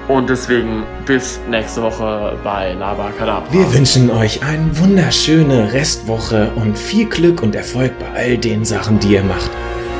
Und 0.09 0.29
deswegen 0.29 0.83
bis 1.07 1.41
nächste 1.49 1.83
Woche 1.83 2.37
bei 2.43 2.75
Laba 2.75 3.11
Kadabra. 3.17 3.53
Wir 3.53 3.73
wünschen 3.73 4.11
euch 4.11 4.43
eine 4.43 4.77
wunderschöne 4.79 5.73
Restwoche 5.73 6.51
und 6.57 6.77
viel 6.77 7.07
Glück 7.07 7.43
und 7.43 7.55
Erfolg 7.55 7.93
bei 7.99 8.21
all 8.21 8.39
den 8.39 8.65
Sachen, 8.65 8.99
die 8.99 9.15
ihr 9.15 9.23
macht. 9.23 9.51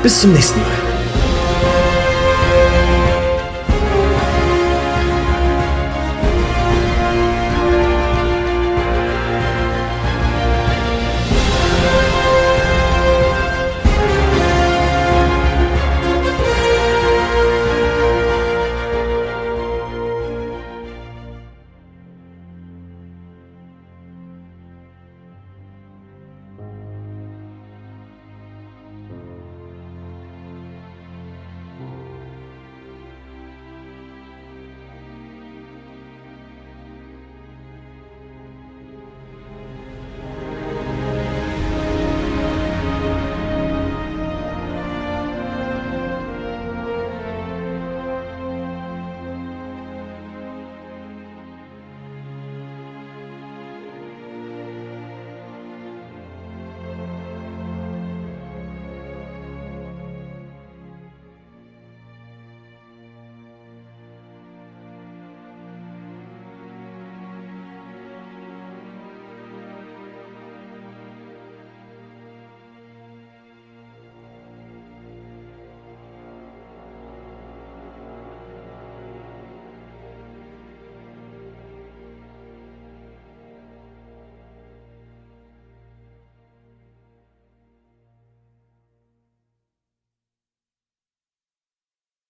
Bis 0.03 0.21
zum 0.21 0.33
nächsten 0.33 0.59
Mal. 0.59 0.92